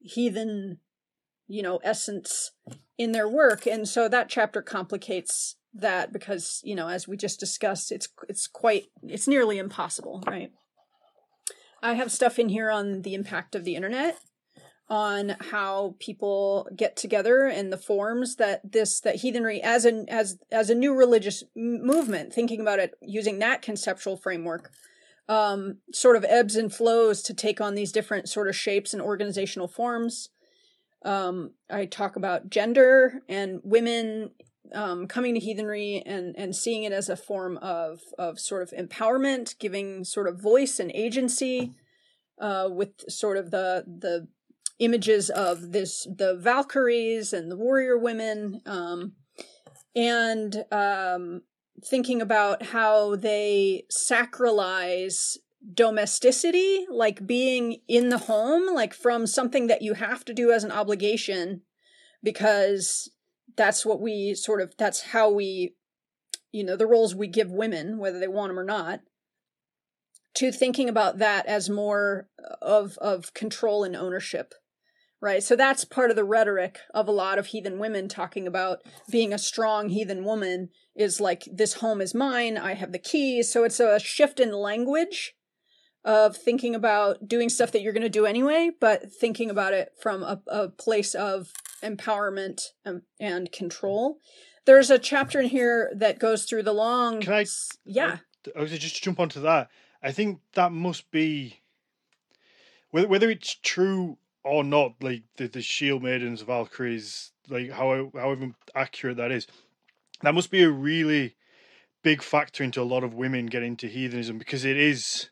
heathen, 0.00 0.78
you 1.46 1.62
know, 1.62 1.78
essence 1.84 2.52
in 2.96 3.12
their 3.12 3.28
work, 3.28 3.66
and 3.66 3.86
so 3.86 4.08
that 4.08 4.30
chapter 4.30 4.62
complicates 4.62 5.56
that 5.74 6.12
because 6.12 6.60
you 6.64 6.74
know 6.74 6.88
as 6.88 7.08
we 7.08 7.16
just 7.16 7.40
discussed 7.40 7.90
it's 7.90 8.08
it's 8.28 8.46
quite 8.46 8.84
it's 9.02 9.28
nearly 9.28 9.58
impossible 9.58 10.22
right? 10.26 10.52
I 11.84 11.94
have 11.94 12.12
stuff 12.12 12.38
in 12.38 12.48
here 12.48 12.70
on 12.70 13.02
the 13.02 13.14
impact 13.14 13.54
of 13.54 13.64
the 13.64 13.74
internet 13.74 14.18
on 14.88 15.36
how 15.50 15.96
people 15.98 16.68
get 16.76 16.96
together 16.96 17.46
and 17.46 17.72
the 17.72 17.78
forms 17.78 18.36
that 18.36 18.60
this 18.72 19.00
that 19.00 19.16
heathenry 19.16 19.60
as 19.62 19.84
an 19.84 20.06
as 20.08 20.38
as 20.50 20.68
a 20.68 20.74
new 20.74 20.94
religious 20.94 21.42
movement 21.56 22.32
thinking 22.32 22.60
about 22.60 22.78
it 22.78 22.94
using 23.00 23.38
that 23.38 23.62
conceptual 23.62 24.16
framework 24.16 24.70
um, 25.28 25.78
sort 25.94 26.16
of 26.16 26.26
ebbs 26.28 26.56
and 26.56 26.74
flows 26.74 27.22
to 27.22 27.32
take 27.32 27.60
on 27.60 27.74
these 27.74 27.92
different 27.92 28.28
sort 28.28 28.48
of 28.48 28.56
shapes 28.56 28.92
and 28.92 29.00
organizational 29.00 29.68
forms. 29.68 30.28
Um, 31.04 31.54
i 31.68 31.86
talk 31.86 32.14
about 32.14 32.48
gender 32.48 33.22
and 33.28 33.60
women 33.64 34.30
um, 34.72 35.06
coming 35.06 35.34
to 35.34 35.40
heathenry 35.40 36.02
and 36.04 36.34
and 36.36 36.54
seeing 36.54 36.84
it 36.84 36.92
as 36.92 37.08
a 37.08 37.16
form 37.16 37.58
of 37.58 38.00
of 38.18 38.38
sort 38.38 38.62
of 38.62 38.70
empowerment, 38.70 39.58
giving 39.58 40.04
sort 40.04 40.28
of 40.28 40.40
voice 40.40 40.78
and 40.78 40.90
agency, 40.94 41.72
uh, 42.40 42.68
with 42.70 43.10
sort 43.10 43.36
of 43.36 43.50
the 43.50 43.84
the 43.86 44.28
images 44.78 45.30
of 45.30 45.72
this 45.72 46.06
the 46.16 46.34
Valkyries 46.34 47.32
and 47.32 47.50
the 47.50 47.56
warrior 47.56 47.98
women, 47.98 48.60
um, 48.66 49.12
and 49.94 50.64
um, 50.70 51.42
thinking 51.84 52.22
about 52.22 52.62
how 52.66 53.16
they 53.16 53.84
sacralize 53.90 55.36
domesticity, 55.74 56.86
like 56.90 57.26
being 57.26 57.78
in 57.86 58.08
the 58.08 58.18
home, 58.18 58.74
like 58.74 58.94
from 58.94 59.26
something 59.26 59.68
that 59.68 59.82
you 59.82 59.94
have 59.94 60.24
to 60.24 60.34
do 60.34 60.50
as 60.50 60.64
an 60.64 60.72
obligation 60.72 61.62
because 62.22 63.10
that's 63.56 63.84
what 63.84 64.00
we 64.00 64.34
sort 64.34 64.60
of 64.60 64.74
that's 64.78 65.02
how 65.02 65.30
we 65.30 65.74
you 66.52 66.64
know 66.64 66.76
the 66.76 66.86
roles 66.86 67.14
we 67.14 67.26
give 67.26 67.50
women 67.50 67.98
whether 67.98 68.18
they 68.18 68.28
want 68.28 68.50
them 68.50 68.58
or 68.58 68.64
not 68.64 69.00
to 70.34 70.50
thinking 70.50 70.88
about 70.88 71.18
that 71.18 71.46
as 71.46 71.68
more 71.68 72.28
of 72.60 72.96
of 72.98 73.34
control 73.34 73.84
and 73.84 73.96
ownership 73.96 74.54
right? 75.22 75.42
So 75.42 75.54
that's 75.54 75.84
part 75.84 76.10
of 76.10 76.16
the 76.16 76.24
rhetoric 76.24 76.80
of 76.92 77.06
a 77.06 77.12
lot 77.12 77.38
of 77.38 77.46
heathen 77.46 77.78
women 77.78 78.08
talking 78.08 78.46
about 78.46 78.80
being 79.08 79.32
a 79.32 79.38
strong 79.38 79.88
heathen 79.88 80.24
woman 80.24 80.70
is 80.96 81.20
like, 81.20 81.44
this 81.50 81.74
home 81.74 82.00
is 82.00 82.12
mine, 82.12 82.58
I 82.58 82.74
have 82.74 82.90
the 82.90 82.98
keys. 82.98 83.50
So 83.50 83.62
it's 83.62 83.78
a 83.78 84.00
shift 84.00 84.40
in 84.40 84.52
language 84.52 85.34
of 86.04 86.36
thinking 86.36 86.74
about 86.74 87.28
doing 87.28 87.48
stuff 87.48 87.70
that 87.70 87.82
you're 87.82 87.92
going 87.92 88.02
to 88.02 88.08
do 88.08 88.26
anyway, 88.26 88.72
but 88.80 89.12
thinking 89.12 89.48
about 89.48 89.72
it 89.72 89.92
from 90.00 90.24
a, 90.24 90.42
a 90.48 90.68
place 90.68 91.14
of 91.14 91.52
empowerment 91.82 92.60
and, 92.84 93.02
and, 93.20 93.50
control. 93.52 94.18
There's 94.64 94.90
a 94.90 94.98
chapter 94.98 95.40
in 95.40 95.46
here 95.46 95.92
that 95.94 96.18
goes 96.18 96.44
through 96.44 96.62
the 96.62 96.72
long. 96.72 97.20
Can 97.20 97.32
I? 97.32 97.46
Yeah. 97.84 98.18
I, 98.46 98.58
I 98.58 98.62
was 98.62 98.70
just 98.78 98.96
to 98.96 99.02
jump 99.02 99.20
onto 99.20 99.40
that. 99.40 99.68
I 100.02 100.12
think 100.12 100.40
that 100.54 100.72
must 100.72 101.10
be 101.10 101.60
whether 102.90 103.08
whether 103.08 103.30
it's 103.30 103.56
true 103.62 104.18
or 104.44 104.64
not. 104.64 104.94
Like 105.00 105.22
the, 105.36 105.48
the 105.48 105.62
Shield 105.62 106.02
Maidens, 106.02 106.42
Valkyries, 106.42 107.32
like 107.48 107.70
how 107.70 108.10
however 108.14 108.52
accurate 108.74 109.16
that 109.16 109.32
is, 109.32 109.46
that 110.22 110.34
must 110.34 110.50
be 110.50 110.62
a 110.62 110.70
really 110.70 111.36
big 112.02 112.22
factor 112.22 112.64
into 112.64 112.82
a 112.82 112.84
lot 112.84 113.04
of 113.04 113.14
women 113.14 113.46
getting 113.46 113.68
into 113.68 113.86
heathenism 113.86 114.38
because 114.38 114.64
it 114.64 114.76
is 114.76 115.30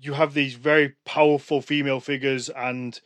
you 0.00 0.14
have 0.14 0.34
these 0.34 0.54
very 0.54 0.94
powerful 1.04 1.60
female 1.60 2.00
figures 2.00 2.48
and 2.50 3.00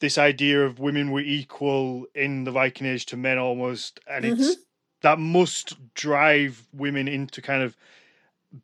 this 0.00 0.18
idea 0.18 0.64
of 0.64 0.78
women 0.78 1.10
were 1.10 1.20
equal 1.20 2.06
in 2.14 2.44
the 2.44 2.50
Viking 2.50 2.86
Age 2.86 3.06
to 3.06 3.16
men 3.16 3.38
almost, 3.38 4.00
and 4.08 4.24
mm-hmm. 4.24 4.40
it's 4.40 4.56
that 5.02 5.18
must 5.18 5.76
drive 5.94 6.66
women 6.72 7.08
into 7.08 7.40
kind 7.40 7.62
of 7.62 7.76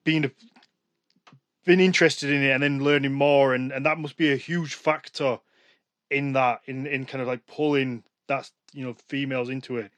being 0.04 0.24
a, 0.24 0.30
being 1.64 1.80
interested 1.80 2.30
in 2.30 2.42
it 2.42 2.50
and 2.50 2.62
then 2.62 2.84
learning 2.84 3.12
more, 3.12 3.54
and 3.54 3.72
and 3.72 3.86
that 3.86 3.98
must 3.98 4.16
be 4.16 4.32
a 4.32 4.36
huge 4.36 4.74
factor 4.74 5.38
in 6.10 6.32
that 6.34 6.60
in 6.66 6.86
in 6.86 7.06
kind 7.06 7.22
of 7.22 7.28
like 7.28 7.46
pulling 7.46 8.02
that 8.28 8.50
you 8.72 8.84
know 8.84 8.94
females 9.08 9.48
into 9.48 9.76
it. 9.76 9.90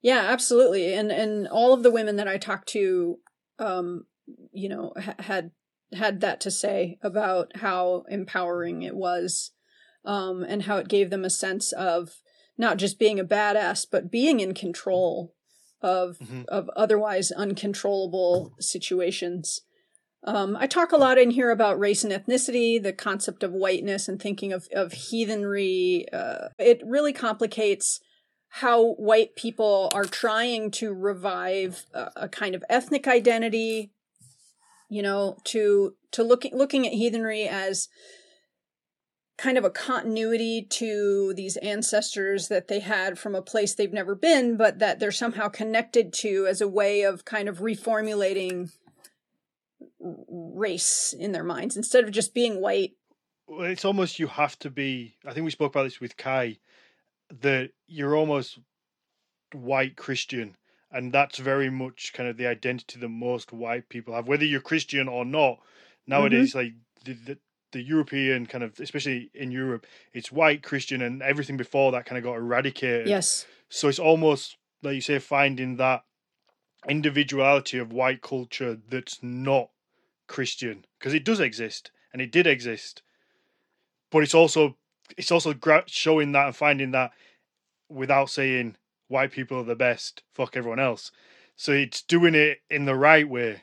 Yeah, 0.00 0.20
absolutely, 0.20 0.94
and 0.94 1.10
and 1.10 1.48
all 1.48 1.74
of 1.74 1.82
the 1.82 1.90
women 1.90 2.16
that 2.16 2.28
I 2.28 2.38
talked 2.38 2.68
to, 2.70 3.18
um, 3.58 4.06
you 4.52 4.68
know, 4.68 4.92
ha- 4.96 5.16
had 5.18 5.50
had 5.92 6.20
that 6.20 6.40
to 6.42 6.50
say 6.50 6.98
about 7.02 7.56
how 7.56 8.04
empowering 8.08 8.82
it 8.82 8.94
was 8.94 9.52
um, 10.04 10.42
and 10.42 10.62
how 10.62 10.76
it 10.76 10.88
gave 10.88 11.10
them 11.10 11.24
a 11.24 11.30
sense 11.30 11.72
of 11.72 12.10
not 12.56 12.76
just 12.76 12.98
being 12.98 13.18
a 13.20 13.24
badass 13.24 13.86
but 13.90 14.10
being 14.10 14.40
in 14.40 14.54
control 14.54 15.34
of 15.80 16.18
mm-hmm. 16.18 16.42
of 16.48 16.68
otherwise 16.76 17.30
uncontrollable 17.32 18.54
situations 18.58 19.62
um, 20.24 20.56
I 20.56 20.66
talk 20.66 20.90
a 20.90 20.96
lot 20.96 21.16
in 21.16 21.30
here 21.30 21.52
about 21.52 21.78
race 21.78 22.02
and 22.02 22.12
ethnicity, 22.12 22.82
the 22.82 22.92
concept 22.92 23.44
of 23.44 23.52
whiteness, 23.52 24.08
and 24.08 24.20
thinking 24.20 24.52
of, 24.52 24.66
of 24.72 24.92
heathenry. 24.92 26.06
Uh, 26.12 26.48
it 26.58 26.82
really 26.84 27.12
complicates 27.12 28.00
how 28.48 28.94
white 28.94 29.36
people 29.36 29.88
are 29.94 30.04
trying 30.04 30.72
to 30.72 30.92
revive 30.92 31.86
a, 31.94 32.10
a 32.16 32.28
kind 32.28 32.56
of 32.56 32.64
ethnic 32.68 33.06
identity 33.06 33.92
you 34.88 35.02
know, 35.02 35.36
to 35.44 35.94
to 36.12 36.22
looking 36.22 36.56
looking 36.56 36.86
at 36.86 36.92
heathenry 36.92 37.46
as 37.46 37.88
kind 39.38 39.56
of 39.56 39.64
a 39.64 39.70
continuity 39.70 40.66
to 40.68 41.32
these 41.34 41.56
ancestors 41.58 42.48
that 42.48 42.68
they 42.68 42.80
had 42.80 43.18
from 43.18 43.34
a 43.34 43.42
place 43.42 43.74
they've 43.74 43.92
never 43.92 44.14
been, 44.14 44.56
but 44.56 44.78
that 44.80 44.98
they're 44.98 45.10
somehow 45.10 45.48
connected 45.48 46.12
to 46.12 46.46
as 46.46 46.60
a 46.60 46.68
way 46.68 47.02
of 47.02 47.24
kind 47.24 47.48
of 47.48 47.58
reformulating 47.58 48.70
race 50.00 51.14
in 51.18 51.32
their 51.32 51.44
minds 51.44 51.76
instead 51.76 52.04
of 52.04 52.10
just 52.10 52.34
being 52.34 52.60
white. 52.60 52.92
Well, 53.46 53.62
it's 53.62 53.84
almost 53.84 54.18
you 54.18 54.26
have 54.26 54.58
to 54.58 54.70
be. 54.70 55.14
I 55.24 55.32
think 55.32 55.44
we 55.44 55.50
spoke 55.50 55.72
about 55.72 55.84
this 55.84 56.00
with 56.00 56.16
Kai. 56.16 56.58
That 57.40 57.70
you're 57.86 58.16
almost 58.16 58.58
white 59.52 59.96
Christian 59.96 60.56
and 60.90 61.12
that's 61.12 61.38
very 61.38 61.70
much 61.70 62.12
kind 62.14 62.28
of 62.28 62.36
the 62.36 62.46
identity 62.46 62.98
that 62.98 63.08
most 63.08 63.52
white 63.52 63.88
people 63.88 64.14
have, 64.14 64.26
whether 64.26 64.44
you're 64.44 64.60
Christian 64.60 65.08
or 65.08 65.24
not. 65.24 65.58
Nowadays, 66.06 66.50
mm-hmm. 66.50 66.58
like 66.58 66.72
the, 67.04 67.12
the, 67.12 67.38
the 67.72 67.82
European 67.82 68.46
kind 68.46 68.64
of, 68.64 68.78
especially 68.80 69.30
in 69.34 69.50
Europe, 69.50 69.86
it's 70.12 70.32
white 70.32 70.62
Christian, 70.62 71.02
and 71.02 71.22
everything 71.22 71.56
before 71.56 71.92
that 71.92 72.06
kind 72.06 72.18
of 72.18 72.24
got 72.24 72.36
eradicated. 72.36 73.08
Yes. 73.08 73.46
So 73.68 73.88
it's 73.88 73.98
almost 73.98 74.56
like 74.82 74.94
you 74.94 75.00
say, 75.00 75.18
finding 75.18 75.76
that 75.76 76.04
individuality 76.88 77.78
of 77.78 77.92
white 77.92 78.22
culture 78.22 78.78
that's 78.88 79.22
not 79.22 79.70
Christian, 80.26 80.84
because 80.98 81.14
it 81.14 81.24
does 81.24 81.40
exist 81.40 81.90
and 82.12 82.22
it 82.22 82.32
did 82.32 82.46
exist, 82.46 83.02
but 84.10 84.22
it's 84.22 84.34
also 84.34 84.76
it's 85.16 85.32
also 85.32 85.54
showing 85.86 86.32
that 86.32 86.46
and 86.46 86.56
finding 86.56 86.90
that 86.92 87.12
without 87.88 88.30
saying 88.30 88.76
white 89.08 89.32
people 89.32 89.58
are 89.58 89.64
the 89.64 89.74
best, 89.74 90.22
fuck 90.34 90.56
everyone 90.56 90.78
else. 90.80 91.10
So 91.56 91.72
it's 91.72 92.02
doing 92.02 92.34
it 92.34 92.58
in 92.70 92.84
the 92.84 92.94
right 92.94 93.28
way. 93.28 93.62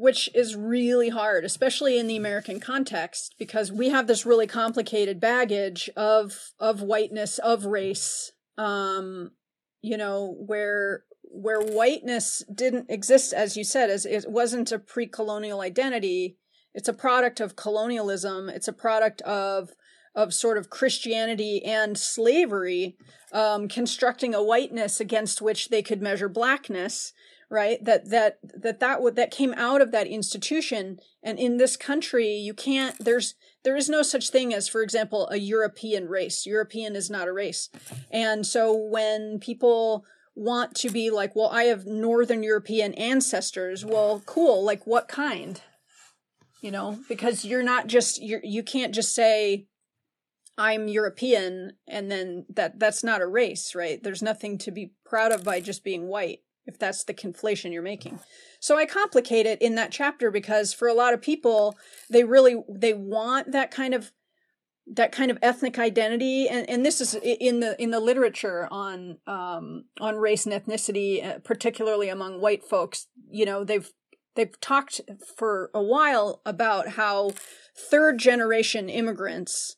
Which 0.00 0.30
is 0.32 0.54
really 0.54 1.08
hard, 1.08 1.44
especially 1.44 1.98
in 1.98 2.06
the 2.06 2.16
American 2.16 2.60
context, 2.60 3.34
because 3.36 3.72
we 3.72 3.88
have 3.88 4.06
this 4.06 4.24
really 4.24 4.46
complicated 4.46 5.18
baggage 5.18 5.90
of 5.96 6.52
of 6.60 6.82
whiteness, 6.82 7.38
of 7.38 7.66
race, 7.66 8.30
um, 8.56 9.32
you 9.82 9.96
know, 9.96 10.36
where 10.38 11.02
where 11.22 11.60
whiteness 11.60 12.44
didn't 12.54 12.86
exist, 12.88 13.32
as 13.32 13.56
you 13.56 13.64
said, 13.64 13.90
as 13.90 14.06
it 14.06 14.30
wasn't 14.30 14.70
a 14.70 14.78
pre-colonial 14.78 15.60
identity. 15.60 16.38
It's 16.74 16.88
a 16.88 16.92
product 16.92 17.40
of 17.40 17.56
colonialism. 17.56 18.48
It's 18.48 18.68
a 18.68 18.72
product 18.72 19.20
of 19.22 19.70
of 20.14 20.32
sort 20.32 20.58
of 20.58 20.70
Christianity 20.70 21.64
and 21.64 21.98
slavery, 21.98 22.96
um, 23.32 23.66
constructing 23.66 24.32
a 24.32 24.42
whiteness 24.42 25.00
against 25.00 25.42
which 25.42 25.70
they 25.70 25.82
could 25.82 26.00
measure 26.02 26.28
blackness, 26.28 27.12
right? 27.50 27.82
That 27.84 28.10
that 28.10 28.38
that 28.42 28.80
that 28.80 29.02
would 29.02 29.16
that 29.16 29.30
came 29.30 29.54
out 29.54 29.80
of 29.80 29.90
that 29.92 30.06
institution, 30.06 30.98
and 31.22 31.38
in 31.38 31.56
this 31.56 31.76
country, 31.76 32.32
you 32.32 32.54
can't. 32.54 32.96
There's 32.98 33.34
there 33.64 33.76
is 33.76 33.88
no 33.88 34.02
such 34.02 34.30
thing 34.30 34.52
as, 34.52 34.68
for 34.68 34.82
example, 34.82 35.28
a 35.30 35.36
European 35.36 36.08
race. 36.08 36.46
European 36.46 36.94
is 36.94 37.10
not 37.10 37.28
a 37.28 37.32
race, 37.32 37.70
and 38.10 38.46
so 38.46 38.74
when 38.74 39.38
people 39.38 40.04
want 40.34 40.74
to 40.76 40.90
be 40.90 41.10
like, 41.10 41.34
well, 41.34 41.48
I 41.48 41.64
have 41.64 41.84
Northern 41.86 42.42
European 42.42 42.94
ancestors. 42.94 43.84
Well, 43.84 44.22
cool. 44.24 44.64
Like 44.64 44.86
what 44.86 45.08
kind? 45.08 45.60
You 46.62 46.70
know, 46.70 46.98
because 47.08 47.44
you're 47.44 47.62
not 47.62 47.86
just 47.86 48.20
you 48.20 48.40
you 48.42 48.62
can't 48.62 48.94
just 48.94 49.14
say 49.14 49.66
I'm 50.56 50.88
European 50.88 51.72
and 51.86 52.10
then 52.10 52.46
that 52.50 52.78
that's 52.78 53.04
not 53.04 53.22
a 53.22 53.26
race, 53.26 53.74
right? 53.74 54.02
There's 54.02 54.22
nothing 54.22 54.58
to 54.58 54.70
be 54.70 54.92
proud 55.04 55.32
of 55.32 55.44
by 55.44 55.60
just 55.60 55.84
being 55.84 56.08
white 56.08 56.40
if 56.68 56.78
that's 56.78 57.02
the 57.02 57.14
conflation 57.14 57.72
you're 57.72 57.82
making. 57.82 58.20
So 58.60 58.76
I 58.76 58.86
complicate 58.86 59.46
it 59.46 59.60
in 59.60 59.74
that 59.76 59.90
chapter 59.90 60.30
because 60.30 60.72
for 60.72 60.86
a 60.86 60.94
lot 60.94 61.14
of 61.14 61.22
people 61.22 61.76
they 62.10 62.22
really 62.22 62.62
they 62.68 62.94
want 62.94 63.50
that 63.52 63.72
kind 63.72 63.94
of 63.94 64.12
that 64.86 65.12
kind 65.12 65.30
of 65.30 65.38
ethnic 65.42 65.78
identity 65.78 66.48
and, 66.48 66.68
and 66.68 66.84
this 66.84 67.00
is 67.00 67.14
in 67.14 67.60
the 67.60 67.80
in 67.82 67.90
the 67.90 68.00
literature 68.00 68.68
on 68.70 69.18
um, 69.26 69.84
on 70.00 70.16
race 70.16 70.46
and 70.46 70.54
ethnicity 70.54 71.24
uh, 71.24 71.38
particularly 71.40 72.08
among 72.08 72.40
white 72.40 72.64
folks 72.64 73.06
you 73.30 73.44
know 73.44 73.64
they've 73.64 73.90
they've 74.36 74.60
talked 74.60 75.00
for 75.36 75.70
a 75.74 75.82
while 75.82 76.40
about 76.46 76.90
how 76.90 77.32
third 77.76 78.18
generation 78.18 78.88
immigrants 78.88 79.76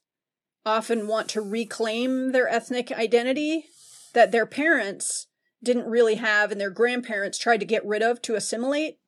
often 0.66 1.07
want 1.07 1.28
to 1.28 1.41
reclaim 1.41 2.32
their 2.32 2.49
ethnic 2.49 2.93
identity 2.93 3.64
that 4.12 4.32
their 4.32 4.47
parents 4.47 5.26
didn't 5.62 5.86
really 5.86 6.16
have 6.16 6.50
and 6.50 6.61
their 6.61 6.70
grandparents 6.70 7.38
tried 7.38 7.61
to 7.61 7.66
get 7.66 7.84
rid 7.84 8.02
of 8.02 8.22
to 8.22 8.34
assimilate. 8.34 8.98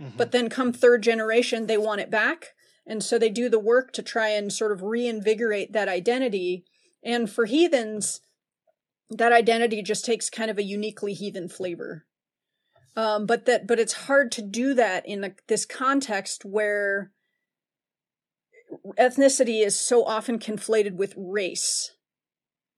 Mm-hmm. 0.00 0.16
But 0.16 0.32
then 0.32 0.48
come 0.48 0.72
third 0.72 1.02
generation, 1.02 1.66
they 1.66 1.78
want 1.78 2.00
it 2.00 2.10
back. 2.10 2.54
And 2.86 3.02
so 3.02 3.18
they 3.18 3.30
do 3.30 3.48
the 3.48 3.58
work 3.58 3.92
to 3.92 4.02
try 4.02 4.28
and 4.30 4.52
sort 4.52 4.72
of 4.72 4.82
reinvigorate 4.82 5.72
that 5.72 5.88
identity. 5.88 6.64
And 7.02 7.30
for 7.30 7.46
heathens, 7.46 8.20
that 9.10 9.32
identity 9.32 9.82
just 9.82 10.04
takes 10.04 10.30
kind 10.30 10.50
of 10.50 10.58
a 10.58 10.64
uniquely 10.64 11.14
heathen 11.14 11.48
flavor. 11.48 12.06
Um, 12.96 13.26
but 13.26 13.46
that, 13.46 13.66
but 13.66 13.78
it's 13.78 13.92
hard 13.92 14.32
to 14.32 14.42
do 14.42 14.74
that 14.74 15.06
in 15.06 15.24
a, 15.24 15.32
this 15.46 15.64
context 15.64 16.44
where 16.44 17.12
ethnicity 18.98 19.64
is 19.64 19.78
so 19.78 20.04
often 20.04 20.38
conflated 20.38 20.94
with 20.94 21.14
race 21.16 21.92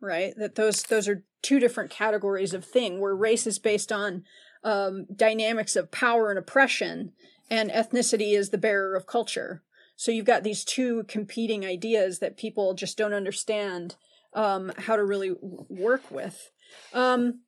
right 0.01 0.35
that 0.37 0.57
those 0.57 0.83
those 0.85 1.09
are 1.09 1.25
two 1.45 1.61
different 1.61 1.91
categories 1.91 2.55
of 2.55 2.65
thing 2.65 3.01
where 3.01 3.15
race 3.15 3.47
is 3.47 3.59
based 3.59 3.93
on 3.93 4.25
um, 4.65 5.07
dynamics 5.15 5.77
of 5.77 5.91
power 5.91 6.31
and 6.31 6.39
oppression 6.39 7.13
and 7.51 7.71
ethnicity 7.71 8.37
is 8.37 8.51
the 8.51 8.59
bearer 8.59 8.97
of 8.97 9.07
culture 9.07 9.63
so 9.97 10.11
you've 10.11 10.25
got 10.25 10.43
these 10.43 10.65
two 10.65 11.05
competing 11.05 11.65
ideas 11.65 12.19
that 12.19 12.37
people 12.37 12.75
just 12.75 12.97
don't 12.97 13.13
understand 13.13 13.95
um, 14.33 14.73
how 14.79 14.97
to 14.97 15.05
really 15.05 15.33
work 15.41 16.11
with 16.11 16.51
um, 16.95 17.41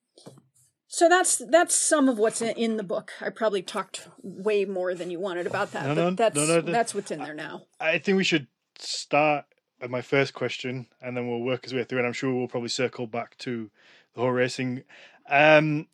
so 0.88 1.08
that's 1.08 1.42
that's 1.50 1.74
some 1.74 2.08
of 2.08 2.18
what's 2.18 2.40
in, 2.40 2.56
in, 2.56 2.76
the 2.76 2.84
book. 2.84 3.12
I 3.20 3.30
probably 3.30 3.60
talked 3.60 4.08
way 4.22 4.64
more 4.64 4.94
than 4.94 5.10
you 5.10 5.18
wanted 5.18 5.46
about 5.46 5.72
that, 5.72 5.84
no, 5.84 5.94
but 5.94 6.00
no, 6.02 6.10
that's 6.12 6.36
no, 6.36 6.46
no, 6.46 6.60
that's 6.60 6.94
what's 6.94 7.10
in 7.10 7.18
there 7.18 7.34
now. 7.34 7.62
I 7.80 7.98
think 7.98 8.16
we 8.16 8.24
should 8.24 8.46
start 8.78 9.46
my 9.88 10.02
first 10.02 10.34
question, 10.34 10.86
and 11.00 11.16
then 11.16 11.28
we'll 11.28 11.40
work 11.40 11.64
his 11.64 11.74
way 11.74 11.84
through. 11.84 11.98
And 11.98 12.06
I'm 12.06 12.12
sure 12.12 12.34
we'll 12.34 12.48
probably 12.48 12.68
circle 12.68 13.06
back 13.06 13.36
to 13.38 13.70
the 14.14 14.20
whole 14.20 14.30
racing. 14.30 14.84
Um, 15.28 15.88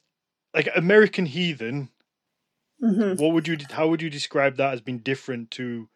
like 0.55 0.69
American 0.75 1.27
Heathen, 1.27 1.91
Mhm. 2.83 3.19
what 3.19 3.33
would 3.33 3.49
you? 3.49 3.57
How 3.71 3.89
would 3.89 4.03
you 4.03 4.11
describe 4.11 4.57
that 4.57 4.75
as 4.75 4.81
being 4.81 4.99
different 4.99 5.51
to 5.53 5.89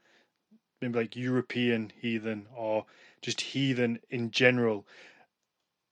maybe 0.80 0.98
like 0.98 1.16
European 1.16 1.92
heathen 2.00 2.46
or 2.54 2.86
just 3.22 3.40
heathen 3.40 4.00
in 4.10 4.30
general? 4.30 4.86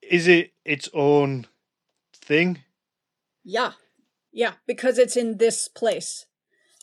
Is 0.03 0.28
it 0.28 0.53
its 0.64 0.88
own 0.92 1.47
thing? 2.12 2.64
Yeah. 3.42 3.72
Yeah, 4.32 4.55
because 4.66 4.99
it's 4.99 5.16
in 5.16 5.38
this 5.38 5.68
place. 5.68 6.26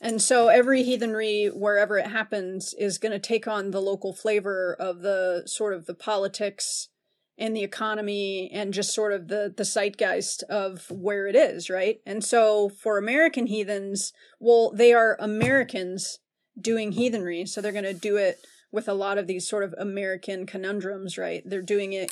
And 0.04 0.20
so 0.20 0.48
every 0.48 0.82
heathenry, 0.82 1.46
wherever 1.46 1.96
it 1.96 2.08
happens, 2.08 2.74
is 2.74 2.98
going 2.98 3.12
to 3.12 3.20
take 3.20 3.48
on 3.48 3.70
the 3.70 3.82
local 3.82 4.14
flavor 4.14 4.76
of 4.80 5.02
the 5.02 5.44
sort 5.46 5.76
of 5.76 5.86
the 5.86 5.94
politics 5.94 6.90
and 7.38 7.56
the 7.56 7.64
economy 7.64 8.50
and 8.52 8.74
just 8.74 8.96
sort 8.96 9.14
of 9.14 9.28
the, 9.28 9.54
the 9.56 9.64
zeitgeist 9.64 10.44
of 10.50 10.90
where 10.90 11.28
it 11.28 11.36
is, 11.36 11.70
right? 11.70 12.02
And 12.04 12.24
so 12.24 12.70
for 12.70 12.98
American 12.98 13.46
heathens, 13.46 14.12
well, 14.40 14.72
they 14.72 14.92
are 14.92 15.18
Americans 15.20 16.18
doing 16.60 16.94
heathenry. 16.94 17.46
So 17.46 17.62
they're 17.62 17.72
going 17.72 17.84
to 17.84 17.94
do 17.94 18.18
it 18.18 18.40
with 18.72 18.90
a 18.90 18.94
lot 18.94 19.20
of 19.20 19.28
these 19.28 19.48
sort 19.48 19.64
of 19.64 19.76
American 19.78 20.48
conundrums, 20.48 21.18
right? 21.18 21.44
They're 21.46 21.62
doing 21.62 21.94
it 21.94 22.12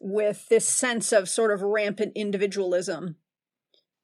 with 0.00 0.48
this 0.48 0.66
sense 0.66 1.12
of 1.12 1.28
sort 1.28 1.52
of 1.52 1.62
rampant 1.62 2.12
individualism 2.16 3.16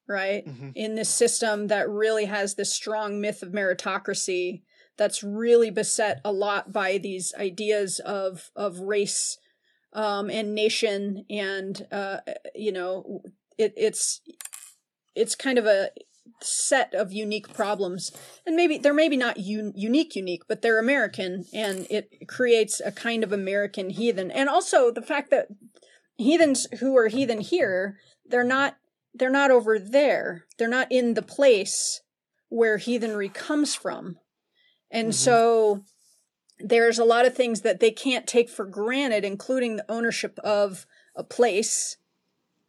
right? 0.07 0.45
Mhm. 0.45 0.71
In 0.75 0.95
this 0.95 1.09
system 1.09 1.67
that 1.67 1.89
really 1.89 2.25
has 2.25 2.55
this 2.55 2.73
strong 2.73 3.19
myth 3.21 3.41
of 3.43 3.51
meritocracy 3.51 4.61
that's 4.97 5.23
really 5.23 5.69
beset 5.69 6.21
a 6.23 6.31
lot 6.31 6.71
by 6.71 6.97
these 6.97 7.33
ideas 7.37 7.99
of 7.99 8.51
of 8.55 8.79
race 8.79 9.37
um, 9.93 10.29
and 10.29 10.53
nation 10.53 11.25
and 11.29 11.87
uh, 11.91 12.17
you 12.53 12.71
know 12.71 13.21
it, 13.57 13.73
it's 13.75 14.21
it's 15.15 15.35
kind 15.35 15.57
of 15.57 15.65
a 15.65 15.89
set 16.41 16.93
of 16.93 17.13
unique 17.13 17.53
problems 17.53 18.11
and 18.45 18.55
maybe 18.55 18.77
they're 18.77 18.93
maybe 18.93 19.15
not 19.15 19.37
un- 19.37 19.71
unique 19.75 20.15
unique 20.15 20.41
but 20.47 20.61
they're 20.61 20.79
american 20.79 21.45
and 21.53 21.87
it 21.89 22.27
creates 22.27 22.81
a 22.83 22.91
kind 22.91 23.23
of 23.23 23.31
american 23.31 23.89
heathen 23.89 24.29
and 24.31 24.49
also 24.49 24.91
the 24.91 25.01
fact 25.01 25.29
that 25.29 25.47
heathens 26.17 26.67
who 26.79 26.97
are 26.97 27.07
heathen 27.07 27.39
here 27.39 27.97
they're 28.25 28.43
not 28.43 28.77
they're 29.17 29.29
not 29.29 29.51
over 29.51 29.79
there. 29.79 30.45
They're 30.57 30.67
not 30.67 30.91
in 30.91 31.13
the 31.13 31.21
place 31.21 32.01
where 32.49 32.77
heathenry 32.77 33.29
comes 33.29 33.73
from. 33.75 34.19
And 34.91 35.09
Mhm. 35.09 35.13
so 35.13 35.85
there's 36.59 36.99
a 36.99 37.05
lot 37.05 37.25
of 37.25 37.35
things 37.35 37.61
that 37.61 37.79
they 37.79 37.91
can't 37.91 38.27
take 38.27 38.49
for 38.49 38.65
granted 38.65 39.25
including 39.25 39.75
the 39.75 39.91
ownership 39.91 40.39
of 40.39 40.85
a 41.15 41.23
place. 41.23 41.97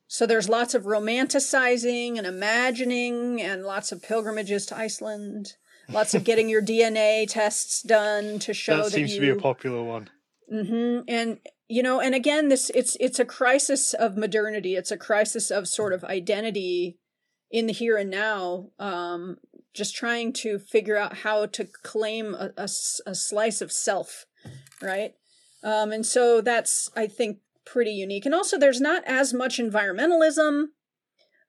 So 0.09 0.27
there's 0.27 0.49
lots 0.49 0.75
of 0.75 0.85
romanticizing 0.85 2.17
and 2.17 2.27
imagining 2.27 3.43
and 3.43 3.65
lots 3.65 3.93
of 3.93 4.03
pilgrimages 4.03 4.67
to 4.67 4.77
iceland. 4.77 5.55
Lots 5.89 6.15
of 6.15 6.25
getting 6.25 6.49
your 6.49 6.63
dna 6.73 7.29
tests 7.29 7.83
done 7.83 8.39
to 8.41 8.55
show 8.55 8.77
that 8.77 8.85
that, 8.85 8.91
seems 8.93 9.13
you 9.13 9.21
to 9.21 9.35
be 9.35 9.39
a 9.39 9.43
popular 9.43 9.83
one. 9.83 10.11
Mm 10.53 10.69
hmm 10.69 11.01
And 11.09 11.39
you 11.69 11.83
know, 11.83 12.01
and 12.01 12.15
again, 12.15 12.49
this 12.49 12.71
it's 12.75 12.97
it's 13.01 13.19
a 13.19 13.25
crisis 13.25 13.93
of 13.95 14.17
modernity. 14.17 14.77
It's 14.77 14.93
a 14.93 14.97
crisis 14.97 15.51
of 15.51 15.67
sort 15.67 15.93
of 15.93 16.05
identity 16.05 16.99
in 17.51 17.67
the 17.67 17.73
here 17.73 17.97
and 17.97 18.11
now. 18.11 18.71
Um, 18.79 19.39
just 19.75 19.95
trying 19.95 20.33
to 20.33 20.59
figure 20.59 20.97
out 20.97 21.19
how 21.19 21.47
to 21.47 21.67
claim 21.83 22.35
a 22.35 22.67
slice 22.67 23.61
of 23.61 23.71
self, 23.71 24.25
right? 24.81 25.13
Um, 25.63 25.93
and 25.93 26.07
so 26.07 26.41
that's 26.41 26.89
I 26.97 27.07
think 27.07 27.39
pretty 27.67 27.91
unique. 27.91 28.25
And 28.25 28.35
also, 28.35 28.59
there's 28.59 28.81
not 28.81 29.03
as 29.05 29.35
much 29.35 29.59
environmentalism 29.59 30.67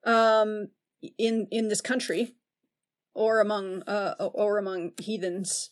um, 0.04 0.70
in 1.18 1.48
in 1.52 1.70
this 1.70 1.82
country 1.82 2.34
or 3.14 3.40
among 3.40 3.84
uh, 3.84 4.16
or 4.34 4.58
among 4.58 4.92
heathens 5.00 5.70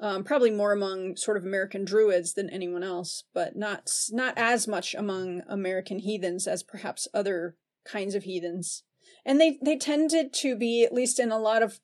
um, 0.00 0.24
probably 0.24 0.50
more 0.50 0.72
among 0.72 1.16
sort 1.16 1.36
of 1.36 1.44
American 1.44 1.84
Druids 1.84 2.34
than 2.34 2.50
anyone 2.50 2.82
else, 2.82 3.24
but 3.32 3.56
not 3.56 3.90
not 4.10 4.34
as 4.36 4.68
much 4.68 4.94
among 4.94 5.42
American 5.48 6.00
heathens 6.00 6.46
as 6.46 6.62
perhaps 6.62 7.08
other 7.14 7.56
kinds 7.84 8.14
of 8.14 8.24
heathens. 8.24 8.82
And 9.24 9.40
they 9.40 9.58
they 9.62 9.76
tended 9.76 10.32
to 10.34 10.56
be 10.56 10.84
at 10.84 10.92
least 10.92 11.18
in 11.18 11.32
a 11.32 11.38
lot 11.38 11.62
of 11.62 11.80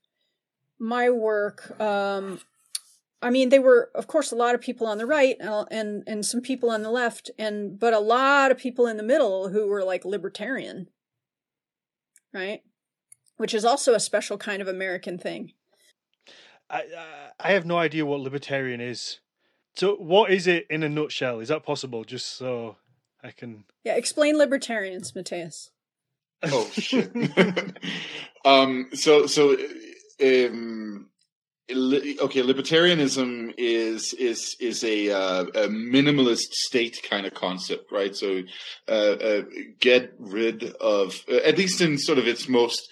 my 0.79 1.09
work. 1.09 1.81
Um, 1.81 2.41
I 3.23 3.31
mean, 3.31 3.49
they 3.49 3.59
were 3.59 3.91
of 3.95 4.09
course 4.09 4.31
a 4.31 4.37
lot 4.37 4.55
of 4.55 4.61
people 4.61 4.87
on 4.87 4.99
the 4.99 5.07
right 5.07 5.37
and 5.41 6.03
and 6.07 6.27
some 6.27 6.43
people 6.43 6.71
on 6.71 6.83
the 6.83 6.91
left, 6.91 7.31
and 7.39 7.79
but 7.79 7.95
a 7.95 7.99
lot 7.99 8.51
of 8.51 8.59
people 8.59 8.87
in 8.87 8.99
the 8.99 9.03
middle 9.03 9.49
who 9.49 9.69
were 9.69 9.85
like 9.85 10.05
libertarian, 10.05 10.89
right? 12.35 12.61
Which 13.39 13.55
is 13.55 13.65
also 13.65 13.95
a 13.95 14.01
special 14.01 14.37
kind 14.37 14.61
of 14.61 14.69
American 14.69 15.19
thing. 15.19 15.53
I 16.71 16.79
I- 16.81 17.31
I 17.41 17.53
have 17.53 17.67
no 17.67 17.77
idea 17.79 18.07
what 18.07 18.21
libertarian 18.21 18.81
is. 18.81 19.19
So 19.75 19.97
what 19.97 20.31
is 20.31 20.47
it 20.47 20.67
in 20.71 20.83
a 20.83 20.89
nutshell? 20.89 21.41
Is 21.41 21.49
that 21.49 21.65
possible? 21.65 22.05
Just 22.05 22.37
so 22.37 22.77
I 23.23 23.31
can. 23.31 23.65
Yeah, 23.85 23.95
explain 23.97 24.37
libertarians, 24.39 25.15
Mathias. 25.15 25.71
Oh 26.45 26.69
shit. 26.75 27.11
um. 28.45 28.89
So 28.95 29.27
so 29.27 29.57
um. 30.23 31.09
Okay, 31.71 32.43
libertarianism 32.43 33.55
is 33.57 34.13
is 34.15 34.57
is 34.61 34.85
a, 34.85 35.11
uh, 35.11 35.45
a 35.45 35.69
minimalist 35.69 36.53
state 36.53 37.01
kind 37.09 37.25
of 37.25 37.33
concept, 37.33 37.91
right? 37.91 38.15
So, 38.15 38.43
uh, 38.89 38.91
uh, 38.91 39.43
get 39.81 40.13
rid 40.19 40.65
of, 40.81 41.15
uh, 41.31 41.37
at 41.37 41.57
least 41.57 41.81
in 41.81 41.97
sort 41.97 42.19
of 42.19 42.27
its 42.27 42.47
most 42.47 42.87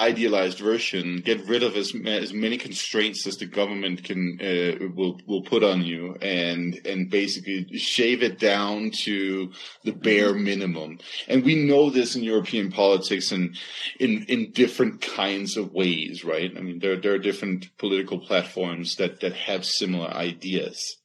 idealized 0.00 0.58
version, 0.58 1.20
get 1.24 1.46
rid 1.46 1.62
of 1.62 1.76
as 1.76 1.92
as 2.06 2.32
many 2.32 2.56
constraints 2.56 3.26
as 3.26 3.36
the 3.36 3.46
government 3.46 4.02
can 4.02 4.38
uh, 4.40 4.88
will 4.94 5.20
will 5.26 5.42
put 5.42 5.62
on 5.62 5.82
you, 5.82 6.16
and 6.22 6.80
and 6.86 7.10
basically 7.10 7.66
shave 7.78 8.22
it 8.22 8.38
down 8.38 8.90
to 9.04 9.52
the 9.84 9.92
bare 9.92 10.34
minimum. 10.34 10.98
And 11.28 11.44
we 11.44 11.54
know 11.54 11.90
this 11.90 12.16
in 12.16 12.22
European 12.22 12.70
politics 12.70 13.30
and 13.30 13.56
in 13.98 14.24
in 14.24 14.52
different 14.52 15.02
kinds 15.02 15.56
of 15.56 15.72
ways, 15.72 16.24
right? 16.24 16.50
I 16.56 16.60
mean, 16.60 16.78
there 16.78 16.96
there 16.96 17.14
are 17.14 17.18
different 17.18 17.68
political 17.78 18.18
platforms 18.18 18.96
that 18.96 19.20
that 19.20 19.34
have 19.34 19.64
similar 19.64 20.08
ideas. 20.08 20.96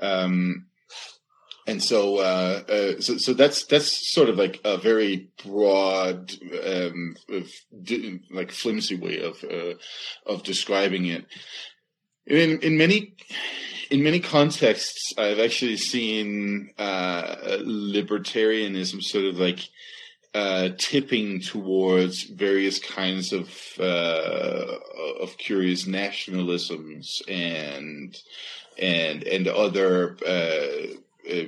Um, 0.00 0.67
and 1.68 1.84
so, 1.84 2.16
uh, 2.16 2.62
uh, 2.66 3.00
so, 3.00 3.18
so 3.18 3.34
that's 3.34 3.66
that's 3.66 4.14
sort 4.14 4.30
of 4.30 4.38
like 4.38 4.58
a 4.64 4.78
very 4.78 5.28
broad, 5.44 6.32
um, 6.66 7.14
like 8.30 8.50
flimsy 8.50 8.96
way 8.96 9.20
of 9.20 9.44
uh, 9.44 9.74
of 10.24 10.42
describing 10.44 11.04
it. 11.04 11.26
In 12.26 12.60
in 12.60 12.78
many 12.78 13.16
in 13.90 14.02
many 14.02 14.18
contexts, 14.18 15.12
I've 15.18 15.40
actually 15.40 15.76
seen 15.76 16.70
uh, 16.78 17.36
libertarianism 17.60 19.02
sort 19.02 19.26
of 19.26 19.38
like 19.38 19.60
uh, 20.32 20.70
tipping 20.78 21.42
towards 21.42 22.22
various 22.22 22.78
kinds 22.78 23.34
of 23.34 23.54
uh, 23.78 24.78
of 25.20 25.36
curious 25.36 25.84
nationalisms 25.84 27.20
and 27.28 28.16
and 28.78 29.22
and 29.24 29.48
other. 29.48 30.16
Uh, 31.28 31.34
uh, 31.34 31.44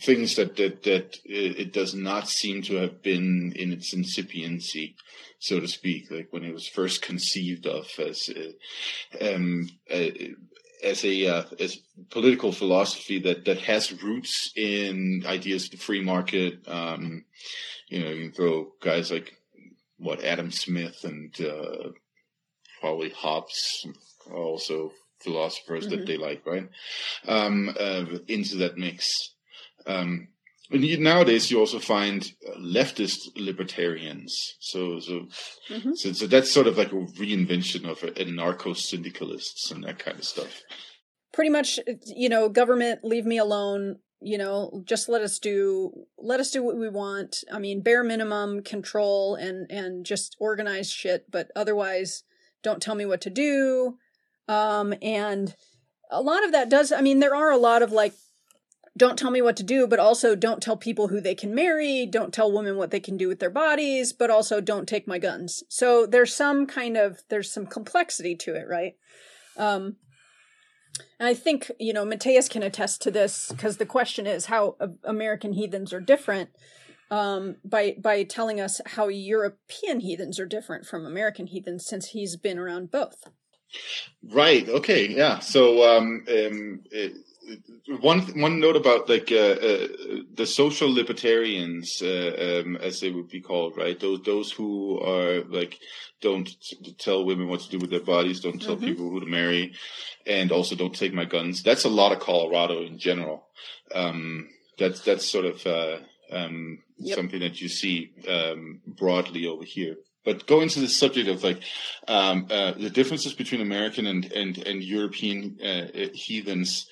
things 0.00 0.34
that 0.34 0.56
that 0.56 0.82
that 0.82 1.18
it 1.24 1.58
it 1.58 1.72
does 1.72 1.94
not 1.94 2.28
seem 2.28 2.62
to 2.62 2.74
have 2.76 3.02
been 3.02 3.52
in 3.54 3.72
its 3.72 3.94
incipiency, 3.94 4.96
so 5.38 5.60
to 5.60 5.68
speak, 5.68 6.10
like 6.10 6.28
when 6.30 6.44
it 6.44 6.52
was 6.52 6.66
first 6.66 7.02
conceived 7.02 7.66
of 7.66 7.86
as 7.98 8.28
uh, 8.28 9.34
um, 9.34 9.68
uh, 9.92 10.08
as 10.82 11.04
a 11.04 11.26
uh, 11.26 11.44
as 11.60 11.78
political 12.10 12.50
philosophy 12.50 13.20
that 13.20 13.44
that 13.44 13.58
has 13.58 14.02
roots 14.02 14.52
in 14.56 15.22
ideas 15.26 15.66
of 15.66 15.72
the 15.72 15.76
free 15.76 16.02
market. 16.02 16.66
Um, 16.66 17.24
you 17.88 18.00
know, 18.00 18.10
you 18.10 18.24
can 18.24 18.32
throw 18.32 18.72
guys 18.80 19.12
like 19.12 19.34
what 19.98 20.24
Adam 20.24 20.50
Smith 20.50 21.04
and 21.04 21.34
uh, 21.40 21.90
probably 22.80 23.10
Hobbes, 23.10 23.86
also 24.32 24.92
philosophers 25.22 25.86
that 25.88 26.00
Mhm. 26.02 26.06
they 26.06 26.16
like, 26.16 26.44
right? 26.46 26.68
Um, 27.26 27.74
uh, 27.78 28.04
into 28.28 28.56
that 28.56 28.76
mix. 28.76 29.08
Um, 29.86 30.28
and 30.70 31.00
nowadays, 31.00 31.50
you 31.50 31.58
also 31.58 31.78
find 31.78 32.32
uh, 32.48 32.56
leftist 32.58 33.18
libertarians. 33.36 34.34
So, 34.60 35.00
so, 35.00 35.28
Mhm. 35.68 35.96
so, 35.96 36.12
so 36.12 36.26
that's 36.26 36.50
sort 36.50 36.66
of 36.66 36.78
like 36.78 36.92
a 36.92 36.96
reinvention 37.20 37.88
of 37.88 38.00
anarcho 38.00 38.74
syndicalists 38.76 39.70
and 39.70 39.84
that 39.84 39.98
kind 39.98 40.18
of 40.18 40.24
stuff. 40.24 40.62
pretty 41.32 41.50
much 41.50 41.78
you 42.04 42.28
know 42.28 42.48
government 42.50 43.02
leave 43.02 43.24
me 43.24 43.38
alone 43.38 43.98
you 44.20 44.36
know 44.36 44.82
just 44.84 45.08
let 45.08 45.22
us 45.22 45.38
do 45.38 45.90
let 46.18 46.40
us 46.40 46.50
do 46.50 46.62
what 46.62 46.76
we 46.76 46.90
want 46.90 47.36
i 47.50 47.58
mean 47.58 47.80
bare 47.80 48.04
minimum 48.04 48.62
control 48.62 49.34
and 49.34 49.66
and 49.70 50.04
just 50.04 50.36
organize 50.38 50.90
shit 50.90 51.24
but 51.30 51.50
otherwise 51.56 52.22
don't 52.62 52.82
tell 52.82 52.94
me 52.94 53.06
what 53.06 53.22
to 53.22 53.30
do 53.30 53.96
um 54.52 54.94
and 55.02 55.54
a 56.10 56.20
lot 56.20 56.44
of 56.44 56.52
that 56.52 56.68
does 56.68 56.92
i 56.92 57.00
mean 57.00 57.20
there 57.20 57.34
are 57.34 57.50
a 57.50 57.56
lot 57.56 57.82
of 57.82 57.92
like 57.92 58.12
don't 58.94 59.18
tell 59.18 59.30
me 59.30 59.40
what 59.40 59.56
to 59.56 59.62
do, 59.62 59.86
but 59.86 59.98
also 59.98 60.36
don't 60.36 60.62
tell 60.62 60.76
people 60.76 61.08
who 61.08 61.18
they 61.18 61.34
can 61.34 61.54
marry, 61.54 62.04
don't 62.04 62.34
tell 62.34 62.52
women 62.52 62.76
what 62.76 62.90
they 62.90 63.00
can 63.00 63.16
do 63.16 63.26
with 63.26 63.40
their 63.40 63.48
bodies, 63.48 64.12
but 64.12 64.28
also 64.28 64.60
don't 64.60 64.86
take 64.86 65.08
my 65.08 65.18
guns. 65.18 65.62
So 65.70 66.04
there's 66.04 66.34
some 66.34 66.66
kind 66.66 66.98
of 66.98 67.22
there's 67.30 67.50
some 67.50 67.64
complexity 67.64 68.36
to 68.36 68.54
it, 68.54 68.66
right? 68.68 68.94
Um 69.56 69.96
and 71.18 71.26
I 71.26 71.34
think, 71.34 71.70
you 71.80 71.92
know, 71.92 72.04
Mathias 72.04 72.48
can 72.48 72.62
attest 72.62 73.00
to 73.02 73.10
this 73.10 73.50
because 73.50 73.78
the 73.78 73.86
question 73.86 74.26
is 74.26 74.46
how 74.46 74.76
American 75.04 75.54
heathens 75.54 75.92
are 75.92 76.00
different 76.00 76.50
um, 77.10 77.56
by 77.64 77.96
by 77.98 78.24
telling 78.24 78.60
us 78.60 78.80
how 78.84 79.08
European 79.08 80.00
heathens 80.00 80.38
are 80.38 80.46
different 80.46 80.84
from 80.86 81.06
American 81.06 81.46
heathens 81.46 81.86
since 81.86 82.08
he's 82.08 82.36
been 82.36 82.58
around 82.58 82.90
both. 82.90 83.28
Right. 84.22 84.68
Okay. 84.68 85.08
Yeah. 85.08 85.40
So 85.40 85.96
um, 85.96 86.24
um, 86.28 86.80
it, 86.90 87.14
one 88.00 88.20
one 88.40 88.60
note 88.60 88.76
about 88.76 89.08
like 89.08 89.30
uh, 89.32 89.56
uh, 89.60 89.88
the 90.34 90.46
social 90.46 90.92
libertarians, 90.92 92.00
uh, 92.00 92.62
um, 92.64 92.76
as 92.76 93.00
they 93.00 93.10
would 93.10 93.28
be 93.28 93.40
called, 93.40 93.76
right? 93.76 93.98
Those 93.98 94.22
those 94.22 94.52
who 94.52 95.00
are 95.00 95.42
like 95.44 95.78
don't 96.20 96.48
tell 96.98 97.24
women 97.24 97.48
what 97.48 97.60
to 97.60 97.70
do 97.70 97.78
with 97.78 97.90
their 97.90 98.00
bodies, 98.00 98.40
don't 98.40 98.62
tell 98.62 98.76
mm-hmm. 98.76 98.86
people 98.86 99.10
who 99.10 99.20
to 99.20 99.26
marry, 99.26 99.74
and 100.26 100.52
also 100.52 100.76
don't 100.76 100.94
take 100.94 101.12
my 101.12 101.24
guns. 101.24 101.62
That's 101.62 101.84
a 101.84 101.90
lot 101.90 102.12
of 102.12 102.20
Colorado 102.20 102.82
in 102.82 102.98
general. 102.98 103.48
Um, 103.94 104.48
that's 104.78 105.00
that's 105.00 105.28
sort 105.28 105.46
of 105.46 105.66
uh, 105.66 105.98
um, 106.30 106.78
yep. 106.98 107.16
something 107.16 107.40
that 107.40 107.60
you 107.60 107.68
see 107.68 108.12
um, 108.28 108.80
broadly 108.86 109.46
over 109.46 109.64
here 109.64 109.96
but 110.24 110.46
going 110.46 110.68
to 110.70 110.80
the 110.80 110.88
subject 110.88 111.28
of 111.28 111.42
like 111.42 111.62
um, 112.08 112.46
uh, 112.50 112.72
the 112.72 112.90
differences 112.90 113.34
between 113.34 113.60
American 113.60 114.06
and 114.06 114.30
and, 114.32 114.58
and 114.58 114.82
European 114.82 115.58
uh, 115.64 116.08
heathens, 116.14 116.86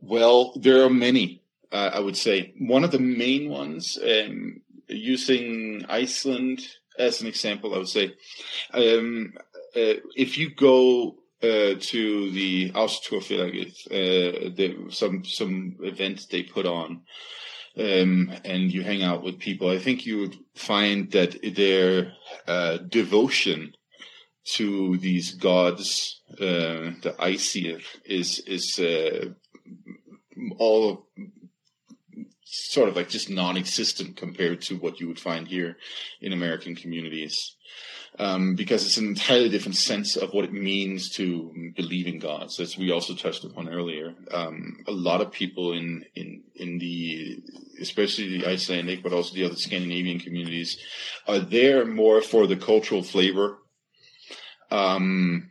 well, 0.00 0.52
there 0.56 0.82
are 0.82 0.90
many. 0.90 1.42
Uh, 1.70 1.90
I 1.94 2.00
would 2.00 2.16
say 2.16 2.52
one 2.58 2.84
of 2.84 2.90
the 2.90 2.98
main 2.98 3.48
ones, 3.48 3.98
um, 4.02 4.60
using 4.88 5.86
Iceland 5.88 6.66
as 6.98 7.20
an 7.20 7.26
example, 7.26 7.74
I 7.74 7.78
would 7.78 7.88
say, 7.88 8.14
um, 8.74 9.32
uh, 9.74 9.96
if 10.14 10.36
you 10.36 10.54
go 10.54 11.16
uh, 11.42 11.74
to 11.78 12.30
the 12.30 12.70
Ásatrúarfélagið, 12.72 13.90
uh, 13.90 14.90
some 14.90 15.24
some 15.24 15.76
events 15.80 16.26
they 16.26 16.42
put 16.42 16.66
on, 16.66 17.02
um, 17.78 18.32
and 18.44 18.72
you 18.72 18.82
hang 18.82 19.02
out 19.02 19.22
with 19.22 19.38
people, 19.38 19.70
I 19.70 19.78
think 19.78 20.04
you 20.04 20.18
would 20.18 20.36
find 20.54 21.10
that 21.12 21.36
their 21.54 22.12
uh, 22.46 22.78
devotion 22.78 23.74
to 24.56 24.98
these 24.98 25.34
gods, 25.34 26.20
uh, 26.32 26.92
the 27.02 27.14
Aesir, 27.18 27.78
is 28.04 28.40
is 28.40 28.78
uh, 28.78 29.30
all 30.58 31.06
sort 32.44 32.88
of 32.88 32.96
like 32.96 33.08
just 33.08 33.30
non-existent 33.30 34.16
compared 34.16 34.60
to 34.60 34.76
what 34.76 35.00
you 35.00 35.08
would 35.08 35.20
find 35.20 35.48
here 35.48 35.78
in 36.20 36.32
American 36.32 36.74
communities 36.74 37.56
um, 38.18 38.54
because 38.54 38.84
it's 38.84 38.98
an 38.98 39.06
entirely 39.06 39.48
different 39.48 39.76
sense 39.76 40.16
of 40.16 40.32
what 40.32 40.44
it 40.44 40.52
means 40.52 41.10
to 41.10 41.72
believe 41.76 42.06
in 42.06 42.18
gods, 42.18 42.60
as 42.60 42.76
we 42.76 42.90
also 42.90 43.14
touched 43.14 43.44
upon 43.44 43.68
earlier. 43.68 44.14
Um, 44.30 44.84
a 44.86 44.92
lot 44.92 45.20
of 45.20 45.32
people 45.32 45.72
in 45.72 46.04
in 46.14 46.42
in 46.54 46.78
the, 46.78 47.42
especially 47.80 48.38
the 48.38 48.46
Icelandic, 48.46 49.02
but 49.02 49.12
also 49.12 49.34
the 49.34 49.44
other 49.44 49.56
Scandinavian 49.56 50.20
communities, 50.20 50.78
are 51.26 51.38
there 51.38 51.86
more 51.86 52.20
for 52.20 52.46
the 52.46 52.56
cultural 52.56 53.02
flavor. 53.02 53.58
Um, 54.70 55.50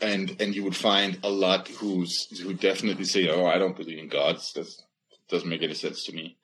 and 0.00 0.36
and 0.40 0.54
you 0.54 0.64
would 0.64 0.76
find 0.76 1.18
a 1.22 1.30
lot 1.30 1.68
who's 1.68 2.40
who 2.40 2.52
definitely 2.54 3.04
say, 3.04 3.28
"Oh, 3.28 3.46
I 3.46 3.58
don't 3.58 3.76
believe 3.76 3.98
in 3.98 4.08
gods." 4.08 4.52
That's 4.54 4.82
doesn't 5.28 5.48
make 5.48 5.62
any 5.62 5.74
sense 5.74 6.04
to 6.04 6.12
me. 6.12 6.36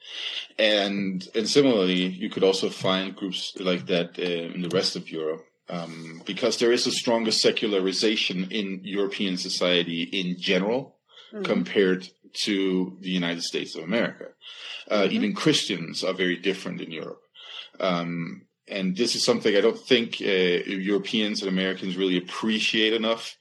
And 0.58 1.26
and 1.34 1.48
similarly, 1.48 2.06
you 2.06 2.30
could 2.30 2.44
also 2.44 2.68
find 2.68 3.16
groups 3.16 3.52
like 3.58 3.86
that 3.86 4.18
uh, 4.18 4.54
in 4.54 4.62
the 4.62 4.68
rest 4.68 4.96
of 4.96 5.10
Europe. 5.10 5.44
Um, 5.66 6.20
because 6.26 6.58
there 6.58 6.72
is 6.72 6.86
a 6.86 6.90
stronger 6.90 7.30
secularization 7.30 8.50
in 8.50 8.80
European 8.84 9.38
society 9.38 10.02
in 10.02 10.38
general 10.38 10.96
mm-hmm. 11.32 11.42
compared 11.42 12.06
to 12.44 12.98
the 13.00 13.08
United 13.08 13.42
States 13.42 13.74
of 13.74 13.82
America. 13.82 14.26
Uh, 14.90 15.02
mm-hmm. 15.02 15.12
Even 15.12 15.34
Christians 15.34 16.04
are 16.04 16.12
very 16.12 16.36
different 16.36 16.82
in 16.82 16.90
Europe. 16.90 17.22
Um, 17.80 18.42
and 18.68 18.96
this 18.96 19.14
is 19.14 19.24
something 19.24 19.56
I 19.56 19.60
don't 19.60 19.78
think 19.78 20.20
uh, 20.20 20.24
Europeans 20.66 21.42
and 21.42 21.50
Americans 21.50 21.96
really 21.96 22.18
appreciate 22.18 22.92
enough. 22.92 23.36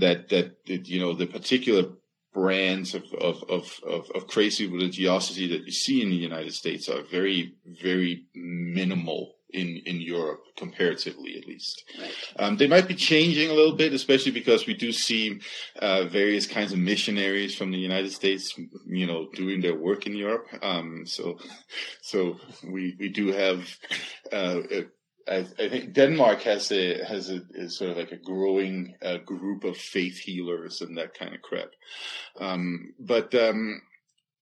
That, 0.00 0.28
that 0.30 0.64
that 0.66 0.88
you 0.88 1.00
know 1.00 1.12
the 1.12 1.26
particular 1.26 1.84
brands 2.32 2.94
of, 2.94 3.04
of, 3.20 3.42
of, 3.48 3.80
of, 3.86 4.10
of 4.14 4.26
crazy 4.26 4.66
religiosity 4.66 5.48
that 5.48 5.64
you 5.64 5.72
see 5.72 6.02
in 6.02 6.10
the 6.10 6.16
United 6.16 6.52
States 6.52 6.88
are 6.88 7.02
very, 7.02 7.54
very 7.82 8.26
minimal 8.34 9.34
in, 9.52 9.82
in 9.84 10.00
Europe, 10.00 10.42
comparatively 10.56 11.36
at 11.36 11.46
least. 11.46 11.82
Right. 11.98 12.14
Um, 12.38 12.56
they 12.56 12.66
might 12.66 12.88
be 12.88 12.94
changing 12.94 13.50
a 13.50 13.54
little 13.54 13.74
bit, 13.74 13.92
especially 13.92 14.32
because 14.32 14.66
we 14.66 14.74
do 14.74 14.92
see 14.92 15.40
uh, 15.80 16.04
various 16.04 16.46
kinds 16.46 16.72
of 16.72 16.78
missionaries 16.78 17.54
from 17.54 17.70
the 17.70 17.78
United 17.78 18.12
States, 18.12 18.54
you 18.86 19.06
know, 19.06 19.28
doing 19.34 19.60
their 19.60 19.74
work 19.74 20.06
in 20.06 20.14
Europe. 20.14 20.46
Um, 20.62 21.04
so, 21.06 21.38
so 22.02 22.38
we 22.64 22.96
we 22.98 23.08
do 23.08 23.32
have 23.32 23.68
uh, 24.32 24.60
I, 25.28 25.46
I, 25.58 25.68
think 25.68 25.92
Denmark 25.92 26.42
has 26.42 26.70
a 26.72 27.04
has 27.04 27.30
a 27.30 27.42
is 27.54 27.78
sort 27.78 27.90
of 27.90 27.96
like 27.96 28.12
a 28.12 28.16
growing 28.16 28.94
uh, 29.02 29.18
group 29.18 29.64
of 29.64 29.76
faith 29.76 30.18
healers 30.18 30.80
and 30.80 30.96
that 30.98 31.14
kind 31.14 31.34
of 31.34 31.42
crap. 31.42 31.70
Um, 32.38 32.94
but 32.98 33.34
um, 33.34 33.82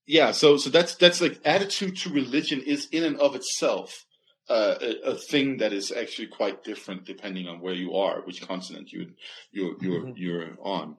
yeah, 0.06 0.32
so 0.32 0.56
so 0.56 0.70
that's 0.70 0.94
that's 0.96 1.20
like 1.20 1.40
attitude 1.44 1.96
to 1.98 2.10
religion 2.10 2.62
is 2.62 2.88
in 2.92 3.04
and 3.04 3.20
of 3.20 3.34
itself 3.34 4.04
uh, 4.48 4.76
a, 4.80 5.10
a, 5.10 5.14
thing 5.14 5.58
that 5.58 5.72
is 5.72 5.92
actually 5.92 6.28
quite 6.28 6.64
different 6.64 7.04
depending 7.04 7.46
on 7.48 7.60
where 7.60 7.74
you 7.74 7.94
are, 7.94 8.22
which 8.22 8.46
continent 8.46 8.90
you 8.92 9.10
you're 9.52 9.74
you're 9.80 10.00
mm-hmm. 10.00 10.16
you're 10.16 10.56
on. 10.62 10.96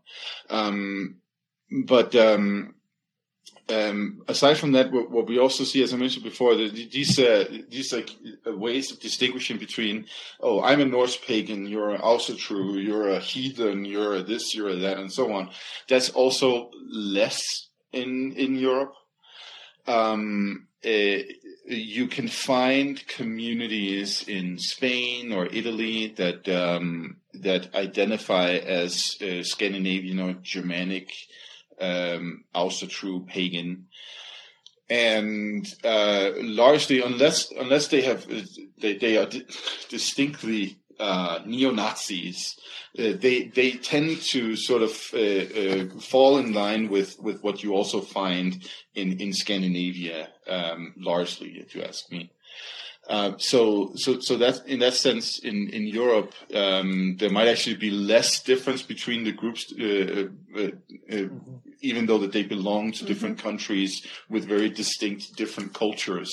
Um, 0.49 1.15
but 1.85 2.15
um, 2.15 2.75
um, 3.69 4.23
aside 4.27 4.57
from 4.57 4.71
that, 4.71 4.91
what, 4.91 5.11
what, 5.11 5.27
we 5.27 5.37
also 5.37 5.63
see, 5.63 5.83
as 5.83 5.93
I 5.93 5.97
mentioned 5.97 6.23
before, 6.23 6.55
the, 6.55 6.69
these 6.69 7.19
uh, 7.19 7.45
these 7.69 7.93
like 7.93 8.09
uh, 8.47 8.55
ways 8.55 8.91
of 8.91 8.99
distinguishing 8.99 9.57
between, 9.57 10.05
oh, 10.39 10.61
I'm 10.61 10.81
a 10.81 10.85
Norse 10.85 11.17
pagan, 11.17 11.67
you're 11.67 11.97
Ásatrú, 11.97 12.83
you're 12.83 13.09
a 13.09 13.19
heathen, 13.19 13.85
you're 13.85 14.15
a 14.15 14.23
this, 14.23 14.55
you're 14.55 14.69
a 14.69 14.75
that, 14.77 14.97
and 14.97 15.11
so 15.11 15.31
on. 15.33 15.51
That's 15.87 16.09
also 16.09 16.71
less 16.91 17.41
in 17.91 18.33
in 18.33 18.55
Europe. 18.55 18.93
Um, 19.87 20.67
uh, 20.85 21.23
you 21.65 22.07
can 22.07 22.27
find 22.27 23.05
communities 23.07 24.23
in 24.27 24.57
Spain 24.57 25.31
or 25.31 25.45
Italy 25.45 26.07
that 26.17 26.47
um, 26.49 27.17
that 27.33 27.75
identify 27.75 28.53
as 28.53 29.15
uh, 29.21 29.43
Scandinavian 29.43 30.19
or 30.19 30.33
Germanic 30.41 31.11
um, 31.79 32.43
Ásatrú 32.53 33.27
pagan. 33.27 33.87
And 34.89 35.67
uh, 35.83 36.31
largely, 36.37 37.01
unless 37.01 37.51
unless 37.51 37.89
they 37.89 38.01
have 38.01 38.25
they, 38.79 38.97
they 38.97 39.17
are 39.17 39.27
di- 39.27 39.45
distinctly 39.87 40.79
uh, 40.99 41.39
neo 41.45 41.69
Nazis, 41.69 42.57
uh, 42.97 43.13
they 43.13 43.51
they 43.53 43.73
tend 43.73 44.19
to 44.31 44.55
sort 44.55 44.81
of 44.81 44.91
uh, 45.13 45.19
uh, 45.19 45.99
fall 45.99 46.39
in 46.39 46.53
line 46.53 46.89
with, 46.89 47.19
with 47.19 47.43
what 47.43 47.61
you 47.61 47.75
also 47.75 48.01
find 48.01 48.67
in 48.95 49.19
in 49.19 49.31
Scandinavia, 49.31 50.29
um, 50.47 50.95
largely, 50.97 51.59
if 51.59 51.75
you 51.75 51.83
ask 51.83 52.11
me. 52.11 52.31
Uh, 53.07 53.33
so, 53.37 53.91
so, 53.95 54.19
so 54.19 54.37
that 54.37 54.61
in 54.67 54.79
that 54.79 54.93
sense, 54.93 55.39
in 55.39 55.69
in 55.69 55.87
Europe, 55.87 56.33
um, 56.53 57.15
there 57.17 57.31
might 57.31 57.47
actually 57.47 57.75
be 57.75 57.89
less 57.89 58.43
difference 58.43 58.83
between 58.83 59.23
the 59.23 59.31
groups, 59.31 59.73
mm-hmm. 59.73 60.29
Even 61.81 62.05
though 62.05 62.19
that 62.19 62.31
they 62.31 62.43
belong 62.43 62.91
to 62.93 63.05
different 63.05 63.37
mm-hmm. 63.37 63.47
countries 63.47 64.05
with 64.29 64.45
very 64.45 64.69
distinct 64.69 65.35
different 65.35 65.73
cultures. 65.73 66.31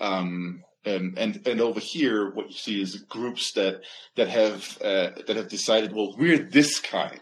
Um, 0.00 0.62
and, 0.84 1.18
and 1.18 1.46
and 1.46 1.60
over 1.60 1.80
here, 1.80 2.30
what 2.30 2.48
you 2.48 2.54
see 2.54 2.80
is 2.80 2.96
groups 3.08 3.52
that 3.54 3.80
that 4.14 4.28
have 4.28 4.78
uh, 4.82 5.10
that 5.26 5.36
have 5.36 5.48
decided, 5.48 5.92
well, 5.92 6.14
we're 6.16 6.38
this 6.38 6.78
kind. 6.78 7.20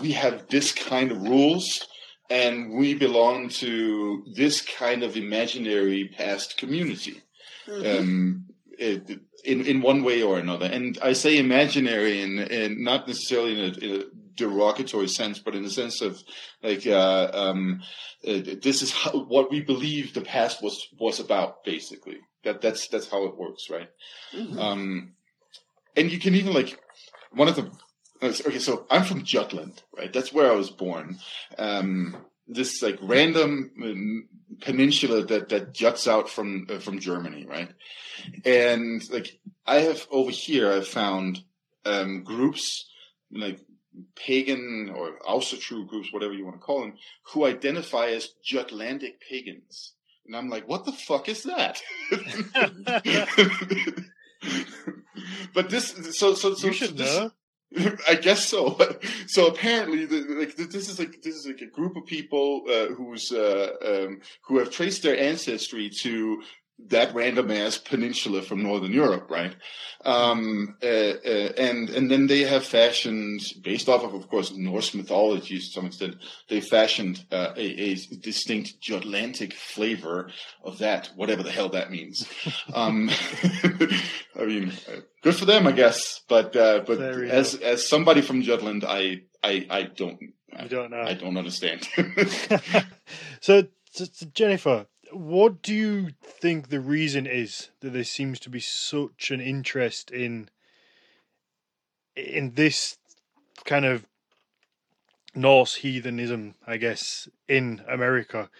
we 0.00 0.12
have 0.12 0.48
this 0.48 0.72
kind 0.72 1.12
of 1.12 1.22
rules 1.22 1.86
and 2.30 2.72
we 2.72 2.94
belong 2.94 3.48
to 3.48 4.24
this 4.34 4.60
kind 4.60 5.02
of 5.02 5.16
imaginary 5.16 6.08
past 6.16 6.56
community 6.56 7.22
mm-hmm. 7.66 7.98
um, 7.98 8.44
it, 8.78 9.20
in 9.44 9.64
in 9.64 9.80
one 9.80 10.02
way 10.02 10.22
or 10.22 10.38
another. 10.38 10.66
And 10.66 10.98
I 11.02 11.12
say 11.12 11.38
imaginary, 11.38 12.22
and 12.22 12.38
and 12.38 12.78
not 12.78 13.06
necessarily 13.06 13.52
in 13.52 13.58
a, 13.58 13.78
in 13.78 14.00
a, 14.00 14.04
derogatory 14.38 15.08
sense, 15.08 15.38
but 15.38 15.54
in 15.54 15.62
the 15.62 15.70
sense 15.70 16.00
of 16.00 16.22
like 16.62 16.86
uh, 16.86 17.30
um, 17.34 17.82
uh, 18.26 18.40
this 18.62 18.80
is 18.82 18.92
how, 18.92 19.10
what 19.10 19.50
we 19.50 19.60
believe 19.60 20.14
the 20.14 20.22
past 20.22 20.62
was 20.62 20.88
was 20.98 21.20
about, 21.20 21.64
basically. 21.64 22.18
That 22.44 22.62
that's 22.62 22.88
that's 22.88 23.10
how 23.10 23.24
it 23.26 23.36
works, 23.36 23.68
right? 23.68 23.90
Mm-hmm. 24.34 24.58
Um, 24.58 25.12
and 25.96 26.10
you 26.10 26.18
can 26.18 26.34
even 26.34 26.54
like 26.54 26.78
one 27.32 27.48
of 27.48 27.56
the 27.56 27.70
okay. 28.22 28.58
So 28.58 28.86
I'm 28.90 29.04
from 29.04 29.24
Jutland, 29.24 29.82
right? 29.96 30.12
That's 30.12 30.32
where 30.32 30.50
I 30.50 30.54
was 30.54 30.70
born. 30.70 31.18
Um, 31.58 32.16
this 32.46 32.80
like 32.80 32.98
random 33.02 33.70
um, 33.82 34.28
peninsula 34.60 35.24
that 35.26 35.48
that 35.50 35.74
juts 35.74 36.08
out 36.08 36.30
from 36.30 36.66
uh, 36.70 36.78
from 36.78 37.00
Germany, 37.00 37.44
right? 37.46 37.70
And 38.44 39.02
like 39.10 39.38
I 39.66 39.80
have 39.80 40.06
over 40.10 40.30
here, 40.30 40.72
I've 40.72 40.88
found 40.88 41.42
um, 41.84 42.22
groups 42.22 42.88
like 43.30 43.60
pagan 44.16 44.92
or 44.94 45.18
Ásatrú 45.26 45.86
groups, 45.86 46.12
whatever 46.12 46.34
you 46.34 46.44
want 46.44 46.56
to 46.56 46.60
call 46.60 46.80
them, 46.80 46.94
who 47.32 47.44
identify 47.44 48.08
as 48.08 48.30
Jutlandic 48.44 49.20
pagans. 49.20 49.94
And 50.26 50.36
I'm 50.36 50.48
like, 50.50 50.68
what 50.68 50.84
the 50.84 50.92
fuck 50.92 51.28
is 51.28 51.44
that? 51.44 51.80
but 55.54 55.70
this, 55.70 55.94
so, 56.18 56.34
so, 56.34 56.54
so, 56.54 56.66
you 56.66 56.72
should 56.72 56.96
this, 56.96 57.16
know. 57.16 57.30
I 58.08 58.14
guess 58.14 58.46
so. 58.46 58.78
So 59.26 59.46
apparently, 59.46 60.06
the, 60.06 60.24
like 60.38 60.56
this 60.56 60.88
is 60.88 60.98
like 60.98 61.20
this 61.22 61.34
is 61.34 61.46
like 61.46 61.60
a 61.60 61.66
group 61.66 61.96
of 61.96 62.06
people 62.06 62.62
uh, 62.68 62.86
who's 62.94 63.30
uh, 63.30 63.72
um, 63.84 64.20
who 64.46 64.58
have 64.58 64.70
traced 64.70 65.02
their 65.02 65.18
ancestry 65.18 65.90
to 66.00 66.42
that 66.86 67.14
random 67.14 67.50
ass 67.50 67.76
peninsula 67.76 68.42
from 68.42 68.62
northern 68.62 68.92
Europe, 68.92 69.30
right? 69.30 69.54
Um, 70.04 70.76
uh, 70.82 70.86
uh, 70.86 71.52
and 71.58 71.90
and 71.90 72.10
then 72.10 72.28
they 72.28 72.42
have 72.42 72.64
fashioned, 72.64 73.40
based 73.62 73.88
off 73.88 74.04
of, 74.04 74.14
of 74.14 74.28
course, 74.28 74.52
Norse 74.54 74.94
mythology 74.94 75.58
to 75.58 75.64
some 75.64 75.86
extent, 75.86 76.16
they 76.48 76.60
fashioned 76.60 77.24
uh, 77.32 77.52
a, 77.56 77.60
a, 77.60 77.94
distinct 78.20 78.80
Jutlandic 78.80 79.52
flavor 79.54 80.30
of 80.62 80.78
that, 80.78 81.10
whatever 81.16 81.42
the 81.42 81.50
hell 81.50 81.68
that 81.70 81.90
means. 81.90 82.28
um, 82.74 83.10
I 84.38 84.44
mean, 84.44 84.72
good 85.22 85.34
for 85.34 85.46
them, 85.46 85.66
I 85.66 85.72
guess. 85.72 86.20
But 86.28 86.54
uh, 86.54 86.84
but 86.86 87.00
as 87.00 87.54
as 87.56 87.88
somebody 87.88 88.20
from 88.20 88.42
Jutland, 88.42 88.84
I 88.86 89.22
I 89.42 89.66
I 89.68 89.82
don't. 89.82 90.20
You 90.62 90.68
don't 90.68 90.90
know. 90.90 91.02
I 91.02 91.14
don't 91.14 91.36
understand. 91.36 91.86
so, 93.40 93.64
so, 93.90 94.06
Jennifer, 94.32 94.86
what 95.12 95.62
do 95.62 95.74
you 95.74 96.10
think 96.22 96.68
the 96.68 96.80
reason 96.80 97.26
is 97.26 97.70
that 97.80 97.92
there 97.92 98.04
seems 98.04 98.40
to 98.40 98.50
be 98.50 98.60
such 98.60 99.30
an 99.30 99.40
interest 99.40 100.10
in 100.10 100.50
in 102.16 102.52
this 102.54 102.98
kind 103.64 103.84
of 103.84 104.06
Norse 105.34 105.76
heathenism, 105.76 106.54
I 106.66 106.78
guess, 106.78 107.28
in 107.46 107.82
America? 107.88 108.50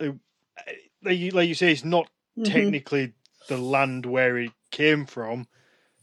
Like 0.00 1.18
you, 1.18 1.30
like 1.30 1.48
you 1.48 1.54
say, 1.54 1.72
it's 1.72 1.84
not 1.84 2.08
mm-hmm. 2.36 2.44
technically 2.44 3.12
the 3.48 3.58
land 3.58 4.06
where 4.06 4.38
it 4.38 4.52
came 4.70 5.06
from. 5.06 5.46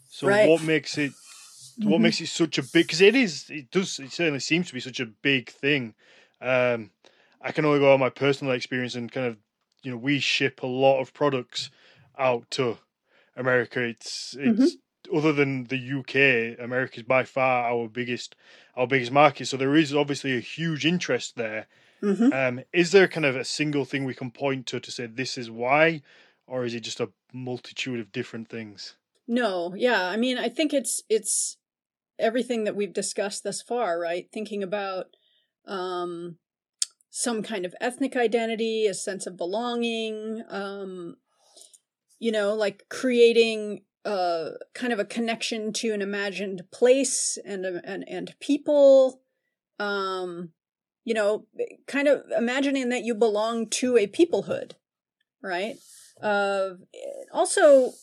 So 0.10 0.28
right. 0.28 0.50
what 0.50 0.64
makes 0.64 0.98
it 0.98 1.12
what 1.78 1.96
mm-hmm. 1.96 2.04
makes 2.04 2.22
it 2.22 2.28
such 2.28 2.58
a 2.58 2.64
big? 2.64 2.88
Because 2.88 3.02
it 3.02 3.16
is, 3.16 3.46
it 3.50 3.72
does, 3.72 4.00
it 4.00 4.12
certainly 4.12 4.42
seems 4.42 4.68
to 4.68 4.74
be 4.74 4.82
such 4.82 5.00
a 5.00 5.06
big 5.06 5.50
thing. 5.50 5.94
Um, 6.42 6.92
I 7.42 7.52
can 7.54 7.64
only 7.64 7.80
go 7.80 7.94
on 7.94 8.00
my 8.00 8.10
personal 8.10 8.54
experience 8.54 8.96
and 8.96 9.12
kind 9.12 9.28
of 9.28 9.38
you 9.84 9.92
know 9.92 9.98
we 9.98 10.20
ship 10.20 10.62
a 10.64 10.68
lot 10.68 11.00
of 11.00 11.14
products 11.14 11.70
out 12.18 12.50
to 12.52 12.78
America. 13.36 13.82
It's 13.82 14.36
it's 14.40 14.76
mm-hmm. 14.76 15.18
other 15.18 15.34
than 15.34 15.66
the 15.66 16.00
UK, 16.00 16.60
America 16.64 16.98
is 16.98 17.04
by 17.04 17.24
far 17.24 17.72
our 17.72 17.88
biggest 17.88 18.36
our 18.76 18.88
biggest 18.88 19.12
market. 19.12 19.48
So 19.48 19.58
there 19.58 19.76
is 19.76 19.96
obviously 19.96 20.36
a 20.36 20.42
huge 20.42 20.86
interest 20.86 21.36
there. 21.36 21.68
Mm-hmm. 22.04 22.32
Um, 22.32 22.64
is 22.72 22.92
there 22.92 23.08
kind 23.08 23.26
of 23.26 23.36
a 23.36 23.44
single 23.44 23.86
thing 23.86 24.06
we 24.06 24.14
can 24.14 24.32
point 24.32 24.68
to 24.68 24.80
to 24.80 24.92
say 24.92 25.06
this 25.08 25.38
is 25.38 25.50
why, 25.50 26.02
or 26.48 26.66
is 26.66 26.74
it 26.74 26.82
just 26.82 27.00
a 27.00 27.10
multitude 27.34 28.00
of 28.00 28.12
different 28.12 28.50
things? 28.50 28.96
No, 29.28 29.74
yeah, 29.76 30.08
I 30.08 30.18
mean, 30.18 30.38
I 30.38 30.50
think 30.50 30.74
it's 30.74 31.04
it's 31.10 31.58
everything 32.18 32.66
that 32.66 32.76
we've 32.76 32.94
discussed 32.94 33.44
thus 33.44 33.62
far, 33.62 34.00
right? 34.00 34.28
Thinking 34.32 34.64
about 34.64 35.08
um, 35.66 36.38
some 37.10 37.42
kind 37.42 37.66
of 37.66 37.76
ethnic 37.82 38.16
identity, 38.16 38.86
a 38.86 38.94
sense 38.94 39.26
of 39.26 39.38
belonging, 39.38 40.44
um, 40.50 41.16
you 42.20 42.32
know, 42.32 42.54
like 42.54 42.84
creating 42.90 43.82
a 44.06 44.52
kind 44.74 44.94
of 44.94 45.00
a 45.00 45.06
connection 45.06 45.74
to 45.74 45.94
an 45.94 46.02
imagined 46.02 46.64
place 46.72 47.38
and 47.46 47.66
and 47.66 48.08
and 48.08 48.36
people. 48.40 49.22
Um, 49.80 50.52
you 51.06 51.14
know, 51.14 51.46
kind 51.88 52.08
of 52.08 52.22
imagining 52.38 52.90
that 52.90 53.04
you 53.04 53.16
belong 53.16 53.68
to 53.68 53.98
a 53.98 54.06
peoplehood, 54.06 54.74
right? 55.42 55.76
Uh, 56.22 56.72
also, 57.32 57.94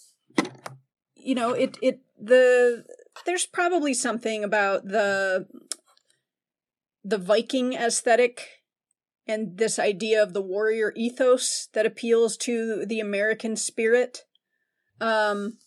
you 1.14 1.34
know, 1.34 1.50
it 1.52 1.76
it 1.82 2.00
the 2.20 2.84
there's 3.24 3.46
probably 3.46 3.94
something 3.94 4.42
about 4.42 4.86
the 4.88 5.46
the 7.04 7.18
Viking 7.18 7.74
aesthetic 7.74 8.55
and 9.26 9.58
this 9.58 9.78
idea 9.78 10.22
of 10.22 10.32
the 10.32 10.42
warrior 10.42 10.92
ethos 10.96 11.68
that 11.72 11.86
appeals 11.86 12.36
to 12.38 12.84
the 12.86 13.00
American 13.00 13.56
spirit. 13.56 14.24
Um, 15.00 15.58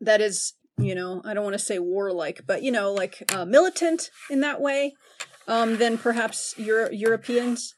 that 0.00 0.20
is, 0.20 0.54
you 0.78 0.94
know, 0.94 1.22
I 1.24 1.34
don't 1.34 1.44
want 1.44 1.54
to 1.54 1.58
say 1.58 1.78
warlike, 1.78 2.42
but 2.46 2.62
you 2.62 2.70
know, 2.70 2.92
like 2.92 3.22
uh, 3.32 3.44
militant 3.44 4.10
in 4.30 4.40
that 4.40 4.60
way. 4.60 4.94
Um, 5.48 5.78
than 5.78 5.98
perhaps 5.98 6.54
Euro- 6.56 6.92
Europeans. 6.92 7.74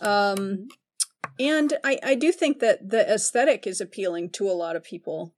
Um, 0.00 0.68
and 1.38 1.74
I, 1.84 1.98
I 2.02 2.14
do 2.14 2.32
think 2.32 2.60
that 2.60 2.88
the 2.88 3.06
aesthetic 3.12 3.66
is 3.66 3.78
appealing 3.78 4.30
to 4.30 4.48
a 4.48 4.56
lot 4.56 4.74
of 4.74 4.84
people, 4.84 5.34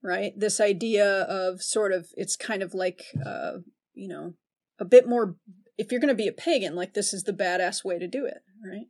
right? 0.00 0.32
This 0.36 0.60
idea 0.60 1.22
of 1.22 1.60
sort 1.60 1.90
of, 1.90 2.06
it's 2.16 2.36
kind 2.36 2.62
of 2.62 2.72
like, 2.72 3.02
uh, 3.26 3.58
you 3.94 4.06
know, 4.06 4.34
a 4.78 4.84
bit 4.84 5.08
more 5.08 5.34
if 5.82 5.90
you're 5.90 6.00
going 6.00 6.08
to 6.08 6.14
be 6.14 6.28
a 6.28 6.32
pagan, 6.32 6.76
like 6.76 6.94
this 6.94 7.12
is 7.12 7.24
the 7.24 7.32
badass 7.32 7.84
way 7.84 7.98
to 7.98 8.06
do 8.06 8.24
it, 8.24 8.42
right? 8.64 8.86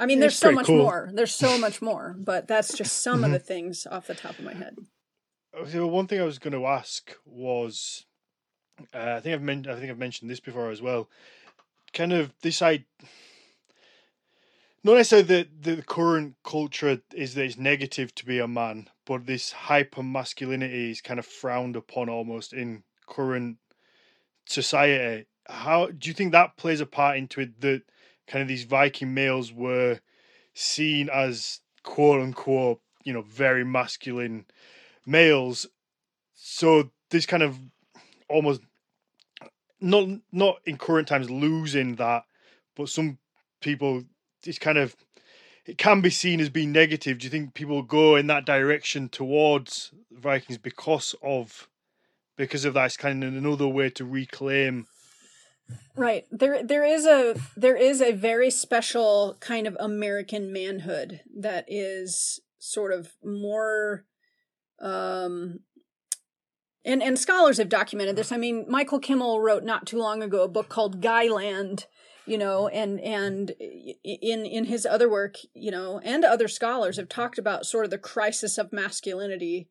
I 0.00 0.06
mean, 0.06 0.18
there's 0.18 0.36
so 0.36 0.50
much 0.50 0.66
cool. 0.66 0.78
more. 0.78 1.10
There's 1.14 1.34
so 1.34 1.56
much 1.66 1.80
more, 1.80 2.16
but 2.18 2.48
that's 2.48 2.76
just 2.76 3.02
some 3.02 3.22
of 3.22 3.30
the 3.30 3.38
mm-hmm. 3.38 3.46
things 3.46 3.86
off 3.88 4.08
the 4.08 4.14
top 4.14 4.36
of 4.38 4.44
my 4.44 4.52
head. 4.52 4.76
So 5.70 5.86
one 5.86 6.08
thing 6.08 6.20
I 6.20 6.24
was 6.24 6.40
going 6.40 6.52
to 6.52 6.66
ask 6.66 7.14
was, 7.24 8.04
uh, 8.92 9.14
I 9.16 9.20
think 9.20 9.34
I've 9.34 9.42
men- 9.42 9.66
I 9.70 9.76
think 9.76 9.90
I've 9.90 9.98
mentioned 9.98 10.28
this 10.28 10.40
before 10.40 10.70
as 10.70 10.82
well. 10.82 11.08
Kind 11.94 12.12
of 12.12 12.34
this 12.42 12.60
I 12.60 12.84
not 14.82 14.96
necessarily 14.96 15.28
that 15.28 15.62
the 15.62 15.82
current 15.82 16.34
culture 16.44 17.00
is 17.14 17.34
that 17.34 17.44
it's 17.44 17.56
negative 17.56 18.14
to 18.16 18.26
be 18.26 18.40
a 18.40 18.48
man, 18.48 18.90
but 19.06 19.26
this 19.26 19.52
hyper 19.52 20.02
masculinity 20.02 20.90
is 20.90 21.00
kind 21.00 21.18
of 21.18 21.26
frowned 21.26 21.76
upon 21.76 22.08
almost 22.08 22.52
in 22.52 22.82
current 23.06 23.58
society 24.46 25.26
how 25.48 25.86
do 25.86 26.08
you 26.08 26.14
think 26.14 26.32
that 26.32 26.56
plays 26.56 26.80
a 26.80 26.86
part 26.86 27.16
into 27.16 27.40
it 27.40 27.60
that 27.60 27.82
kind 28.26 28.42
of 28.42 28.48
these 28.48 28.64
Viking 28.64 29.14
males 29.14 29.52
were 29.52 30.00
seen 30.54 31.08
as 31.12 31.60
quote 31.82 32.20
unquote, 32.20 32.80
you 33.04 33.12
know, 33.12 33.22
very 33.22 33.64
masculine 33.64 34.44
males. 35.06 35.66
So 36.34 36.90
this 37.10 37.26
kind 37.26 37.42
of 37.42 37.58
almost 38.28 38.60
not 39.80 40.08
not 40.32 40.56
in 40.64 40.76
current 40.76 41.08
times 41.08 41.30
losing 41.30 41.96
that, 41.96 42.24
but 42.74 42.88
some 42.88 43.18
people 43.60 44.04
it's 44.44 44.58
kind 44.58 44.78
of 44.78 44.96
it 45.64 45.78
can 45.78 46.00
be 46.00 46.10
seen 46.10 46.40
as 46.40 46.48
being 46.48 46.72
negative. 46.72 47.18
Do 47.18 47.24
you 47.24 47.30
think 47.30 47.54
people 47.54 47.82
go 47.82 48.16
in 48.16 48.28
that 48.28 48.46
direction 48.46 49.08
towards 49.08 49.92
Vikings 50.12 50.58
because 50.58 51.14
of 51.22 51.68
because 52.36 52.64
of 52.64 52.74
that? 52.74 52.86
It's 52.86 52.96
kind 52.96 53.22
of 53.22 53.34
another 53.34 53.68
way 53.68 53.90
to 53.90 54.04
reclaim 54.04 54.86
Right. 55.96 56.26
There 56.30 56.62
there 56.62 56.84
is 56.84 57.06
a 57.06 57.36
there 57.56 57.76
is 57.76 58.02
a 58.02 58.12
very 58.12 58.50
special 58.50 59.36
kind 59.40 59.66
of 59.66 59.76
American 59.80 60.52
manhood 60.52 61.22
that 61.38 61.64
is 61.68 62.40
sort 62.58 62.92
of 62.92 63.12
more 63.24 64.04
um 64.80 65.60
and 66.84 67.02
and 67.02 67.18
scholars 67.18 67.56
have 67.56 67.70
documented 67.70 68.14
this. 68.14 68.30
I 68.30 68.36
mean, 68.36 68.66
Michael 68.68 69.00
Kimmel 69.00 69.40
wrote 69.40 69.64
not 69.64 69.86
too 69.86 69.98
long 69.98 70.22
ago 70.22 70.42
a 70.44 70.48
book 70.48 70.68
called 70.68 71.00
Guyland, 71.00 71.86
you 72.26 72.36
know, 72.36 72.68
and 72.68 73.00
and 73.00 73.50
in 74.04 74.44
in 74.44 74.66
his 74.66 74.84
other 74.84 75.08
work, 75.08 75.36
you 75.54 75.70
know, 75.70 75.98
and 76.04 76.24
other 76.24 76.46
scholars 76.46 76.98
have 76.98 77.08
talked 77.08 77.38
about 77.38 77.66
sort 77.66 77.86
of 77.86 77.90
the 77.90 77.98
crisis 77.98 78.58
of 78.58 78.72
masculinity 78.72 79.68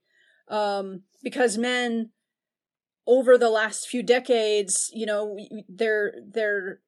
um 0.47 1.03
because 1.23 1.57
men 1.57 2.11
over 3.07 3.37
the 3.37 3.49
last 3.49 3.87
few 3.87 4.03
decades, 4.03 4.89
you 4.93 5.05
know, 5.05 5.37
their 5.67 6.13
their 6.25 6.79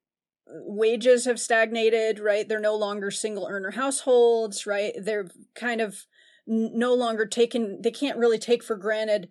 wages 0.46 1.24
have 1.26 1.38
stagnated, 1.40 2.18
right? 2.18 2.48
They're 2.48 2.60
no 2.60 2.76
longer 2.76 3.10
single 3.10 3.46
earner 3.48 3.72
households, 3.72 4.66
right? 4.66 4.94
They're 4.98 5.28
kind 5.54 5.80
of 5.80 6.06
no 6.46 6.94
longer 6.94 7.26
taken 7.26 7.82
they 7.82 7.90
can't 7.90 8.18
really 8.18 8.38
take 8.38 8.64
for 8.64 8.74
granted 8.74 9.28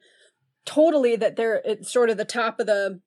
totally 0.65 1.15
that 1.15 1.35
they're 1.35 1.61
it's 1.65 1.91
sort 1.91 2.11
of 2.11 2.17
the 2.17 2.25
top 2.25 2.59
of 2.59 2.67
the 2.67 3.01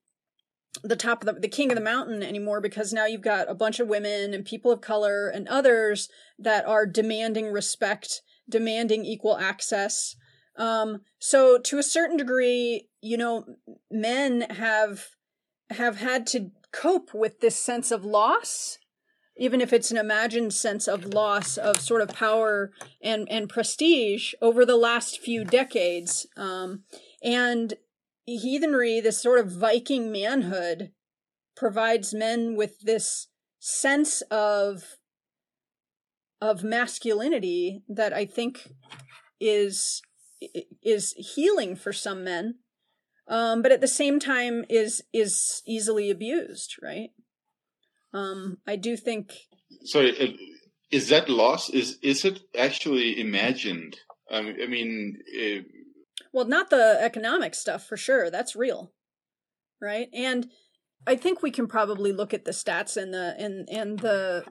the 0.82 0.96
top 0.96 1.22
of 1.22 1.26
the, 1.26 1.40
the 1.40 1.48
king 1.48 1.70
of 1.70 1.76
the 1.76 1.84
mountain 1.84 2.22
anymore 2.22 2.60
because 2.60 2.92
now 2.92 3.04
you've 3.06 3.20
got 3.20 3.50
a 3.50 3.54
bunch 3.54 3.80
of 3.80 3.88
women 3.88 4.34
and 4.34 4.44
people 4.44 4.70
of 4.70 4.80
color 4.80 5.28
and 5.28 5.46
others 5.48 6.08
that 6.38 6.66
are 6.66 6.86
demanding 6.86 7.52
respect, 7.52 8.22
demanding 8.48 9.04
equal 9.04 9.36
access, 9.36 10.16
um, 10.56 11.02
so 11.18 11.58
to 11.58 11.78
a 11.78 11.82
certain 11.82 12.16
degree, 12.16 12.88
you 13.00 13.16
know, 13.16 13.44
men 13.90 14.42
have 14.42 15.08
have 15.70 15.98
had 15.98 16.26
to 16.26 16.50
cope 16.72 17.14
with 17.14 17.40
this 17.40 17.56
sense 17.56 17.90
of 17.90 18.04
loss 18.04 18.78
even 19.40 19.62
if 19.62 19.72
it's 19.72 19.90
an 19.90 19.96
imagined 19.96 20.52
sense 20.52 20.86
of 20.86 21.14
loss 21.14 21.56
of 21.56 21.80
sort 21.80 22.02
of 22.02 22.14
power 22.14 22.70
and 23.02 23.26
and 23.30 23.48
prestige 23.48 24.34
over 24.42 24.66
the 24.66 24.76
last 24.76 25.18
few 25.18 25.44
decades. 25.44 26.26
Um, 26.36 26.84
and 27.24 27.74
heathenry 28.26 29.00
this 29.00 29.20
sort 29.20 29.40
of 29.40 29.50
viking 29.50 30.12
manhood 30.12 30.92
provides 31.56 32.14
men 32.14 32.54
with 32.54 32.80
this 32.80 33.28
sense 33.58 34.20
of 34.30 34.96
of 36.40 36.62
masculinity 36.62 37.82
that 37.88 38.12
i 38.12 38.24
think 38.24 38.72
is 39.40 40.00
is 40.82 41.12
healing 41.16 41.76
for 41.76 41.92
some 41.92 42.24
men 42.24 42.56
um, 43.28 43.62
but 43.62 43.72
at 43.72 43.80
the 43.80 43.88
same 43.88 44.18
time 44.18 44.64
is 44.68 45.02
is 45.12 45.62
easily 45.66 46.10
abused 46.10 46.76
right 46.82 47.10
um, 48.12 48.58
I 48.66 48.76
do 48.76 48.96
think. 48.96 49.32
Sorry, 49.84 50.38
is 50.90 51.08
that 51.08 51.28
loss? 51.28 51.70
Is 51.70 51.98
is 52.02 52.24
it 52.24 52.40
actually 52.58 53.20
imagined? 53.20 53.98
I 54.32 54.42
mean, 54.42 55.18
uh, 55.40 55.62
well, 56.32 56.44
not 56.44 56.70
the 56.70 56.98
economic 57.00 57.54
stuff 57.54 57.86
for 57.86 57.96
sure. 57.96 58.30
That's 58.30 58.56
real, 58.56 58.92
right? 59.80 60.08
And 60.12 60.48
I 61.06 61.16
think 61.16 61.42
we 61.42 61.50
can 61.50 61.66
probably 61.66 62.12
look 62.12 62.34
at 62.34 62.44
the 62.44 62.50
stats 62.52 62.96
and 62.96 63.14
the 63.14 63.34
and 63.38 63.68
and 63.70 64.00
the 64.00 64.44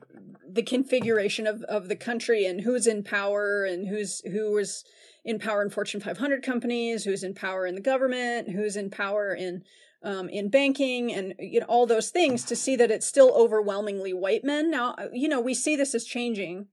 the 0.50 0.64
configuration 0.64 1.48
of 1.48 1.64
of 1.64 1.90
the 1.90 1.96
country 1.96 2.46
and 2.46 2.62
who's 2.62 2.88
in 2.88 3.04
power 3.04 3.64
and 3.64 3.88
who's 3.88 4.22
who 4.22 4.54
was 4.54 4.84
in 5.30 5.38
power 5.38 5.62
in 5.62 5.70
Fortune 5.70 6.02
500 6.02 6.42
companies, 6.42 7.04
who's 7.04 7.24
in 7.24 7.36
power 7.36 7.68
in 7.68 7.76
the 7.76 7.82
government, 7.82 8.50
who's 8.50 8.76
in 8.76 8.90
power 8.90 9.32
in 9.32 9.64
um, 10.02 10.28
in 10.30 10.50
banking 10.50 11.14
and 11.14 11.36
you 11.38 11.60
know 11.60 11.68
all 11.68 11.86
those 11.86 12.10
things 12.10 12.44
to 12.46 12.56
see 12.56 12.76
that 12.78 12.90
it's 12.90 13.06
still 13.06 13.32
overwhelmingly 13.36 14.12
white 14.12 14.44
men. 14.44 14.72
Now 14.72 14.96
uh, 14.98 15.10
you 15.14 15.30
know 15.30 15.40
we 15.40 15.54
see 15.54 15.76
this 15.76 15.94
as 15.94 16.04
changing, 16.04 16.66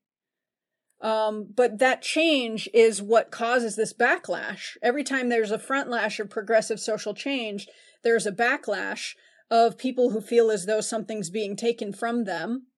um, 1.03 1.49
but 1.55 1.79
that 1.81 2.01
change 2.01 2.67
is 2.73 3.03
what 3.03 3.31
causes 3.31 3.77
this 3.77 3.93
backlash. 3.93 4.79
Every 4.83 5.05
time 5.05 5.29
there's 5.29 5.51
a 5.51 5.59
front 5.59 5.91
lash 5.91 6.19
of 6.19 6.31
progressive 6.31 6.81
social 6.81 7.13
change, 7.13 7.69
there's 8.03 8.27
a 8.27 8.33
backlash 8.33 9.17
of 9.51 9.77
people 9.77 10.11
who 10.11 10.21
feel 10.23 10.51
as 10.51 10.65
though 10.65 10.81
something's 10.81 11.29
being 11.29 11.57
taken 11.57 11.93
from 11.93 12.25
them, 12.25 12.69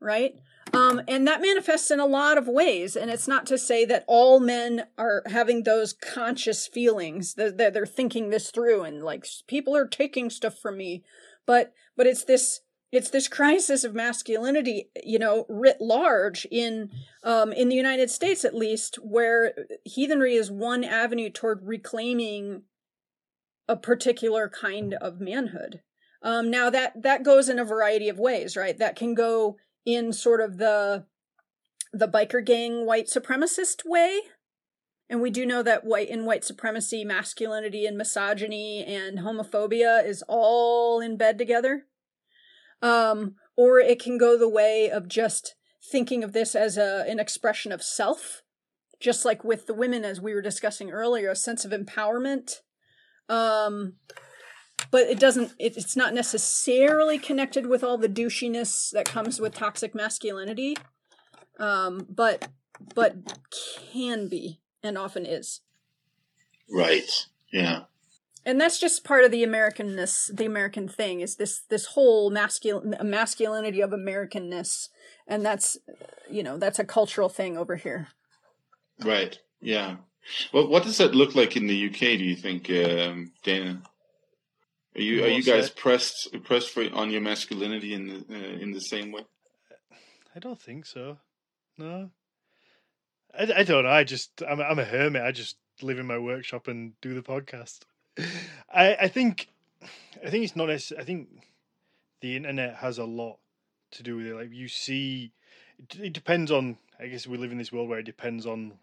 right? 0.00 0.34
Um, 0.72 1.02
and 1.08 1.26
that 1.26 1.40
manifests 1.40 1.90
in 1.90 2.00
a 2.00 2.06
lot 2.06 2.38
of 2.38 2.46
ways. 2.46 2.96
And 2.96 3.10
it's 3.10 3.28
not 3.28 3.46
to 3.46 3.58
say 3.58 3.84
that 3.86 4.04
all 4.06 4.40
men 4.40 4.84
are 4.96 5.22
having 5.26 5.62
those 5.62 5.92
conscious 5.92 6.66
feelings 6.66 7.34
that 7.34 7.58
they're, 7.58 7.70
they're 7.70 7.86
thinking 7.86 8.30
this 8.30 8.50
through 8.50 8.82
and 8.82 9.02
like 9.02 9.26
people 9.46 9.76
are 9.76 9.86
taking 9.86 10.30
stuff 10.30 10.58
from 10.58 10.76
me. 10.76 11.04
But, 11.46 11.72
but 11.96 12.06
it's 12.06 12.24
this, 12.24 12.60
it's 12.92 13.10
this 13.10 13.28
crisis 13.28 13.84
of 13.84 13.94
masculinity, 13.94 14.90
you 15.04 15.18
know, 15.18 15.46
writ 15.48 15.80
large 15.80 16.46
in, 16.50 16.90
um, 17.24 17.52
in 17.52 17.68
the 17.68 17.76
United 17.76 18.10
States 18.10 18.44
at 18.44 18.54
least, 18.54 18.96
where 18.96 19.54
heathenry 19.84 20.34
is 20.34 20.50
one 20.50 20.84
avenue 20.84 21.30
toward 21.30 21.66
reclaiming 21.66 22.62
a 23.68 23.76
particular 23.76 24.48
kind 24.48 24.94
of 24.94 25.20
manhood. 25.20 25.80
Um, 26.22 26.50
now 26.50 26.68
that 26.70 27.02
that 27.02 27.22
goes 27.22 27.48
in 27.48 27.58
a 27.58 27.64
variety 27.64 28.08
of 28.08 28.18
ways, 28.18 28.56
right? 28.56 28.76
That 28.76 28.96
can 28.96 29.14
go 29.14 29.56
in 29.84 30.12
sort 30.12 30.40
of 30.40 30.58
the 30.58 31.06
the 31.92 32.08
biker 32.08 32.44
gang 32.44 32.86
white 32.86 33.06
supremacist 33.06 33.82
way. 33.84 34.20
And 35.08 35.20
we 35.20 35.30
do 35.30 35.44
know 35.44 35.62
that 35.64 35.84
white 35.84 36.08
in 36.08 36.24
white 36.24 36.44
supremacy 36.44 37.04
masculinity 37.04 37.84
and 37.84 37.98
misogyny 37.98 38.84
and 38.84 39.18
homophobia 39.18 40.06
is 40.06 40.22
all 40.28 41.00
in 41.00 41.16
bed 41.16 41.36
together. 41.36 41.86
Um, 42.80 43.34
or 43.56 43.80
it 43.80 44.00
can 44.00 44.18
go 44.18 44.38
the 44.38 44.48
way 44.48 44.88
of 44.88 45.08
just 45.08 45.56
thinking 45.82 46.22
of 46.22 46.32
this 46.32 46.54
as 46.54 46.78
a 46.78 47.04
an 47.08 47.18
expression 47.18 47.72
of 47.72 47.82
self. 47.82 48.42
Just 49.00 49.24
like 49.24 49.42
with 49.42 49.66
the 49.66 49.74
women 49.74 50.04
as 50.04 50.20
we 50.20 50.34
were 50.34 50.42
discussing 50.42 50.90
earlier 50.90 51.30
a 51.30 51.36
sense 51.36 51.64
of 51.64 51.72
empowerment. 51.72 52.60
Um, 53.28 53.94
but 54.90 55.02
it 55.02 55.18
doesn't 55.18 55.52
it, 55.58 55.76
it's 55.76 55.96
not 55.96 56.14
necessarily 56.14 57.18
connected 57.18 57.66
with 57.66 57.84
all 57.84 57.98
the 57.98 58.08
douchiness 58.08 58.90
that 58.90 59.06
comes 59.06 59.40
with 59.40 59.54
toxic 59.54 59.94
masculinity 59.94 60.76
um 61.58 62.06
but 62.08 62.48
but 62.94 63.14
can 63.92 64.28
be 64.28 64.60
and 64.82 64.96
often 64.96 65.26
is. 65.26 65.60
Right 66.70 67.26
yeah. 67.52 67.82
And 68.46 68.60
that's 68.60 68.78
just 68.78 69.04
part 69.04 69.24
of 69.24 69.30
the 69.30 69.44
americanness 69.44 70.34
the 70.34 70.46
american 70.46 70.88
thing 70.88 71.20
is 71.20 71.36
this 71.36 71.60
this 71.68 71.86
whole 71.86 72.30
masculine 72.30 72.96
masculinity 73.02 73.80
of 73.80 73.90
americanness. 73.90 74.88
And 75.26 75.44
that's 75.44 75.78
you 76.30 76.42
know 76.42 76.56
that's 76.56 76.78
a 76.78 76.84
cultural 76.84 77.28
thing 77.28 77.58
over 77.58 77.76
here. 77.76 78.08
Right 79.04 79.38
yeah. 79.60 79.96
Well 80.52 80.68
what 80.68 80.84
does 80.84 80.98
that 80.98 81.14
look 81.14 81.34
like 81.34 81.56
in 81.56 81.66
the 81.66 81.88
uk 81.88 81.98
do 81.98 82.24
you 82.24 82.36
think 82.36 82.70
um, 82.70 83.32
dana 83.42 83.82
are 84.96 85.00
you 85.00 85.24
are 85.24 85.28
you 85.28 85.42
guys 85.42 85.70
pressed 85.70 86.34
pressed 86.44 86.70
for 86.70 86.84
on 86.92 87.10
your 87.10 87.20
masculinity 87.20 87.94
in 87.94 88.06
the 88.06 88.24
uh, 88.30 88.58
in 88.60 88.72
the 88.72 88.80
same 88.80 89.12
way? 89.12 89.22
I 90.34 90.38
don't 90.38 90.60
think 90.60 90.86
so. 90.86 91.18
No, 91.78 92.10
I, 93.38 93.52
I 93.58 93.62
don't 93.62 93.84
know. 93.84 93.90
I 93.90 94.04
just 94.04 94.42
I'm 94.48 94.60
I'm 94.60 94.78
a 94.78 94.84
hermit. 94.84 95.22
I 95.22 95.32
just 95.32 95.56
live 95.82 95.98
in 95.98 96.06
my 96.06 96.18
workshop 96.18 96.68
and 96.68 96.92
do 97.00 97.14
the 97.14 97.22
podcast. 97.22 97.80
I 98.72 98.96
I 99.02 99.08
think 99.08 99.48
I 100.24 100.30
think 100.30 100.44
it's 100.44 100.56
not. 100.56 100.70
I 100.70 100.78
think 100.78 101.28
the 102.20 102.36
internet 102.36 102.76
has 102.76 102.98
a 102.98 103.04
lot 103.04 103.38
to 103.92 104.02
do 104.02 104.16
with 104.16 104.26
it. 104.26 104.34
Like 104.34 104.52
you 104.52 104.68
see, 104.68 105.32
it 105.98 106.12
depends 106.12 106.50
on. 106.50 106.78
I 106.98 107.06
guess 107.06 107.26
we 107.26 107.38
live 107.38 107.52
in 107.52 107.58
this 107.58 107.72
world 107.72 107.88
where 107.88 108.00
it 108.00 108.04
depends 108.06 108.44
on 108.44 108.74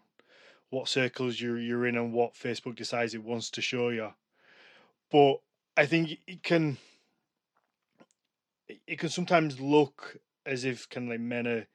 what 0.70 0.88
circles 0.88 1.40
you're 1.40 1.58
you're 1.58 1.86
in 1.86 1.96
and 1.96 2.12
what 2.12 2.34
Facebook 2.34 2.76
decides 2.76 3.14
it 3.14 3.22
wants 3.22 3.50
to 3.50 3.62
show 3.62 3.90
you. 3.90 4.12
But 5.10 5.36
I 5.78 5.86
think 5.86 6.18
it 6.26 6.42
can 6.42 6.76
it 8.88 8.98
can 8.98 9.10
sometimes 9.10 9.60
look 9.60 10.16
as 10.44 10.64
if 10.64 10.88
kind 10.88 11.06
of 11.06 11.12
like 11.12 11.20
men 11.20 11.46
are 11.46 11.66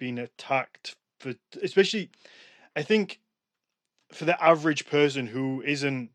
being 0.00 0.18
attacked 0.18 0.96
for 1.20 1.34
especially 1.62 2.10
I 2.74 2.82
think 2.82 3.20
for 4.12 4.24
the 4.24 4.42
average 4.44 4.86
person 4.86 5.28
who 5.28 5.62
isn't 5.64 6.10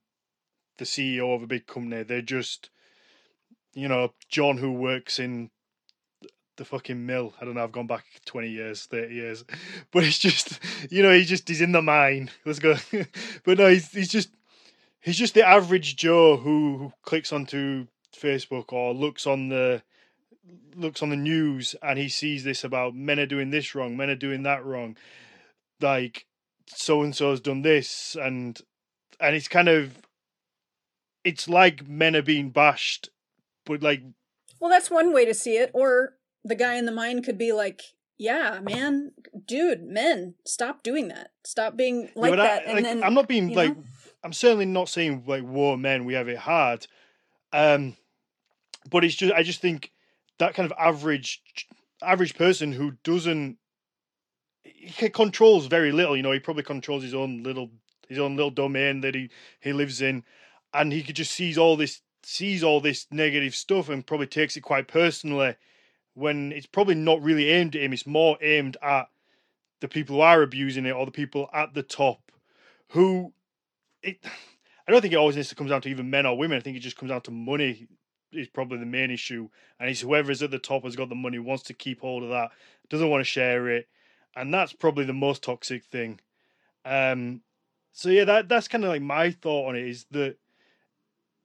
the 0.77 0.83
CEO 0.83 1.33
of 1.33 1.41
a 1.41 1.47
big 1.47 1.67
company, 1.67 2.03
they're 2.03 2.21
just 2.21 2.69
you 3.73 3.87
know, 3.87 4.13
John 4.27 4.57
who 4.57 4.73
works 4.73 5.17
in 5.17 5.51
the 6.57 6.65
fucking 6.65 7.05
mill. 7.05 7.33
I 7.39 7.45
don't 7.45 7.55
know, 7.55 7.63
I've 7.63 7.71
gone 7.71 7.87
back 7.87 8.03
twenty 8.25 8.49
years, 8.49 8.87
thirty 8.87 9.15
years. 9.15 9.45
But 9.91 10.03
it's 10.03 10.19
just 10.19 10.59
you 10.89 11.01
know, 11.01 11.13
he 11.13 11.23
just 11.23 11.47
he's 11.47 11.61
in 11.61 11.71
the 11.71 11.81
mine. 11.81 12.29
Let's 12.43 12.59
go. 12.59 12.75
but 13.45 13.57
no, 13.57 13.69
he's 13.69 13.89
he's 13.89 14.09
just 14.09 14.31
he's 15.01 15.17
just 15.17 15.33
the 15.33 15.47
average 15.47 15.95
Joe 15.95 16.37
who, 16.37 16.93
clicks 17.03 17.33
onto 17.33 17.87
Facebook 18.15 18.71
or 18.71 18.93
looks 18.93 19.27
on 19.27 19.49
the 19.49 19.81
looks 20.75 21.03
on 21.03 21.09
the 21.09 21.17
news 21.17 21.75
and 21.81 21.99
he 21.99 22.09
sees 22.09 22.43
this 22.43 22.63
about 22.63 22.95
men 22.95 23.19
are 23.19 23.25
doing 23.25 23.49
this 23.49 23.75
wrong, 23.75 23.97
men 23.97 24.09
are 24.09 24.15
doing 24.15 24.43
that 24.43 24.65
wrong, 24.65 24.97
like 25.81 26.25
so 26.67 27.01
and 27.03 27.15
so's 27.15 27.41
done 27.41 27.61
this, 27.61 28.15
and 28.19 28.59
and 29.19 29.35
it's 29.35 29.47
kind 29.47 29.67
of 29.67 29.97
it's 31.23 31.47
like 31.49 31.87
men 31.87 32.15
are 32.15 32.21
being 32.21 32.49
bashed, 32.49 33.09
but 33.65 33.81
like 33.81 34.01
well, 34.59 34.69
that's 34.69 34.91
one 34.91 35.11
way 35.11 35.25
to 35.25 35.33
see 35.33 35.57
it. 35.57 35.71
Or 35.73 36.13
the 36.43 36.55
guy 36.55 36.75
in 36.75 36.85
the 36.85 36.91
mine 36.91 37.23
could 37.23 37.37
be 37.37 37.51
like, 37.51 37.81
yeah, 38.17 38.59
man, 38.61 39.11
dude, 39.47 39.83
men, 39.83 40.35
stop 40.45 40.83
doing 40.83 41.07
that. 41.07 41.31
Stop 41.43 41.75
being 41.75 42.09
like 42.15 42.35
that. 42.35 42.61
I, 42.61 42.65
and 42.65 42.75
like, 42.75 42.83
then 42.83 43.03
I'm 43.03 43.15
not 43.15 43.27
being 43.27 43.53
like 43.55 43.75
know? 43.75 43.83
I'm 44.23 44.33
certainly 44.33 44.65
not 44.65 44.89
saying 44.89 45.23
like 45.25 45.43
war 45.43 45.77
men 45.77 46.05
we 46.05 46.13
have 46.13 46.27
it 46.27 46.37
hard, 46.37 46.87
um, 47.53 47.95
but 48.89 49.03
it's 49.03 49.15
just 49.15 49.33
I 49.33 49.43
just 49.43 49.61
think 49.61 49.91
that 50.37 50.53
kind 50.53 50.69
of 50.69 50.77
average 50.77 51.41
average 52.01 52.35
person 52.35 52.71
who 52.71 52.91
doesn't 53.03 53.57
he 54.63 55.09
controls 55.09 55.67
very 55.67 55.91
little. 55.91 56.15
You 56.15 56.23
know, 56.23 56.31
he 56.31 56.39
probably 56.39 56.63
controls 56.63 57.03
his 57.03 57.13
own 57.13 57.43
little 57.43 57.71
his 58.07 58.19
own 58.19 58.35
little 58.35 58.51
domain 58.51 59.01
that 59.01 59.15
he 59.15 59.29
he 59.59 59.73
lives 59.73 60.01
in, 60.01 60.23
and 60.73 60.91
he 60.91 61.03
could 61.03 61.15
just 61.15 61.31
sees 61.31 61.57
all 61.57 61.77
this 61.77 62.01
sees 62.23 62.63
all 62.63 62.81
this 62.81 63.07
negative 63.11 63.55
stuff 63.55 63.89
and 63.89 64.05
probably 64.05 64.27
takes 64.27 64.55
it 64.55 64.61
quite 64.61 64.87
personally 64.87 65.55
when 66.13 66.51
it's 66.51 66.67
probably 66.67 66.93
not 66.93 67.21
really 67.21 67.49
aimed 67.49 67.75
at 67.75 67.81
him. 67.81 67.93
It's 67.93 68.05
more 68.05 68.37
aimed 68.41 68.77
at 68.81 69.07
the 69.79 69.87
people 69.87 70.17
who 70.17 70.21
are 70.21 70.43
abusing 70.43 70.85
it 70.85 70.91
or 70.91 71.05
the 71.05 71.11
people 71.11 71.49
at 71.53 71.73
the 71.73 71.83
top 71.83 72.31
who 72.89 73.33
it, 74.03 74.23
I 74.87 74.91
don't 74.91 75.01
think 75.01 75.13
it 75.13 75.17
always 75.17 75.35
needs 75.35 75.49
to 75.49 75.55
come 75.55 75.67
down 75.67 75.81
to 75.81 75.89
even 75.89 76.09
men 76.09 76.25
or 76.25 76.37
women. 76.37 76.57
I 76.57 76.61
think 76.61 76.77
it 76.77 76.81
just 76.81 76.97
comes 76.97 77.11
down 77.11 77.21
to 77.21 77.31
money 77.31 77.87
is 78.33 78.47
probably 78.47 78.77
the 78.77 78.85
main 78.85 79.11
issue. 79.11 79.49
And 79.79 79.89
it's 79.89 80.01
whoever 80.01 80.31
is 80.31 80.41
at 80.43 80.51
the 80.51 80.59
top 80.59 80.83
has 80.83 80.95
got 80.95 81.09
the 81.09 81.15
money, 81.15 81.39
wants 81.39 81.63
to 81.63 81.73
keep 81.73 82.01
hold 82.01 82.23
of 82.23 82.29
that, 82.29 82.51
doesn't 82.89 83.09
want 83.09 83.21
to 83.21 83.25
share 83.25 83.69
it, 83.69 83.87
and 84.35 84.53
that's 84.53 84.73
probably 84.73 85.05
the 85.05 85.13
most 85.13 85.43
toxic 85.43 85.85
thing. 85.85 86.19
Um, 86.85 87.41
so 87.91 88.09
yeah, 88.09 88.25
that 88.25 88.49
that's 88.49 88.67
kind 88.67 88.83
of 88.83 88.89
like 88.89 89.01
my 89.01 89.31
thought 89.31 89.69
on 89.69 89.75
it 89.75 89.87
is 89.87 90.05
that 90.11 90.37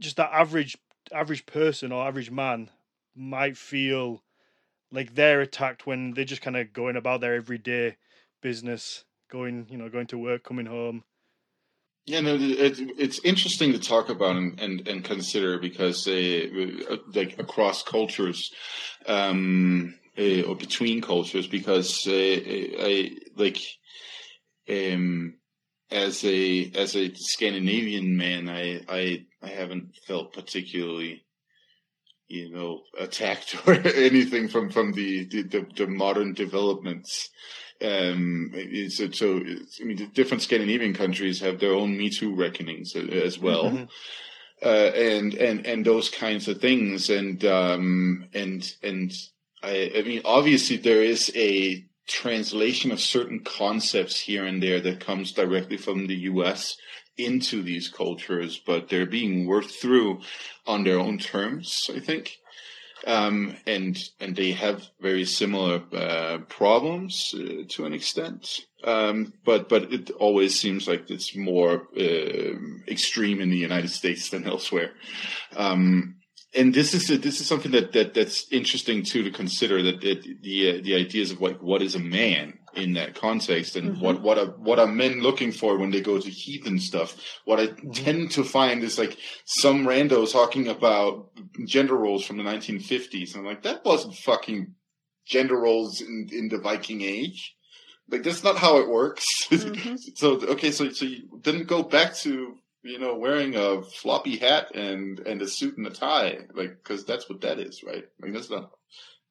just 0.00 0.16
that 0.16 0.30
average 0.32 0.76
average 1.12 1.46
person 1.46 1.92
or 1.92 2.06
average 2.06 2.30
man 2.30 2.70
might 3.14 3.56
feel 3.56 4.22
like 4.90 5.14
they're 5.14 5.40
attacked 5.40 5.86
when 5.86 6.12
they're 6.12 6.24
just 6.24 6.42
kind 6.42 6.56
of 6.56 6.72
going 6.72 6.96
about 6.96 7.20
their 7.20 7.34
everyday 7.34 7.96
business, 8.40 9.04
going 9.28 9.66
you 9.70 9.76
know 9.76 9.88
going 9.88 10.06
to 10.08 10.18
work, 10.18 10.42
coming 10.42 10.66
home. 10.66 11.04
Yeah, 12.06 12.20
no, 12.20 12.36
it, 12.36 12.78
it's 12.98 13.18
interesting 13.24 13.72
to 13.72 13.80
talk 13.80 14.08
about 14.10 14.36
and, 14.36 14.60
and, 14.60 14.86
and 14.86 15.04
consider 15.04 15.58
because 15.58 16.06
uh, 16.06 16.96
like 17.12 17.36
across 17.40 17.82
cultures, 17.82 18.52
um, 19.06 19.94
uh, 20.16 20.42
or 20.42 20.54
between 20.54 21.02
cultures, 21.02 21.48
because 21.48 22.06
uh, 22.06 22.12
I 22.12 23.10
like 23.36 23.58
um, 24.70 25.34
as 25.90 26.24
a 26.24 26.70
as 26.76 26.94
a 26.94 27.12
Scandinavian 27.14 28.16
man, 28.16 28.48
I 28.48 28.82
I 28.88 29.26
I 29.42 29.48
haven't 29.48 29.96
felt 30.06 30.32
particularly 30.32 31.24
you 32.28 32.50
know 32.50 32.82
attacked 33.00 33.56
or 33.66 33.74
anything 33.74 34.46
from 34.46 34.70
from 34.70 34.92
the 34.92 35.24
the, 35.24 35.66
the 35.76 35.86
modern 35.88 36.34
developments 36.34 37.30
um, 37.82 38.52
so, 38.88 39.10
so 39.10 39.36
I 39.80 39.84
mean, 39.84 40.10
different 40.14 40.42
Scandinavian 40.42 40.94
countries 40.94 41.40
have 41.40 41.60
their 41.60 41.72
own 41.72 41.96
Me 41.96 42.10
Too 42.10 42.34
reckonings 42.34 42.94
as 42.96 43.38
well. 43.38 43.70
Mm-hmm. 43.70 43.84
Uh, 44.64 44.68
and, 44.68 45.34
and, 45.34 45.66
and 45.66 45.84
those 45.84 46.08
kinds 46.08 46.48
of 46.48 46.60
things. 46.60 47.10
And, 47.10 47.44
um, 47.44 48.26
and, 48.32 48.74
and 48.82 49.12
I, 49.62 49.92
I 49.96 50.02
mean, 50.02 50.22
obviously 50.24 50.78
there 50.78 51.02
is 51.02 51.30
a 51.36 51.84
translation 52.08 52.90
of 52.90 53.00
certain 53.00 53.40
concepts 53.40 54.20
here 54.20 54.46
and 54.46 54.62
there 54.62 54.80
that 54.80 55.00
comes 55.00 55.32
directly 55.32 55.76
from 55.76 56.06
the 56.06 56.14
US 56.14 56.76
into 57.18 57.62
these 57.62 57.88
cultures, 57.88 58.58
but 58.64 58.88
they're 58.88 59.06
being 59.06 59.46
worked 59.46 59.70
through 59.70 60.20
on 60.66 60.84
their 60.84 60.98
own 60.98 61.18
terms, 61.18 61.90
I 61.94 62.00
think 62.00 62.38
um, 63.06 63.56
and 63.66 63.98
and 64.20 64.34
they 64.34 64.52
have 64.52 64.88
very 65.00 65.24
similar 65.24 65.82
uh, 65.92 66.38
problems 66.48 67.34
uh, 67.36 67.64
to 67.68 67.84
an 67.84 67.92
extent. 67.92 68.60
Um, 68.84 69.32
but 69.44 69.68
but 69.68 69.92
it 69.92 70.10
always 70.12 70.58
seems 70.58 70.88
like 70.88 71.10
it's 71.10 71.36
more 71.36 71.88
uh, 71.98 72.58
extreme 72.88 73.40
in 73.40 73.50
the 73.50 73.56
United 73.56 73.90
States 73.90 74.30
than 74.30 74.46
elsewhere. 74.46 74.92
Um, 75.56 76.16
and 76.54 76.72
this 76.72 76.94
is 76.94 77.08
this 77.20 77.40
is 77.40 77.46
something 77.46 77.72
that, 77.72 77.92
that 77.92 78.14
that's 78.14 78.50
interesting 78.50 79.02
too 79.02 79.22
to 79.24 79.30
consider 79.30 79.82
that, 79.82 80.00
that 80.00 80.22
the 80.42 80.70
uh, 80.70 80.80
the 80.82 80.94
ideas 80.94 81.30
of 81.30 81.40
like 81.40 81.60
what 81.60 81.82
is 81.82 81.94
a 81.94 82.00
man 82.00 82.58
in 82.76 82.92
that 82.94 83.14
context. 83.14 83.76
And 83.76 83.92
mm-hmm. 83.92 84.00
what 84.00 84.22
what 84.22 84.38
are 84.38 84.46
what 84.46 84.78
are 84.78 84.86
men 84.86 85.20
looking 85.20 85.52
for 85.52 85.78
when 85.78 85.90
they 85.90 86.00
go 86.00 86.18
to 86.18 86.30
heathen 86.30 86.78
stuff? 86.78 87.16
What 87.44 87.60
i 87.60 87.66
mm-hmm. 87.68 87.90
tend 87.90 88.30
to 88.32 88.44
find 88.44 88.82
is 88.82 88.98
like 88.98 89.16
some 89.44 89.86
rando 89.86 90.30
talking 90.30 90.68
about 90.68 91.30
gender 91.66 91.96
roles 91.96 92.24
from 92.24 92.36
the 92.36 92.44
1950s 92.44 93.34
and 93.34 93.40
i'm 93.40 93.46
like 93.46 93.62
that 93.62 93.84
wasn't 93.84 94.14
fucking 94.16 94.74
gender 95.26 95.58
roles 95.58 96.00
in 96.00 96.28
in 96.32 96.48
the 96.48 96.58
viking 96.58 97.02
age. 97.02 97.54
Like 98.08 98.22
that's 98.22 98.44
not 98.44 98.56
how 98.56 98.78
it 98.78 98.88
works. 98.88 99.24
Mm-hmm. 99.50 99.96
so 100.14 100.34
okay 100.54 100.70
so 100.70 100.90
so 100.90 101.04
you 101.04 101.28
didn't 101.42 101.66
go 101.66 101.82
back 101.82 102.14
to 102.18 102.56
you 102.82 102.98
know 102.98 103.16
wearing 103.16 103.56
a 103.56 103.82
floppy 103.82 104.36
hat 104.36 104.74
and 104.74 105.18
and 105.20 105.42
a 105.42 105.48
suit 105.48 105.76
and 105.76 105.86
a 105.86 105.90
tie. 105.90 106.38
Like 106.54 106.76
because 106.82 107.04
that's 107.04 107.28
what 107.28 107.40
that 107.40 107.58
is 107.58 107.82
right? 107.82 108.04
Like 108.20 108.32
that's 108.32 108.50
not 108.50 108.70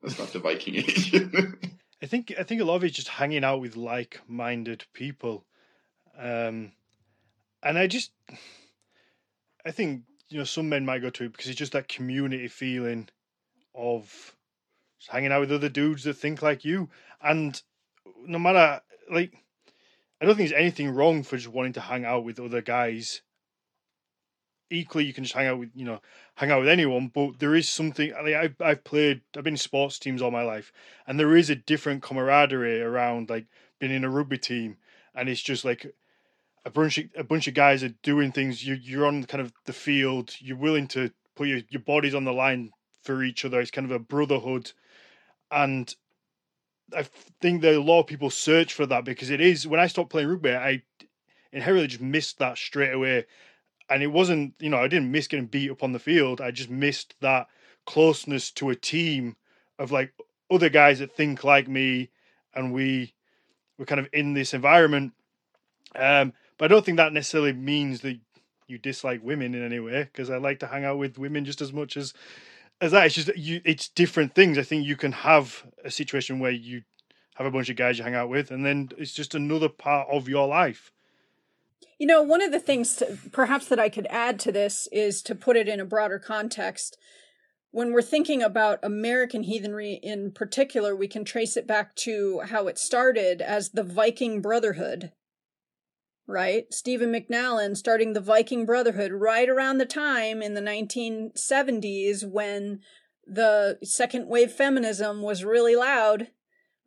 that's 0.01 0.19
not 0.19 0.34
the 0.34 0.39
viking 0.39 0.76
age 0.76 1.13
I 2.01 2.07
think 2.07 2.34
I 2.38 2.43
think 2.43 2.61
a 2.61 2.65
lot 2.65 2.76
of 2.76 2.84
it's 2.84 2.95
just 2.95 3.07
hanging 3.07 3.43
out 3.43 3.61
with 3.61 3.76
like-minded 3.76 4.85
people, 4.93 5.45
um, 6.17 6.72
and 7.63 7.77
I 7.77 7.88
just 7.88 8.11
I 9.65 9.72
think 9.72 10.03
you 10.30 10.38
know 10.38 10.43
some 10.43 10.69
men 10.69 10.85
might 10.85 11.01
go 11.01 11.09
to 11.09 11.26
it 11.26 11.31
because 11.31 11.47
it's 11.47 11.57
just 11.57 11.72
that 11.72 11.88
community 11.88 12.47
feeling 12.47 13.09
of 13.73 14.35
hanging 15.07 15.31
out 15.31 15.41
with 15.41 15.51
other 15.51 15.69
dudes 15.69 16.03
that 16.03 16.15
think 16.15 16.41
like 16.41 16.65
you, 16.65 16.89
and 17.22 17.61
no 18.26 18.39
matter 18.39 18.81
like 19.09 19.34
I 20.22 20.26
don't 20.26 20.35
think 20.35 20.49
there's 20.49 20.61
anything 20.61 20.89
wrong 20.89 21.23
for 21.23 21.38
just 21.38 21.49
wanting 21.49 21.73
to 21.73 21.81
hang 21.81 22.05
out 22.05 22.23
with 22.23 22.39
other 22.39 22.61
guys 22.61 23.22
equally 24.70 25.06
you 25.06 25.14
can 25.14 25.24
just 25.24 25.36
hang 25.36 25.48
out 25.48 25.60
with 25.60 25.70
you 25.76 25.86
know 25.86 26.02
hang 26.36 26.52
out 26.52 26.60
with 26.60 26.70
anyone 26.70 27.12
but 27.14 27.40
there 27.40 27.56
is 27.56 27.70
something 27.70 28.12
mean, 28.24 28.36
I've, 28.36 28.56
I've 28.60 28.84
played 28.84 29.22
i've 29.36 29.44
been 29.44 29.54
in 29.54 29.58
sports 29.58 30.00
teams 30.00 30.22
all 30.22 30.32
my 30.32 30.44
life 30.44 30.72
and 31.06 31.20
there 31.20 31.36
is 31.36 31.50
a 31.50 31.56
different 31.56 32.02
camaraderie 32.02 32.82
around 32.82 33.30
like 33.30 33.46
being 33.80 33.92
in 33.92 34.04
a 34.04 34.10
rugby 34.10 34.38
team 34.38 34.78
and 35.14 35.30
it's 35.30 35.42
just 35.42 35.66
like 35.66 35.94
a 36.66 36.72
bunch 36.72 36.98
of 36.98 37.06
a 37.16 37.24
bunch 37.24 37.48
of 37.48 37.54
guys 37.54 37.84
are 37.84 37.94
doing 38.02 38.32
things 38.32 38.66
you 38.66 38.74
you're 38.74 39.06
on 39.06 39.24
kind 39.26 39.42
of 39.42 39.54
the 39.66 39.74
field 39.74 40.36
you're 40.40 40.58
willing 40.58 40.88
to 40.88 41.12
put 41.36 41.48
your, 41.48 41.60
your 41.70 41.82
bodies 41.82 42.16
on 42.16 42.24
the 42.24 42.34
line 42.34 42.72
for 43.04 43.24
each 43.24 43.46
other 43.46 43.62
it's 43.62 43.72
kind 43.72 43.86
of 43.86 43.92
a 43.92 44.00
brotherhood 44.00 44.72
and 45.52 45.96
i 46.96 47.04
think 47.40 47.62
that 47.62 47.76
a 47.76 47.82
lot 47.82 48.00
of 48.00 48.08
people 48.08 48.32
search 48.32 48.74
for 48.74 48.88
that 48.88 49.06
because 49.06 49.30
it 49.30 49.42
is 49.42 49.68
when 49.68 49.80
i 49.80 49.86
stopped 49.86 50.10
playing 50.10 50.28
rugby 50.28 50.56
i 50.56 50.82
inherently 51.52 51.88
just 51.88 52.02
missed 52.02 52.40
that 52.40 52.58
straight 52.58 52.94
away 52.94 53.26
and 53.90 54.03
it 54.03 54.07
wasn't 54.07 54.53
you 54.60 54.70
know 54.70 54.78
I 54.78 54.88
didn't 54.88 55.12
miss 55.12 55.28
getting 55.28 55.48
beat 55.48 55.72
up 55.72 55.84
on 55.84 55.91
the 55.91 55.99
field. 55.99 56.41
I 56.41 56.52
just 56.52 56.70
missed 56.70 57.16
that 57.22 57.48
closeness 57.86 58.52
to 58.52 58.70
a 58.70 58.76
team 58.76 59.36
of 59.78 59.91
like 59.91 60.14
other 60.49 60.70
guys 60.70 60.99
that 60.99 61.16
think 61.16 61.44
like 61.44 61.68
me, 61.68 62.10
and 62.53 62.74
we 62.74 63.14
were 63.78 63.86
kind 63.86 63.99
of 63.99 64.07
in 64.14 64.34
this 64.34 64.53
environment. 64.53 65.14
Um, 65.95 66.34
but 66.57 66.66
I 66.66 66.68
don't 66.70 66.86
think 66.86 66.98
that 66.98 67.14
necessarily 67.14 67.53
means 67.53 68.02
that 68.02 68.20
you 68.68 68.78
dislike 68.78 69.22
women 69.24 69.53
in 69.53 69.64
any 69.64 69.80
way 69.80 70.03
because 70.03 70.30
I 70.30 70.38
like 70.38 70.60
to 70.60 70.68
hang 70.68 70.86
out 70.86 70.98
with 70.98 71.18
women 71.18 71.45
just 71.45 71.62
as 71.62 71.72
much 71.72 71.98
as 71.98 72.14
as 72.82 72.91
that. 72.91 73.06
It's 73.06 73.16
just 73.16 73.36
you. 73.38 73.62
It's 73.64 73.88
different 73.90 74.36
things. 74.36 74.57
I 74.57 74.64
think 74.64 74.86
you 74.86 74.95
can 74.95 75.12
have 75.12 75.66
a 75.84 75.91
situation 75.91 76.40
where 76.40 76.52
you 76.52 76.84
have 77.36 77.48
a 77.48 77.52
bunch 77.52 77.70
of 77.70 77.76
guys 77.76 77.98
you 77.98 78.03
hang 78.03 78.16
out 78.16 78.30
with, 78.30 78.52
and 78.52 78.66
then 78.66 78.90
it's 78.98 79.14
just 79.14 79.36
another 79.36 79.70
part 79.70 80.07
of 80.10 80.28
your 80.28 80.48
life. 80.48 80.91
You 81.97 82.07
know, 82.07 82.22
one 82.22 82.41
of 82.41 82.51
the 82.51 82.59
things 82.59 82.95
to, 82.97 83.17
perhaps 83.31 83.67
that 83.67 83.80
I 83.80 83.89
could 83.89 84.07
add 84.09 84.39
to 84.41 84.51
this 84.51 84.88
is 84.91 85.22
to 85.23 85.35
put 85.35 85.55
it 85.55 85.69
in 85.69 85.80
a 85.80 85.85
broader 85.85 86.19
context. 86.19 86.97
When 87.72 87.93
we're 87.93 88.01
thinking 88.01 88.41
about 88.41 88.84
American 88.84 89.43
heathenry 89.43 89.99
in 90.03 90.31
particular, 90.31 90.95
we 90.95 91.07
can 91.07 91.23
trace 91.23 91.55
it 91.55 91.67
back 91.67 91.95
to 91.97 92.41
how 92.47 92.67
it 92.67 92.77
started 92.77 93.41
as 93.41 93.69
the 93.69 93.84
Viking 93.84 94.41
Brotherhood. 94.41 95.11
Right? 96.27 96.73
Stephen 96.73 97.13
McNallen 97.13 97.77
starting 97.77 98.13
the 98.13 98.19
Viking 98.19 98.65
Brotherhood 98.65 99.11
right 99.11 99.47
around 99.47 99.77
the 99.77 99.85
time 99.85 100.41
in 100.41 100.53
the 100.53 100.61
1970s 100.61 102.30
when 102.30 102.80
the 103.27 103.77
second 103.84 104.27
wave 104.27 104.51
feminism 104.51 105.22
was 105.22 105.45
really 105.45 105.76
loud 105.76 106.30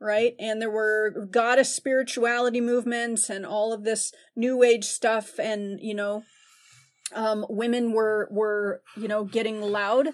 right? 0.01 0.35
And 0.39 0.61
there 0.61 0.71
were 0.71 1.27
goddess 1.31 1.75
spirituality 1.75 2.61
movements 2.61 3.29
and 3.29 3.45
all 3.45 3.73
of 3.73 3.85
this 3.85 4.13
new 4.37 4.63
age 4.63 4.85
stuff 4.85 5.39
and, 5.39 5.81
you 5.81 5.95
know, 5.95 6.25
um, 7.15 7.47
women 7.49 7.93
were 7.93 8.29
were, 8.31 8.83
you 8.97 9.09
know, 9.09 9.25
getting 9.25 9.61
loud 9.63 10.09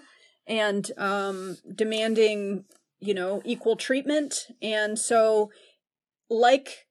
and 0.47 0.91
um 0.97 1.57
demanding, 1.73 2.65
you 2.99 3.13
know, 3.13 3.41
equal 3.45 3.75
treatment. 3.75 4.47
And 4.61 4.97
so 4.97 5.51
like 6.29 6.87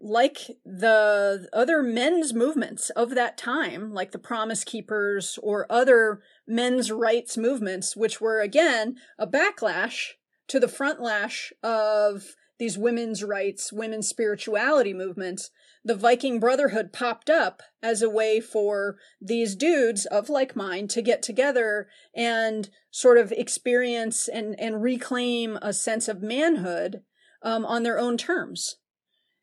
like 0.00 0.38
the 0.64 1.48
other 1.52 1.80
men's 1.80 2.34
movements 2.34 2.90
of 2.90 3.14
that 3.14 3.38
time, 3.38 3.92
like 3.92 4.10
the 4.10 4.18
Promise 4.18 4.64
Keepers 4.64 5.38
or 5.42 5.64
other 5.70 6.22
men's 6.46 6.90
rights 6.90 7.36
movements, 7.36 7.96
which 7.96 8.20
were 8.20 8.40
again 8.40 8.96
a 9.18 9.26
backlash 9.26 10.12
to 10.52 10.60
the 10.60 10.68
front 10.68 11.00
lash 11.00 11.50
of 11.62 12.36
these 12.58 12.76
women's 12.76 13.24
rights, 13.24 13.72
women's 13.72 14.06
spirituality 14.06 14.92
movements, 14.92 15.50
the 15.82 15.94
Viking 15.94 16.38
Brotherhood 16.38 16.92
popped 16.92 17.30
up 17.30 17.62
as 17.82 18.02
a 18.02 18.10
way 18.10 18.38
for 18.38 18.98
these 19.18 19.56
dudes 19.56 20.04
of 20.04 20.28
like 20.28 20.54
mind 20.54 20.90
to 20.90 21.00
get 21.00 21.22
together 21.22 21.88
and 22.14 22.68
sort 22.90 23.16
of 23.16 23.32
experience 23.32 24.28
and, 24.28 24.54
and 24.60 24.82
reclaim 24.82 25.58
a 25.62 25.72
sense 25.72 26.06
of 26.06 26.20
manhood 26.20 27.00
um, 27.42 27.64
on 27.64 27.82
their 27.82 27.98
own 27.98 28.18
terms. 28.18 28.76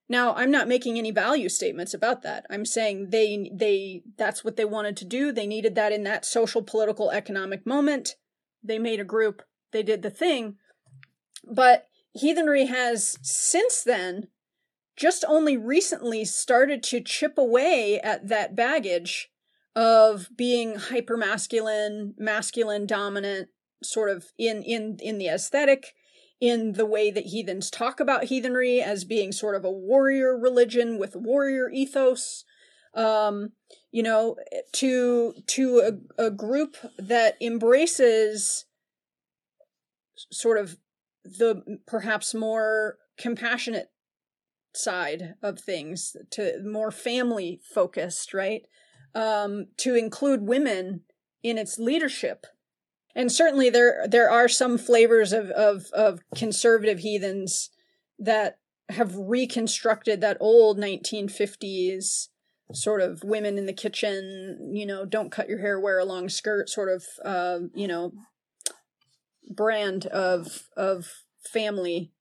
Now, 0.07 0.35
I'm 0.35 0.51
not 0.51 0.67
making 0.67 0.99
any 0.99 1.09
value 1.09 1.49
statements 1.49 1.95
about 1.95 2.21
that. 2.21 2.45
I'm 2.51 2.65
saying 2.65 3.09
they 3.09 3.49
they 3.51 4.03
that's 4.15 4.43
what 4.43 4.57
they 4.57 4.65
wanted 4.65 4.95
to 4.97 5.05
do. 5.05 5.31
They 5.31 5.47
needed 5.47 5.73
that 5.73 5.91
in 5.91 6.03
that 6.03 6.23
social, 6.23 6.61
political, 6.61 7.09
economic 7.09 7.65
moment. 7.65 8.15
They 8.63 8.77
made 8.77 8.99
a 8.99 9.03
group. 9.03 9.41
They 9.71 9.81
did 9.81 10.03
the 10.03 10.11
thing. 10.11 10.57
But 11.43 11.87
heathenry 12.13 12.65
has 12.65 13.17
since 13.21 13.83
then 13.83 14.27
just 14.95 15.23
only 15.27 15.55
recently 15.55 16.25
started 16.25 16.83
to 16.83 16.99
chip 16.99 17.37
away 17.37 17.99
at 18.01 18.27
that 18.27 18.55
baggage 18.55 19.29
of 19.75 20.29
being 20.35 20.73
hypermasculine, 20.75 22.13
masculine, 22.17 22.85
dominant, 22.85 23.49
sort 23.81 24.09
of 24.09 24.27
in 24.37 24.61
in 24.63 24.97
in 25.01 25.17
the 25.17 25.27
aesthetic, 25.27 25.93
in 26.41 26.73
the 26.73 26.85
way 26.85 27.11
that 27.11 27.27
heathens 27.27 27.69
talk 27.69 27.99
about 27.99 28.25
heathenry 28.25 28.81
as 28.81 29.05
being 29.05 29.31
sort 29.31 29.55
of 29.55 29.63
a 29.63 29.71
warrior 29.71 30.37
religion 30.37 30.99
with 30.99 31.15
warrior 31.15 31.69
ethos. 31.69 32.43
Um, 32.93 33.53
you 33.91 34.03
know, 34.03 34.35
to 34.73 35.33
to 35.47 36.01
a, 36.17 36.25
a 36.25 36.31
group 36.31 36.75
that 36.97 37.37
embraces 37.39 38.65
sort 40.31 40.57
of 40.57 40.77
the 41.23 41.79
perhaps 41.85 42.33
more 42.33 42.97
compassionate 43.17 43.91
side 44.73 45.35
of 45.41 45.59
things 45.59 46.15
to 46.31 46.61
more 46.63 46.91
family 46.91 47.59
focused 47.73 48.33
right? 48.33 48.63
Um 49.15 49.67
to 49.77 49.95
include 49.95 50.43
women 50.43 51.01
in 51.43 51.57
its 51.57 51.79
leadership. 51.79 52.45
And 53.15 53.31
certainly 53.31 53.69
there 53.69 54.07
there 54.07 54.29
are 54.29 54.47
some 54.47 54.77
flavors 54.77 55.33
of 55.33 55.49
of 55.51 55.87
of 55.93 56.19
conservative 56.35 56.99
heathens 56.99 57.69
that 58.19 58.59
have 58.89 59.15
reconstructed 59.15 60.21
that 60.21 60.37
old 60.39 60.77
1950s 60.77 62.27
sort 62.73 63.01
of 63.01 63.23
women 63.23 63.57
in 63.57 63.65
the 63.65 63.73
kitchen 63.73 64.71
you 64.73 64.85
know 64.85 65.05
don't 65.05 65.31
cut 65.31 65.49
your 65.49 65.59
hair 65.59 65.79
wear 65.79 65.99
a 65.99 66.05
long 66.05 66.29
skirt 66.29 66.69
sort 66.69 66.89
of 66.89 67.05
uh, 67.25 67.59
you 67.73 67.87
know 67.87 68.11
brand 69.49 70.05
of 70.07 70.67
of 70.77 71.07
family 71.51 72.11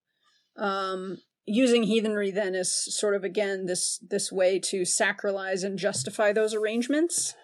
um 0.57 1.17
using 1.45 1.83
heathenry 1.83 2.29
then 2.31 2.53
is 2.53 2.71
sort 2.95 3.15
of 3.15 3.23
again 3.23 3.65
this 3.65 3.99
this 4.07 4.31
way 4.31 4.59
to 4.59 4.81
sacralize 4.81 5.63
and 5.63 5.79
justify 5.79 6.31
those 6.31 6.53
arrangements 6.53 7.35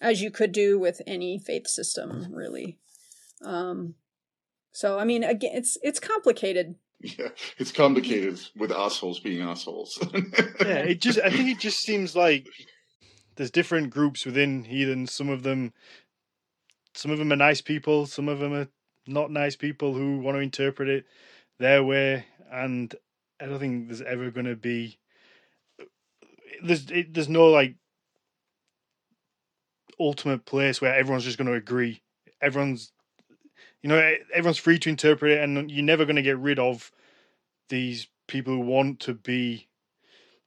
as 0.00 0.22
you 0.22 0.30
could 0.30 0.52
do 0.52 0.78
with 0.78 1.00
any 1.06 1.38
faith 1.38 1.66
system 1.66 2.28
really. 2.32 2.78
Um 3.44 3.94
so 4.72 4.98
i 4.98 5.04
mean 5.04 5.22
again 5.24 5.52
it's 5.54 5.76
it's 5.82 6.00
complicated. 6.00 6.76
Yeah 7.00 7.28
it's 7.58 7.72
complicated 7.72 8.40
with 8.56 8.70
assholes 8.72 9.20
being 9.20 9.42
assholes. 9.42 9.98
Yeah 10.60 10.78
it 10.78 11.00
just 11.00 11.18
i 11.20 11.30
think 11.30 11.48
it 11.48 11.58
just 11.58 11.80
seems 11.80 12.14
like 12.16 12.46
there's 13.36 13.50
different 13.50 13.90
groups 13.90 14.24
within 14.24 14.64
heathen 14.64 15.06
some 15.06 15.28
of 15.28 15.42
them 15.42 15.72
some 16.94 17.10
of 17.10 17.18
them 17.18 17.32
are 17.32 17.36
nice 17.36 17.60
people 17.60 18.06
some 18.06 18.28
of 18.28 18.38
them 18.38 18.52
are 18.54 18.68
not 19.06 19.30
nice 19.30 19.56
people 19.56 19.94
who 19.94 20.18
want 20.18 20.36
to 20.36 20.40
interpret 20.40 20.88
it 20.88 21.06
their 21.58 21.82
way 21.82 22.24
and 22.50 22.94
I 23.40 23.46
don't 23.46 23.58
think 23.58 23.88
there's 23.88 24.02
ever 24.02 24.30
going 24.30 24.46
to 24.46 24.56
be 24.56 24.98
there's 26.62 26.90
it, 26.90 27.12
there's 27.12 27.28
no 27.28 27.46
like 27.46 27.74
ultimate 29.98 30.44
place 30.44 30.80
where 30.80 30.94
everyone's 30.94 31.24
just 31.24 31.38
going 31.38 31.48
to 31.48 31.54
agree. 31.54 32.02
Everyone's 32.40 32.92
you 33.82 33.88
know 33.88 34.14
everyone's 34.32 34.58
free 34.58 34.78
to 34.80 34.88
interpret 34.88 35.32
it, 35.32 35.42
and 35.42 35.70
you're 35.70 35.84
never 35.84 36.04
going 36.04 36.16
to 36.16 36.22
get 36.22 36.38
rid 36.38 36.58
of 36.58 36.92
these 37.68 38.08
people 38.28 38.54
who 38.54 38.60
want 38.60 39.00
to 39.00 39.14
be 39.14 39.68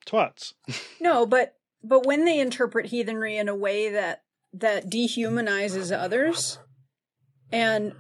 twats. 0.05 0.53
no, 0.99 1.25
but 1.25 1.55
but 1.83 2.05
when 2.05 2.25
they 2.25 2.39
interpret 2.39 2.87
heathenry 2.87 3.37
in 3.37 3.49
a 3.49 3.55
way 3.55 3.89
that 3.89 4.23
that 4.53 4.89
dehumanizes 4.89 5.91
others 5.91 6.59
and 7.51 7.93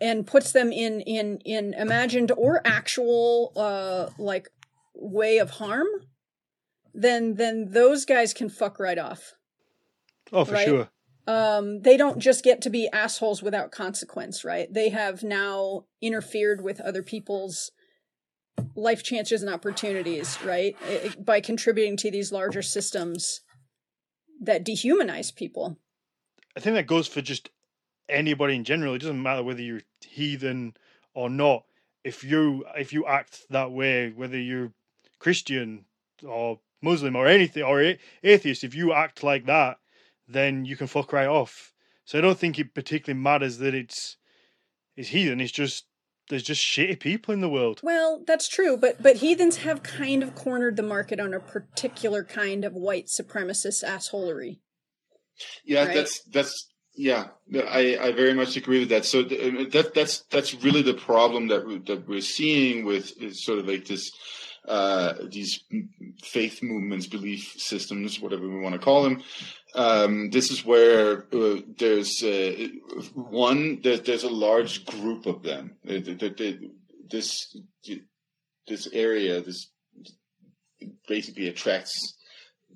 and 0.00 0.26
puts 0.26 0.52
them 0.52 0.72
in 0.72 1.00
in 1.00 1.38
in 1.44 1.74
imagined 1.74 2.30
or 2.36 2.60
actual 2.64 3.52
uh 3.56 4.08
like 4.18 4.48
way 4.94 5.38
of 5.38 5.50
harm 5.50 5.86
then 6.94 7.34
then 7.34 7.72
those 7.72 8.04
guys 8.04 8.32
can 8.32 8.48
fuck 8.48 8.78
right 8.78 8.98
off. 8.98 9.32
Oh 10.32 10.44
for 10.44 10.52
right? 10.52 10.66
sure. 10.66 10.88
Um 11.26 11.82
they 11.82 11.96
don't 11.96 12.18
just 12.18 12.44
get 12.44 12.62
to 12.62 12.70
be 12.70 12.88
assholes 12.92 13.42
without 13.42 13.72
consequence 13.72 14.44
right? 14.44 14.72
They 14.72 14.90
have 14.90 15.22
now 15.22 15.86
interfered 16.00 16.62
with 16.62 16.80
other 16.80 17.02
people's 17.02 17.72
life 18.76 19.02
chances 19.02 19.42
and 19.42 19.52
opportunities 19.52 20.38
right? 20.44 20.76
It, 20.88 21.24
by 21.24 21.40
contributing 21.40 21.96
to 21.98 22.10
these 22.10 22.30
larger 22.30 22.62
systems 22.62 23.40
that 24.40 24.64
dehumanize 24.64 25.34
people. 25.34 25.78
I 26.56 26.60
think 26.60 26.74
that 26.74 26.86
goes 26.86 27.08
for 27.08 27.20
just 27.20 27.50
anybody 28.08 28.56
in 28.56 28.64
general. 28.64 28.94
It 28.94 29.00
doesn't 29.00 29.22
matter 29.22 29.42
whether 29.42 29.62
you're 29.62 29.82
heathen 30.00 30.74
or 31.14 31.30
not. 31.30 31.64
If 32.02 32.22
you 32.22 32.64
if 32.76 32.92
you 32.92 33.06
act 33.06 33.44
that 33.50 33.72
way, 33.72 34.10
whether 34.10 34.38
you're 34.38 34.72
Christian 35.18 35.86
or 36.26 36.60
Muslim 36.82 37.16
or 37.16 37.26
anything 37.26 37.62
or 37.62 37.94
atheist, 38.22 38.64
if 38.64 38.74
you 38.74 38.92
act 38.92 39.22
like 39.22 39.46
that, 39.46 39.78
then 40.28 40.64
you 40.64 40.76
can 40.76 40.86
fuck 40.86 41.12
right 41.12 41.26
off. 41.26 41.72
So 42.04 42.18
I 42.18 42.20
don't 42.20 42.38
think 42.38 42.58
it 42.58 42.74
particularly 42.74 43.20
matters 43.20 43.58
that 43.58 43.74
it's 43.74 44.16
it's 44.96 45.08
heathen. 45.08 45.40
It's 45.40 45.52
just 45.52 45.86
there's 46.28 46.42
just 46.42 46.62
shitty 46.62 47.00
people 47.00 47.34
in 47.34 47.40
the 47.40 47.48
world. 47.48 47.80
Well, 47.82 48.22
that's 48.26 48.48
true, 48.48 48.76
but 48.76 49.02
but 49.02 49.16
heathens 49.16 49.58
have 49.58 49.82
kind 49.82 50.22
of 50.22 50.34
cornered 50.34 50.76
the 50.76 50.82
market 50.82 51.20
on 51.20 51.34
a 51.34 51.40
particular 51.40 52.24
kind 52.24 52.64
of 52.64 52.74
white 52.74 53.06
supremacist 53.06 53.84
assholery. 53.84 54.58
Yeah, 55.64 55.86
right? 55.86 55.94
that's 55.94 56.22
that's 56.24 56.68
yeah, 56.96 57.28
I, 57.54 57.98
I 58.00 58.12
very 58.12 58.34
much 58.34 58.56
agree 58.56 58.78
with 58.80 58.90
that. 58.90 59.04
So 59.04 59.22
that 59.22 59.92
that's 59.94 60.20
that's 60.30 60.54
really 60.62 60.82
the 60.82 60.94
problem 60.94 61.48
that 61.48 61.66
we, 61.66 61.78
that 61.78 62.08
we're 62.08 62.20
seeing 62.20 62.84
with 62.84 63.12
sort 63.34 63.58
of 63.58 63.66
like 63.66 63.86
this 63.86 64.10
uh, 64.68 65.14
these 65.30 65.64
faith 66.22 66.62
movements, 66.62 67.06
belief 67.06 67.54
systems, 67.58 68.20
whatever 68.20 68.48
we 68.48 68.60
want 68.60 68.74
to 68.74 68.80
call 68.80 69.02
them. 69.02 69.22
Um, 69.74 70.30
this 70.30 70.50
is 70.50 70.64
where 70.64 71.26
uh, 71.32 71.60
there's 71.78 72.22
uh, 72.22 72.68
one 73.14 73.80
there, 73.82 73.98
there's 73.98 74.24
a 74.24 74.30
large 74.30 74.86
group 74.86 75.26
of 75.26 75.42
them. 75.42 75.76
This 77.10 77.56
this 78.66 78.88
area 78.92 79.42
this 79.42 79.68
basically 81.08 81.48
attracts 81.48 82.14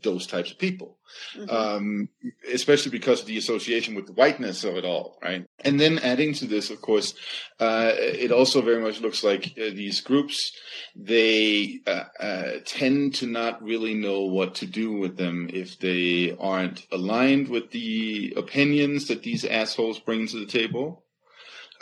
those 0.02 0.26
types 0.26 0.50
of 0.50 0.58
people, 0.58 0.98
mm-hmm. 1.36 1.50
um, 1.50 2.08
especially 2.52 2.90
because 2.90 3.20
of 3.20 3.26
the 3.26 3.38
association 3.38 3.94
with 3.94 4.06
the 4.06 4.12
whiteness 4.12 4.64
of 4.64 4.76
it 4.76 4.84
all, 4.84 5.18
right? 5.22 5.46
And 5.60 5.78
then 5.80 5.98
adding 5.98 6.34
to 6.34 6.46
this, 6.46 6.70
of 6.70 6.80
course, 6.80 7.14
uh, 7.60 7.92
it 7.94 8.32
also 8.32 8.62
very 8.62 8.82
much 8.82 9.00
looks 9.00 9.24
like 9.24 9.54
uh, 9.58 9.70
these 9.74 10.00
groups 10.00 10.52
they 10.94 11.80
uh, 11.86 12.04
uh 12.18 12.52
tend 12.64 13.14
to 13.14 13.26
not 13.26 13.62
really 13.62 13.94
know 13.94 14.22
what 14.22 14.54
to 14.56 14.66
do 14.66 14.92
with 14.92 15.16
them 15.16 15.48
if 15.52 15.78
they 15.78 16.36
aren't 16.38 16.86
aligned 16.90 17.48
with 17.48 17.70
the 17.70 18.34
opinions 18.36 19.08
that 19.08 19.22
these 19.22 19.44
assholes 19.44 19.98
bring 19.98 20.26
to 20.26 20.38
the 20.38 20.46
table. 20.46 21.04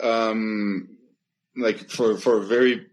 Um, 0.01 0.97
like 1.55 1.89
for 1.89 2.17
for 2.17 2.37
a 2.37 2.45
very 2.45 2.85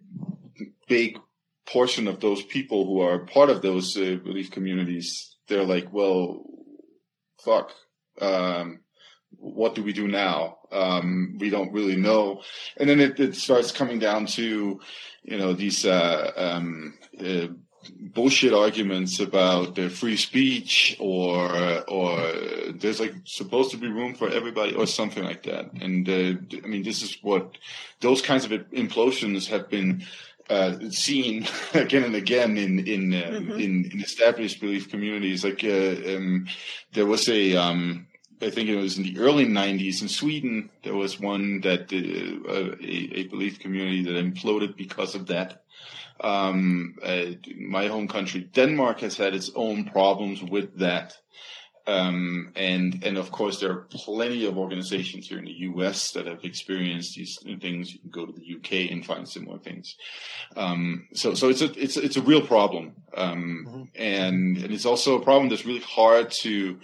big 0.89 1.19
portion 1.66 2.09
of 2.09 2.20
those 2.20 2.43
people 2.43 2.86
who 2.86 3.01
are 3.01 3.20
part 3.20 3.51
of 3.51 3.62
those 3.62 3.97
uh, 3.97 4.16
belief 4.23 4.51
communities, 4.51 5.36
they're 5.49 5.65
like, 5.65 5.93
well, 5.93 6.45
fuck. 7.45 7.73
Um, 8.20 8.81
what 9.36 9.74
do 9.74 9.82
we 9.82 9.93
do 9.93 10.09
now? 10.09 10.59
Um, 10.70 11.36
we 11.39 11.51
don't 11.51 11.73
really 11.73 11.97
know. 11.97 12.43
And 12.77 12.89
then 12.89 13.01
it, 13.01 13.19
it, 13.19 13.35
starts 13.35 13.73
coming 13.73 13.99
down 13.99 14.27
to, 14.27 14.81
you 15.23 15.39
know, 15.39 15.53
these, 15.53 15.85
uh, 15.85 16.32
um, 16.36 16.99
uh, 17.20 17.49
bullshit 17.91 18.55
arguments 18.55 19.20
about 19.20 19.78
free 19.91 20.16
speech 20.16 20.97
or, 20.99 21.85
or 21.89 22.16
there's 22.73 23.01
like 23.01 23.15
supposed 23.24 23.70
to 23.73 23.77
be 23.77 23.89
room 23.89 24.15
for 24.15 24.31
everybody 24.31 24.74
or 24.74 24.86
something 24.86 25.23
like 25.23 25.43
that. 25.43 25.73
And, 25.74 26.09
uh, 26.09 26.59
I 26.65 26.66
mean, 26.66 26.82
this 26.82 27.03
is 27.03 27.19
what 27.23 27.59
those 28.01 28.23
kinds 28.23 28.45
of 28.45 28.53
implosions 28.53 29.49
have 29.49 29.69
been 29.69 30.07
uh, 30.51 30.79
seen 30.91 31.47
again 31.75 32.05
and 32.05 32.15
again 32.15 32.57
in 32.57 32.87
in 32.87 33.15
uh, 33.15 33.27
mm-hmm. 33.27 33.53
in, 33.53 33.91
in, 33.93 34.01
established 34.01 34.61
belief 34.61 34.91
communities. 34.91 35.45
Like 35.45 35.65
uh, 35.65 36.16
um, 36.16 36.47
there 36.93 37.07
was 37.07 37.29
a, 37.29 37.57
um, 37.57 38.07
I 38.43 38.51
think 38.51 38.69
it 38.69 38.77
was 38.77 38.99
in 38.99 39.05
the 39.05 39.19
early 39.19 39.47
'90s 39.47 40.03
in 40.03 40.09
Sweden. 40.09 40.71
There 40.83 40.95
was 40.95 41.21
one 41.21 41.61
that 41.62 41.93
uh, 41.93 42.51
a, 42.53 43.21
a, 43.21 43.29
belief 43.29 43.59
community 43.59 44.03
that 44.05 44.25
imploded 44.25 44.77
because 44.77 45.15
of 45.15 45.27
that. 45.27 45.62
Um, 46.21 46.95
uh, 47.03 47.27
my 47.59 47.89
home 47.89 48.07
country, 48.07 48.43
Denmark, 48.43 49.01
has 49.01 49.16
had 49.16 49.35
its 49.35 49.51
own 49.55 49.85
problems 49.85 50.43
with 50.43 50.79
that. 50.79 51.16
Um, 51.86 52.52
and 52.56 53.05
and 53.05 53.19
of 53.19 53.31
course, 53.31 53.61
there 53.61 53.70
are 53.70 53.86
plenty 53.90 54.47
of 54.47 54.56
organizations 54.56 55.28
here 55.28 55.39
in 55.39 55.44
the 55.44 55.52
U.S. 55.52 56.12
that 56.12 56.27
have 56.27 56.43
experienced 56.43 57.15
these 57.15 57.39
things. 57.61 57.93
You 57.93 58.01
can 58.01 58.11
go 58.11 58.24
to 58.24 58.32
the 58.32 58.44
U.K. 58.44 58.89
and 58.89 59.05
find 59.05 59.28
similar 59.28 59.59
things. 59.59 59.97
Um, 60.56 61.09
so 61.12 61.35
so 61.35 61.51
it's 61.51 61.61
a 61.61 61.70
it's 61.78 61.98
it's 61.98 62.16
a 62.16 62.23
real 62.23 62.40
problem, 62.40 62.94
um, 63.16 63.66
mm-hmm. 63.69 63.82
and 63.97 64.56
and 64.56 64.73
it's 64.73 64.86
also 64.86 65.19
a 65.19 65.23
problem 65.23 65.48
that's 65.51 65.66
really 65.66 65.81
hard 65.81 66.31
to. 66.43 66.78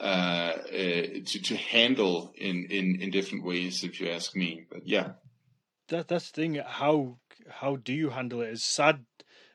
Uh, 0.00 0.56
uh, 0.72 1.06
to 1.24 1.40
to 1.40 1.54
handle 1.54 2.32
in, 2.36 2.66
in 2.70 3.00
in 3.00 3.10
different 3.12 3.44
ways, 3.44 3.84
if 3.84 4.00
you 4.00 4.08
ask 4.08 4.34
me. 4.34 4.66
But 4.68 4.84
yeah, 4.84 5.12
that 5.88 6.08
that's 6.08 6.32
the 6.32 6.40
thing. 6.40 6.54
How 6.56 7.18
how 7.48 7.76
do 7.76 7.92
you 7.92 8.10
handle 8.10 8.40
it? 8.40 8.48
As 8.48 8.64
sad 8.64 9.04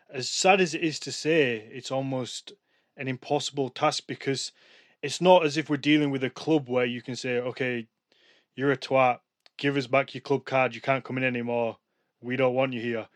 as 0.09 0.29
sad 0.29 0.61
as 0.61 0.73
it 0.73 0.81
is 0.81 0.99
to 1.01 1.11
say, 1.11 1.67
it's 1.73 1.91
almost 1.91 2.53
an 2.95 3.09
impossible 3.09 3.69
task 3.69 4.03
because 4.07 4.53
it's 5.01 5.21
not 5.21 5.45
as 5.45 5.57
if 5.57 5.69
we're 5.69 5.77
dealing 5.77 6.11
with 6.11 6.23
a 6.23 6.29
club 6.29 6.69
where 6.69 6.85
you 6.85 7.01
can 7.01 7.15
say, 7.15 7.37
okay, 7.37 7.87
you're 8.55 8.71
a 8.71 8.77
twat, 8.77 9.19
give 9.57 9.77
us 9.77 9.87
back 9.87 10.13
your 10.13 10.21
club 10.21 10.45
card, 10.45 10.73
you 10.73 10.81
can't 10.81 11.03
come 11.03 11.17
in 11.17 11.23
anymore, 11.23 11.77
we 12.21 12.35
don't 12.35 12.55
want 12.55 12.73
you 12.73 12.81
here. 12.81 13.07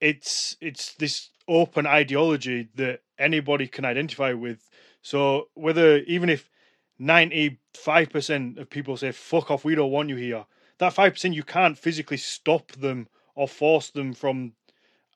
It's 0.00 0.56
it's 0.60 0.94
this 0.94 1.30
open 1.48 1.86
ideology 1.86 2.68
that 2.76 3.00
anybody 3.18 3.66
can 3.66 3.84
identify 3.84 4.32
with. 4.32 4.68
So 5.02 5.48
whether 5.54 5.98
even 5.98 6.28
if 6.28 6.50
ninety 6.98 7.58
five 7.74 8.10
percent 8.10 8.58
of 8.58 8.70
people 8.70 8.96
say 8.96 9.12
fuck 9.12 9.50
off, 9.50 9.64
we 9.64 9.74
don't 9.74 9.90
want 9.90 10.08
you 10.08 10.16
here, 10.16 10.46
that 10.78 10.92
five 10.92 11.14
percent 11.14 11.34
you 11.34 11.42
can't 11.42 11.78
physically 11.78 12.16
stop 12.16 12.72
them 12.72 13.08
or 13.34 13.48
force 13.48 13.90
them 13.90 14.12
from 14.12 14.52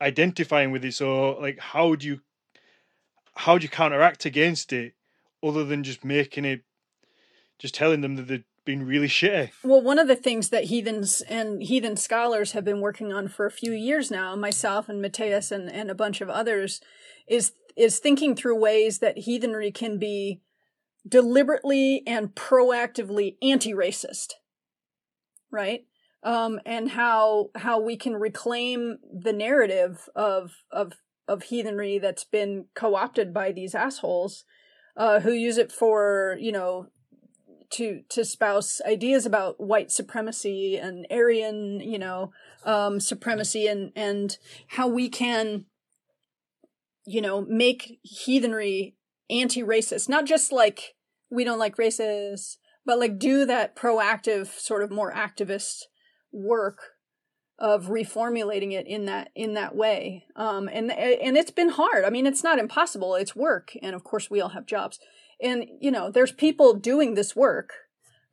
identifying 0.00 0.70
with 0.70 0.84
it. 0.84 0.94
So 0.94 1.38
like 1.40 1.58
how 1.58 1.94
do 1.94 2.06
you 2.06 2.20
how 3.34 3.58
do 3.58 3.62
you 3.64 3.68
counteract 3.68 4.24
against 4.24 4.72
it 4.72 4.94
other 5.42 5.64
than 5.64 5.84
just 5.84 6.04
making 6.04 6.44
it 6.44 6.62
just 7.58 7.74
telling 7.74 8.00
them 8.00 8.16
that 8.16 8.28
they've 8.28 8.44
been 8.64 8.86
really 8.86 9.08
shitty? 9.08 9.50
Well, 9.64 9.82
one 9.82 9.98
of 9.98 10.08
the 10.08 10.16
things 10.16 10.50
that 10.50 10.64
heathens 10.64 11.22
and 11.22 11.62
heathen 11.62 11.96
scholars 11.96 12.52
have 12.52 12.64
been 12.64 12.80
working 12.80 13.12
on 13.12 13.28
for 13.28 13.46
a 13.46 13.50
few 13.50 13.72
years 13.72 14.10
now, 14.10 14.36
myself 14.36 14.88
and 14.88 15.02
Mathias 15.02 15.50
and, 15.50 15.70
and 15.72 15.90
a 15.90 15.94
bunch 15.94 16.20
of 16.20 16.28
others, 16.28 16.80
is 17.26 17.52
is 17.76 17.98
thinking 17.98 18.34
through 18.34 18.58
ways 18.58 18.98
that 18.98 19.18
heathenry 19.18 19.70
can 19.70 19.98
be 19.98 20.40
deliberately 21.06 22.02
and 22.06 22.34
proactively 22.34 23.36
anti-racist 23.40 24.32
right 25.50 25.84
um, 26.22 26.60
and 26.66 26.90
how 26.90 27.50
how 27.54 27.80
we 27.80 27.96
can 27.96 28.14
reclaim 28.14 28.98
the 29.10 29.32
narrative 29.32 30.08
of 30.14 30.64
of 30.70 30.94
of 31.26 31.44
heathenry 31.44 31.98
that's 31.98 32.24
been 32.24 32.66
co-opted 32.74 33.32
by 33.32 33.52
these 33.52 33.74
assholes 33.74 34.44
uh, 34.98 35.20
who 35.20 35.32
use 35.32 35.56
it 35.56 35.72
for 35.72 36.36
you 36.38 36.52
know 36.52 36.88
to 37.70 38.02
to 38.10 38.24
spouse 38.24 38.80
ideas 38.86 39.24
about 39.24 39.60
white 39.60 39.90
supremacy 39.90 40.76
and 40.76 41.06
Aryan 41.10 41.80
you 41.80 41.98
know 41.98 42.32
um, 42.64 43.00
supremacy 43.00 43.66
and 43.66 43.92
and 43.96 44.36
how 44.66 44.88
we 44.88 45.08
can 45.08 45.64
you 47.06 47.22
know 47.22 47.40
make 47.42 47.98
heathenry 48.02 48.96
anti-racist. 49.30 50.08
Not 50.08 50.26
just 50.26 50.52
like 50.52 50.94
we 51.30 51.44
don't 51.44 51.58
like 51.58 51.76
racists 51.76 52.56
but 52.84 52.98
like 52.98 53.18
do 53.18 53.44
that 53.44 53.76
proactive 53.76 54.46
sort 54.58 54.82
of 54.82 54.90
more 54.90 55.12
activist 55.12 55.82
work 56.32 56.78
of 57.58 57.86
reformulating 57.86 58.72
it 58.72 58.86
in 58.86 59.06
that 59.06 59.30
in 59.34 59.54
that 59.54 59.74
way. 59.74 60.24
Um 60.36 60.68
and 60.72 60.92
and 60.92 61.36
it's 61.36 61.50
been 61.50 61.70
hard. 61.70 62.04
I 62.04 62.10
mean 62.10 62.26
it's 62.26 62.44
not 62.44 62.58
impossible. 62.58 63.14
It's 63.16 63.34
work. 63.34 63.72
And 63.82 63.96
of 63.96 64.04
course 64.04 64.30
we 64.30 64.40
all 64.40 64.50
have 64.50 64.66
jobs. 64.66 64.98
And 65.42 65.66
you 65.80 65.90
know 65.90 66.10
there's 66.10 66.32
people 66.32 66.74
doing 66.74 67.14
this 67.14 67.34
work. 67.34 67.72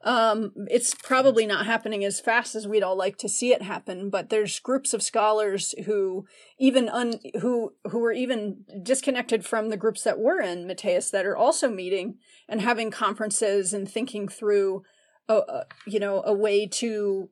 Um 0.03 0.51
it's 0.67 0.93
probably 0.93 1.47
not 1.47 1.65
happening 1.65 2.05
as 2.05 2.19
fast 2.19 2.53
as 2.53 2.67
we'd 2.67 2.83
all 2.83 2.95
like 2.95 3.17
to 3.17 3.29
see 3.29 3.51
it 3.51 3.63
happen 3.63 4.11
but 4.11 4.29
there's 4.29 4.59
groups 4.59 4.93
of 4.93 5.01
scholars 5.01 5.73
who 5.85 6.27
even 6.59 6.87
un 6.87 7.19
who 7.41 7.73
who 7.89 8.03
are 8.03 8.11
even 8.13 8.63
disconnected 8.83 9.43
from 9.43 9.69
the 9.69 9.77
groups 9.77 10.03
that 10.03 10.19
were 10.19 10.39
in 10.39 10.67
Mathias 10.67 11.09
that 11.09 11.25
are 11.25 11.37
also 11.37 11.67
meeting 11.67 12.19
and 12.47 12.61
having 12.61 12.91
conferences 12.91 13.73
and 13.73 13.89
thinking 13.89 14.27
through 14.27 14.83
a, 15.27 15.33
a 15.35 15.65
you 15.87 15.99
know 15.99 16.21
a 16.23 16.33
way 16.33 16.67
to 16.67 17.29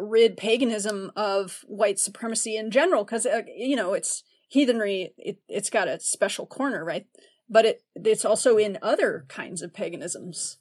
rid 0.00 0.36
paganism 0.36 1.10
of 1.16 1.64
white 1.66 1.98
supremacy 1.98 2.56
in 2.56 2.70
general 2.70 3.04
because 3.04 3.26
uh, 3.26 3.42
you 3.56 3.76
know 3.76 3.92
it's 3.92 4.22
heathenry 4.48 5.14
it, 5.16 5.38
it's 5.48 5.70
got 5.70 5.88
a 5.88 6.00
special 6.00 6.46
corner 6.46 6.84
right? 6.84 7.06
But 7.48 7.64
it 7.64 7.82
it's 7.94 8.24
also 8.24 8.56
in 8.56 8.78
other 8.82 9.24
kinds 9.28 9.62
of 9.62 9.72
paganisms 9.72 10.58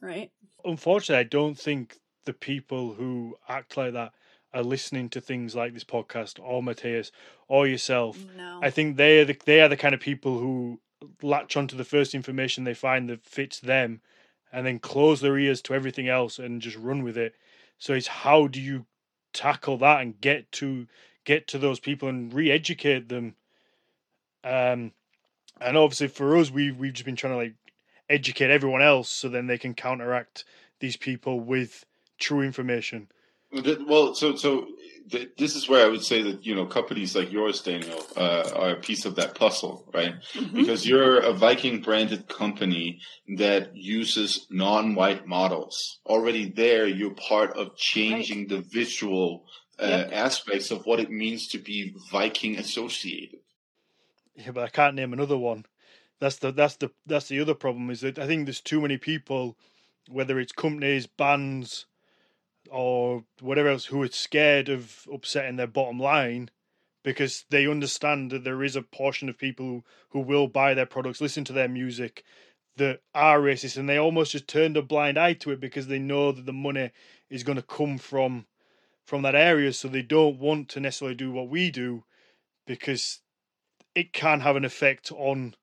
right? 0.00 0.30
Unfortunately 0.64 1.20
i 1.20 1.24
don't 1.24 1.58
think 1.58 1.98
the 2.24 2.32
people 2.32 2.94
who 2.94 3.36
act 3.48 3.76
like 3.76 3.92
that 3.92 4.12
are 4.54 4.62
listening 4.62 5.08
to 5.08 5.20
things 5.20 5.54
like 5.54 5.72
this 5.72 5.84
podcast 5.84 6.38
or 6.42 6.62
Mathias 6.62 7.10
or 7.48 7.66
yourself. 7.66 8.18
No. 8.36 8.60
I 8.62 8.70
think 8.70 8.96
they 8.96 9.20
are 9.20 9.24
the, 9.24 9.36
they 9.44 9.60
are 9.60 9.68
the 9.68 9.76
kind 9.76 9.94
of 9.94 10.00
people 10.00 10.38
who 10.38 10.80
latch 11.22 11.56
onto 11.56 11.76
the 11.76 11.84
first 11.84 12.14
information 12.14 12.64
they 12.64 12.74
find 12.74 13.08
that 13.08 13.24
fits 13.24 13.58
them 13.60 14.00
and 14.52 14.66
then 14.66 14.78
close 14.78 15.20
their 15.20 15.38
ears 15.38 15.62
to 15.62 15.74
everything 15.74 16.08
else 16.08 16.38
and 16.38 16.60
just 16.60 16.76
run 16.76 17.02
with 17.02 17.16
it 17.16 17.34
so 17.82 17.94
it's 17.94 18.06
how 18.06 18.46
do 18.46 18.60
you 18.60 18.86
tackle 19.32 19.76
that 19.78 20.02
and 20.02 20.20
get 20.20 20.52
to 20.52 20.86
get 21.24 21.48
to 21.48 21.58
those 21.58 21.80
people 21.80 22.08
and 22.08 22.32
re-educate 22.32 23.08
them. 23.08 23.34
Um, 24.44 24.92
and 25.60 25.76
obviously 25.76 26.06
for 26.06 26.36
us, 26.36 26.48
we 26.48 26.70
we've 26.70 26.92
just 26.92 27.04
been 27.04 27.16
trying 27.16 27.32
to 27.32 27.38
like 27.38 27.54
educate 28.08 28.52
everyone 28.52 28.82
else 28.82 29.08
so 29.10 29.28
then 29.28 29.48
they 29.48 29.58
can 29.58 29.74
counteract 29.74 30.44
these 30.78 30.96
people 30.96 31.40
with 31.40 31.84
true 32.20 32.42
information. 32.42 33.08
Well, 33.52 34.14
so 34.14 34.34
so 34.34 34.66
this 35.36 35.56
is 35.56 35.68
where 35.68 35.84
I 35.84 35.88
would 35.88 36.02
say 36.02 36.22
that 36.22 36.46
you 36.46 36.54
know 36.54 36.66
companies 36.66 37.14
like 37.14 37.32
yours, 37.32 37.62
Daniel, 37.62 38.04
uh, 38.16 38.50
are 38.54 38.70
a 38.70 38.80
piece 38.80 39.04
of 39.04 39.16
that 39.16 39.34
puzzle, 39.34 39.88
right? 39.92 40.14
Mm-hmm. 40.34 40.56
Because 40.56 40.86
you're 40.86 41.18
a 41.18 41.32
Viking 41.32 41.80
branded 41.80 42.28
company 42.28 43.00
that 43.36 43.76
uses 43.76 44.46
non-white 44.50 45.26
models. 45.26 46.00
Already 46.06 46.50
there, 46.50 46.86
you're 46.86 47.14
part 47.14 47.56
of 47.56 47.76
changing 47.76 48.40
right. 48.40 48.48
the 48.48 48.60
visual 48.60 49.44
uh, 49.78 49.86
yep. 49.86 50.10
aspects 50.12 50.70
of 50.70 50.86
what 50.86 51.00
it 51.00 51.10
means 51.10 51.48
to 51.48 51.58
be 51.58 51.94
Viking 52.10 52.58
associated. 52.58 53.40
Yeah, 54.34 54.52
but 54.52 54.64
I 54.64 54.68
can't 54.68 54.96
name 54.96 55.12
another 55.12 55.38
one. 55.38 55.66
That's 56.20 56.36
the 56.36 56.52
that's 56.52 56.76
the 56.76 56.90
that's 57.06 57.28
the 57.28 57.40
other 57.40 57.54
problem 57.54 57.90
is 57.90 58.00
that 58.02 58.18
I 58.18 58.26
think 58.26 58.46
there's 58.46 58.60
too 58.60 58.80
many 58.80 58.96
people, 58.96 59.58
whether 60.08 60.38
it's 60.38 60.52
companies, 60.52 61.06
bands 61.06 61.86
or 62.70 63.24
whatever 63.40 63.68
else 63.68 63.86
who 63.86 64.02
are 64.02 64.08
scared 64.08 64.68
of 64.68 65.06
upsetting 65.12 65.56
their 65.56 65.66
bottom 65.66 65.98
line 65.98 66.50
because 67.02 67.44
they 67.50 67.66
understand 67.66 68.30
that 68.30 68.44
there 68.44 68.62
is 68.62 68.76
a 68.76 68.82
portion 68.82 69.28
of 69.28 69.38
people 69.38 69.84
who, 70.10 70.20
will 70.20 70.46
buy 70.46 70.74
their 70.74 70.86
products, 70.86 71.20
listen 71.20 71.44
to 71.44 71.52
their 71.52 71.68
music 71.68 72.22
that 72.76 73.00
are 73.14 73.40
racist, 73.40 73.76
and 73.76 73.88
they 73.88 73.98
almost 73.98 74.32
just 74.32 74.48
turned 74.48 74.76
a 74.76 74.82
blind 74.82 75.18
eye 75.18 75.32
to 75.34 75.50
it 75.50 75.60
because 75.60 75.88
they 75.88 75.98
know 75.98 76.32
that 76.32 76.46
the 76.46 76.52
money 76.52 76.90
is 77.28 77.42
going 77.42 77.56
to 77.56 77.62
come 77.62 77.98
from 77.98 78.46
from 79.04 79.22
that 79.22 79.34
area, 79.34 79.72
so 79.72 79.88
they 79.88 80.00
don't 80.00 80.38
want 80.38 80.68
to 80.68 80.78
necessarily 80.78 81.16
do 81.16 81.32
what 81.32 81.48
we 81.48 81.72
do 81.72 82.04
because 82.68 83.20
it 83.96 84.12
can 84.12 84.38
have 84.40 84.54
an 84.54 84.64
effect 84.64 85.10
on 85.10 85.56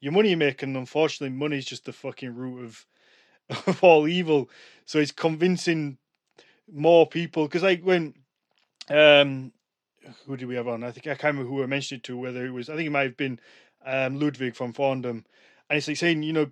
your 0.00 0.12
money 0.12 0.30
you 0.30 0.36
make, 0.36 0.62
and 0.62 0.76
unfortunately, 0.76 1.36
money 1.36 1.58
is 1.58 1.66
just 1.66 1.84
the 1.84 1.92
fucking 1.92 2.34
root 2.34 2.64
of 2.64 2.86
of 3.66 3.82
all 3.82 4.06
evil. 4.06 4.48
So 4.84 4.98
it's 4.98 5.12
convincing 5.12 5.98
more 6.72 7.06
people 7.06 7.46
because 7.46 7.62
like 7.62 7.82
when 7.82 8.14
um 8.90 9.52
who 10.26 10.36
did 10.36 10.48
we 10.48 10.54
have 10.54 10.68
on? 10.68 10.84
I 10.84 10.90
think 10.90 11.06
I 11.06 11.14
can't 11.14 11.36
remember 11.36 11.50
who 11.50 11.62
I 11.62 11.66
mentioned 11.66 11.98
it 11.98 12.04
to. 12.04 12.16
Whether 12.16 12.46
it 12.46 12.50
was, 12.50 12.68
I 12.68 12.76
think 12.76 12.86
it 12.86 12.90
might 12.90 13.02
have 13.02 13.16
been 13.16 13.40
um, 13.84 14.18
Ludwig 14.18 14.54
from 14.54 14.72
Fondom, 14.72 15.24
and 15.68 15.76
it's 15.76 15.88
like 15.88 15.96
saying, 15.96 16.22
you 16.22 16.32
know, 16.32 16.50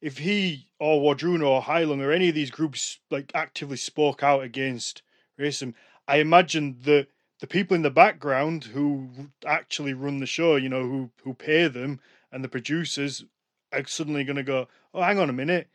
if 0.00 0.18
he 0.18 0.68
or 0.78 1.00
Wardruna 1.00 1.46
or 1.46 1.62
Heilung 1.62 2.00
or 2.00 2.12
any 2.12 2.28
of 2.28 2.34
these 2.34 2.50
groups 2.50 2.98
like 3.10 3.30
actively 3.34 3.76
spoke 3.76 4.22
out 4.22 4.42
against 4.42 5.02
racism, 5.38 5.74
I 6.08 6.16
imagine 6.16 6.78
that 6.84 7.08
the 7.40 7.46
people 7.46 7.74
in 7.74 7.82
the 7.82 7.90
background 7.90 8.64
who 8.64 9.10
actually 9.44 9.94
run 9.94 10.18
the 10.18 10.26
show, 10.26 10.56
you 10.56 10.68
know, 10.68 10.82
who 10.82 11.10
who 11.22 11.34
pay 11.34 11.68
them 11.68 12.00
and 12.32 12.42
the 12.42 12.48
producers 12.48 13.24
are 13.72 13.86
suddenly 13.86 14.24
going 14.24 14.36
to 14.36 14.42
go, 14.42 14.68
oh, 14.94 15.02
hang 15.02 15.18
on 15.18 15.30
a 15.30 15.34
minute, 15.34 15.68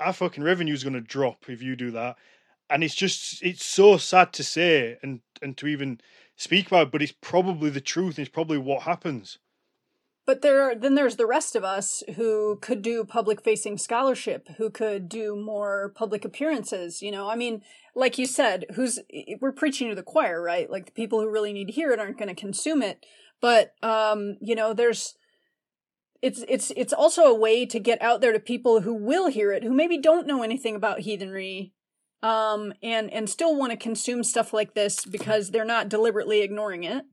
our 0.00 0.12
fucking 0.12 0.42
revenue 0.42 0.74
is 0.74 0.82
going 0.82 0.94
to 0.94 1.00
drop 1.00 1.48
if 1.48 1.62
you 1.62 1.76
do 1.76 1.90
that 1.92 2.16
and 2.70 2.82
it's 2.82 2.94
just 2.94 3.42
it's 3.42 3.64
so 3.64 3.96
sad 3.96 4.32
to 4.34 4.44
say 4.44 4.98
and 5.02 5.20
and 5.42 5.56
to 5.56 5.66
even 5.66 6.00
speak 6.36 6.66
about 6.66 6.90
but 6.90 7.02
it's 7.02 7.14
probably 7.20 7.70
the 7.70 7.80
truth 7.80 8.18
it's 8.18 8.28
probably 8.28 8.58
what 8.58 8.82
happens. 8.82 9.38
But 10.26 10.40
there 10.40 10.62
are, 10.62 10.74
then 10.74 10.94
there's 10.94 11.16
the 11.16 11.26
rest 11.26 11.54
of 11.54 11.64
us 11.64 12.02
who 12.16 12.56
could 12.62 12.80
do 12.80 13.04
public 13.04 13.42
facing 13.42 13.76
scholarship 13.76 14.48
who 14.56 14.70
could 14.70 15.06
do 15.06 15.36
more 15.36 15.92
public 15.94 16.24
appearances 16.24 17.02
you 17.02 17.10
know? 17.10 17.28
I 17.28 17.36
mean 17.36 17.62
like 17.94 18.18
you 18.18 18.26
said 18.26 18.66
who's 18.74 18.98
we're 19.40 19.52
preaching 19.52 19.88
to 19.90 19.94
the 19.94 20.02
choir 20.02 20.42
right? 20.42 20.70
Like 20.70 20.86
the 20.86 20.92
people 20.92 21.20
who 21.20 21.30
really 21.30 21.52
need 21.52 21.66
to 21.66 21.72
hear 21.72 21.90
it 21.90 22.00
aren't 22.00 22.18
going 22.18 22.34
to 22.34 22.34
consume 22.34 22.82
it. 22.82 23.04
But 23.40 23.74
um 23.82 24.36
you 24.40 24.54
know 24.54 24.72
there's 24.72 25.14
it's 26.22 26.42
it's 26.48 26.72
it's 26.74 26.94
also 26.94 27.24
a 27.24 27.34
way 27.34 27.66
to 27.66 27.78
get 27.78 28.00
out 28.00 28.22
there 28.22 28.32
to 28.32 28.40
people 28.40 28.80
who 28.80 28.94
will 28.94 29.26
hear 29.26 29.52
it 29.52 29.62
who 29.62 29.74
maybe 29.74 29.98
don't 29.98 30.26
know 30.26 30.42
anything 30.42 30.74
about 30.74 31.00
heathenry 31.00 31.74
um, 32.24 32.72
and 32.82 33.12
and 33.12 33.28
still 33.28 33.54
want 33.54 33.70
to 33.70 33.76
consume 33.76 34.24
stuff 34.24 34.54
like 34.54 34.72
this 34.72 35.04
because 35.04 35.50
they're 35.50 35.64
not 35.64 35.90
deliberately 35.90 36.40
ignoring 36.40 36.82
it. 36.82 37.04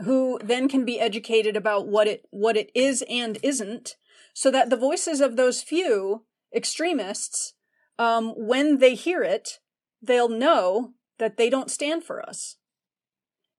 Who 0.00 0.40
then 0.42 0.68
can 0.68 0.86
be 0.86 0.98
educated 0.98 1.54
about 1.54 1.86
what 1.86 2.08
it 2.08 2.22
what 2.30 2.56
it 2.56 2.70
is 2.74 3.04
and 3.10 3.38
isn't, 3.42 3.96
so 4.32 4.50
that 4.50 4.70
the 4.70 4.76
voices 4.76 5.20
of 5.20 5.36
those 5.36 5.62
few 5.62 6.24
extremists, 6.54 7.52
um, 7.98 8.32
when 8.36 8.78
they 8.78 8.94
hear 8.94 9.22
it, 9.22 9.58
they'll 10.00 10.30
know 10.30 10.94
that 11.18 11.36
they 11.36 11.50
don't 11.50 11.70
stand 11.70 12.02
for 12.02 12.26
us. 12.26 12.56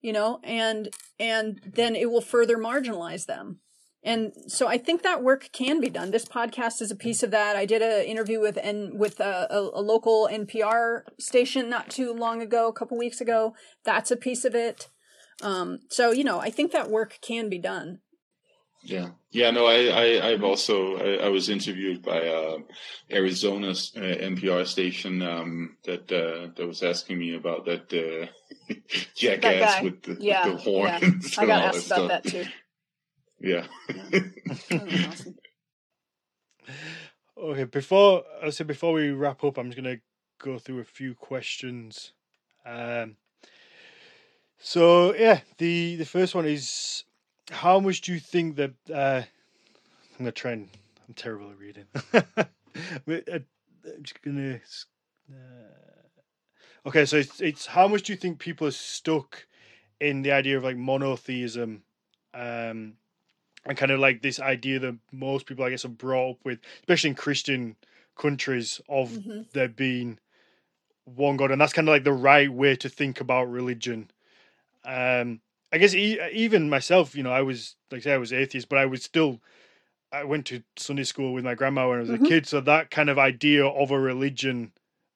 You 0.02 0.12
know, 0.12 0.40
and 0.44 0.90
and 1.20 1.62
then 1.76 1.96
it 1.96 2.10
will 2.10 2.22
further 2.22 2.58
marginalize 2.58 3.28
them. 3.28 3.60
And 4.08 4.32
so 4.48 4.70
I 4.70 4.78
think 4.78 5.04
that 5.04 5.22
work 5.22 5.50
can 5.52 5.82
be 5.82 5.90
done. 5.90 6.12
This 6.12 6.24
podcast 6.24 6.82
is 6.82 6.92
a 6.92 6.96
piece 6.96 7.24
of 7.24 7.32
that. 7.32 7.58
I 7.58 7.66
did 7.66 7.82
an 7.82 8.06
interview 8.06 8.40
with 8.40 8.58
and 8.64 8.98
with 8.98 9.20
a, 9.20 9.48
a, 9.50 9.60
a, 9.60 9.82
local 9.82 10.30
NPR 10.32 11.02
station 11.20 11.70
not 11.70 11.90
too 11.90 12.14
long 12.14 12.42
ago, 12.42 12.70
a 12.70 12.74
couple 12.74 12.98
weeks 12.98 13.20
ago. 13.20 13.54
That's 13.84 14.10
a 14.10 14.16
piece 14.16 14.46
of 14.46 14.56
it. 14.56 14.88
Um, 15.44 15.80
so 15.90 16.12
you 16.12 16.24
know, 16.24 16.40
I 16.40 16.50
think 16.50 16.72
that 16.72 16.90
work 16.90 17.20
can 17.22 17.50
be 17.50 17.60
done. 17.60 18.00
Yeah, 18.82 19.10
yeah. 19.32 19.52
No, 19.52 19.66
I, 19.66 19.88
I, 19.88 20.30
I've 20.30 20.44
also 20.44 20.96
I, 20.96 21.26
I 21.26 21.28
was 21.28 21.50
interviewed 21.50 22.02
by 22.02 22.30
uh, 22.30 22.60
Arizona's 23.12 23.92
uh, 23.98 24.00
NPR 24.00 24.66
station 24.66 25.22
um, 25.22 25.76
that 25.84 26.10
uh, 26.10 26.54
that 26.56 26.66
was 26.66 26.82
asking 26.82 27.20
me 27.20 27.36
about 27.36 27.66
that 27.66 27.92
uh, 27.92 28.74
jackass 29.18 29.84
with 29.84 30.02
the, 30.04 30.16
yeah, 30.22 30.48
with 30.48 30.64
the 30.64 30.72
horns. 30.72 31.36
Yeah. 31.36 31.44
I 31.44 31.46
got 31.46 31.76
asked 31.76 31.88
about 31.88 32.08
that 32.08 32.24
too. 32.24 32.46
Yeah. 33.40 33.66
yeah. 34.70 35.10
awesome. 35.10 35.36
Okay, 37.40 37.66
before 37.66 38.24
I 38.42 38.50
say 38.50 38.64
before 38.64 38.94
we 38.94 39.12
wrap 39.12 39.44
up, 39.44 39.60
I'm 39.60 39.68
just 39.68 39.78
gonna 39.78 40.00
go 40.40 40.58
through 40.58 40.80
a 40.80 40.84
few 40.84 41.14
questions. 41.14 42.14
Um, 42.66 43.16
so 44.58 45.14
yeah, 45.14 45.42
the 45.60 45.98
the 45.98 46.06
first 46.06 46.34
one 46.34 46.46
is 46.48 47.04
how 47.52 47.80
much 47.80 48.02
do 48.02 48.12
you 48.12 48.20
think 48.20 48.56
that 48.56 48.74
uh, 48.92 49.22
I'm 49.22 50.18
gonna 50.18 50.32
try 50.32 50.54
and 50.54 50.68
I'm 51.08 51.14
terrible 51.14 51.52
at 51.52 51.60
reading. 51.60 51.86
Uh, 53.08 53.40
I'm 53.86 54.04
just 54.04 54.22
gonna. 54.22 54.60
Uh, 55.32 56.88
okay, 56.88 57.06
so 57.06 57.18
it's, 57.18 57.42
it's 57.42 57.66
how 57.66 57.88
much 57.88 58.04
do 58.04 58.14
you 58.14 58.18
think 58.18 58.38
people 58.38 58.68
are 58.68 58.72
stuck 58.72 59.48
in 60.00 60.22
the 60.22 60.32
idea 60.32 60.58
of 60.58 60.64
like 60.64 60.78
monotheism, 60.78 61.82
um, 62.36 62.94
and 63.66 63.78
kind 63.78 63.92
of 63.92 64.00
like 64.00 64.22
this 64.22 64.40
idea 64.40 64.80
that 64.80 64.98
most 65.12 65.46
people, 65.46 65.66
I 65.66 65.70
guess, 65.70 65.86
are 65.86 65.90
brought 65.90 66.32
up 66.32 66.38
with, 66.46 66.60
especially 66.80 67.12
in 67.12 67.16
Christian 67.16 67.76
countries, 68.18 68.82
of 68.90 69.12
Mhm. 69.12 69.46
there 69.54 69.68
being 69.68 70.20
one 71.06 71.38
God, 71.38 71.52
and 71.52 71.62
that's 71.62 71.74
kind 71.74 71.88
of 71.88 71.94
like 71.94 72.04
the 72.04 72.14
right 72.14 72.52
way 72.52 72.76
to 72.78 72.90
think 72.90 73.22
about 73.22 73.50
religion. 73.50 74.12
Um, 74.86 75.42
I 75.72 75.78
guess 75.80 75.94
e- 75.94 76.20
even 76.32 76.70
myself, 76.70 77.16
you 77.16 77.24
know, 77.24 77.32
I 77.32 77.42
was 77.42 77.76
like 77.92 78.02
I 78.02 78.04
say 78.04 78.14
I 78.14 78.18
was 78.18 78.34
atheist, 78.34 78.70
but 78.70 78.80
I 78.80 78.86
was 78.86 79.04
still 79.04 79.42
I 80.12 80.24
went 80.24 80.46
to 80.48 80.64
Sunday 80.78 81.04
school 81.04 81.34
with 81.34 81.44
my 81.44 81.56
grandma 81.56 81.90
when 81.90 81.98
I 82.00 82.02
was 82.02 82.10
Mhm. 82.10 82.26
a 82.26 82.30
kid, 82.30 82.48
so 82.48 82.62
that 82.62 82.90
kind 82.92 83.10
of 83.10 83.20
idea 83.20 83.66
of 83.66 83.92
a 83.92 84.00
religion 84.00 84.74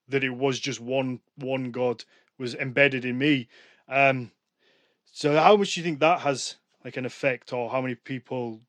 that 0.08 0.24
it 0.24 0.30
was 0.30 0.60
just 0.60 0.80
one 0.80 1.20
one 1.36 1.70
God 1.70 2.04
was 2.38 2.54
embedded 2.54 3.04
in 3.04 3.18
me. 3.18 3.48
Um, 3.88 4.32
so 5.12 5.34
how 5.36 5.56
much 5.56 5.74
do 5.74 5.80
you 5.80 5.84
think 5.84 6.00
that 6.00 6.20
has 6.20 6.56
like 6.84 6.96
an 6.96 7.06
effect, 7.06 7.52
or 7.52 7.70
how 7.70 7.80
many 7.80 7.94
people 7.94 8.60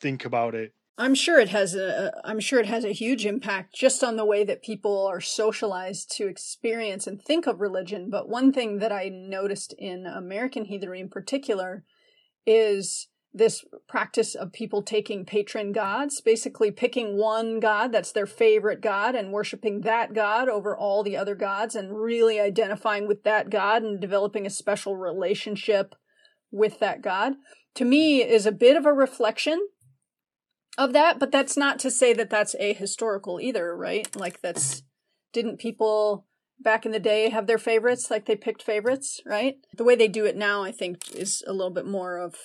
think 0.00 0.24
about 0.24 0.54
it? 0.54 0.74
I'm 0.96 1.14
sure 1.16 1.40
it 1.40 1.48
has 1.48 1.74
a 1.74 2.12
I'm 2.24 2.38
sure 2.38 2.60
it 2.60 2.66
has 2.66 2.84
a 2.84 2.92
huge 2.92 3.26
impact 3.26 3.74
just 3.74 4.04
on 4.04 4.16
the 4.16 4.24
way 4.24 4.44
that 4.44 4.62
people 4.62 5.06
are 5.06 5.20
socialized 5.20 6.10
to 6.16 6.28
experience 6.28 7.06
and 7.06 7.20
think 7.20 7.46
of 7.46 7.60
religion. 7.60 8.10
But 8.10 8.28
one 8.28 8.52
thing 8.52 8.78
that 8.78 8.92
I 8.92 9.08
noticed 9.08 9.74
in 9.76 10.06
American 10.06 10.66
heathenry 10.66 11.00
in 11.00 11.08
particular 11.08 11.84
is 12.46 13.08
this 13.36 13.64
practice 13.88 14.36
of 14.36 14.52
people 14.52 14.82
taking 14.82 15.24
patron 15.24 15.72
gods, 15.72 16.20
basically 16.20 16.70
picking 16.70 17.16
one 17.16 17.58
god 17.58 17.90
that's 17.90 18.12
their 18.12 18.26
favorite 18.26 18.80
god 18.80 19.16
and 19.16 19.32
worshiping 19.32 19.80
that 19.80 20.14
god 20.14 20.48
over 20.48 20.76
all 20.76 21.02
the 21.02 21.16
other 21.16 21.34
gods 21.34 21.74
and 21.74 21.98
really 22.00 22.38
identifying 22.38 23.08
with 23.08 23.24
that 23.24 23.50
god 23.50 23.82
and 23.82 24.00
developing 24.00 24.46
a 24.46 24.50
special 24.50 24.96
relationship 24.96 25.96
with 26.54 26.78
that 26.78 27.02
god. 27.02 27.34
To 27.74 27.84
me 27.84 28.22
is 28.22 28.46
a 28.46 28.52
bit 28.52 28.76
of 28.76 28.86
a 28.86 28.92
reflection 28.92 29.68
of 30.78 30.92
that, 30.92 31.18
but 31.18 31.32
that's 31.32 31.56
not 31.56 31.78
to 31.80 31.90
say 31.90 32.12
that 32.14 32.30
that's 32.30 32.54
ahistorical 32.60 33.42
either, 33.42 33.76
right? 33.76 34.14
Like 34.16 34.40
that's 34.40 34.82
didn't 35.32 35.58
people 35.58 36.26
back 36.60 36.86
in 36.86 36.92
the 36.92 37.00
day 37.00 37.28
have 37.30 37.46
their 37.46 37.58
favorites 37.58 38.10
like 38.10 38.26
they 38.26 38.36
picked 38.36 38.62
favorites, 38.62 39.20
right? 39.26 39.56
The 39.76 39.84
way 39.84 39.96
they 39.96 40.08
do 40.08 40.24
it 40.24 40.36
now 40.36 40.62
I 40.62 40.70
think 40.70 41.12
is 41.14 41.42
a 41.46 41.52
little 41.52 41.72
bit 41.72 41.86
more 41.86 42.18
of 42.18 42.36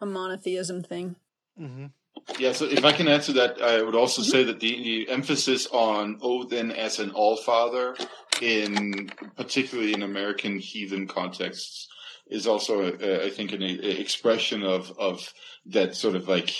a 0.00 0.06
monotheism 0.06 0.82
thing. 0.82 1.16
Mm-hmm. 1.58 1.86
Yeah, 2.38 2.52
so 2.52 2.66
if 2.66 2.84
I 2.84 2.92
can 2.92 3.08
answer 3.08 3.32
that, 3.34 3.60
I 3.62 3.82
would 3.82 3.94
also 3.94 4.22
say 4.22 4.44
that 4.44 4.60
the, 4.60 4.82
the 4.82 5.10
emphasis 5.10 5.66
on 5.72 6.18
Odin 6.20 6.70
as 6.70 6.98
an 6.98 7.10
all 7.12 7.36
father, 7.36 7.96
in 8.42 9.10
particularly 9.36 9.94
in 9.94 10.02
American 10.02 10.58
heathen 10.58 11.06
contexts, 11.06 11.88
is 12.30 12.46
also, 12.46 12.84
uh, 12.84 13.24
I 13.26 13.30
think, 13.30 13.52
an 13.52 13.62
a, 13.62 14.00
expression 14.00 14.62
of 14.62 14.92
of 14.98 15.32
that 15.66 15.96
sort 15.96 16.14
of 16.16 16.28
like 16.28 16.52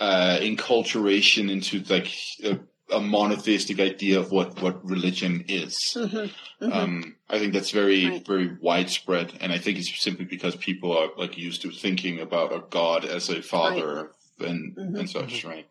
uh, 0.00 0.38
enculturation 0.40 1.50
into 1.50 1.80
like 1.92 2.12
a, 2.44 2.58
a 2.94 3.00
monotheistic 3.00 3.80
idea 3.80 4.18
of 4.20 4.30
what 4.32 4.60
what 4.62 4.84
religion 4.84 5.44
is. 5.48 5.76
Mm-hmm. 5.96 6.72
Um, 6.72 7.16
I 7.28 7.38
think 7.38 7.52
that's 7.52 7.70
very, 7.70 8.06
Right. 8.08 8.26
very 8.26 8.56
widespread, 8.60 9.32
and 9.40 9.52
I 9.52 9.58
think 9.58 9.78
it's 9.78 10.02
simply 10.02 10.24
because 10.24 10.56
people 10.56 10.96
are 10.96 11.08
like 11.16 11.36
used 11.38 11.62
to 11.62 11.70
thinking 11.70 12.20
about 12.20 12.52
a 12.52 12.62
god 12.70 13.04
as 13.04 13.28
a 13.28 13.42
father 13.42 14.10
and 14.40 14.76
Mhm. 14.76 14.98
and 15.00 15.10
such, 15.10 15.44
right? 15.44 15.66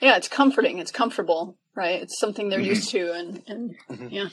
yeah, 0.00 0.16
it's 0.16 0.28
comforting, 0.28 0.78
it's 0.78 0.92
comfortable, 0.92 1.58
right? 1.74 2.02
It's 2.02 2.18
something 2.18 2.48
they're 2.48 2.60
Mhm. 2.60 2.74
used 2.74 2.90
to 2.90 3.12
and 3.12 3.42
and 3.46 4.30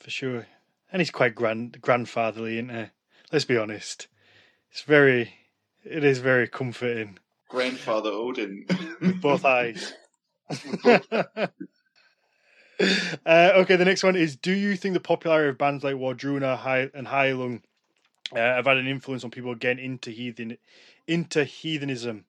For 0.00 0.10
sure, 0.10 0.46
and 0.92 1.00
he's 1.00 1.10
quite 1.10 1.34
grand 1.34 1.80
grandfatherly, 1.80 2.54
isn't 2.58 2.70
he? 2.70 2.86
Let's 3.32 3.44
be 3.44 3.56
honest. 3.56 4.08
It's 4.70 4.82
very, 4.82 5.34
it 5.84 6.04
is 6.04 6.18
very 6.18 6.48
comforting. 6.48 7.18
Grandfather 7.48 8.10
Odin. 8.10 8.66
With 9.00 9.20
Both 9.20 9.44
eyes. 9.46 9.94
uh, 10.84 11.48
okay, 12.80 13.76
the 13.76 13.84
next 13.84 14.02
one 14.02 14.16
is: 14.16 14.36
Do 14.36 14.52
you 14.52 14.76
think 14.76 14.94
the 14.94 15.00
popularity 15.00 15.50
of 15.50 15.58
bands 15.58 15.84
like 15.84 15.96
Wardruna 15.96 16.90
and 16.94 17.06
Heilung 17.06 17.62
uh, 18.32 18.36
have 18.36 18.66
had 18.66 18.76
an 18.78 18.86
influence 18.86 19.24
on 19.24 19.30
people 19.30 19.54
getting 19.54 19.84
into 19.84 20.10
heathen, 20.10 20.56
into 21.06 21.44
heathenism? 21.44 22.24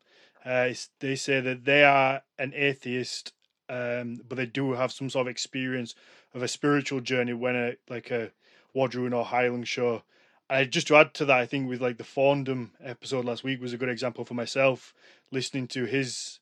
Uh, 0.46 0.68
it's- 0.72 0.90
they 1.00 1.16
say 1.16 1.40
that 1.42 1.66
they 1.66 1.84
are 1.84 2.24
an 2.38 2.54
atheist, 2.56 3.34
um, 3.70 4.22
but 4.28 4.36
they 4.36 4.46
do 4.46 4.74
have 4.74 4.92
some 4.92 5.10
sort 5.10 5.28
of 5.28 5.32
experience 5.32 5.96
of 6.34 6.42
a 6.42 6.48
spiritual 6.48 7.02
journey 7.02 7.34
when 7.34 7.56
a 7.56 7.76
like 7.90 8.12
a 8.12 8.32
Wardruna 8.76 9.18
or 9.18 9.26
Heilung 9.26 9.66
show. 9.66 10.04
And 10.50 10.72
just 10.72 10.88
to 10.88 10.96
add 10.96 11.14
to 11.16 11.26
that, 11.26 11.38
I 11.38 11.46
think 11.46 11.70
with 11.70 11.82
like 11.82 11.98
the 11.98 12.04
Fondom 12.04 12.72
episode 12.84 13.26
last 13.26 13.44
week 13.44 13.62
was 13.62 13.74
a 13.74 13.78
good 13.78 13.90
example 13.90 14.26
for 14.26 14.34
myself. 14.34 14.94
Listening 15.32 15.68
to 15.70 15.86
his 15.86 16.40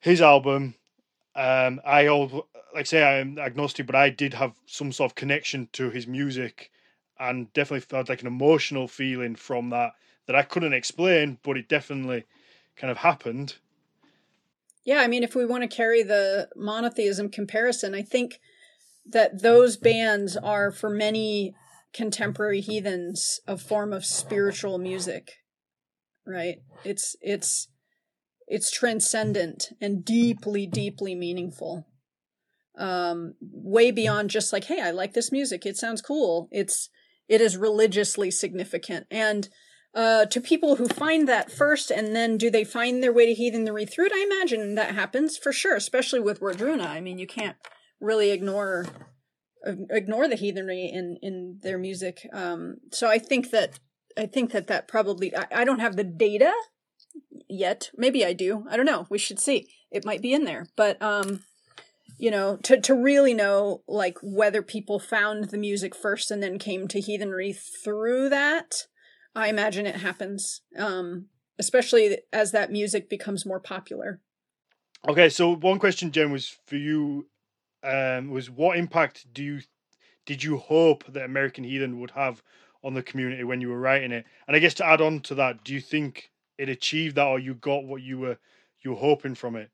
his 0.00 0.22
album, 0.22 0.74
um, 1.34 1.80
I 1.84 2.06
all 2.06 2.48
like 2.74 2.80
I 2.80 2.82
say 2.84 3.20
I'm 3.20 3.38
agnostic, 3.38 3.86
but 3.86 3.94
I 3.94 4.10
did 4.10 4.34
have 4.34 4.54
some 4.66 4.92
sort 4.92 5.10
of 5.10 5.14
connection 5.14 5.68
to 5.72 5.90
his 5.90 6.06
music, 6.06 6.70
and 7.18 7.52
definitely 7.52 7.80
felt 7.80 8.08
like 8.08 8.22
an 8.22 8.26
emotional 8.26 8.88
feeling 8.88 9.36
from 9.36 9.70
that 9.70 9.92
that 10.26 10.36
I 10.36 10.42
couldn't 10.42 10.74
explain, 10.74 11.38
but 11.42 11.56
it 11.56 11.68
definitely 11.68 12.24
kind 12.76 12.90
of 12.90 12.98
happened. 12.98 13.56
Yeah, 14.84 15.00
I 15.00 15.06
mean, 15.06 15.22
if 15.22 15.34
we 15.34 15.44
want 15.44 15.68
to 15.68 15.76
carry 15.76 16.02
the 16.02 16.48
monotheism 16.56 17.28
comparison, 17.28 17.94
I 17.94 18.02
think 18.02 18.40
that 19.04 19.42
those 19.42 19.76
bands 19.76 20.36
are 20.36 20.70
for 20.70 20.88
many 20.88 21.54
contemporary 21.92 22.60
heathens 22.60 23.40
a 23.46 23.56
form 23.56 23.92
of 23.92 24.04
spiritual 24.04 24.78
music. 24.78 25.32
Right? 26.26 26.58
It's 26.84 27.16
it's 27.20 27.68
it's 28.46 28.70
transcendent 28.70 29.70
and 29.80 30.04
deeply 30.04 30.66
deeply 30.66 31.14
meaningful. 31.14 31.86
Um 32.76 33.34
way 33.40 33.90
beyond 33.90 34.30
just 34.30 34.52
like, 34.52 34.64
hey, 34.64 34.80
I 34.80 34.90
like 34.90 35.14
this 35.14 35.32
music. 35.32 35.66
It 35.66 35.76
sounds 35.76 36.02
cool. 36.02 36.48
It's 36.50 36.90
it 37.28 37.40
is 37.40 37.56
religiously 37.56 38.30
significant 38.30 39.06
and 39.10 39.48
uh, 39.94 40.26
to 40.26 40.40
people 40.40 40.76
who 40.76 40.86
find 40.86 41.26
that 41.28 41.50
first 41.50 41.90
and 41.90 42.14
then 42.14 42.36
do 42.36 42.50
they 42.50 42.64
find 42.64 43.02
their 43.02 43.12
way 43.12 43.26
to 43.26 43.34
heathenry 43.34 43.86
through 43.86 44.06
it? 44.06 44.12
I 44.14 44.22
imagine 44.30 44.74
that 44.74 44.94
happens 44.94 45.36
for 45.36 45.52
sure, 45.52 45.76
especially 45.76 46.20
with 46.20 46.40
Wardruna. 46.40 46.86
I 46.86 47.00
mean, 47.00 47.18
you 47.18 47.26
can't 47.26 47.56
really 48.00 48.30
ignore 48.30 48.86
ignore 49.64 50.28
the 50.28 50.36
heathenry 50.36 50.86
in 50.86 51.18
in 51.22 51.58
their 51.62 51.78
music. 51.78 52.26
Um, 52.32 52.76
so 52.92 53.08
I 53.08 53.18
think 53.18 53.50
that 53.50 53.78
I 54.16 54.26
think 54.26 54.52
that 54.52 54.66
that 54.68 54.88
probably 54.88 55.34
I, 55.36 55.46
I 55.52 55.64
don't 55.64 55.80
have 55.80 55.96
the 55.96 56.04
data 56.04 56.52
yet. 57.48 57.90
Maybe 57.96 58.24
I 58.24 58.32
do. 58.32 58.64
I 58.68 58.76
don't 58.76 58.86
know. 58.86 59.06
We 59.10 59.18
should 59.18 59.38
see. 59.38 59.68
It 59.90 60.04
might 60.04 60.22
be 60.22 60.32
in 60.32 60.44
there, 60.44 60.66
but 60.76 61.00
um, 61.02 61.40
you 62.18 62.30
know, 62.30 62.56
to 62.64 62.80
to 62.80 62.94
really 62.94 63.34
know 63.34 63.82
like 63.86 64.18
whether 64.22 64.62
people 64.62 64.98
found 64.98 65.44
the 65.44 65.58
music 65.58 65.94
first 65.94 66.30
and 66.30 66.42
then 66.42 66.58
came 66.58 66.88
to 66.88 67.00
heathenry 67.00 67.52
through 67.52 68.28
that. 68.28 68.86
I 69.34 69.48
imagine 69.48 69.86
it 69.86 69.96
happens, 69.96 70.62
um, 70.76 71.26
especially 71.58 72.18
as 72.32 72.50
that 72.52 72.72
music 72.72 73.08
becomes 73.08 73.46
more 73.46 73.60
popular. 73.60 74.20
Okay, 75.08 75.28
so 75.28 75.54
one 75.54 75.78
question, 75.78 76.10
Jen, 76.10 76.32
was 76.32 76.56
for 76.66 76.76
you. 76.76 77.28
Um, 77.82 78.30
was 78.30 78.50
what 78.50 78.76
impact 78.76 79.32
do 79.32 79.42
you 79.42 79.60
did 80.26 80.42
you 80.42 80.58
hope 80.58 81.04
that 81.12 81.24
American 81.24 81.64
Heathen 81.64 82.00
would 82.00 82.10
have 82.10 82.42
on 82.84 82.94
the 82.94 83.02
community 83.02 83.44
when 83.44 83.60
you 83.60 83.68
were 83.68 83.80
writing 83.80 84.12
it? 84.12 84.26
And 84.46 84.56
I 84.56 84.58
guess 84.58 84.74
to 84.74 84.86
add 84.86 85.00
on 85.00 85.20
to 85.20 85.34
that, 85.36 85.64
do 85.64 85.72
you 85.72 85.80
think 85.80 86.30
it 86.58 86.68
achieved 86.68 87.16
that, 87.16 87.26
or 87.26 87.38
you 87.38 87.54
got 87.54 87.84
what 87.84 88.02
you 88.02 88.18
were 88.18 88.38
you 88.82 88.90
were 88.90 88.96
hoping 88.96 89.34
from 89.34 89.56
it? 89.56 89.70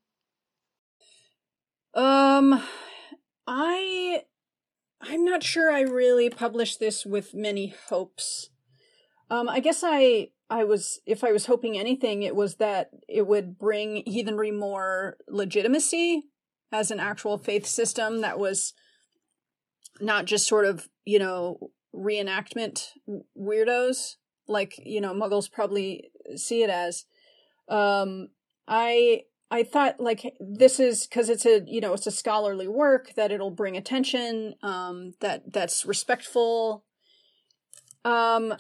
Um, 1.94 2.62
I, 3.47 4.22
I'm 5.01 5.24
not 5.24 5.43
sure 5.43 5.70
I 5.70 5.82
really 5.82 6.28
published 6.28 6.81
this 6.81 7.06
with 7.06 7.35
many 7.35 7.74
hopes. 7.89 8.51
Um, 9.31 9.48
I 9.48 9.60
guess 9.60 9.82
I, 9.85 10.28
I 10.51 10.64
was, 10.64 11.01
if 11.06 11.22
I 11.24 11.32
was 11.32 11.47
hoping 11.47 11.78
anything, 11.78 12.22
it 12.22 12.35
was 12.35 12.56
that 12.56 12.90
it 13.09 13.26
would 13.26 13.59
bring 13.59 14.02
heathenry 14.06 14.51
more 14.51 15.16
legitimacy 15.28 16.24
as 16.74 16.90
an 16.90 17.01
actual 17.01 17.38
faith 17.38 17.66
system 17.66 18.20
that 18.20 18.38
was 18.38 18.74
not 20.01 20.24
just 20.24 20.46
sort 20.46 20.64
of, 20.64 20.88
you 21.05 21.18
know, 21.18 21.70
reenactment 21.94 22.88
weirdos 23.38 24.16
like, 24.46 24.74
you 24.84 25.01
know, 25.01 25.14
muggles 25.14 25.51
probably 25.51 26.10
see 26.36 26.62
it 26.62 26.70
as. 26.70 27.05
Um, 27.68 28.28
I 28.68 29.22
I 29.51 29.62
thought 29.62 30.01
like 30.01 30.34
this 30.40 30.80
is 30.80 31.06
because 31.06 31.28
it's 31.28 31.46
a 31.46 31.62
you 31.66 31.80
know 31.80 31.92
it's 31.92 32.06
a 32.06 32.10
scholarly 32.10 32.68
work 32.68 33.14
that 33.14 33.30
it'll 33.30 33.51
bring 33.51 33.76
attention 33.76 34.55
um, 34.62 35.14
that 35.20 35.52
that's 35.52 35.84
respectful. 35.84 36.84
Um, 38.05 38.55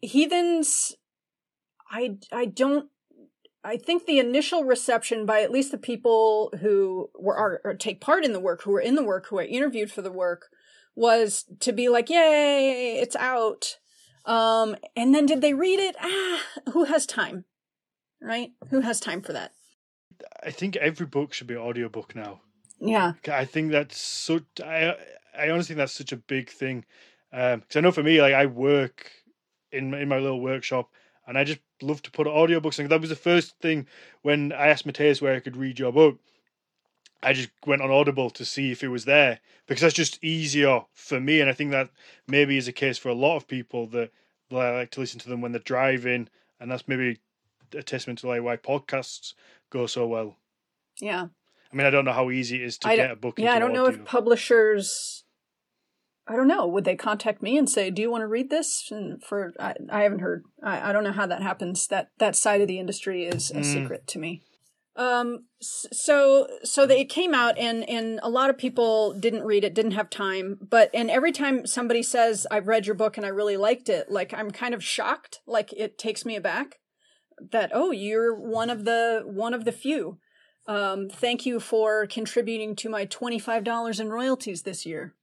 heathens, 0.00 0.94
I 1.90 2.18
I 2.32 2.46
don't. 2.46 2.88
I 3.66 3.76
think 3.76 4.06
the 4.06 4.20
initial 4.20 4.62
reception 4.62 5.26
by 5.26 5.42
at 5.42 5.50
least 5.50 5.72
the 5.72 5.78
people 5.78 6.54
who 6.60 7.10
were 7.18 7.36
are, 7.36 7.60
or 7.64 7.74
take 7.74 8.00
part 8.00 8.24
in 8.24 8.32
the 8.32 8.38
work, 8.38 8.62
who 8.62 8.70
were 8.70 8.80
in 8.80 8.94
the 8.94 9.02
work, 9.02 9.26
who 9.26 9.40
I 9.40 9.44
interviewed 9.44 9.90
for 9.90 10.02
the 10.02 10.12
work, 10.12 10.46
was 10.94 11.44
to 11.58 11.72
be 11.72 11.88
like, 11.88 12.08
"Yay, 12.08 12.98
it's 13.00 13.16
out!" 13.16 13.78
Um, 14.24 14.76
and 14.94 15.12
then 15.12 15.26
did 15.26 15.40
they 15.40 15.52
read 15.52 15.80
it? 15.80 15.96
Ah, 16.00 16.42
who 16.72 16.84
has 16.84 17.06
time? 17.06 17.44
Right? 18.22 18.52
Who 18.70 18.82
has 18.82 19.00
time 19.00 19.20
for 19.20 19.32
that? 19.32 19.52
I 20.44 20.52
think 20.52 20.76
every 20.76 21.06
book 21.06 21.32
should 21.32 21.48
be 21.48 21.54
an 21.54 21.60
audiobook 21.60 22.14
now. 22.14 22.42
Yeah. 22.80 23.14
I 23.28 23.44
think 23.46 23.72
that's 23.72 23.98
so. 23.98 24.42
I 24.64 24.94
I 25.36 25.50
honestly 25.50 25.74
think 25.74 25.78
that's 25.78 25.92
such 25.92 26.12
a 26.12 26.16
big 26.16 26.50
thing. 26.50 26.84
Um, 27.32 27.60
because 27.60 27.76
I 27.76 27.80
know 27.80 27.90
for 27.90 28.04
me, 28.04 28.22
like 28.22 28.34
I 28.34 28.46
work 28.46 29.10
in 29.72 29.92
in 29.92 30.08
my 30.08 30.18
little 30.18 30.40
workshop, 30.40 30.88
and 31.26 31.36
I 31.36 31.42
just 31.42 31.60
love 31.82 32.02
to 32.02 32.10
put 32.10 32.26
audiobooks. 32.26 32.78
And 32.78 32.88
that 32.88 33.00
was 33.00 33.10
the 33.10 33.16
first 33.16 33.58
thing 33.60 33.86
when 34.22 34.52
I 34.52 34.68
asked 34.68 34.86
Mathias 34.86 35.20
where 35.20 35.34
I 35.34 35.40
could 35.40 35.56
read 35.56 35.78
your 35.78 35.92
book. 35.92 36.18
I 37.22 37.32
just 37.32 37.48
went 37.66 37.82
on 37.82 37.90
Audible 37.90 38.30
to 38.30 38.44
see 38.44 38.70
if 38.70 38.84
it 38.84 38.88
was 38.88 39.04
there 39.04 39.40
because 39.66 39.80
that's 39.80 39.94
just 39.94 40.22
easier 40.22 40.82
for 40.92 41.18
me. 41.18 41.40
And 41.40 41.50
I 41.50 41.54
think 41.54 41.70
that 41.70 41.90
maybe 42.28 42.56
is 42.56 42.68
a 42.68 42.72
case 42.72 42.98
for 42.98 43.08
a 43.08 43.14
lot 43.14 43.36
of 43.36 43.48
people 43.48 43.86
that 43.88 44.10
they 44.50 44.56
like 44.56 44.90
to 44.92 45.00
listen 45.00 45.18
to 45.20 45.28
them 45.28 45.40
when 45.40 45.52
they're 45.52 45.60
driving, 45.60 46.28
and 46.60 46.70
that's 46.70 46.86
maybe 46.86 47.18
a 47.74 47.82
testament 47.82 48.20
to 48.20 48.28
like 48.28 48.42
why 48.42 48.56
podcasts 48.56 49.34
go 49.70 49.86
so 49.86 50.06
well. 50.06 50.36
Yeah. 51.00 51.26
I 51.72 51.76
mean, 51.76 51.86
I 51.86 51.90
don't 51.90 52.04
know 52.04 52.12
how 52.12 52.30
easy 52.30 52.62
it 52.62 52.66
is 52.66 52.78
to 52.78 52.88
I 52.88 52.96
get 52.96 53.10
a 53.10 53.16
book. 53.16 53.38
Yeah, 53.38 53.52
I 53.52 53.58
don't 53.58 53.72
know 53.72 53.86
audio. 53.86 54.00
if 54.00 54.04
publishers. 54.04 55.24
I 56.28 56.34
don't 56.34 56.48
know. 56.48 56.66
Would 56.66 56.84
they 56.84 56.96
contact 56.96 57.42
me 57.42 57.56
and 57.56 57.70
say, 57.70 57.90
"Do 57.90 58.02
you 58.02 58.10
want 58.10 58.22
to 58.22 58.26
read 58.26 58.50
this?" 58.50 58.88
And 58.90 59.22
for 59.22 59.52
I, 59.60 59.74
I 59.90 60.02
haven't 60.02 60.20
heard. 60.20 60.44
I, 60.62 60.90
I 60.90 60.92
don't 60.92 61.04
know 61.04 61.12
how 61.12 61.26
that 61.26 61.42
happens. 61.42 61.86
That 61.86 62.10
that 62.18 62.34
side 62.36 62.60
of 62.60 62.68
the 62.68 62.80
industry 62.80 63.24
is 63.24 63.50
a 63.50 63.60
Mm. 63.60 63.64
secret 63.64 64.06
to 64.08 64.18
me. 64.18 64.42
Um. 64.96 65.44
So 65.60 66.48
so 66.64 66.86
they, 66.86 67.00
it 67.00 67.08
came 67.08 67.34
out, 67.34 67.56
and 67.58 67.88
and 67.88 68.18
a 68.22 68.30
lot 68.30 68.50
of 68.50 68.58
people 68.58 69.12
didn't 69.12 69.44
read 69.44 69.62
it, 69.62 69.74
didn't 69.74 69.92
have 69.92 70.10
time. 70.10 70.58
But 70.60 70.90
and 70.92 71.10
every 71.10 71.32
time 71.32 71.66
somebody 71.66 72.02
says, 72.02 72.46
"I've 72.50 72.66
read 72.66 72.86
your 72.86 72.96
book 72.96 73.16
and 73.16 73.24
I 73.26 73.28
really 73.28 73.56
liked 73.56 73.88
it," 73.88 74.10
like 74.10 74.34
I'm 74.34 74.50
kind 74.50 74.74
of 74.74 74.82
shocked. 74.82 75.40
Like 75.46 75.72
it 75.74 75.96
takes 75.98 76.24
me 76.24 76.34
aback 76.34 76.80
that 77.52 77.70
oh, 77.74 77.90
you're 77.92 78.34
one 78.34 78.70
of 78.70 78.84
the 78.84 79.22
one 79.26 79.54
of 79.54 79.64
the 79.64 79.72
few. 79.72 80.18
Um, 80.66 81.08
thank 81.08 81.46
you 81.46 81.60
for 81.60 82.06
contributing 82.06 82.74
to 82.76 82.88
my 82.88 83.04
twenty-five 83.04 83.62
dollars 83.62 84.00
in 84.00 84.08
royalties 84.08 84.62
this 84.62 84.84
year. 84.84 85.14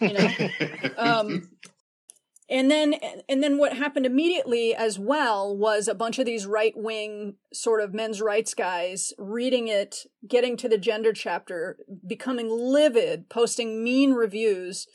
You 0.00 0.12
know, 0.12 0.28
um, 0.96 1.50
and 2.50 2.70
then 2.70 2.94
and 3.28 3.42
then 3.42 3.58
what 3.58 3.74
happened 3.74 4.06
immediately 4.06 4.74
as 4.74 4.98
well 4.98 5.54
was 5.56 5.86
a 5.86 5.94
bunch 5.94 6.18
of 6.18 6.26
these 6.26 6.46
right-wing 6.46 7.34
sort 7.52 7.82
of 7.82 7.92
men's 7.92 8.22
rights 8.22 8.54
guys 8.54 9.12
reading 9.18 9.68
it, 9.68 10.06
getting 10.26 10.56
to 10.56 10.68
the 10.68 10.78
gender 10.78 11.12
chapter, 11.12 11.76
becoming 12.06 12.48
livid, 12.48 13.28
posting 13.28 13.82
mean 13.84 14.12
reviews. 14.12 14.86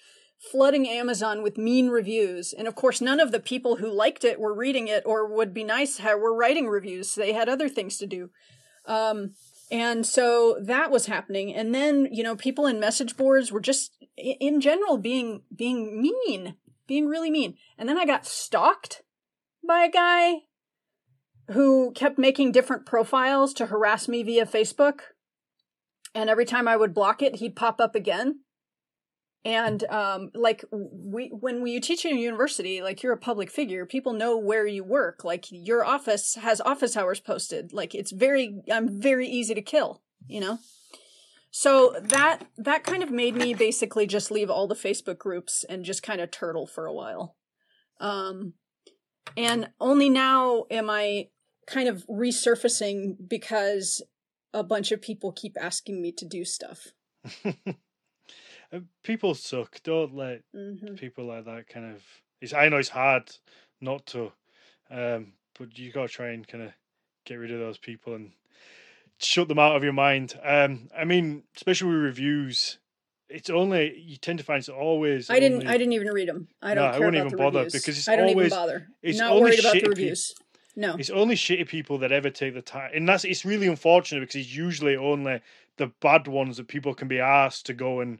Flooding 0.51 0.89
Amazon 0.89 1.41
with 1.41 1.57
mean 1.57 1.87
reviews. 1.87 2.51
And 2.51 2.67
of 2.67 2.75
course, 2.75 2.99
none 2.99 3.21
of 3.21 3.31
the 3.31 3.39
people 3.39 3.77
who 3.77 3.89
liked 3.89 4.25
it 4.25 4.41
were 4.41 4.53
reading 4.53 4.89
it 4.89 5.01
or 5.05 5.25
would 5.25 5.53
be 5.53 5.63
nice 5.63 6.01
were 6.01 6.35
writing 6.35 6.67
reviews. 6.67 7.15
They 7.15 7.31
had 7.31 7.47
other 7.47 7.69
things 7.69 7.97
to 7.99 8.05
do. 8.05 8.29
Um, 8.85 9.35
and 9.73 10.05
so 10.05 10.59
that 10.61 10.91
was 10.91 11.07
happening. 11.07 11.51
And 11.51 11.73
then, 11.73 12.07
you 12.11 12.21
know, 12.21 12.35
people 12.35 12.67
in 12.67 12.79
message 12.79 13.17
boards 13.17 13.51
were 13.51 13.59
just 13.59 13.97
in 14.15 14.61
general 14.61 14.97
being 14.97 15.41
being 15.53 15.99
mean, 15.99 16.55
being 16.85 17.07
really 17.07 17.31
mean. 17.31 17.55
And 17.75 17.89
then 17.89 17.97
I 17.97 18.05
got 18.05 18.27
stalked 18.27 19.01
by 19.67 19.83
a 19.83 19.91
guy 19.91 20.41
who 21.51 21.91
kept 21.93 22.19
making 22.19 22.51
different 22.51 22.85
profiles 22.85 23.51
to 23.55 23.65
harass 23.65 24.07
me 24.07 24.21
via 24.21 24.45
Facebook. 24.45 24.99
And 26.13 26.29
every 26.29 26.45
time 26.45 26.67
I 26.67 26.77
would 26.77 26.93
block 26.93 27.23
it, 27.23 27.37
he'd 27.37 27.55
pop 27.55 27.81
up 27.81 27.95
again. 27.95 28.41
And 29.45 29.83
um, 29.85 30.31
like 30.33 30.63
we, 30.71 31.27
when 31.27 31.67
you 31.67 31.81
teach 31.81 32.05
in 32.05 32.15
a 32.15 32.19
university, 32.19 32.81
like 32.81 33.03
you're 33.03 33.13
a 33.13 33.17
public 33.17 33.51
figure, 33.51 33.85
people 33.85 34.13
know 34.13 34.37
where 34.37 34.65
you 34.65 34.83
work. 34.83 35.23
Like 35.23 35.45
your 35.49 35.83
office 35.83 36.35
has 36.35 36.61
office 36.61 36.95
hours 36.95 37.19
posted. 37.19 37.73
Like 37.73 37.93
it's 37.93 38.11
very, 38.11 38.61
I'm 38.71 39.01
very 39.01 39.27
easy 39.27 39.53
to 39.53 39.61
kill. 39.61 40.01
You 40.27 40.39
know. 40.39 40.59
So 41.55 41.95
that 42.01 42.47
that 42.57 42.83
kind 42.83 43.03
of 43.03 43.11
made 43.11 43.35
me 43.35 43.53
basically 43.53 44.07
just 44.07 44.31
leave 44.31 44.49
all 44.49 44.67
the 44.67 44.73
Facebook 44.73 45.19
groups 45.19 45.63
and 45.69 45.85
just 45.85 46.01
kind 46.01 46.19
of 46.19 46.31
turtle 46.31 46.65
for 46.65 46.87
a 46.87 46.93
while. 46.93 47.35
Um, 47.99 48.53
and 49.37 49.69
only 49.79 50.09
now 50.09 50.65
am 50.71 50.89
I 50.89 51.27
kind 51.67 51.87
of 51.87 52.07
resurfacing 52.07 53.17
because 53.27 54.01
a 54.51 54.63
bunch 54.63 54.91
of 54.91 55.01
people 55.01 55.31
keep 55.31 55.55
asking 55.61 56.01
me 56.01 56.11
to 56.13 56.25
do 56.25 56.43
stuff. 56.43 56.87
Uh, 58.73 58.79
people 59.03 59.35
suck. 59.35 59.81
Don't 59.83 60.15
let 60.15 60.41
hmm 60.53 60.95
people 60.95 61.25
like 61.25 61.45
that 61.45 61.67
kind 61.67 61.93
of. 61.95 62.01
It's 62.41 62.53
I 62.53 62.69
know 62.69 62.77
it's 62.77 62.89
hard 62.89 63.29
not 63.79 64.05
to, 64.07 64.31
um, 64.91 65.33
but 65.57 65.77
you 65.77 65.91
got 65.91 66.03
to 66.09 66.13
try 66.13 66.29
and 66.29 66.47
kind 66.47 66.63
of 66.63 66.71
get 67.25 67.35
rid 67.35 67.51
of 67.51 67.59
those 67.59 67.77
people 67.77 68.15
and 68.15 68.31
shut 69.17 69.47
them 69.47 69.59
out 69.59 69.75
of 69.75 69.83
your 69.83 69.93
mind. 69.93 70.37
Um, 70.43 70.89
I 70.97 71.05
mean, 71.05 71.43
especially 71.55 71.89
with 71.93 72.03
reviews, 72.03 72.79
it's 73.29 73.49
only 73.49 73.97
you 73.97 74.17
tend 74.17 74.39
to 74.39 74.45
find 74.45 74.59
it's 74.59 74.69
always. 74.69 75.29
I 75.29 75.39
didn't. 75.39 75.59
only- 75.61 75.67
I 75.67 75.77
didn't 75.77 75.93
even 75.93 76.07
read 76.09 76.27
them. 76.29 76.47
I 76.61 76.73
don't 76.73 76.85
I 76.85 76.91
care 76.97 76.99
wouldn't 77.07 77.17
about 77.17 77.27
even 77.27 77.37
bother 77.37 77.59
reviews. 77.59 77.73
because 77.73 77.97
it's 77.97 78.07
I 78.07 78.15
don't 78.15 78.29
always- 78.29 78.47
even 78.47 78.49
bother. 78.57 78.87
it's 79.01 79.19
Not 79.19 79.31
only 79.31 79.41
worried 79.43 79.59
about 79.59 79.73
the 79.79 79.89
reviews. 79.89 80.33
No. 80.75 80.95
It's 80.97 81.11
only 81.11 81.35
shitty 81.35 81.67
people 81.67 81.99
that 81.99 82.11
ever 82.11 82.31
take 82.31 82.55
the 82.55 82.61
time, 82.63 82.89
and 82.95 83.07
that's 83.07 83.23
it's 83.23 83.45
really 83.45 83.67
unfortunate 83.67 84.21
because 84.21 84.35
it's 84.37 84.55
usually 84.55 84.95
only 84.95 85.41
the 85.77 85.87
bad 86.01 86.27
ones 86.27 86.57
that 86.57 86.67
people 86.67 86.95
can 86.95 87.07
be 87.07 87.19
asked 87.19 87.67
to 87.67 87.73
go 87.73 87.99
and 88.01 88.19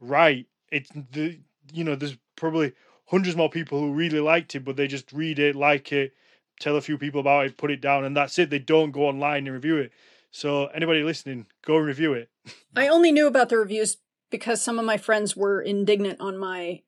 write. 0.00 0.46
It's 0.72 0.90
the 1.12 1.38
you 1.72 1.84
know 1.84 1.94
there's 1.94 2.16
probably 2.36 2.72
hundreds 3.06 3.36
more 3.36 3.50
people 3.50 3.80
who 3.80 3.92
really 3.92 4.20
liked 4.20 4.54
it, 4.54 4.64
but 4.64 4.76
they 4.76 4.86
just 4.86 5.12
read 5.12 5.38
it, 5.38 5.56
like 5.56 5.92
it, 5.92 6.14
tell 6.60 6.76
a 6.76 6.80
few 6.80 6.96
people 6.96 7.20
about 7.20 7.46
it, 7.46 7.56
put 7.56 7.70
it 7.70 7.80
down, 7.80 8.04
and 8.04 8.16
that's 8.16 8.38
it. 8.38 8.50
They 8.50 8.58
don't 8.58 8.92
go 8.92 9.06
online 9.06 9.46
and 9.46 9.54
review 9.54 9.76
it. 9.78 9.92
So 10.30 10.66
anybody 10.66 11.02
listening, 11.02 11.46
go 11.62 11.76
and 11.78 11.86
review 11.86 12.12
it. 12.12 12.30
I 12.76 12.86
only 12.86 13.10
knew 13.10 13.26
about 13.26 13.48
the 13.48 13.56
reviews 13.58 13.96
because 14.30 14.62
some 14.62 14.78
of 14.78 14.84
my 14.84 14.96
friends 14.96 15.36
were 15.36 15.60
indignant 15.60 16.20
on 16.20 16.38
my, 16.38 16.82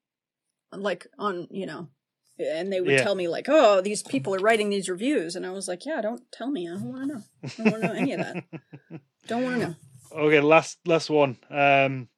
like 0.71 1.09
on 1.19 1.49
you 1.51 1.67
know, 1.67 1.89
and 2.39 2.73
they 2.73 2.81
would 2.81 2.93
Yeah. 2.93 3.03
tell 3.03 3.17
me 3.17 3.27
like, 3.27 3.47
"Oh, 3.49 3.81
these 3.81 4.03
people 4.05 4.35
are 4.35 4.39
writing 4.39 4.71
these 4.71 4.89
reviews," 4.89 5.35
and 5.35 5.45
I 5.45 5.51
was 5.51 5.67
like, 5.67 5.85
"Yeah, 5.85 6.01
don't 6.01 6.31
tell 6.31 6.51
me. 6.51 6.69
I 6.69 6.75
don't 6.75 6.89
want 6.89 7.01
to 7.03 7.15
know. 7.17 7.23
I 7.43 7.49
don't 7.59 7.71
want 7.71 7.83
to 7.83 7.89
know 7.89 7.95
any 7.95 8.13
of 8.13 8.21
that. 8.21 8.45
Don't 9.27 9.43
want 9.43 9.61
to 9.61 9.67
know." 9.67 9.75
Okay, 10.13 10.41
last 10.41 10.79
last 10.87 11.11
one. 11.11 11.37
Um, 11.51 12.09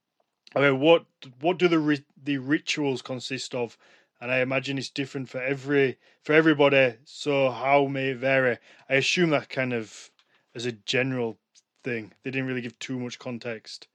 okay, 0.57 0.71
what 0.71 1.07
what 1.41 1.59
do 1.59 1.69
the 1.69 2.03
the 2.23 2.39
rituals 2.39 3.03
consist 3.03 3.55
of? 3.55 3.77
And 4.21 4.31
I 4.31 4.39
imagine 4.39 4.79
it's 4.79 4.89
different 4.89 5.29
for 5.29 5.41
every 5.41 5.99
for 6.23 6.33
everybody. 6.33 6.95
So 7.05 7.51
how 7.51 7.87
may 7.87 8.11
it 8.11 8.19
vary? 8.19 8.59
I 8.89 8.95
assume 8.95 9.31
that 9.31 9.49
kind 9.49 9.73
of 9.73 10.11
as 10.55 10.67
a 10.67 10.73
general 10.73 11.39
thing. 11.83 12.13
They 12.23 12.31
didn't 12.31 12.47
really 12.47 12.63
give 12.63 12.79
too 12.79 12.99
much 12.99 13.19
context. 13.19 13.89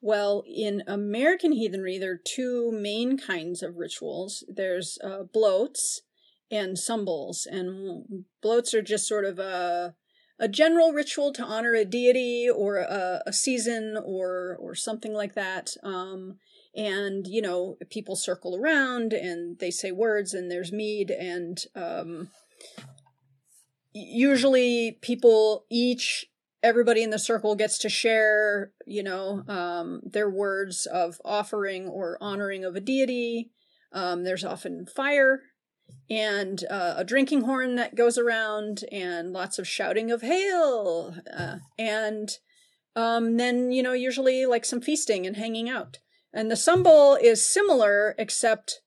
Well, 0.00 0.42
in 0.48 0.82
American 0.88 1.52
heathenry, 1.52 1.96
there 1.96 2.12
are 2.12 2.20
two 2.22 2.72
main 2.72 3.16
kinds 3.16 3.62
of 3.62 3.76
rituals. 3.76 4.42
There's 4.48 4.98
uh, 5.02 5.22
blóts 5.32 6.00
and 6.50 6.76
sumbels, 6.76 7.46
and 7.46 8.24
blóts 8.44 8.74
are 8.74 8.82
just 8.82 9.06
sort 9.06 9.24
of 9.24 9.38
a 9.38 9.94
a 10.42 10.48
general 10.48 10.92
ritual 10.92 11.32
to 11.32 11.44
honor 11.44 11.72
a 11.72 11.84
deity 11.84 12.48
or 12.50 12.78
a, 12.78 13.22
a 13.24 13.32
season 13.32 13.96
or 14.04 14.56
or 14.60 14.74
something 14.74 15.14
like 15.14 15.34
that. 15.34 15.70
Um, 15.84 16.38
and 16.74 17.26
you 17.28 17.40
know, 17.40 17.76
people 17.90 18.16
circle 18.16 18.56
around 18.56 19.12
and 19.12 19.58
they 19.60 19.70
say 19.70 19.92
words, 19.92 20.34
and 20.34 20.50
there's 20.50 20.72
mead, 20.72 21.10
and 21.12 21.58
um, 21.76 22.30
usually 23.94 24.98
people 25.00 25.64
each 25.70 26.26
everybody 26.60 27.02
in 27.02 27.10
the 27.10 27.18
circle 27.18 27.54
gets 27.54 27.78
to 27.78 27.88
share, 27.88 28.72
you 28.86 29.02
know, 29.02 29.44
um, 29.48 30.00
their 30.04 30.30
words 30.30 30.86
of 30.86 31.20
offering 31.24 31.88
or 31.88 32.18
honoring 32.20 32.64
of 32.64 32.74
a 32.74 32.80
deity. 32.80 33.50
Um, 33.92 34.24
there's 34.24 34.44
often 34.44 34.86
fire 34.86 35.42
and 36.10 36.64
uh, 36.70 36.94
a 36.96 37.04
drinking 37.04 37.42
horn 37.42 37.76
that 37.76 37.94
goes 37.94 38.18
around, 38.18 38.84
and 38.92 39.32
lots 39.32 39.58
of 39.58 39.68
shouting 39.68 40.10
of 40.10 40.22
"Hail!" 40.22 41.16
Uh, 41.34 41.56
and 41.78 42.30
um, 42.94 43.36
then 43.36 43.72
you 43.72 43.82
know 43.82 43.92
usually 43.92 44.46
like 44.46 44.64
some 44.64 44.80
feasting 44.80 45.26
and 45.26 45.36
hanging 45.36 45.68
out. 45.68 45.98
And 46.32 46.50
the 46.50 46.54
Sumbel 46.54 47.18
is 47.20 47.44
similar, 47.44 48.14
except 48.18 48.80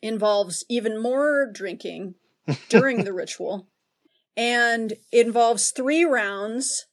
involves 0.00 0.64
even 0.68 1.00
more 1.00 1.48
drinking 1.50 2.16
during 2.68 3.04
the 3.04 3.12
ritual, 3.12 3.68
and 4.36 4.94
involves 5.12 5.70
three 5.70 6.04
rounds. 6.04 6.86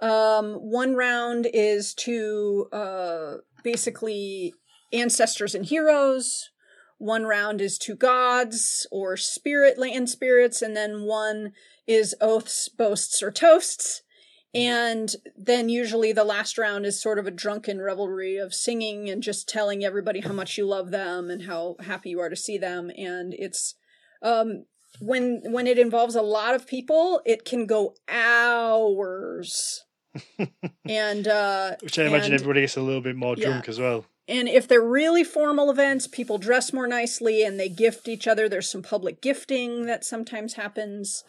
Um, 0.00 0.54
one 0.54 0.94
round 0.96 1.46
is 1.52 1.94
to 1.94 2.68
uh, 2.72 3.34
basically 3.62 4.54
ancestors 4.92 5.54
and 5.54 5.66
heroes. 5.66 6.50
One 6.98 7.24
round 7.24 7.60
is 7.60 7.78
to 7.78 7.94
gods 7.94 8.86
or 8.90 9.16
spirit 9.16 9.78
land 9.78 10.08
spirits, 10.08 10.62
and 10.62 10.76
then 10.76 11.02
one 11.02 11.52
is 11.86 12.14
oaths, 12.20 12.68
boasts, 12.68 13.22
or 13.22 13.30
toasts. 13.30 14.02
And 14.54 15.14
then 15.36 15.68
usually 15.68 16.12
the 16.12 16.22
last 16.22 16.56
round 16.58 16.86
is 16.86 17.02
sort 17.02 17.18
of 17.18 17.26
a 17.26 17.32
drunken 17.32 17.80
revelry 17.80 18.36
of 18.36 18.54
singing 18.54 19.10
and 19.10 19.20
just 19.20 19.48
telling 19.48 19.84
everybody 19.84 20.20
how 20.20 20.32
much 20.32 20.56
you 20.56 20.64
love 20.64 20.92
them 20.92 21.28
and 21.28 21.42
how 21.42 21.74
happy 21.80 22.10
you 22.10 22.20
are 22.20 22.28
to 22.28 22.36
see 22.36 22.56
them. 22.56 22.90
And 22.96 23.34
it's 23.34 23.74
um, 24.22 24.66
when 25.00 25.40
when 25.44 25.66
it 25.66 25.78
involves 25.78 26.14
a 26.14 26.22
lot 26.22 26.54
of 26.54 26.68
people, 26.68 27.20
it 27.26 27.44
can 27.44 27.66
go 27.66 27.96
hours. 28.08 29.84
and 30.88 31.26
uh, 31.26 31.74
which 31.82 31.98
I 31.98 32.04
imagine 32.04 32.26
and, 32.26 32.34
everybody 32.34 32.60
gets 32.60 32.76
a 32.76 32.82
little 32.82 33.00
bit 33.00 33.16
more 33.16 33.34
drunk 33.34 33.66
yeah. 33.66 33.70
as 33.70 33.80
well. 33.80 34.06
And 34.26 34.48
if 34.48 34.66
they're 34.66 34.80
really 34.80 35.24
formal 35.24 35.70
events, 35.70 36.06
people 36.06 36.38
dress 36.38 36.72
more 36.72 36.86
nicely 36.86 37.42
and 37.42 37.60
they 37.60 37.68
gift 37.68 38.08
each 38.08 38.26
other. 38.26 38.48
There's 38.48 38.70
some 38.70 38.82
public 38.82 39.20
gifting 39.20 39.86
that 39.86 40.04
sometimes 40.04 40.54
happens. 40.54 41.24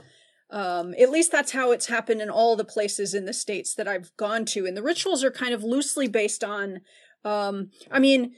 Um, 0.49 0.93
at 0.99 1.09
least 1.09 1.31
that's 1.31 1.51
how 1.51 1.71
it's 1.71 1.87
happened 1.87 2.21
in 2.21 2.29
all 2.29 2.55
the 2.55 2.63
places 2.63 3.13
in 3.13 3.25
the 3.25 3.33
states 3.33 3.73
that 3.75 3.87
I've 3.87 4.15
gone 4.15 4.45
to. 4.45 4.65
And 4.65 4.77
the 4.77 4.83
rituals 4.83 5.23
are 5.23 5.31
kind 5.31 5.53
of 5.53 5.63
loosely 5.63 6.07
based 6.07 6.43
on, 6.43 6.81
um, 7.25 7.71
I 7.91 7.99
mean, 7.99 8.35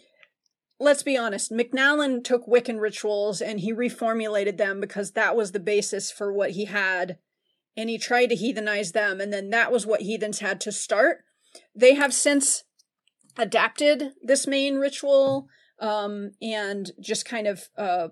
let's 0.79 1.03
be 1.03 1.17
honest, 1.17 1.51
McNallen 1.51 2.23
took 2.23 2.47
Wiccan 2.47 2.79
rituals 2.79 3.41
and 3.41 3.59
he 3.59 3.73
reformulated 3.73 4.57
them 4.57 4.79
because 4.79 5.11
that 5.11 5.35
was 5.35 5.51
the 5.51 5.59
basis 5.59 6.09
for 6.11 6.33
what 6.33 6.51
he 6.51 6.65
had. 6.65 7.17
And 7.75 7.91
he 7.91 7.99
tried 7.99 8.31
to 8.31 8.35
heathenize 8.35 8.93
them, 8.93 9.21
and 9.21 9.31
then 9.31 9.51
that 9.51 9.71
was 9.71 9.85
what 9.85 10.01
heathens 10.01 10.39
had 10.39 10.59
to 10.61 10.71
start. 10.71 11.19
They 11.75 11.93
have 11.93 12.11
since 12.11 12.63
adapted 13.37 14.13
this 14.21 14.47
main 14.47 14.75
ritual 14.75 15.47
um, 15.79 16.31
and 16.41 16.91
just 16.99 17.25
kind 17.25 17.47
of 17.47 17.69
uh, 17.77 18.09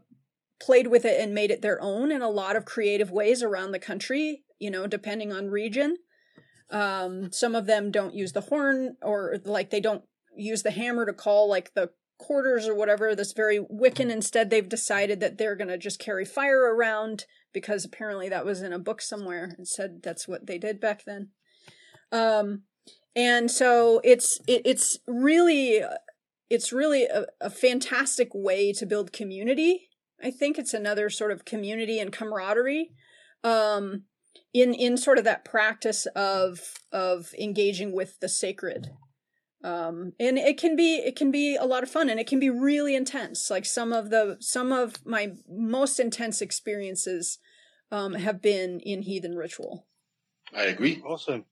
played 0.62 0.88
with 0.88 1.06
it 1.06 1.20
and 1.20 1.34
made 1.34 1.52
it 1.52 1.62
their 1.62 1.82
own 1.82 2.12
in 2.12 2.22
a 2.22 2.30
lot 2.30 2.56
of 2.56 2.66
creative 2.66 3.12
ways 3.12 3.42
around 3.42 3.72
the 3.72 3.80
country, 3.80 4.44
you 4.60 4.70
know, 4.70 4.88
depending 4.88 5.32
on 5.32 5.50
region. 5.50 5.98
Um, 6.70 7.32
some 7.32 7.56
of 7.56 7.66
them 7.66 7.92
don't 7.92 8.16
use 8.16 8.34
the 8.34 8.42
horn 8.42 8.98
or 9.02 9.38
like 9.46 9.70
they 9.70 9.80
don't 9.80 10.04
use 10.36 10.64
the 10.64 10.72
hammer 10.72 11.06
to 11.06 11.14
call 11.14 11.50
like 11.50 11.74
the 11.74 11.92
quarters 12.18 12.68
or 12.68 12.76
whatever. 12.76 13.16
This 13.16 13.34
very 13.34 13.60
Wiccan. 13.60 14.12
Instead, 14.12 14.50
they've 14.50 14.68
decided 14.68 15.20
that 15.20 15.38
they're 15.38 15.56
going 15.56 15.68
to 15.68 15.78
just 15.78 16.00
carry 16.00 16.26
fire 16.26 16.74
around 16.74 17.26
because 17.54 17.86
apparently 17.86 18.30
that 18.30 18.46
was 18.46 18.62
in 18.62 18.74
a 18.74 18.80
book 18.80 19.02
somewhere 19.02 19.54
and 19.58 19.68
said 19.68 20.02
that's 20.04 20.28
what 20.28 20.48
they 20.48 20.58
did 20.58 20.80
back 20.80 21.04
then. 21.06 21.30
Um, 22.12 22.64
and 23.16 23.50
so 23.50 24.02
it's 24.04 24.40
it, 24.48 24.62
it's 24.66 25.00
really 25.08 25.82
it's 26.50 26.72
really 26.72 27.06
a, 27.06 27.26
a 27.42 27.50
fantastic 27.50 28.30
way 28.34 28.72
to 28.74 28.86
build 28.86 29.12
community 29.12 29.90
I 30.24 30.32
think 30.32 30.58
it's 30.58 30.74
another 30.74 31.10
sort 31.10 31.32
of 31.32 31.46
community 31.46 32.00
and 32.00 32.12
camaraderie 32.12 32.92
um, 33.44 34.04
in 34.54 34.74
in 34.74 34.98
sort 34.98 35.18
of 35.18 35.24
that 35.26 35.46
practice 35.46 36.06
of 36.16 36.60
of 36.92 37.34
engaging 37.40 37.92
with 37.92 38.20
the 38.20 38.30
sacred. 38.30 38.90
Um, 39.64 40.14
and 40.20 40.38
it 40.38 40.58
can 40.58 40.76
be 40.76 40.96
it 40.96 41.16
can 41.16 41.32
be 41.32 41.56
a 41.56 41.66
lot 41.66 41.84
of 41.84 41.90
fun 41.90 42.10
and 42.10 42.20
it 42.20 42.28
can 42.28 42.40
be 42.40 42.50
really 42.50 42.96
intense. 42.96 43.50
Like 43.50 43.66
some 43.66 43.92
of 43.92 44.10
the 44.10 44.38
some 44.40 44.72
of 44.72 45.06
my 45.06 45.34
most 45.50 46.00
intense 46.00 46.42
experiences 46.42 47.40
um, 47.92 48.14
have 48.14 48.42
been 48.42 48.80
in 48.80 49.02
heathen 49.02 49.36
ritual. 49.36 49.88
I 50.54 50.64
agree. 50.64 51.02
Awesome. 51.06 51.46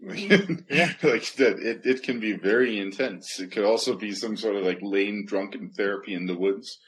Yeah, 0.00 0.92
like 1.02 1.32
that. 1.34 1.58
It, 1.58 1.80
it 1.84 2.02
can 2.02 2.20
be 2.20 2.32
very 2.34 2.78
intense. 2.78 3.40
It 3.40 3.50
could 3.52 3.64
also 3.64 3.96
be 3.96 4.12
some 4.12 4.36
sort 4.36 4.56
of 4.56 4.64
like 4.64 4.78
lame 4.82 5.24
drunken 5.26 5.70
therapy 5.70 6.14
in 6.14 6.26
the 6.26 6.36
woods. 6.36 6.78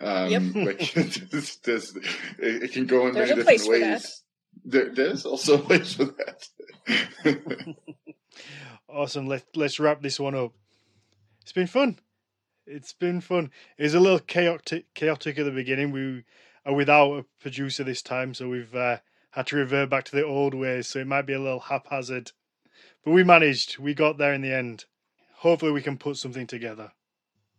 Um, 0.00 0.30
Yep. 0.30 0.42
Like 0.54 0.92
this, 1.30 1.56
this, 1.56 1.96
it, 2.38 2.62
it 2.64 2.72
can 2.72 2.86
go 2.86 3.06
in 3.06 3.14
There's 3.14 3.30
many 3.30 3.42
different 3.42 3.68
ways. 3.68 4.22
There, 4.64 4.92
there's 4.92 5.24
also 5.24 5.54
a 5.54 5.58
place 5.58 5.94
for 5.94 6.06
that. 6.06 7.76
Awesome. 8.88 9.26
Let 9.26 9.44
let's 9.54 9.78
wrap 9.78 10.02
this 10.02 10.18
one 10.18 10.34
up. 10.34 10.52
It's 11.42 11.52
been 11.52 11.66
fun. 11.66 11.98
It's 12.66 12.92
been 12.92 13.20
fun. 13.20 13.50
It 13.76 13.82
was 13.84 13.94
a 13.94 14.00
little 14.00 14.18
chaotic 14.18 14.92
chaotic 14.94 15.38
at 15.38 15.44
the 15.44 15.50
beginning. 15.50 15.92
We 15.92 16.24
are 16.64 16.74
without 16.74 17.12
a 17.12 17.24
producer 17.40 17.84
this 17.84 18.02
time, 18.02 18.34
so 18.34 18.48
we've 18.48 18.74
uh, 18.74 18.98
had 19.30 19.46
to 19.48 19.56
revert 19.56 19.90
back 19.90 20.04
to 20.04 20.16
the 20.16 20.24
old 20.24 20.54
ways. 20.54 20.88
So 20.88 20.98
it 20.98 21.06
might 21.06 21.26
be 21.26 21.34
a 21.34 21.40
little 21.40 21.60
haphazard, 21.60 22.32
but 23.04 23.12
we 23.12 23.24
managed. 23.24 23.78
We 23.78 23.94
got 23.94 24.18
there 24.18 24.32
in 24.34 24.42
the 24.42 24.52
end. 24.52 24.84
Hopefully, 25.36 25.72
we 25.72 25.82
can 25.82 25.98
put 25.98 26.16
something 26.16 26.46
together. 26.46 26.92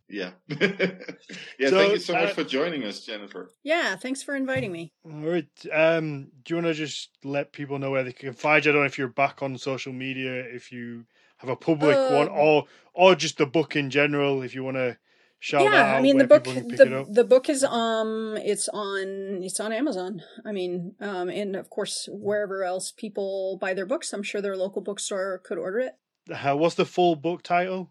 yeah. 0.08 0.32
yeah. 0.48 1.68
So, 1.68 1.76
thank 1.78 1.92
you 1.92 1.98
so 1.98 2.12
much 2.14 2.30
uh, 2.30 2.34
for 2.34 2.44
joining 2.44 2.84
us, 2.84 3.00
Jennifer. 3.00 3.50
Yeah, 3.62 3.96
thanks 3.96 4.22
for 4.22 4.34
inviting 4.34 4.72
me. 4.72 4.92
All 5.04 5.20
right. 5.20 5.48
Um, 5.72 6.28
do 6.44 6.54
you 6.54 6.56
want 6.56 6.66
to 6.66 6.74
just 6.74 7.10
let 7.24 7.52
people 7.52 7.78
know 7.78 7.90
where 7.90 8.04
they 8.04 8.12
can 8.12 8.32
find 8.34 8.64
you? 8.64 8.70
I 8.70 8.74
don't 8.74 8.82
know 8.82 8.86
if 8.86 8.98
you're 8.98 9.08
back 9.08 9.42
on 9.42 9.56
social 9.56 9.92
media, 9.92 10.32
if 10.32 10.72
you 10.72 11.06
have 11.38 11.50
a 11.50 11.56
public 11.56 11.96
one, 11.96 12.28
Um, 12.28 12.34
or 12.36 12.64
or 12.92 13.14
just 13.14 13.38
the 13.38 13.46
book 13.46 13.76
in 13.76 13.88
general. 13.88 14.42
If 14.42 14.54
you 14.54 14.62
want 14.64 14.76
to 14.76 14.98
shout 15.40 15.64
yeah, 15.64 15.94
out, 15.94 15.96
I 15.96 16.00
mean 16.00 16.18
the 16.18 16.26
book 16.26 16.44
people 16.44 16.60
can 16.60 16.70
pick 16.70 16.80
it 16.80 16.88
the, 16.88 17.06
the 17.10 17.24
book 17.24 17.48
is 17.48 17.64
um 17.64 18.36
it's 18.36 18.68
on 18.68 19.40
it's 19.42 19.58
on 19.58 19.72
Amazon. 19.72 20.22
I 20.44 20.52
mean, 20.52 20.94
um 21.00 21.28
and 21.28 21.56
of 21.56 21.68
course 21.70 22.08
wherever 22.12 22.62
else 22.62 22.92
people 22.92 23.58
buy 23.60 23.74
their 23.74 23.86
books, 23.86 24.12
I'm 24.12 24.22
sure 24.22 24.40
their 24.40 24.56
local 24.56 24.82
bookstore 24.82 25.40
could 25.44 25.58
order 25.58 25.80
it. 25.80 25.96
Uh, 26.30 26.56
what's 26.56 26.76
the 26.76 26.86
full 26.86 27.16
book 27.16 27.42
title? 27.42 27.90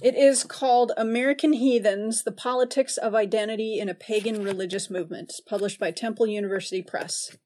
It 0.00 0.14
is 0.14 0.44
called 0.44 0.92
American 0.96 1.52
Heathens: 1.52 2.24
The 2.24 2.32
Politics 2.32 2.96
of 2.96 3.14
Identity 3.14 3.78
in 3.78 3.88
a 3.88 3.94
Pagan 3.94 4.42
Religious 4.42 4.90
Movement, 4.90 5.32
published 5.46 5.78
by 5.78 5.90
Temple 5.90 6.26
University 6.26 6.82
Press. 6.82 7.36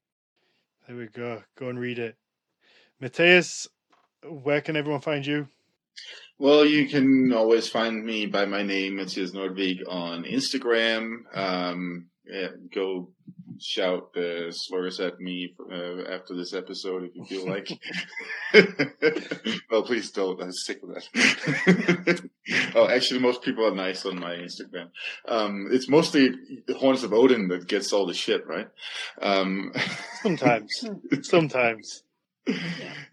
There 0.87 0.97
we 0.97 1.07
go. 1.07 1.43
Go 1.55 1.69
and 1.69 1.79
read 1.79 1.99
it. 1.99 2.15
Mathias, 2.99 3.67
where 4.23 4.61
can 4.61 4.75
everyone 4.75 5.01
find 5.01 5.25
you? 5.25 5.47
Well, 6.39 6.65
you 6.65 6.87
can 6.87 7.33
always 7.33 7.67
find 7.67 8.05
me 8.05 8.25
by 8.25 8.45
my 8.45 8.63
name, 8.63 8.95
Mathias 8.95 9.31
Nordvig, 9.31 9.79
on 9.85 10.23
Instagram. 10.23 11.23
Um, 11.33 12.07
yeah, 12.25 12.47
go 12.73 13.11
shout 13.59 14.15
uh, 14.15 14.49
slurs 14.49 15.01
at 15.01 15.19
me 15.19 15.53
uh, 15.69 16.03
after 16.09 16.33
this 16.37 16.53
episode 16.53 17.03
if 17.03 17.11
you 17.13 17.25
feel 17.25 17.49
like. 17.49 17.69
well, 19.69 19.83
please 19.83 20.11
don't. 20.11 20.41
I'm 20.41 20.53
sick 20.53 20.79
of 20.81 20.89
that. 20.93 22.29
oh, 22.75 22.87
actually, 22.87 23.19
most 23.19 23.41
people 23.41 23.65
are 23.67 23.75
nice 23.75 24.05
on 24.05 24.17
my 24.17 24.35
Instagram. 24.35 24.91
Um, 25.27 25.67
it's 25.71 25.89
mostly 25.89 26.29
the 26.67 26.75
Horns 26.75 27.03
of 27.03 27.11
Odin 27.11 27.49
that 27.49 27.67
gets 27.67 27.91
all 27.91 28.05
the 28.05 28.13
shit, 28.13 28.47
right? 28.47 28.69
Um, 29.21 29.73
Sometimes. 30.21 30.85
Sometimes. 31.23 32.03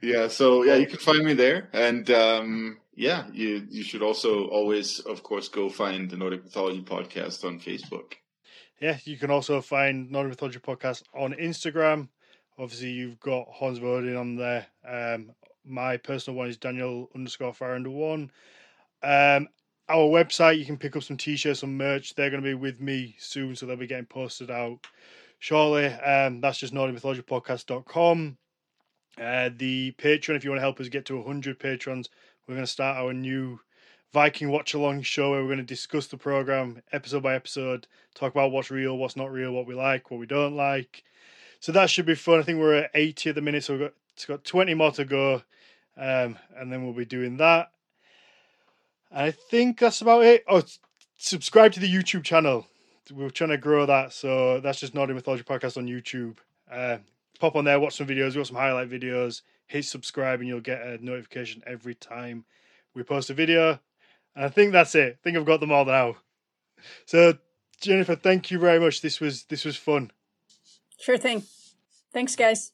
yeah 0.01 0.29
so 0.29 0.63
yeah 0.63 0.77
you 0.77 0.87
can 0.87 0.99
find 0.99 1.23
me 1.23 1.35
there 1.35 1.69
and 1.75 2.09
um 2.11 2.79
yeah 2.97 3.25
you 3.33 3.67
you 3.71 3.85
should 3.85 4.03
also 4.03 4.47
always 4.49 4.99
of 5.01 5.23
course 5.23 5.49
go 5.49 5.69
find 5.69 6.11
the 6.11 6.17
nordic 6.17 6.43
mythology 6.43 6.83
podcast 6.83 7.45
on 7.45 7.61
facebook 7.61 8.15
Yeah, 8.81 8.99
you 9.05 9.17
can 9.17 9.31
also 9.31 9.63
find 9.63 10.11
Nordic 10.11 10.33
Mythology 10.33 10.59
Podcast 10.59 11.03
on 11.15 11.33
Instagram. 11.33 12.09
Obviously, 12.59 12.91
you've 12.91 13.19
got 13.21 13.47
Hans 13.51 13.79
Odin 13.79 14.17
on 14.17 14.37
there. 14.37 14.67
Um, 14.87 15.33
my 15.65 15.97
personal 15.97 16.37
one 16.37 16.49
is 16.49 16.59
Daniel 16.59 17.09
underscore 17.15 17.55
fire 17.55 17.75
under 17.75 17.91
one. 17.91 18.31
Um, 19.03 19.49
our 19.89 20.09
website, 20.09 20.59
you 20.59 20.67
can 20.67 20.77
pick 20.77 20.97
up 20.97 21.03
some 21.03 21.17
t-shirts, 21.17 21.61
some 21.61 21.77
merch. 21.77 22.15
They're 22.15 22.31
going 22.31 22.43
to 22.43 22.49
be 22.49 22.55
with 22.55 22.81
me 22.81 23.17
soon, 23.19 23.57
so 23.57 23.65
they'll 23.65 23.77
be 23.77 23.87
getting 23.87 24.07
posted 24.07 24.51
out 24.51 24.87
shortly. 25.39 25.87
Um, 25.87 26.41
that's 26.41 26.59
just 26.59 26.75
nordic 26.75 26.97
northernmythologypodcast.com. 26.97 28.37
Uh, 29.19 29.51
the 29.57 29.93
Patreon, 29.93 30.37
if 30.37 30.45
you 30.45 30.51
want 30.51 30.59
to 30.59 30.69
help 30.69 30.81
us 30.81 30.89
get 30.89 31.07
to 31.07 31.17
100 31.17 31.59
patrons, 31.59 32.11
we're 32.47 32.55
going 32.55 32.65
to 32.65 32.71
start 32.71 32.97
our 32.97 33.13
new 33.13 33.61
Viking 34.13 34.51
watch 34.51 34.73
along 34.73 35.03
show 35.03 35.33
where 35.33 35.43
we're 35.43 35.49
going 35.49 35.59
to 35.59 35.65
discuss 35.65 36.07
the 36.07 36.17
program 36.17 36.81
episode 36.93 37.23
by 37.23 37.35
episode, 37.35 37.87
talk 38.15 38.33
about 38.33 38.51
what's 38.51 38.71
real, 38.71 38.97
what's 38.97 39.17
not 39.17 39.33
real, 39.33 39.53
what 39.53 39.67
we 39.67 39.75
like, 39.75 40.11
what 40.11 40.21
we 40.21 40.27
don't 40.27 40.57
like. 40.57 41.03
So 41.61 41.73
that 41.73 41.91
should 41.91 42.07
be 42.07 42.15
fun. 42.15 42.39
I 42.39 42.43
think 42.43 42.59
we're 42.59 42.75
at 42.75 42.91
80 42.95 43.31
at 43.31 43.35
the 43.35 43.43
minute, 43.43 43.65
so 43.65 43.75
we've 43.75 43.83
got, 43.83 43.93
it's 44.15 44.25
got 44.25 44.45
20 44.45 44.75
more 44.75 44.93
to 44.93 45.05
go, 45.05 45.43
um, 45.97 46.39
and 46.57 46.73
then 46.73 46.85
we'll 46.85 46.95
be 46.95 47.05
doing 47.05 47.37
that. 47.39 47.73
I 49.13 49.33
think 49.33 49.79
that's 49.79 50.01
about 50.01 50.25
it. 50.25 50.45
Oh, 50.49 50.63
subscribe 51.19 51.73
to 51.73 51.81
the 51.81 51.93
YouTube 51.93 52.25
channel. 52.25 52.67
we're 53.13 53.31
trying 53.31 53.51
to 53.51 53.59
grow 53.59 53.87
that. 53.87 54.13
So 54.13 54.61
that's 54.61 54.81
just 54.81 54.95
Nordic 54.95 55.17
Mythology 55.17 55.43
Podcast 55.43 55.77
on 55.77 55.87
YouTube. 55.87 56.37
Uh, 56.71 56.99
pop 57.39 57.57
on 57.57 57.65
there, 57.65 57.81
watch 57.81 57.97
some 57.97 58.07
videos. 58.07 58.35
Got 58.35 58.47
some 58.47 58.57
highlight 58.57 58.89
videos. 58.89 59.43
Hit 59.67 59.85
subscribe, 59.85 60.41
and 60.41 60.49
you'll 60.49 60.61
get 60.61 60.81
a 60.81 61.05
notification 61.05 61.63
every 61.67 61.95
time 61.95 62.45
we 62.95 63.03
post 63.03 63.31
a 63.31 63.35
video. 63.35 63.81
And 64.35 64.45
I 64.45 64.49
think 64.49 64.73
that's 64.73 64.95
it. 64.95 65.19
I 65.19 65.19
think 65.23 65.37
I've 65.37 65.45
got 65.45 65.61
them 65.61 65.73
all 65.73 65.85
now. 65.85 66.17
So 67.07 67.39
Jennifer, 67.81 68.17
thank 68.17 68.51
you 68.51 68.59
very 68.59 68.79
much. 68.79 69.01
This 69.01 69.21
was 69.21 69.45
this 69.45 69.65
was 69.65 69.77
fun. 69.77 70.11
Sure 71.01 71.19
thing. 71.19 71.43
Thanks, 72.13 72.37
guys. 72.37 72.73